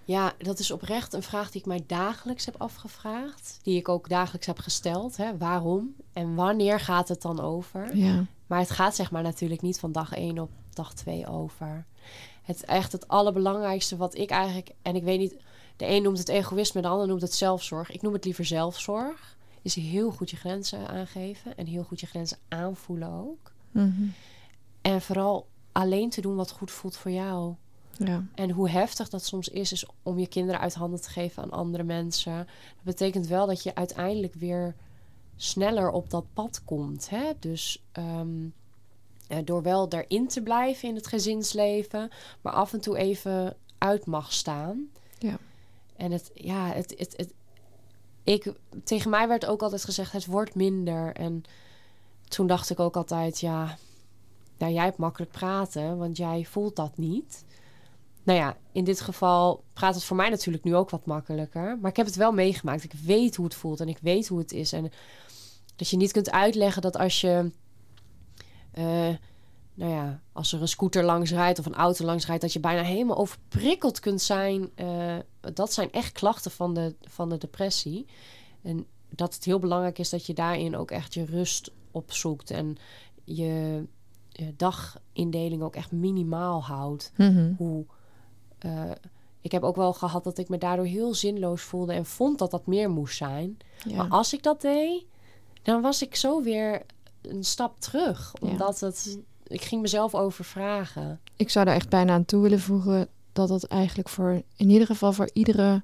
Ja, 0.10 0.34
dat 0.38 0.60
is 0.60 0.72
oprecht 0.72 1.14
een 1.14 1.24
vraag 1.24 1.52
die 1.52 1.62
ik 1.62 1.68
mij 1.68 1.84
dagelijks 1.88 2.46
heb 2.46 2.56
afgevraagd. 2.58 3.60
Die 3.64 3.78
ik 3.78 3.90
ook 3.90 4.10
dagelijks 4.10 4.48
heb 4.48 4.60
gesteld. 4.60 5.18
Hè? 5.18 5.38
Waarom 5.38 5.96
en 6.14 6.36
wanneer 6.36 6.80
gaat 6.80 7.08
het 7.08 7.22
dan 7.22 7.40
over? 7.40 7.96
Ja, 7.96 8.26
Maar 8.48 8.60
het 8.60 8.70
gaat 8.70 8.96
zeg 8.96 9.12
maar 9.12 9.24
natuurlijk 9.24 9.62
niet 9.62 9.80
van 9.80 9.92
dag 9.92 10.14
1 10.14 10.40
op 10.40 10.50
dag 10.74 10.94
2 10.94 11.28
over. 11.28 11.86
Het 12.42 12.66
echt 12.66 12.92
het 12.92 13.08
allerbelangrijkste 13.08 13.98
wat 13.98 14.16
ik 14.16 14.30
eigenlijk... 14.30 14.72
En 14.82 14.96
ik 14.96 15.04
weet 15.04 15.20
niet, 15.20 15.36
de 15.78 15.88
een 15.88 16.04
noemt 16.04 16.18
het 16.18 16.30
egoïsme, 16.30 16.82
de 16.82 16.88
ander 16.88 17.08
noemt 17.08 17.22
het 17.22 17.34
zelfzorg. 17.34 17.92
Ik 17.92 18.02
noem 18.02 18.14
het 18.14 18.26
liever 18.26 18.46
zelfzorg. 18.46 19.38
Is 19.62 19.76
heel 19.76 20.12
goed 20.12 20.30
je 20.30 20.38
grenzen 20.38 20.88
aangeven 20.88 21.58
en 21.58 21.66
heel 21.66 21.84
goed 21.84 22.00
je 22.00 22.08
grenzen 22.08 22.38
aanvoelen 22.48 23.12
ook. 23.12 23.52
Mhm. 23.72 24.08
En 24.82 25.02
vooral 25.02 25.48
alleen 25.72 26.10
te 26.10 26.22
doen 26.22 26.36
wat 26.36 26.52
goed 26.52 26.72
voelt 26.72 26.98
voor 26.98 27.12
jou. 27.12 27.56
ja. 27.98 28.26
En 28.36 28.52
hoe 28.52 28.70
heftig 28.70 29.10
dat 29.10 29.24
soms 29.24 29.48
is, 29.48 29.72
is 29.72 29.86
om 30.04 30.20
je 30.20 30.28
kinderen 30.28 30.62
uit 30.62 30.74
handen 30.74 31.02
te 31.02 31.10
geven 31.10 31.44
aan 31.44 31.52
andere 31.52 31.84
mensen. 31.84 32.36
Dat 32.76 32.84
betekent 32.84 33.28
wel 33.28 33.48
dat 33.48 33.64
je 33.64 33.76
uiteindelijk 33.76 34.34
weer 34.34 34.76
sneller 35.36 35.92
op 35.92 36.10
dat 36.10 36.26
pad 36.34 36.62
komt. 36.66 37.10
Hè? 37.10 37.32
Dus 37.40 37.84
ehm, 37.92 38.48
eh, 39.28 39.38
door 39.44 39.62
wel 39.62 39.90
daarin 39.90 40.28
te 40.28 40.42
blijven 40.42 40.90
in 40.90 40.96
het 40.96 41.08
gezinsleven, 41.08 42.10
maar 42.42 42.54
af 42.54 42.74
en 42.74 42.82
toe 42.82 42.98
even 42.98 43.58
uit 43.78 44.06
mag 44.06 44.34
staan. 44.34 44.90
Ja. 45.18 45.38
En 45.96 46.12
het, 46.12 46.32
ja, 46.34 46.68
het, 46.68 46.94
het, 46.98 47.14
het, 47.18 47.34
ik, 48.24 48.54
tegen 48.84 49.10
mij 49.10 49.28
werd 49.28 49.46
ook 49.46 49.62
altijd 49.62 49.84
gezegd, 49.84 50.12
het 50.12 50.26
wordt 50.26 50.56
minder. 50.56 51.16
En 51.16 51.44
toen 52.28 52.48
dacht 52.48 52.70
ik 52.70 52.80
ook 52.80 52.96
altijd, 52.96 53.40
ja, 53.40 53.78
nou, 54.60 54.74
jij 54.74 54.84
hebt 54.84 54.98
makkelijk 54.98 55.32
praten, 55.32 55.98
want 55.98 56.18
jij 56.18 56.46
voelt 56.46 56.76
dat 56.76 56.98
niet. 56.98 57.46
Nou 58.24 58.40
ja, 58.40 58.58
in 58.72 58.84
dit 58.84 59.02
geval 59.02 59.64
praat 59.74 59.96
het 59.96 60.04
voor 60.04 60.16
mij 60.18 60.30
natuurlijk 60.30 60.64
nu 60.64 60.76
ook 60.76 60.90
wat 60.90 61.06
makkelijker. 61.06 61.78
Maar 61.82 61.90
ik 61.90 61.98
heb 61.98 62.06
het 62.06 62.16
wel 62.16 62.32
meegemaakt. 62.32 62.84
Ik 62.84 62.94
weet 63.06 63.36
hoe 63.36 63.46
het 63.46 63.56
voelt 63.56 63.80
en 63.80 63.90
ik 63.90 63.98
weet 64.02 64.28
hoe 64.28 64.40
het 64.40 64.52
is. 64.52 64.74
En 64.74 64.92
dat 65.76 65.90
je 65.90 65.98
niet 65.98 66.12
kunt 66.12 66.32
uitleggen 66.32 66.82
dat 66.82 66.98
als 66.98 67.22
je... 67.22 67.52
eh, 68.72 69.10
nou 69.74 69.92
ja, 69.92 70.22
als 70.32 70.54
er 70.54 70.62
een 70.62 70.68
scooter 70.68 71.04
langs 71.04 71.32
rijdt 71.32 71.60
of 71.60 71.66
een 71.66 71.76
auto 71.76 72.06
langs 72.06 72.26
rijdt... 72.26 72.42
dat 72.42 72.54
je 72.54 72.60
bijna 72.60 72.82
helemaal 72.82 73.18
overprikkeld 73.18 74.00
kunt 74.00 74.22
zijn. 74.22 74.70
Eh, 74.76 75.18
dat 75.54 75.74
zijn 75.74 75.92
echt 75.92 76.12
klachten 76.12 76.52
van 76.52 76.74
de, 76.74 76.96
van 77.02 77.30
de 77.30 77.38
depressie. 77.38 78.06
En 78.62 78.86
dat 79.10 79.34
het 79.34 79.46
heel 79.46 79.60
belangrijk 79.60 80.00
is 80.00 80.10
dat 80.10 80.26
je 80.26 80.34
daarin 80.34 80.78
ook 80.78 80.92
echt 80.92 81.14
je 81.14 81.26
rust 81.26 81.72
opzoekt. 81.92 82.52
En 82.52 82.78
je, 83.24 83.86
je 83.99 83.99
dagindeling 84.56 85.62
ook 85.62 85.76
echt 85.76 85.92
minimaal 85.92 86.64
houdt 86.64 87.12
Mhm. 87.18 87.54
hoe. 87.58 87.86
eh, 88.60 88.92
ik 89.42 89.52
heb 89.52 89.64
ook 89.64 89.76
wel 89.76 89.94
gehad 89.94 90.24
dat 90.24 90.38
ik 90.38 90.50
me 90.50 90.58
daardoor 90.58 90.86
heel 90.86 91.14
zinloos 91.14 91.62
voelde 91.62 91.94
en 91.94 92.06
vond 92.06 92.40
dat 92.40 92.52
dat 92.52 92.68
meer 92.68 92.90
moest 92.90 93.18
zijn. 93.18 93.58
ja. 93.86 93.96
Maar 93.96 94.08
als 94.10 94.34
ik 94.34 94.44
dat 94.44 94.62
deed, 94.62 95.04
dan 95.62 95.82
was 95.82 96.02
ik 96.02 96.16
zo 96.16 96.42
weer 96.44 96.82
een 97.22 97.44
stap 97.44 97.80
terug. 97.80 98.34
Ja. 98.42 98.50
Omdat 98.50 98.80
het. 98.80 99.20
Ik 99.48 99.62
ging 99.62 99.82
mezelf 99.82 100.16
overvragen. 100.16 101.20
Ik 101.36 101.50
zou 101.50 101.66
daar 101.66 101.76
echt 101.76 101.90
bijna 101.90 102.14
aan 102.14 102.26
toe 102.26 102.42
willen 102.42 102.60
voegen 102.60 103.08
dat 103.34 103.48
dat 103.48 103.64
eigenlijk 103.64 104.10
voor, 104.10 104.42
in 104.56 104.70
ieder 104.70 104.88
geval 104.88 105.14
voor 105.14 105.30
iedere 105.34 105.84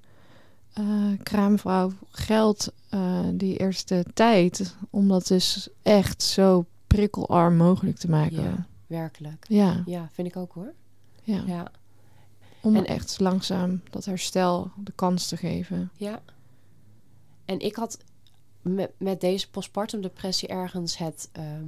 eh, 0.74 0.86
kraamvrouw 1.24 1.92
geldt 2.12 2.72
eh, 2.90 3.20
die 3.34 3.58
eerste 3.58 4.06
tijd. 4.14 4.76
Om 4.90 5.08
dat 5.08 5.28
dus 5.28 5.70
echt 5.82 6.24
zo 6.24 6.66
prikkelarm 6.96 7.56
mogelijk 7.58 7.98
te 7.98 8.10
maken. 8.10 8.44
Ja, 8.44 8.68
werkelijk. 8.88 9.46
Ja, 9.48 9.84
Ja, 9.86 10.10
vind 10.12 10.28
ik 10.28 10.36
ook 10.38 10.54
hoor. 10.54 10.74
ja. 11.24 11.44
Ja, 11.46 11.72
om 12.62 12.76
En- 12.76 12.86
echt 12.86 13.20
langzaam 13.20 13.82
dat 13.90 14.06
herstel 14.06 14.72
de 14.78 14.92
kans 14.96 15.28
te 15.28 15.38
geven. 15.38 15.90
ja. 15.98 16.22
En 17.46 17.60
ik 17.60 17.76
had 17.76 17.98
met, 18.62 18.92
met 18.98 19.22
deze 19.22 19.50
postpartum 19.50 20.02
depressie 20.02 20.48
ergens 20.48 20.98
het 20.98 21.30
ehm, 21.32 21.64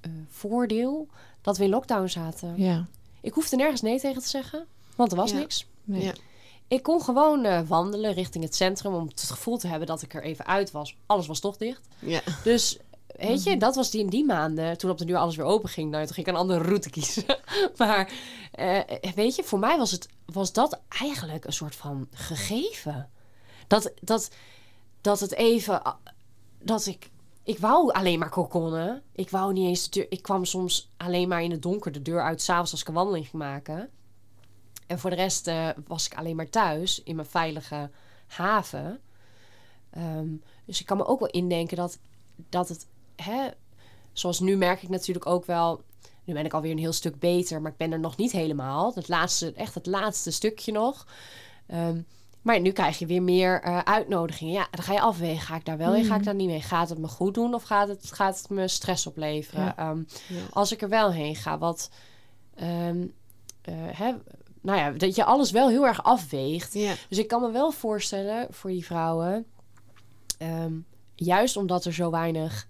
eh, 0.00 0.10
voordeel 0.28 1.08
dat 1.40 1.56
we 1.58 1.64
in 1.64 1.70
lockdown 1.70 2.06
zaten. 2.06 2.54
Ja, 2.56 2.86
Ik 3.20 3.32
hoefde 3.32 3.56
nergens 3.56 3.80
nee 3.80 4.00
tegen 4.00 4.22
te 4.22 4.28
zeggen, 4.28 4.66
want 4.96 5.10
er 5.10 5.16
was 5.16 5.30
Ja. 5.30 5.38
niks. 5.38 5.66
nee. 5.84 6.02
Ja. 6.02 6.12
Ik 6.68 6.82
kon 6.82 7.00
gewoon 7.02 7.44
eh, 7.44 7.60
wandelen 7.68 8.12
richting 8.12 8.44
het 8.44 8.54
centrum 8.54 8.94
om 8.94 9.06
het 9.06 9.22
gevoel 9.22 9.58
te 9.58 9.66
hebben 9.66 9.86
dat 9.86 10.02
ik 10.02 10.14
er 10.14 10.22
even 10.22 10.46
uit 10.46 10.70
was. 10.70 10.96
Alles 11.06 11.26
was 11.26 11.40
toch 11.40 11.56
dicht. 11.56 11.88
Ja. 11.98 12.20
Dus 12.44 12.78
weet 13.16 13.42
je, 13.42 13.56
dat 13.56 13.74
was 13.74 13.90
die 13.90 14.00
in 14.00 14.08
die 14.08 14.24
maanden. 14.24 14.78
Toen 14.78 14.90
op 14.90 14.98
de 14.98 15.04
duur 15.04 15.16
alles 15.16 15.36
weer 15.36 15.46
open 15.46 15.68
ging. 15.68 15.90
Nou, 15.90 16.04
toen 16.04 16.14
ging 16.14 16.26
ik 16.26 16.32
een 16.32 16.38
andere 16.38 16.62
route 16.62 16.90
kiezen. 16.90 17.24
maar 17.76 18.12
eh, 18.52 18.80
weet 19.14 19.34
je, 19.34 19.44
voor 19.44 19.58
mij 19.58 19.78
was, 19.78 19.90
het, 19.90 20.08
was 20.24 20.52
dat 20.52 20.80
eigenlijk 20.88 21.44
een 21.44 21.52
soort 21.52 21.74
van 21.74 22.08
gegeven. 22.10 23.10
Dat, 23.66 23.92
dat, 24.00 24.30
dat 25.00 25.20
het 25.20 25.34
even... 25.34 25.82
Dat 26.62 26.86
ik... 26.86 27.10
Ik 27.42 27.58
wou 27.58 27.92
alleen 27.92 28.18
maar 28.18 28.28
kokonnen. 28.28 29.02
Ik 29.12 29.30
wou 29.30 29.52
niet 29.52 29.66
eens 29.66 29.90
de 29.90 29.90
deur... 29.90 30.06
Ik 30.08 30.22
kwam 30.22 30.44
soms 30.44 30.90
alleen 30.96 31.28
maar 31.28 31.42
in 31.42 31.50
het 31.50 31.62
donker 31.62 31.92
de 31.92 32.02
deur 32.02 32.22
uit... 32.22 32.42
s'avonds 32.42 32.72
als 32.72 32.80
ik 32.80 32.88
een 32.88 32.94
wandeling 32.94 33.28
ging 33.28 33.42
maken. 33.42 33.90
En 34.86 34.98
voor 34.98 35.10
de 35.10 35.16
rest 35.16 35.46
eh, 35.46 35.68
was 35.86 36.06
ik 36.06 36.14
alleen 36.14 36.36
maar 36.36 36.50
thuis 36.50 37.02
in 37.02 37.16
mijn 37.16 37.28
veilige 37.28 37.90
haven. 38.26 39.00
Ehm, 39.90 40.28
dus 40.64 40.80
ik 40.80 40.86
kan 40.86 40.96
me 40.96 41.06
ook 41.06 41.20
wel 41.20 41.28
indenken 41.28 41.76
dat, 41.76 41.98
dat 42.36 42.68
het, 42.68 42.86
hè, 43.22 43.48
zoals 44.12 44.40
nu 44.40 44.56
merk 44.56 44.82
ik 44.82 44.88
natuurlijk 44.88 45.26
ook 45.26 45.44
wel, 45.44 45.82
nu 46.24 46.34
ben 46.34 46.44
ik 46.44 46.52
alweer 46.54 46.70
een 46.70 46.78
heel 46.78 46.92
stuk 46.92 47.18
beter, 47.18 47.60
maar 47.62 47.70
ik 47.70 47.76
ben 47.76 47.92
er 47.92 48.00
nog 48.00 48.16
niet 48.16 48.32
helemaal. 48.32 48.92
Het 48.94 49.08
laatste, 49.08 49.52
echt 49.52 49.74
het 49.74 49.86
laatste 49.86 50.30
stukje 50.30 50.72
nog. 50.72 51.06
Ehm, 51.66 52.00
maar 52.42 52.60
nu 52.60 52.70
krijg 52.72 52.98
je 52.98 53.06
weer 53.06 53.22
meer 53.22 53.60
eh, 53.62 53.78
uitnodigingen. 53.78 54.52
Ja, 54.52 54.68
dan 54.70 54.84
ga 54.84 54.92
je 54.92 55.00
afwegen. 55.00 55.40
Ga 55.40 55.56
ik 55.56 55.64
daar 55.64 55.76
wel 55.76 55.92
heen? 55.92 56.04
Ga 56.04 56.16
ik 56.16 56.24
daar 56.24 56.34
niet 56.34 56.48
mee? 56.48 56.60
Gaat 56.62 56.88
het 56.88 56.98
me 56.98 57.08
goed 57.08 57.34
doen 57.34 57.54
of 57.54 57.62
gaat 57.62 57.88
het, 57.88 58.12
gaat 58.12 58.38
het 58.38 58.48
me 58.50 58.68
stress 58.68 59.06
opleveren? 59.06 59.64
Ja. 59.64 59.76
Ehm, 59.76 59.98
Ja. 60.28 60.40
als 60.50 60.72
ik 60.72 60.82
er 60.82 60.88
wel 60.88 61.12
heen 61.12 61.36
ga, 61.36 61.58
wat. 61.58 61.90
eh, 63.62 63.74
hè, 63.74 64.14
nou 64.62 64.78
ja, 64.78 64.90
dat 64.90 65.14
je 65.14 65.24
alles 65.24 65.50
wel 65.50 65.68
heel 65.68 65.86
erg 65.86 66.02
afweegt. 66.02 66.74
Ja. 66.74 66.94
Dus 67.08 67.18
ik 67.18 67.28
kan 67.28 67.40
me 67.40 67.50
wel 67.50 67.70
voorstellen 67.70 68.46
voor 68.50 68.70
die 68.70 68.84
vrouwen. 68.84 69.46
juist 71.14 71.56
omdat 71.56 71.84
er 71.84 71.92
zo 71.94 72.10
weinig 72.10 72.68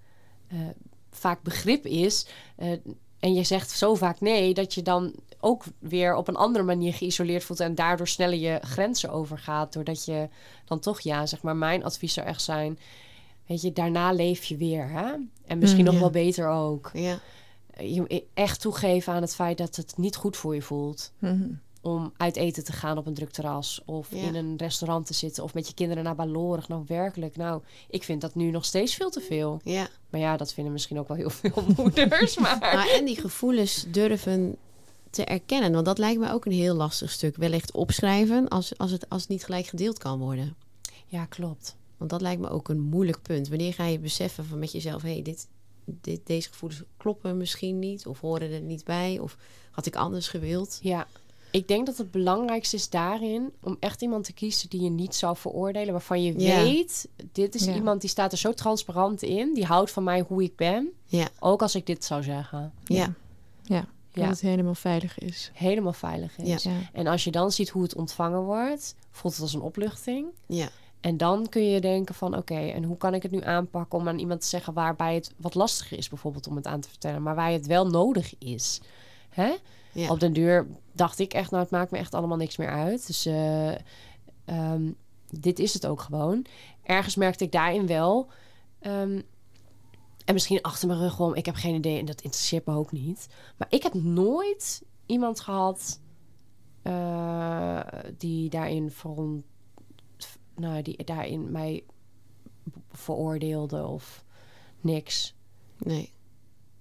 vaak 1.11 1.43
begrip 1.43 1.87
is. 1.87 2.27
eh, 2.57 2.73
en 3.21 3.35
je 3.35 3.43
zegt 3.45 3.71
zo 3.71 3.95
vaak 3.95 4.21
nee, 4.21 4.55
dat 4.55 4.75
je 4.75 4.83
dan 4.83 5.13
ook 5.41 5.65
weer 5.79 6.15
op 6.15 6.29
een 6.29 6.37
andere 6.37 6.65
manier 6.65 6.95
geïsoleerd 6.95 7.45
voelt 7.45 7.61
en 7.61 7.75
daardoor 7.75 8.09
sneller 8.09 8.39
je 8.39 8.59
grenzen 8.63 9.11
overgaat. 9.11 9.73
Doordat 9.73 10.05
je 10.05 10.29
dan 10.65 10.81
toch 10.81 11.01
ja, 11.01 11.27
zeg 11.27 11.43
maar, 11.43 11.57
mijn 11.57 11.85
advies 11.85 12.13
zou 12.13 12.27
echt 12.27 12.43
zijn. 12.43 12.79
Weet 13.47 13.61
je, 13.63 13.73
daarna 13.73 14.13
leef 14.13 14.45
je 14.45 14.57
weer. 14.57 14.89
Hè? 14.91 15.13
En 15.47 15.59
misschien 15.59 15.81
Mm, 15.81 15.85
nog 15.87 15.95
ja. 15.95 16.01
wel 16.01 16.11
beter 16.11 16.49
ook. 16.49 16.91
Ja. 16.93 17.19
Je 17.79 18.25
echt 18.35 18.61
toegeven 18.61 19.13
aan 19.13 19.23
het 19.23 19.35
feit 19.35 19.59
dat 19.59 19.77
het 19.77 19.95
niet 19.97 20.17
goed 20.17 20.37
voor 20.37 20.55
je 20.55 20.63
voelt 20.63 21.13
Mhm. 21.19 21.49
Om 21.81 22.13
uit 22.17 22.37
eten 22.37 22.65
te 22.65 22.73
gaan 22.73 22.99
op 22.99 23.07
een 23.07 23.15
druk 23.15 23.31
terras 23.31 23.83
of 23.85 24.09
Ja. 24.11 24.17
in 24.23 24.35
een 24.35 24.57
restaurant 24.57 25.07
te 25.07 25.15
zitten 25.15 25.45
of 25.45 25.55
met 25.55 25.67
je 25.67 25.75
kinderen 25.75 26.05
naar 26.05 26.15
Balorig. 26.15 26.69
Nou, 26.69 26.85
werkelijk. 26.87 27.37
Nou, 27.37 27.63
ik 27.89 28.03
vind 28.05 28.21
dat 28.21 28.35
nu 28.35 28.51
nog 28.51 28.65
steeds 28.65 28.95
veel 28.95 29.11
te 29.11 29.21
veel. 29.21 29.61
ja. 29.65 29.89
Maar 30.11 30.21
ja, 30.21 30.37
dat 30.37 30.53
vinden 30.53 30.73
misschien 30.73 30.99
ook 30.99 31.09
wel 31.09 31.17
heel 31.17 31.31
veel 31.31 31.65
moeders. 31.77 32.39
Maar 32.39 32.59
Nou, 32.61 32.91
en 32.91 33.05
die 33.05 33.21
gevoelens 33.21 33.85
durven 33.89 34.57
te 35.11 35.25
erkennen. 35.25 35.73
Want 35.73 35.85
dat 35.85 35.99
lijkt 35.99 36.21
me 36.21 36.33
ook 36.33 36.45
een 36.45 36.53
heel 36.53 36.75
lastig 36.75 37.11
stuk. 37.11 37.37
Wellicht 37.37 37.73
opschrijven 37.73 38.49
als, 38.49 38.79
als, 38.79 38.91
het, 38.91 39.09
als 39.09 39.21
het 39.21 39.31
niet 39.31 39.45
gelijk 39.45 39.67
gedeeld 39.67 39.99
kan 39.99 40.19
worden. 40.19 40.57
ja, 41.07 41.25
klopt. 41.25 41.77
Want 41.97 42.11
dat 42.11 42.21
lijkt 42.21 42.41
me 42.41 42.49
ook 42.51 42.69
een 42.69 42.81
moeilijk 42.81 43.23
punt. 43.23 43.49
Wanneer 43.49 43.75
ga 43.75 43.87
je 43.87 43.99
beseffen 43.99 44.45
van 44.45 44.59
met 44.59 44.73
jezelf... 44.73 45.03
hé, 45.03 45.13
hey, 45.13 45.23
dit, 45.23 45.47
dit, 45.85 46.21
deze 46.27 46.49
gevoelens 46.49 46.83
kloppen 46.97 47.37
misschien 47.37 47.79
niet... 47.79 48.07
of 48.07 48.21
horen 48.21 48.53
er 48.53 48.61
niet 48.61 48.85
bij... 48.85 49.19
of 49.19 49.37
had 49.71 49.87
ik 49.87 49.97
anders 49.97 50.29
gewild. 50.29 50.79
Ja, 50.83 51.07
ik 51.51 51.69
denk 51.69 51.87
dat 51.87 51.97
het 51.97 52.11
belangrijkste 52.11 52.77
is 52.77 52.89
daarin 52.91 53.53
om 53.63 53.77
echt 53.81 54.03
iemand 54.03 54.25
te 54.25 54.33
kiezen 54.33 54.69
die 54.69 54.83
je 54.83 54.91
niet 54.91 55.15
zou 55.15 55.37
veroordelen, 55.37 55.93
waarvan 55.93 56.23
je 56.23 56.39
Ja. 56.41 56.63
weet, 56.63 57.09
dit 57.33 57.55
is 57.55 57.65
Ja. 57.65 57.75
iemand 57.75 58.01
die 58.01 58.11
staat 58.11 58.33
er 58.33 58.39
zo 58.39 58.53
transparant 58.55 59.23
in, 59.23 59.55
die 59.55 59.65
houdt 59.65 59.91
van 59.91 60.05
mij 60.05 60.21
hoe 60.29 60.43
ik 60.43 60.57
ben, 60.57 60.89
Ja, 61.05 61.29
ook 61.39 61.63
als 61.63 61.75
ik 61.75 61.87
dit 61.87 62.05
zou 62.05 62.23
zeggen. 62.23 62.73
ja, 62.85 63.15
Ja, 63.63 63.79
dat 64.13 64.25
Ja. 64.25 64.29
het 64.29 64.41
helemaal 64.41 64.75
veilig 64.75 65.19
is. 65.19 65.51
Helemaal 65.55 65.93
veilig 65.93 66.39
is. 66.39 66.63
Ja. 66.63 66.71
Ja. 66.71 66.77
En 66.93 67.07
als 67.07 67.25
je 67.25 67.31
dan 67.31 67.51
ziet 67.53 67.69
hoe 67.69 67.83
het 67.83 67.95
ontvangen 67.95 68.43
wordt, 68.43 68.95
voelt 69.11 69.33
het 69.35 69.43
als 69.43 69.55
een 69.55 69.61
opluchting. 69.61 70.27
ja, 70.47 70.69
En 71.01 71.17
dan 71.17 71.49
kun 71.49 71.65
je 71.71 71.81
denken 71.81 72.15
van 72.15 72.37
oké, 72.37 72.55
en 72.59 72.85
hoe 72.85 72.97
kan 72.97 73.15
ik 73.15 73.23
het 73.23 73.31
nu 73.31 73.43
aanpakken 73.45 73.99
om 73.99 74.09
aan 74.09 74.19
iemand 74.19 74.41
te 74.41 74.47
zeggen 74.47 74.73
waarbij 74.73 75.15
het 75.15 75.33
wat 75.37 75.55
lastiger 75.55 75.99
is 75.99 76.09
bijvoorbeeld 76.09 76.47
om 76.47 76.57
het 76.57 76.67
aan 76.67 76.81
te 76.81 76.89
vertellen, 76.89 77.23
maar 77.23 77.35
waar 77.35 77.51
het 77.51 77.67
wel 77.67 77.87
nodig 77.87 78.35
is. 78.39 78.81
Hè? 79.29 79.55
Ja. 79.93 80.11
Op 80.11 80.21
den 80.21 80.33
duur 80.33 80.67
dacht 80.93 81.19
ik 81.19 81.33
echt, 81.33 81.51
nou 81.51 81.63
het 81.63 81.73
maakt 81.73 81.91
me 81.91 81.99
echt 81.99 82.15
allemaal 82.15 82.37
niks 82.37 82.57
meer 82.57 82.69
uit. 82.69 83.07
Dus 83.07 83.27
eh, 83.27 83.75
ehm, 84.45 84.93
dit 85.31 85.59
is 85.59 85.75
het 85.75 85.87
ook 85.87 86.01
gewoon. 86.01 86.47
Ergens 86.83 87.17
merkte 87.17 87.45
ik 87.45 87.53
daarin 87.53 87.87
wel. 87.87 88.29
ehm, 88.81 89.21
en 90.25 90.35
misschien 90.37 90.63
achter 90.63 90.89
mijn 90.89 91.01
rug 91.01 91.21
om, 91.21 91.35
ik 91.35 91.47
heb 91.47 91.55
geen 91.55 91.75
idee 91.75 91.99
en 91.99 92.05
dat 92.05 92.21
interesseert 92.21 92.67
me 92.67 92.75
ook 92.75 92.93
niet. 92.93 93.29
Maar 93.57 93.67
ik 93.71 93.83
heb 93.83 93.95
nooit 93.95 94.83
iemand 95.07 95.41
gehad 95.41 96.01
eh, 96.83 97.81
die 98.17 98.51
daarin 98.51 98.91
veront, 98.91 99.45
nou, 100.57 100.83
die 100.83 101.05
daarin 101.05 101.51
mij 101.51 101.85
veroordeelde 102.91 103.87
of 103.87 104.25
niks. 104.81 105.35
Nee. 105.79 106.13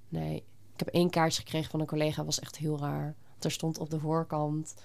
Nee. 0.10 0.44
Ik 0.80 0.85
heb 0.85 0.93
één 0.93 1.10
kaartje 1.10 1.41
gekregen 1.41 1.72
van 1.72 1.80
een 1.80 1.85
collega, 1.85 2.26
was 2.26 2.39
echt 2.39 2.57
heel 2.57 2.80
raar. 2.80 3.15
Er 3.39 3.51
stond 3.51 3.77
op 3.77 3.89
de 3.89 3.99
voorkant 3.99 4.76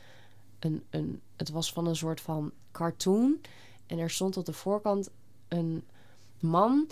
een, 0.59 0.85
een. 0.91 1.21
Het 1.37 1.51
was 1.51 1.73
van 1.73 1.87
een 1.87 1.97
soort 1.97 2.21
van 2.21 2.53
cartoon. 2.73 3.41
En 3.87 3.99
er 3.99 4.11
stond 4.11 4.37
op 4.37 4.45
de 4.45 4.53
voorkant 4.53 5.11
een 5.49 5.85
man. 6.39 6.91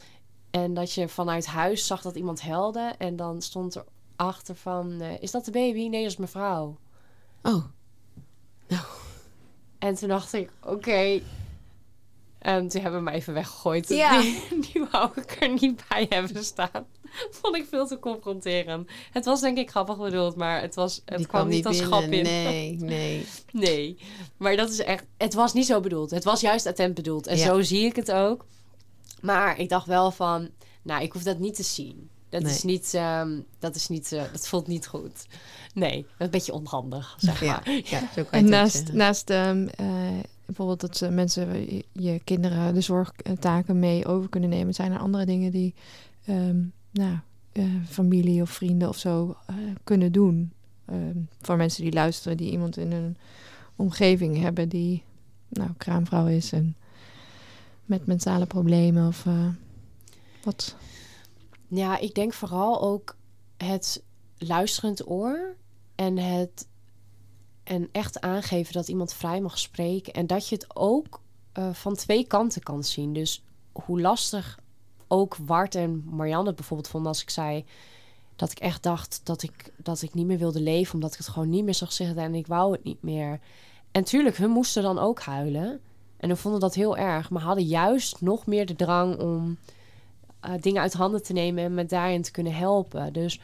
En 0.50 0.74
dat 0.74 0.92
je 0.92 1.08
vanuit 1.08 1.46
huis 1.46 1.86
zag 1.86 2.02
dat 2.02 2.16
iemand 2.16 2.42
helde. 2.42 2.94
En 2.98 3.16
dan 3.16 3.42
stond 3.42 3.74
er 3.74 3.84
achter 4.16 4.54
van: 4.54 5.00
eh, 5.00 5.22
Is 5.22 5.30
dat 5.30 5.44
de 5.44 5.50
baby? 5.50 5.88
Nee, 5.88 6.02
dat 6.02 6.10
is 6.10 6.16
mijn 6.16 6.30
vrouw. 6.30 6.78
Oh, 7.42 7.64
En 9.78 9.94
toen 9.94 10.08
dacht 10.08 10.32
ik: 10.32 10.50
Oké. 10.64 11.20
En 12.42 12.68
toen 12.68 12.82
hebben 12.82 13.04
we 13.04 13.10
me 13.10 13.16
even 13.16 13.34
weggegooid. 13.34 13.88
Ja. 13.88 14.20
Die, 14.20 14.42
die 14.72 14.84
wou 14.90 15.10
ik 15.14 15.36
er 15.40 15.52
niet 15.60 15.82
bij 15.88 16.06
hebben 16.08 16.44
staan. 16.44 16.86
Vond 17.40 17.56
ik 17.56 17.66
veel 17.70 17.86
te 17.86 17.98
confronterend. 17.98 18.88
Het 19.12 19.24
was 19.24 19.40
denk 19.40 19.58
ik 19.58 19.70
grappig 19.70 19.96
bedoeld, 19.98 20.36
maar 20.36 20.60
het, 20.60 20.74
was, 20.74 21.02
het 21.04 21.18
die 21.18 21.26
kwam 21.26 21.48
niet 21.48 21.66
als 21.66 21.78
binnen. 21.78 21.98
grap 21.98 22.12
in. 22.12 22.22
Nee, 22.22 22.76
nee. 22.78 23.26
Nee, 23.52 23.98
maar 24.36 24.56
dat 24.56 24.70
is 24.70 24.78
echt. 24.78 25.04
Het 25.16 25.34
was 25.34 25.52
niet 25.52 25.66
zo 25.66 25.80
bedoeld. 25.80 26.10
Het 26.10 26.24
was 26.24 26.40
juist 26.40 26.66
attent 26.66 26.94
bedoeld. 26.94 27.26
En 27.26 27.36
Ja. 27.36 27.44
zo 27.46 27.60
zie 27.62 27.84
ik 27.84 27.96
het 27.96 28.12
ook. 28.12 28.44
Maar 29.20 29.58
ik 29.58 29.68
dacht 29.68 29.86
wel 29.86 30.10
van, 30.10 30.50
nou, 30.82 31.02
ik 31.02 31.12
hoef 31.12 31.22
dat 31.22 31.38
niet 31.38 31.54
te 31.54 31.62
zien. 31.62 32.10
Dat 32.28 32.42
Nee. 32.42 32.52
is 32.52 32.62
niet, 32.62 32.94
ehm, 32.94 33.40
dat 33.58 33.74
is 33.74 33.88
niet, 33.88 34.12
eh, 34.12 34.22
dat 34.32 34.48
voelt 34.48 34.66
niet 34.66 34.86
goed. 34.86 35.26
Nee, 35.74 35.96
dat 36.02 36.04
is 36.18 36.24
een 36.24 36.30
beetje 36.30 36.52
onhandig, 36.52 37.14
zeg 37.18 37.40
Ja, 37.40 37.46
maar. 37.64 37.80
ja, 37.84 37.98
zo 37.98 38.22
kan 38.24 38.38
je 38.38 38.44
En 38.44 38.48
naast, 38.48 38.92
naast 38.92 39.30
ehm, 39.30 39.66
eh, 39.66 39.86
bijvoorbeeld 40.46 40.80
dat 40.80 40.96
ze 40.96 41.10
mensen 41.10 41.66
je, 41.92 42.20
kinderen 42.24 42.74
de 42.74 42.80
zorgtaken 42.80 43.78
mee 43.78 44.06
over 44.06 44.28
kunnen 44.28 44.50
nemen, 44.50 44.74
zijn 44.74 44.92
er 44.92 44.98
andere 44.98 45.26
dingen 45.26 45.50
die 45.50 45.74
ehm, 46.24 46.60
nou, 46.90 47.18
eh, 47.52 47.64
familie 47.88 48.42
of 48.42 48.50
vrienden 48.50 48.88
of 48.88 48.98
zo 48.98 49.36
eh, 49.46 49.56
kunnen 49.84 50.12
doen. 50.12 50.52
Ehm, 50.84 51.18
voor 51.40 51.56
mensen 51.56 51.82
die 51.82 51.92
luisteren, 51.92 52.36
die 52.36 52.50
iemand 52.50 52.76
in 52.76 52.92
hun 52.92 53.16
omgeving 53.76 54.38
hebben 54.38 54.68
die 54.68 55.02
nou, 55.48 55.70
kraamvrouw 55.76 56.26
is 56.26 56.52
en 56.52 56.76
met 57.84 58.06
mentale 58.06 58.46
problemen 58.46 59.08
of 59.08 59.26
eh, 59.26 59.48
wat. 60.42 60.76
Ja, 61.68 61.98
ik 61.98 62.14
denk 62.14 62.32
vooral 62.32 62.82
ook 62.82 63.16
het 63.56 64.02
luisterend 64.38 65.08
oor 65.08 65.56
en 65.94 66.18
het 66.18 66.66
en 67.64 67.88
echt 67.92 68.20
aangeven 68.20 68.72
dat 68.72 68.88
iemand 68.88 69.14
vrij 69.14 69.40
mag 69.40 69.58
spreken 69.58 70.12
en 70.12 70.26
dat 70.26 70.48
je 70.48 70.54
het 70.54 70.76
ook 70.76 71.20
eh, 71.52 71.70
van 71.72 71.94
twee 71.94 72.26
kanten 72.26 72.62
kan 72.62 72.84
zien. 72.84 73.12
Dus 73.12 73.42
hoe 73.72 74.00
lastig 74.00 74.58
ook 75.08 75.36
Wart 75.36 75.74
en 75.74 76.04
Marianne 76.10 76.46
het 76.46 76.56
bijvoorbeeld 76.56 76.88
vonden 76.88 77.10
als 77.10 77.22
ik 77.22 77.30
zei 77.30 77.64
dat 78.36 78.50
ik 78.50 78.58
echt 78.58 78.82
dacht 78.82 79.20
dat 79.24 79.42
ik, 79.42 79.72
dat 79.76 80.02
ik 80.02 80.14
niet 80.14 80.26
meer 80.26 80.38
wilde 80.38 80.60
leven 80.60 80.94
omdat 80.94 81.12
ik 81.12 81.18
het 81.18 81.28
gewoon 81.28 81.50
niet 81.50 81.64
meer 81.64 81.74
zag 81.74 81.92
zitten 81.92 82.16
en 82.16 82.34
ik 82.34 82.46
wou 82.46 82.72
het 82.72 82.84
niet 82.84 83.02
meer. 83.02 83.40
En 83.90 84.04
tuurlijk, 84.04 84.36
hun 84.36 84.50
moesten 84.50 84.82
dan 84.82 84.98
ook 84.98 85.20
huilen 85.20 85.80
en 86.16 86.28
hun 86.28 86.36
vonden 86.36 86.60
dat 86.60 86.74
heel 86.74 86.96
erg, 86.96 87.30
maar 87.30 87.42
hadden 87.42 87.64
juist 87.64 88.20
nog 88.20 88.46
meer 88.46 88.66
de 88.66 88.76
drang 88.76 89.18
om 89.18 89.58
eh, 90.40 90.52
dingen 90.60 90.82
uit 90.82 90.92
handen 90.92 91.22
te 91.22 91.32
nemen 91.32 91.64
en 91.64 91.74
me 91.74 91.84
daarin 91.84 92.22
te 92.22 92.30
kunnen 92.30 92.54
helpen. 92.54 93.12
Dus 93.12 93.40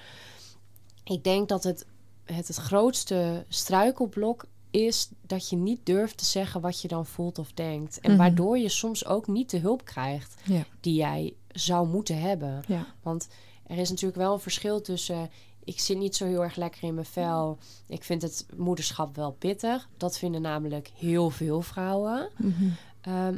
ik 1.05 1.25
denk 1.25 1.49
dat 1.49 1.65
het, 1.65 1.87
het, 2.33 2.49
het 2.49 2.57
grootste 2.57 3.45
struikelblok 3.49 4.45
is 4.71 5.09
dat 5.23 5.49
je 5.49 5.57
niet 5.57 5.87
durft 5.87 6.19
te 6.19 6.25
zeggen 6.25 6.61
wat 6.61 6.81
je 6.81 6.89
dan 6.89 7.07
voelt 7.07 7.39
of 7.39 7.53
denkt. 7.53 8.01
En 8.01 8.11
Mhm. 8.11 8.19
waardoor 8.21 8.59
je 8.59 8.69
soms 8.69 9.07
ook 9.07 9.27
niet 9.27 9.51
de 9.51 9.59
hulp 9.59 9.85
krijgt 9.85 10.35
Ja. 10.45 10.65
die 10.81 10.95
jij 10.95 11.35
zou 11.49 11.89
moeten 11.89 12.21
hebben. 12.21 12.63
Ja. 12.67 12.87
Want 13.03 13.29
er 13.67 13.79
is 13.79 13.91
natuurlijk 13.91 14.19
wel 14.19 14.33
een 14.33 14.41
verschil 14.41 14.81
tussen. 14.81 15.31
Ik 15.65 15.81
zit 15.81 15.99
niet 15.99 16.17
zo 16.17 16.27
heel 16.27 16.43
erg 16.43 16.57
lekker 16.57 16.83
in 16.83 16.95
mijn 16.95 17.07
vel. 17.07 17.59
Ik 17.87 18.05
vind 18.05 18.23
het 18.23 18.47
moederschap 18.57 19.17
wel 19.17 19.33
pittig. 19.33 19.89
Dat 19.97 20.19
vinden 20.19 20.43
namelijk 20.43 20.91
heel 20.95 21.31
veel 21.31 21.63
vrouwen. 21.63 22.29
Mhm. 22.37 22.69
Ehm, 23.01 23.37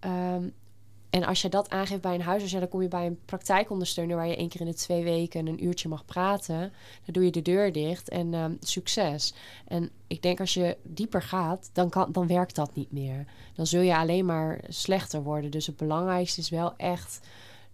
ehm, 0.00 0.48
en 1.14 1.24
als 1.24 1.42
je 1.42 1.48
dat 1.48 1.70
aangeeft 1.70 2.00
bij 2.00 2.14
een 2.14 2.22
huisarts, 2.22 2.52
dan 2.52 2.68
kom 2.68 2.82
je 2.82 2.88
bij 2.88 3.06
een 3.06 3.18
praktijkondersteuner 3.24 4.16
waar 4.16 4.26
je 4.26 4.36
één 4.36 4.48
keer 4.48 4.60
in 4.60 4.66
de 4.66 4.74
twee 4.74 5.02
weken 5.02 5.46
een 5.46 5.64
uurtje 5.64 5.88
mag 5.88 6.04
praten. 6.04 6.58
Dan 7.04 7.12
doe 7.12 7.24
je 7.24 7.30
de 7.30 7.42
deur 7.42 7.72
dicht 7.72 8.08
en 8.08 8.34
ehm, 8.34 8.54
succes. 8.60 9.34
En 9.66 9.90
ik 10.06 10.22
denk 10.22 10.40
als 10.40 10.54
je 10.54 10.76
dieper 10.82 11.22
gaat, 11.22 11.70
dan, 11.72 11.88
kan, 11.90 12.12
dan 12.12 12.26
werkt 12.26 12.54
dat 12.54 12.74
niet 12.74 12.92
meer. 12.92 13.26
Dan 13.54 13.66
zul 13.66 13.80
je 13.80 13.96
alleen 13.96 14.24
maar 14.24 14.60
slechter 14.68 15.22
worden. 15.22 15.50
Dus 15.50 15.66
het 15.66 15.76
belangrijkste 15.76 16.40
is 16.40 16.48
wel 16.48 16.76
echt 16.76 17.20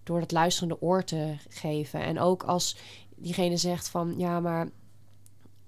door 0.03 0.21
het 0.21 0.33
luisterende 0.33 0.83
oor 0.83 1.05
te 1.05 1.35
geven. 1.49 2.01
En 2.01 2.19
ook 2.19 2.43
als 2.43 2.77
diegene 3.17 3.57
zegt 3.57 3.89
van 3.89 4.15
ja, 4.19 4.41
maar 4.41 4.69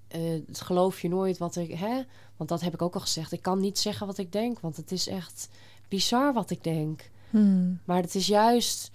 eh, 0.07 0.21
het 0.47 0.61
geloof 0.61 1.01
je 1.01 1.09
nooit 1.09 1.37
wat 1.37 1.55
ik. 1.55 1.73
Hè? 1.73 2.01
Want 2.37 2.49
dat 2.49 2.61
heb 2.61 2.73
ik 2.73 2.81
ook 2.81 2.93
al 2.93 3.01
gezegd. 3.01 3.31
Ik 3.31 3.41
kan 3.41 3.59
niet 3.59 3.79
zeggen 3.79 4.07
wat 4.07 4.17
ik 4.17 4.31
denk, 4.31 4.59
want 4.59 4.77
het 4.77 4.91
is 4.91 5.07
echt 5.07 5.49
bizar 5.87 6.33
wat 6.33 6.49
ik 6.49 6.63
denk. 6.63 7.11
Hmm. 7.33 7.79
Maar 7.85 8.01
het 8.01 8.15
is 8.15 8.27
juist 8.27 8.91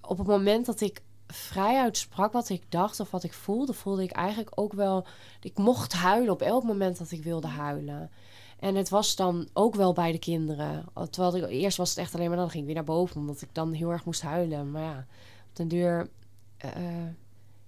op 0.00 0.18
het 0.18 0.26
moment 0.26 0.66
dat 0.66 0.80
ik 0.80 1.02
vrij 1.26 1.80
uitsprak 1.80 2.32
wat 2.32 2.48
ik 2.48 2.62
dacht 2.68 3.00
of 3.00 3.10
wat 3.10 3.22
ik 3.22 3.32
voelde, 3.32 3.72
voelde 3.72 4.02
ik 4.02 4.10
eigenlijk 4.10 4.50
ook 4.54 4.72
wel. 4.72 5.06
Ik 5.40 5.58
mocht 5.58 5.92
huilen 5.92 6.32
op 6.32 6.42
elk 6.42 6.64
moment 6.64 6.98
dat 6.98 7.10
ik 7.10 7.22
wilde 7.22 7.46
huilen. 7.46 8.10
En 8.58 8.74
het 8.74 8.88
was 8.88 9.16
dan 9.16 9.48
ook 9.52 9.74
wel 9.74 9.92
bij 9.92 10.12
de 10.12 10.18
kinderen. 10.18 10.84
Terwijl 11.10 11.36
ik, 11.36 11.50
eerst 11.50 11.76
was 11.76 11.88
het 11.88 11.98
echt 11.98 12.14
alleen 12.14 12.28
maar 12.28 12.36
dan 12.36 12.50
ging 12.50 12.60
ik 12.60 12.66
weer 12.66 12.74
naar 12.74 12.84
boven, 12.84 13.20
omdat 13.20 13.42
ik 13.42 13.48
dan 13.52 13.72
heel 13.72 13.90
erg 13.90 14.04
moest 14.04 14.22
huilen. 14.22 14.70
Maar 14.70 14.82
ja, 14.82 15.06
op 15.50 15.56
den 15.56 15.68
duur. 15.68 16.08
eh, 16.56 16.70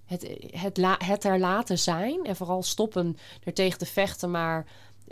het, 0.06 0.38
het, 0.50 0.80
het 1.04 1.24
er 1.24 1.38
laten 1.38 1.78
zijn 1.78 2.24
en 2.24 2.36
vooral 2.36 2.62
stoppen 2.62 3.16
er 3.44 3.54
tegen 3.54 3.78
te 3.78 3.86
vechten, 3.86 4.30
maar 4.30 4.66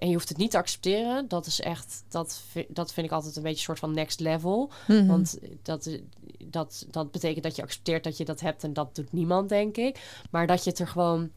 En 0.05 0.11
je 0.11 0.17
hoeft 0.17 0.29
het 0.29 0.39
niet 0.39 0.51
te 0.51 0.59
accepteren. 0.59 1.29
Dat 1.29 1.47
is 1.47 1.61
echt, 1.61 2.05
dat, 2.09 2.43
dat 2.69 2.93
vind 2.93 3.07
ik 3.07 3.13
altijd 3.13 3.37
een 3.37 3.43
beetje 3.43 3.59
een 3.59 3.65
soort 3.65 3.79
van 3.79 3.95
next 3.95 4.21
level. 4.21 4.71
Mhm. 4.87 5.07
Want 5.07 5.39
dat, 5.63 5.99
dat, 6.45 6.87
dat 6.91 7.11
betekent 7.11 7.45
dat 7.45 7.57
je 7.57 7.63
accepteert 7.63 8.05
dat 8.05 8.17
je 8.17 8.25
dat 8.25 8.41
hebt. 8.41 8.65
En 8.65 8.73
dat 8.73 8.95
doet 8.95 9.13
niemand, 9.13 9.49
denk 9.49 9.77
ik. 9.77 10.25
Maar 10.31 10.47
dat 10.47 10.65
je 10.65 10.71
het 10.71 10.79
er 10.79 10.89
gewoon, 10.89 11.31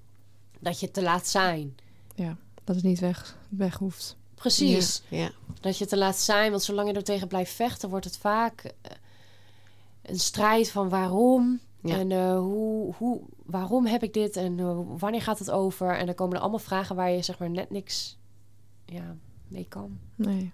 dat 0.59 0.79
je 0.79 0.85
het 0.85 0.95
te 0.95 1.01
laat 1.01 1.27
zijn. 1.27 1.75
dat 2.63 2.75
het 2.75 2.83
niet 2.83 2.99
weg, 2.99 3.37
weg 3.49 3.77
hoeft. 3.77 4.15
Precies. 4.35 5.01
Ja, 5.07 5.17
ja. 5.17 5.31
Dat 5.59 5.77
je 5.77 5.85
te 5.85 5.97
laat 5.97 6.17
zijn. 6.17 6.51
Want 6.51 6.63
zolang 6.63 6.89
je 6.89 6.95
er 6.95 7.03
tegen 7.03 7.27
blijft 7.27 7.53
vechten, 7.53 7.89
wordt 7.89 8.05
het 8.05 8.17
vaak 8.17 8.63
eh, 8.81 8.91
een 10.01 10.19
strijd 10.19 10.71
van 10.71 10.89
waarom. 10.89 11.59
Ja. 11.81 11.97
En 11.97 12.11
eh, 12.11 12.39
hoe, 12.39 12.93
hoe, 12.97 13.21
waarom 13.45 13.85
heb 13.85 14.03
ik 14.03 14.13
dit 14.13 14.35
en 14.35 14.59
eh, 14.59 14.79
wanneer 14.97 15.21
gaat 15.21 15.39
het 15.39 15.51
over? 15.51 15.97
En 15.97 16.05
dan 16.05 16.15
komen 16.15 16.35
er 16.35 16.41
allemaal 16.41 16.59
vragen 16.59 16.95
waar 16.95 17.11
je 17.11 17.21
zeg 17.21 17.39
maar 17.39 17.49
net 17.49 17.69
niks 17.69 18.16
ja, 18.87 19.15
mee 19.47 19.65
kan. 19.69 19.99
Nee. 20.15 20.51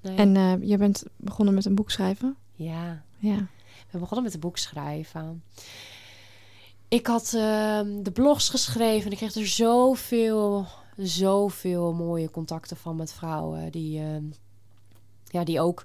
Nee. 0.00 0.16
En 0.16 0.36
eh, 0.36 0.68
je 0.68 0.76
bent 0.76 1.04
begonnen 1.16 1.54
met 1.54 1.64
een 1.64 1.74
boek 1.74 1.90
schrijven? 1.90 2.36
ja, 2.54 3.02
Ja. 3.18 3.46
we 3.90 3.98
begonnen 3.98 4.22
met 4.22 4.34
een 4.34 4.40
boek 4.40 4.58
schrijven. 4.58 5.42
Ik 6.88 7.06
had 7.06 7.32
ehm, 7.34 8.02
de 8.02 8.10
blogs 8.12 8.48
geschreven 8.48 9.04
en 9.06 9.10
ik 9.12 9.16
kreeg 9.16 9.34
er 9.34 9.46
zoveel, 9.46 10.66
zoveel 10.96 11.92
mooie 11.94 12.30
contacten 12.30 12.76
van 12.76 12.96
met 12.96 13.12
vrouwen 13.12 13.72
die, 13.72 14.00
ehm, 14.00 14.24
ja, 15.24 15.44
die 15.44 15.60
ook 15.60 15.84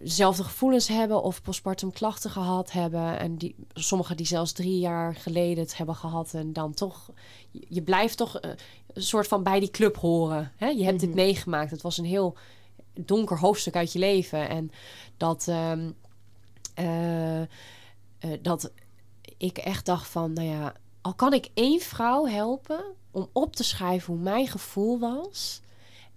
dezelfde 0.00 0.44
gevoelens 0.44 0.88
hebben 0.88 1.22
of 1.22 1.42
postpartum 1.42 1.92
klachten 1.92 2.30
gehad 2.30 2.72
hebben. 2.72 3.18
En 3.18 3.36
die, 3.36 3.54
sommigen 3.74 4.16
die 4.16 4.26
zelfs 4.26 4.52
drie 4.52 4.78
jaar 4.78 5.14
geleden 5.14 5.64
het 5.64 5.76
hebben 5.76 5.94
gehad. 5.94 6.34
En 6.34 6.52
dan 6.52 6.74
toch, 6.74 7.10
je, 7.50 7.66
je 7.68 7.82
blijft 7.82 8.16
toch 8.16 8.38
eh, 8.38 8.50
een 8.92 9.02
soort 9.02 9.26
van 9.28 9.42
bij 9.42 9.60
die 9.60 9.70
club 9.70 9.96
horen. 9.96 10.52
Hè? 10.56 10.66
Je 10.66 10.84
hebt 10.84 11.00
dit 11.00 11.08
Mhm. 11.08 11.18
meegemaakt. 11.18 11.70
Het 11.70 11.82
was 11.82 11.98
een 11.98 12.04
heel 12.04 12.36
donker 12.94 13.38
hoofdstuk 13.38 13.76
uit 13.76 13.92
je 13.92 13.98
leven. 13.98 14.48
En 14.48 14.70
dat, 15.16 15.48
ehm, 15.48 15.90
eh, 16.74 17.40
eh, 17.40 17.48
dat 18.42 18.72
ik 19.36 19.58
echt 19.58 19.86
dacht 19.86 20.08
van, 20.08 20.32
nou 20.32 20.48
ja, 20.48 20.72
al 21.00 21.14
kan 21.14 21.32
ik 21.32 21.50
één 21.54 21.80
vrouw 21.80 22.26
helpen 22.26 22.84
om 23.10 23.28
op 23.32 23.56
te 23.56 23.64
schrijven 23.64 24.12
hoe 24.14 24.22
mijn 24.22 24.46
gevoel 24.46 24.98
was. 24.98 25.60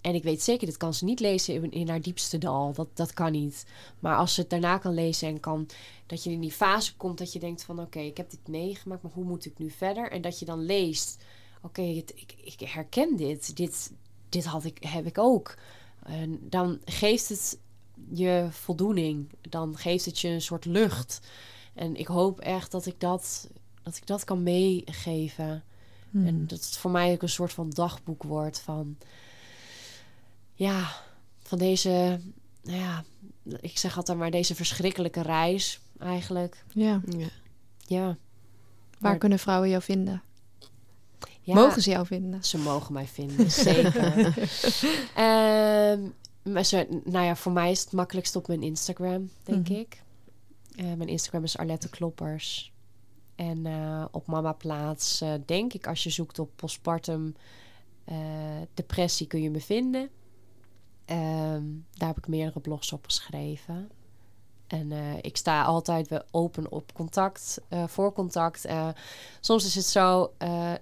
En 0.01 0.15
ik 0.15 0.23
weet 0.23 0.41
zeker, 0.41 0.67
dit 0.67 0.77
kan 0.77 0.93
ze 0.93 1.05
niet 1.05 1.19
lezen 1.19 1.53
in, 1.53 1.71
in 1.71 1.89
haar 1.89 2.01
diepste 2.01 2.37
dal. 2.37 2.73
Dat, 2.73 2.87
dat 2.93 3.13
kan 3.13 3.31
niet. 3.31 3.65
Maar 3.99 4.15
als 4.15 4.33
ze 4.33 4.41
het 4.41 4.49
daarna 4.49 4.77
kan 4.77 4.93
lezen 4.93 5.27
en 5.27 5.39
kan... 5.39 5.69
dat 6.05 6.23
je 6.23 6.31
in 6.31 6.39
die 6.39 6.51
fase 6.51 6.95
komt 6.95 7.17
dat 7.17 7.33
je 7.33 7.39
denkt 7.39 7.63
van... 7.63 7.79
oké, 7.79 7.99
ik 7.99 8.17
heb 8.17 8.29
dit 8.29 8.47
meegemaakt, 8.47 9.01
maar 9.01 9.11
hoe 9.11 9.23
moet 9.23 9.45
ik 9.45 9.57
nu 9.57 9.69
verder? 9.69 10.11
En 10.11 10.21
dat 10.21 10.39
je 10.39 10.45
dan 10.45 10.65
leest... 10.65 11.23
oké, 11.61 11.81
ik, 11.81 12.35
ik 12.43 12.59
herken 12.59 13.15
dit. 13.15 13.55
Dit, 13.55 13.91
dit 14.29 14.45
had 14.45 14.65
ik, 14.65 14.83
heb 14.83 15.05
ik 15.05 15.17
ook. 15.17 15.57
En 16.03 16.39
dan 16.49 16.79
geeft 16.85 17.29
het 17.29 17.59
je 18.09 18.47
voldoening. 18.51 19.29
Dan 19.49 19.77
geeft 19.77 20.05
het 20.05 20.19
je 20.19 20.27
een 20.27 20.41
soort 20.41 20.65
lucht. 20.65 21.19
En 21.73 21.95
ik 21.95 22.07
hoop 22.07 22.39
echt 22.39 22.71
dat 22.71 22.85
ik 22.85 22.99
dat, 22.99 23.49
dat, 23.83 23.97
ik 23.97 24.07
dat 24.07 24.23
kan 24.23 24.43
meegeven. 24.43 25.63
Mhm. 26.09 26.27
En 26.27 26.47
dat 26.47 26.65
het 26.65 26.77
voor 26.77 26.91
mij 26.91 27.11
ook 27.13 27.21
een 27.21 27.29
soort 27.29 27.53
van 27.53 27.69
dagboek 27.69 28.23
wordt 28.23 28.59
van... 28.59 28.97
Ja, 30.59 30.87
van 31.43 31.57
deze... 31.57 32.19
Nou 32.63 32.77
ja, 32.77 33.03
ik 33.59 33.77
zeg 33.77 33.97
altijd 33.97 34.17
maar 34.17 34.31
deze 34.31 34.55
verschrikkelijke 34.55 35.21
reis 35.21 35.79
eigenlijk. 35.99 36.63
ja. 36.73 37.01
Ja. 37.17 37.27
Ja. 37.87 38.05
Waar 38.05 38.17
Maar- 38.99 39.17
kunnen 39.17 39.39
vrouwen 39.39 39.69
jou 39.69 39.81
vinden? 39.81 40.21
ja 41.41 41.53
Mogen 41.53 41.81
ze 41.81 41.89
jou 41.89 42.05
vinden? 42.05 42.43
Ze 42.43 42.57
mogen 42.57 42.93
mij 42.93 43.05
vinden, 43.07 43.51
zeker. 43.51 44.13
Ehm, 45.15 45.99
maar 46.43 46.63
ze, 46.63 47.01
nou 47.03 47.25
ja, 47.25 47.35
voor 47.35 47.51
mij 47.51 47.71
is 47.71 47.79
het 47.81 47.91
makkelijkst 47.91 48.35
op 48.35 48.47
mijn 48.47 48.61
Instagram, 48.63 49.29
denk 49.43 49.69
Mhm. 49.69 49.79
ik. 49.79 50.01
Eh, 50.75 50.85
mijn 50.85 51.07
Instagram 51.09 51.43
is 51.43 51.57
Arlette 51.57 51.89
Kloppers. 51.89 52.73
En 53.35 53.65
eh, 53.65 54.05
op 54.11 54.27
Mama 54.27 54.51
Plaats, 54.53 55.21
eh, 55.21 55.33
denk 55.45 55.73
ik, 55.73 55.87
als 55.87 56.03
je 56.03 56.09
zoekt 56.09 56.39
op 56.39 56.49
postpartum 56.55 57.35
eh, 58.05 58.17
depressie, 58.73 59.27
kun 59.27 59.41
je 59.41 59.49
me 59.49 59.61
vinden. 59.61 60.09
Ehm, 61.09 61.63
daar 61.93 62.07
heb 62.07 62.17
ik 62.17 62.27
meerdere 62.27 62.59
blogs 62.59 62.93
op 62.93 63.05
geschreven. 63.05 63.89
En 64.67 64.91
eh, 64.91 65.17
ik 65.21 65.37
sta 65.37 65.63
altijd 65.63 66.07
weer 66.07 66.23
open 66.31 66.71
op 66.71 66.93
contact, 66.93 67.59
eh, 67.67 67.87
voor 67.87 68.13
contact. 68.13 68.65
Eh, 68.65 68.89
soms 69.39 69.65
is 69.65 69.75
het 69.75 69.85
zo 69.85 70.33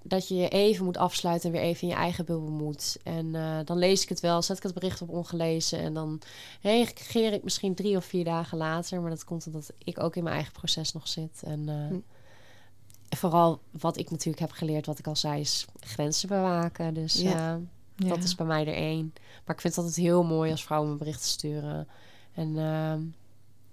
dat 0.03 0.27
je 0.27 0.35
je 0.35 0.49
even 0.49 0.85
moet 0.85 0.97
afsluiten 0.97 1.49
en 1.49 1.55
weer 1.55 1.65
even 1.65 1.81
in 1.81 1.87
je 1.87 1.93
eigen 1.99 2.25
bubbel 2.25 2.49
moet. 2.51 2.97
En 3.03 3.31
dan 3.65 3.77
lees 3.77 4.03
ik 4.03 4.09
het 4.09 4.19
wel, 4.19 4.41
zet 4.41 4.57
ik 4.57 4.63
het 4.63 4.73
bericht 4.73 5.01
op 5.01 5.09
ongelezen. 5.09 5.79
En 5.79 5.93
dan 5.93 6.21
reageer 6.61 7.33
ik 7.33 7.43
misschien 7.43 7.75
drie 7.75 7.97
of 7.97 8.05
vier 8.05 8.23
dagen 8.23 8.57
later. 8.57 9.01
Maar 9.01 9.09
dat 9.09 9.23
komt 9.23 9.45
omdat 9.47 9.71
ik 9.77 10.03
ook 10.03 10.15
in 10.15 10.23
mijn 10.23 10.35
eigen 10.35 10.53
proces 10.53 10.93
nog 10.93 11.07
zit. 11.07 11.41
En 11.43 11.69
Hm. 11.69 11.99
vooral 13.15 13.59
wat 13.71 13.97
ik 13.97 14.09
natuurlijk 14.09 14.39
heb 14.39 14.51
geleerd, 14.51 14.85
wat 14.85 14.99
ik 14.99 15.07
al 15.07 15.15
zei, 15.15 15.39
is 15.39 15.65
grenzen 15.79 16.27
bewaken. 16.29 16.93
Dus 16.93 17.13
Ja. 17.21 17.59
Ja. 17.97 18.07
dat 18.07 18.23
is 18.23 18.35
bij 18.35 18.45
mij 18.45 18.67
er 18.67 18.73
één. 18.73 19.13
Maar 19.45 19.55
ik 19.55 19.61
vind 19.61 19.75
het 19.75 19.85
altijd 19.85 20.05
heel 20.05 20.23
mooi 20.23 20.51
als 20.51 20.63
vrouwen 20.63 20.91
me 20.91 20.97
berichten 20.97 21.27
sturen. 21.29 21.87
En 22.33 22.57
ehm, 22.57 23.01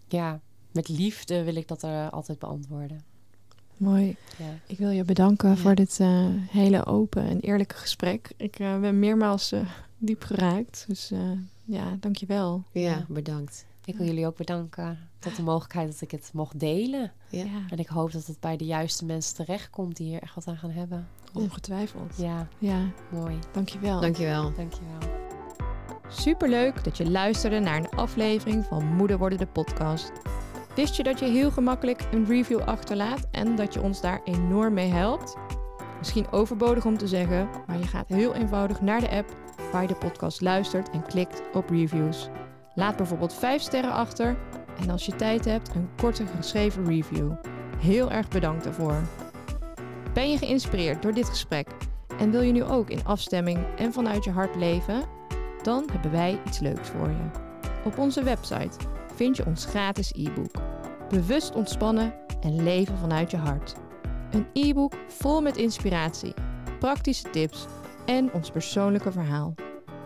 ja, 0.08 0.40
met 0.72 0.88
liefde 0.88 1.44
wil 1.44 1.56
ik 1.56 1.68
dat 1.68 1.82
er 1.82 2.10
altijd 2.10 2.38
beantwoorden. 2.38 3.02
Mooi. 3.76 4.16
Ja. 4.38 4.58
Ik 4.66 4.78
wil 4.78 4.90
je 4.90 5.04
bedanken 5.04 5.48
Ja. 5.48 5.56
voor 5.56 5.74
dit 5.74 6.00
eh, 6.00 6.26
hele 6.48 6.86
open 6.86 7.24
en 7.28 7.40
eerlijke 7.40 7.74
gesprek. 7.74 8.30
Ik 8.36 8.58
eh, 8.58 8.80
ben 8.80 8.98
meermaals 8.98 9.52
eh, 9.52 9.60
diep 9.98 10.22
geraakt. 10.22 10.84
Dus 10.88 11.12
ja, 11.64 11.96
dankjewel. 12.00 12.62
ja, 12.72 13.04
bedankt. 13.08 13.64
Ik 13.84 13.96
wil 13.96 14.06
jullie 14.06 14.26
ook 14.26 14.36
bedanken 14.36 14.98
tot 15.18 15.36
de 15.36 15.42
mogelijkheid 15.42 15.92
dat 15.92 16.00
ik 16.00 16.10
het 16.10 16.30
mocht 16.32 16.60
delen. 16.60 17.12
Ja. 17.28 17.44
En 17.68 17.78
ik 17.78 17.86
hoop 17.88 18.12
dat 18.12 18.26
het 18.26 18.40
bij 18.40 18.56
de 18.56 18.64
juiste 18.64 19.04
mensen 19.04 19.34
terechtkomt 19.34 19.96
die 19.96 20.06
hier 20.08 20.22
echt 20.22 20.34
wat 20.34 20.46
aan 20.46 20.56
gaan 20.56 20.70
hebben. 20.70 21.08
ongetwijfeld. 21.34 22.14
Ja, 22.16 22.48
Ja, 22.58 22.78
mooi. 23.10 23.38
dankjewel. 23.52 24.00
Dankjewel. 24.00 24.52
Dankjewel. 24.56 24.98
Superleuk 26.08 26.84
dat 26.84 26.96
je 26.96 27.10
luisterde 27.10 27.58
naar 27.58 27.76
een 27.76 27.88
aflevering 27.90 28.64
van 28.64 28.84
Moeder 28.84 29.18
Worden 29.18 29.38
de 29.38 29.46
podcast. 29.46 30.12
Wist 30.74 30.96
je 30.96 31.02
dat 31.02 31.18
je 31.18 31.24
heel 31.26 31.50
gemakkelijk 31.50 32.08
een 32.12 32.26
review 32.26 32.60
achterlaat 32.60 33.26
en 33.30 33.56
dat 33.56 33.74
je 33.74 33.82
ons 33.82 34.00
daar 34.00 34.20
enorm 34.24 34.74
mee 34.74 34.90
helpt? 34.90 35.36
Misschien 35.98 36.30
overbodig 36.30 36.84
om 36.84 36.98
te 36.98 37.08
zeggen, 37.08 37.48
maar 37.66 37.78
je 37.78 37.86
gaat 37.86 38.08
heel 38.08 38.34
eenvoudig 38.34 38.80
naar 38.80 39.00
de 39.00 39.10
app 39.10 39.36
waar 39.72 39.82
je 39.82 39.88
de 39.88 39.94
podcast 39.94 40.40
luistert 40.40 40.90
en 40.90 41.02
klikt 41.02 41.42
op 41.52 41.68
reviews. 41.70 42.28
Laat 42.74 42.96
bijvoorbeeld 42.96 43.34
5 43.34 43.62
sterren 43.62 43.92
achter 43.92 44.36
en 44.80 44.90
als 44.90 45.06
je 45.06 45.16
tijd 45.16 45.44
hebt 45.44 45.74
een 45.74 45.88
korte 45.96 46.26
geschreven 46.36 46.84
review. 46.84 47.30
Heel 47.78 48.10
erg 48.10 48.28
bedankt 48.28 48.64
daarvoor. 48.64 49.02
Ben 50.12 50.30
je 50.30 50.38
geïnspireerd 50.38 51.02
door 51.02 51.14
dit 51.14 51.28
gesprek 51.28 51.68
en 52.18 52.30
wil 52.30 52.40
je 52.40 52.52
nu 52.52 52.64
ook 52.64 52.90
in 52.90 53.04
afstemming 53.04 53.58
en 53.76 53.92
vanuit 53.92 54.24
je 54.24 54.30
hart 54.30 54.56
leven? 54.56 55.02
Dan 55.62 55.88
hebben 55.92 56.10
wij 56.10 56.40
iets 56.46 56.58
leuks 56.58 56.88
voor 56.88 57.08
je. 57.08 57.30
Op 57.84 57.98
onze 57.98 58.22
website 58.22 58.76
vind 59.14 59.36
je 59.36 59.46
ons 59.46 59.64
gratis 59.64 60.12
e-book. 60.16 60.62
Bewust 61.08 61.54
ontspannen 61.54 62.14
en 62.40 62.62
leven 62.62 62.98
vanuit 62.98 63.30
je 63.30 63.36
hart. 63.36 63.74
Een 64.30 64.46
e-book 64.52 64.92
vol 65.08 65.42
met 65.42 65.56
inspiratie, 65.56 66.34
praktische 66.78 67.30
tips 67.30 67.66
en 68.04 68.32
ons 68.32 68.50
persoonlijke 68.50 69.12
verhaal. 69.12 69.54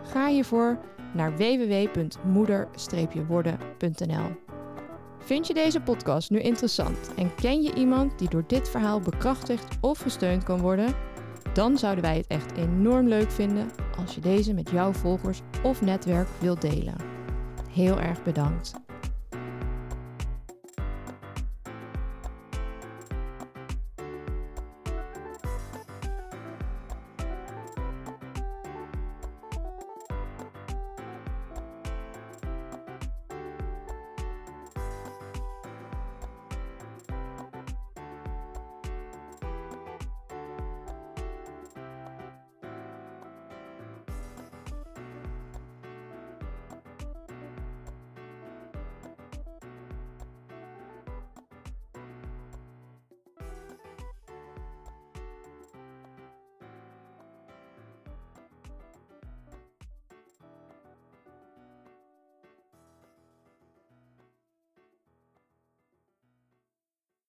Ga 0.02 0.26
hiervoor 0.26 0.78
naar 1.12 1.36
www.moeder-worden.nl. 1.36 4.36
Vind 5.18 5.46
je 5.46 5.54
deze 5.54 5.80
podcast 5.80 6.30
nu 6.30 6.40
interessant 6.40 7.10
en 7.16 7.34
ken 7.34 7.62
je 7.62 7.74
iemand 7.74 8.18
die 8.18 8.28
door 8.28 8.44
dit 8.46 8.68
verhaal 8.68 9.00
bekrachtigd 9.00 9.76
of 9.80 9.98
gesteund 9.98 10.44
kan 10.44 10.60
worden? 10.60 10.94
Dan 11.52 11.78
zouden 11.78 12.04
wij 12.04 12.16
het 12.16 12.26
echt 12.26 12.56
enorm 12.56 13.08
leuk 13.08 13.30
vinden 13.30 13.70
als 13.98 14.14
je 14.14 14.20
deze 14.20 14.54
met 14.54 14.70
jouw 14.70 14.92
volgers 14.92 15.40
of 15.62 15.82
netwerk 15.82 16.28
wilt 16.40 16.60
delen. 16.60 16.96
Heel 17.70 18.00
erg 18.00 18.22
bedankt. 18.22 18.87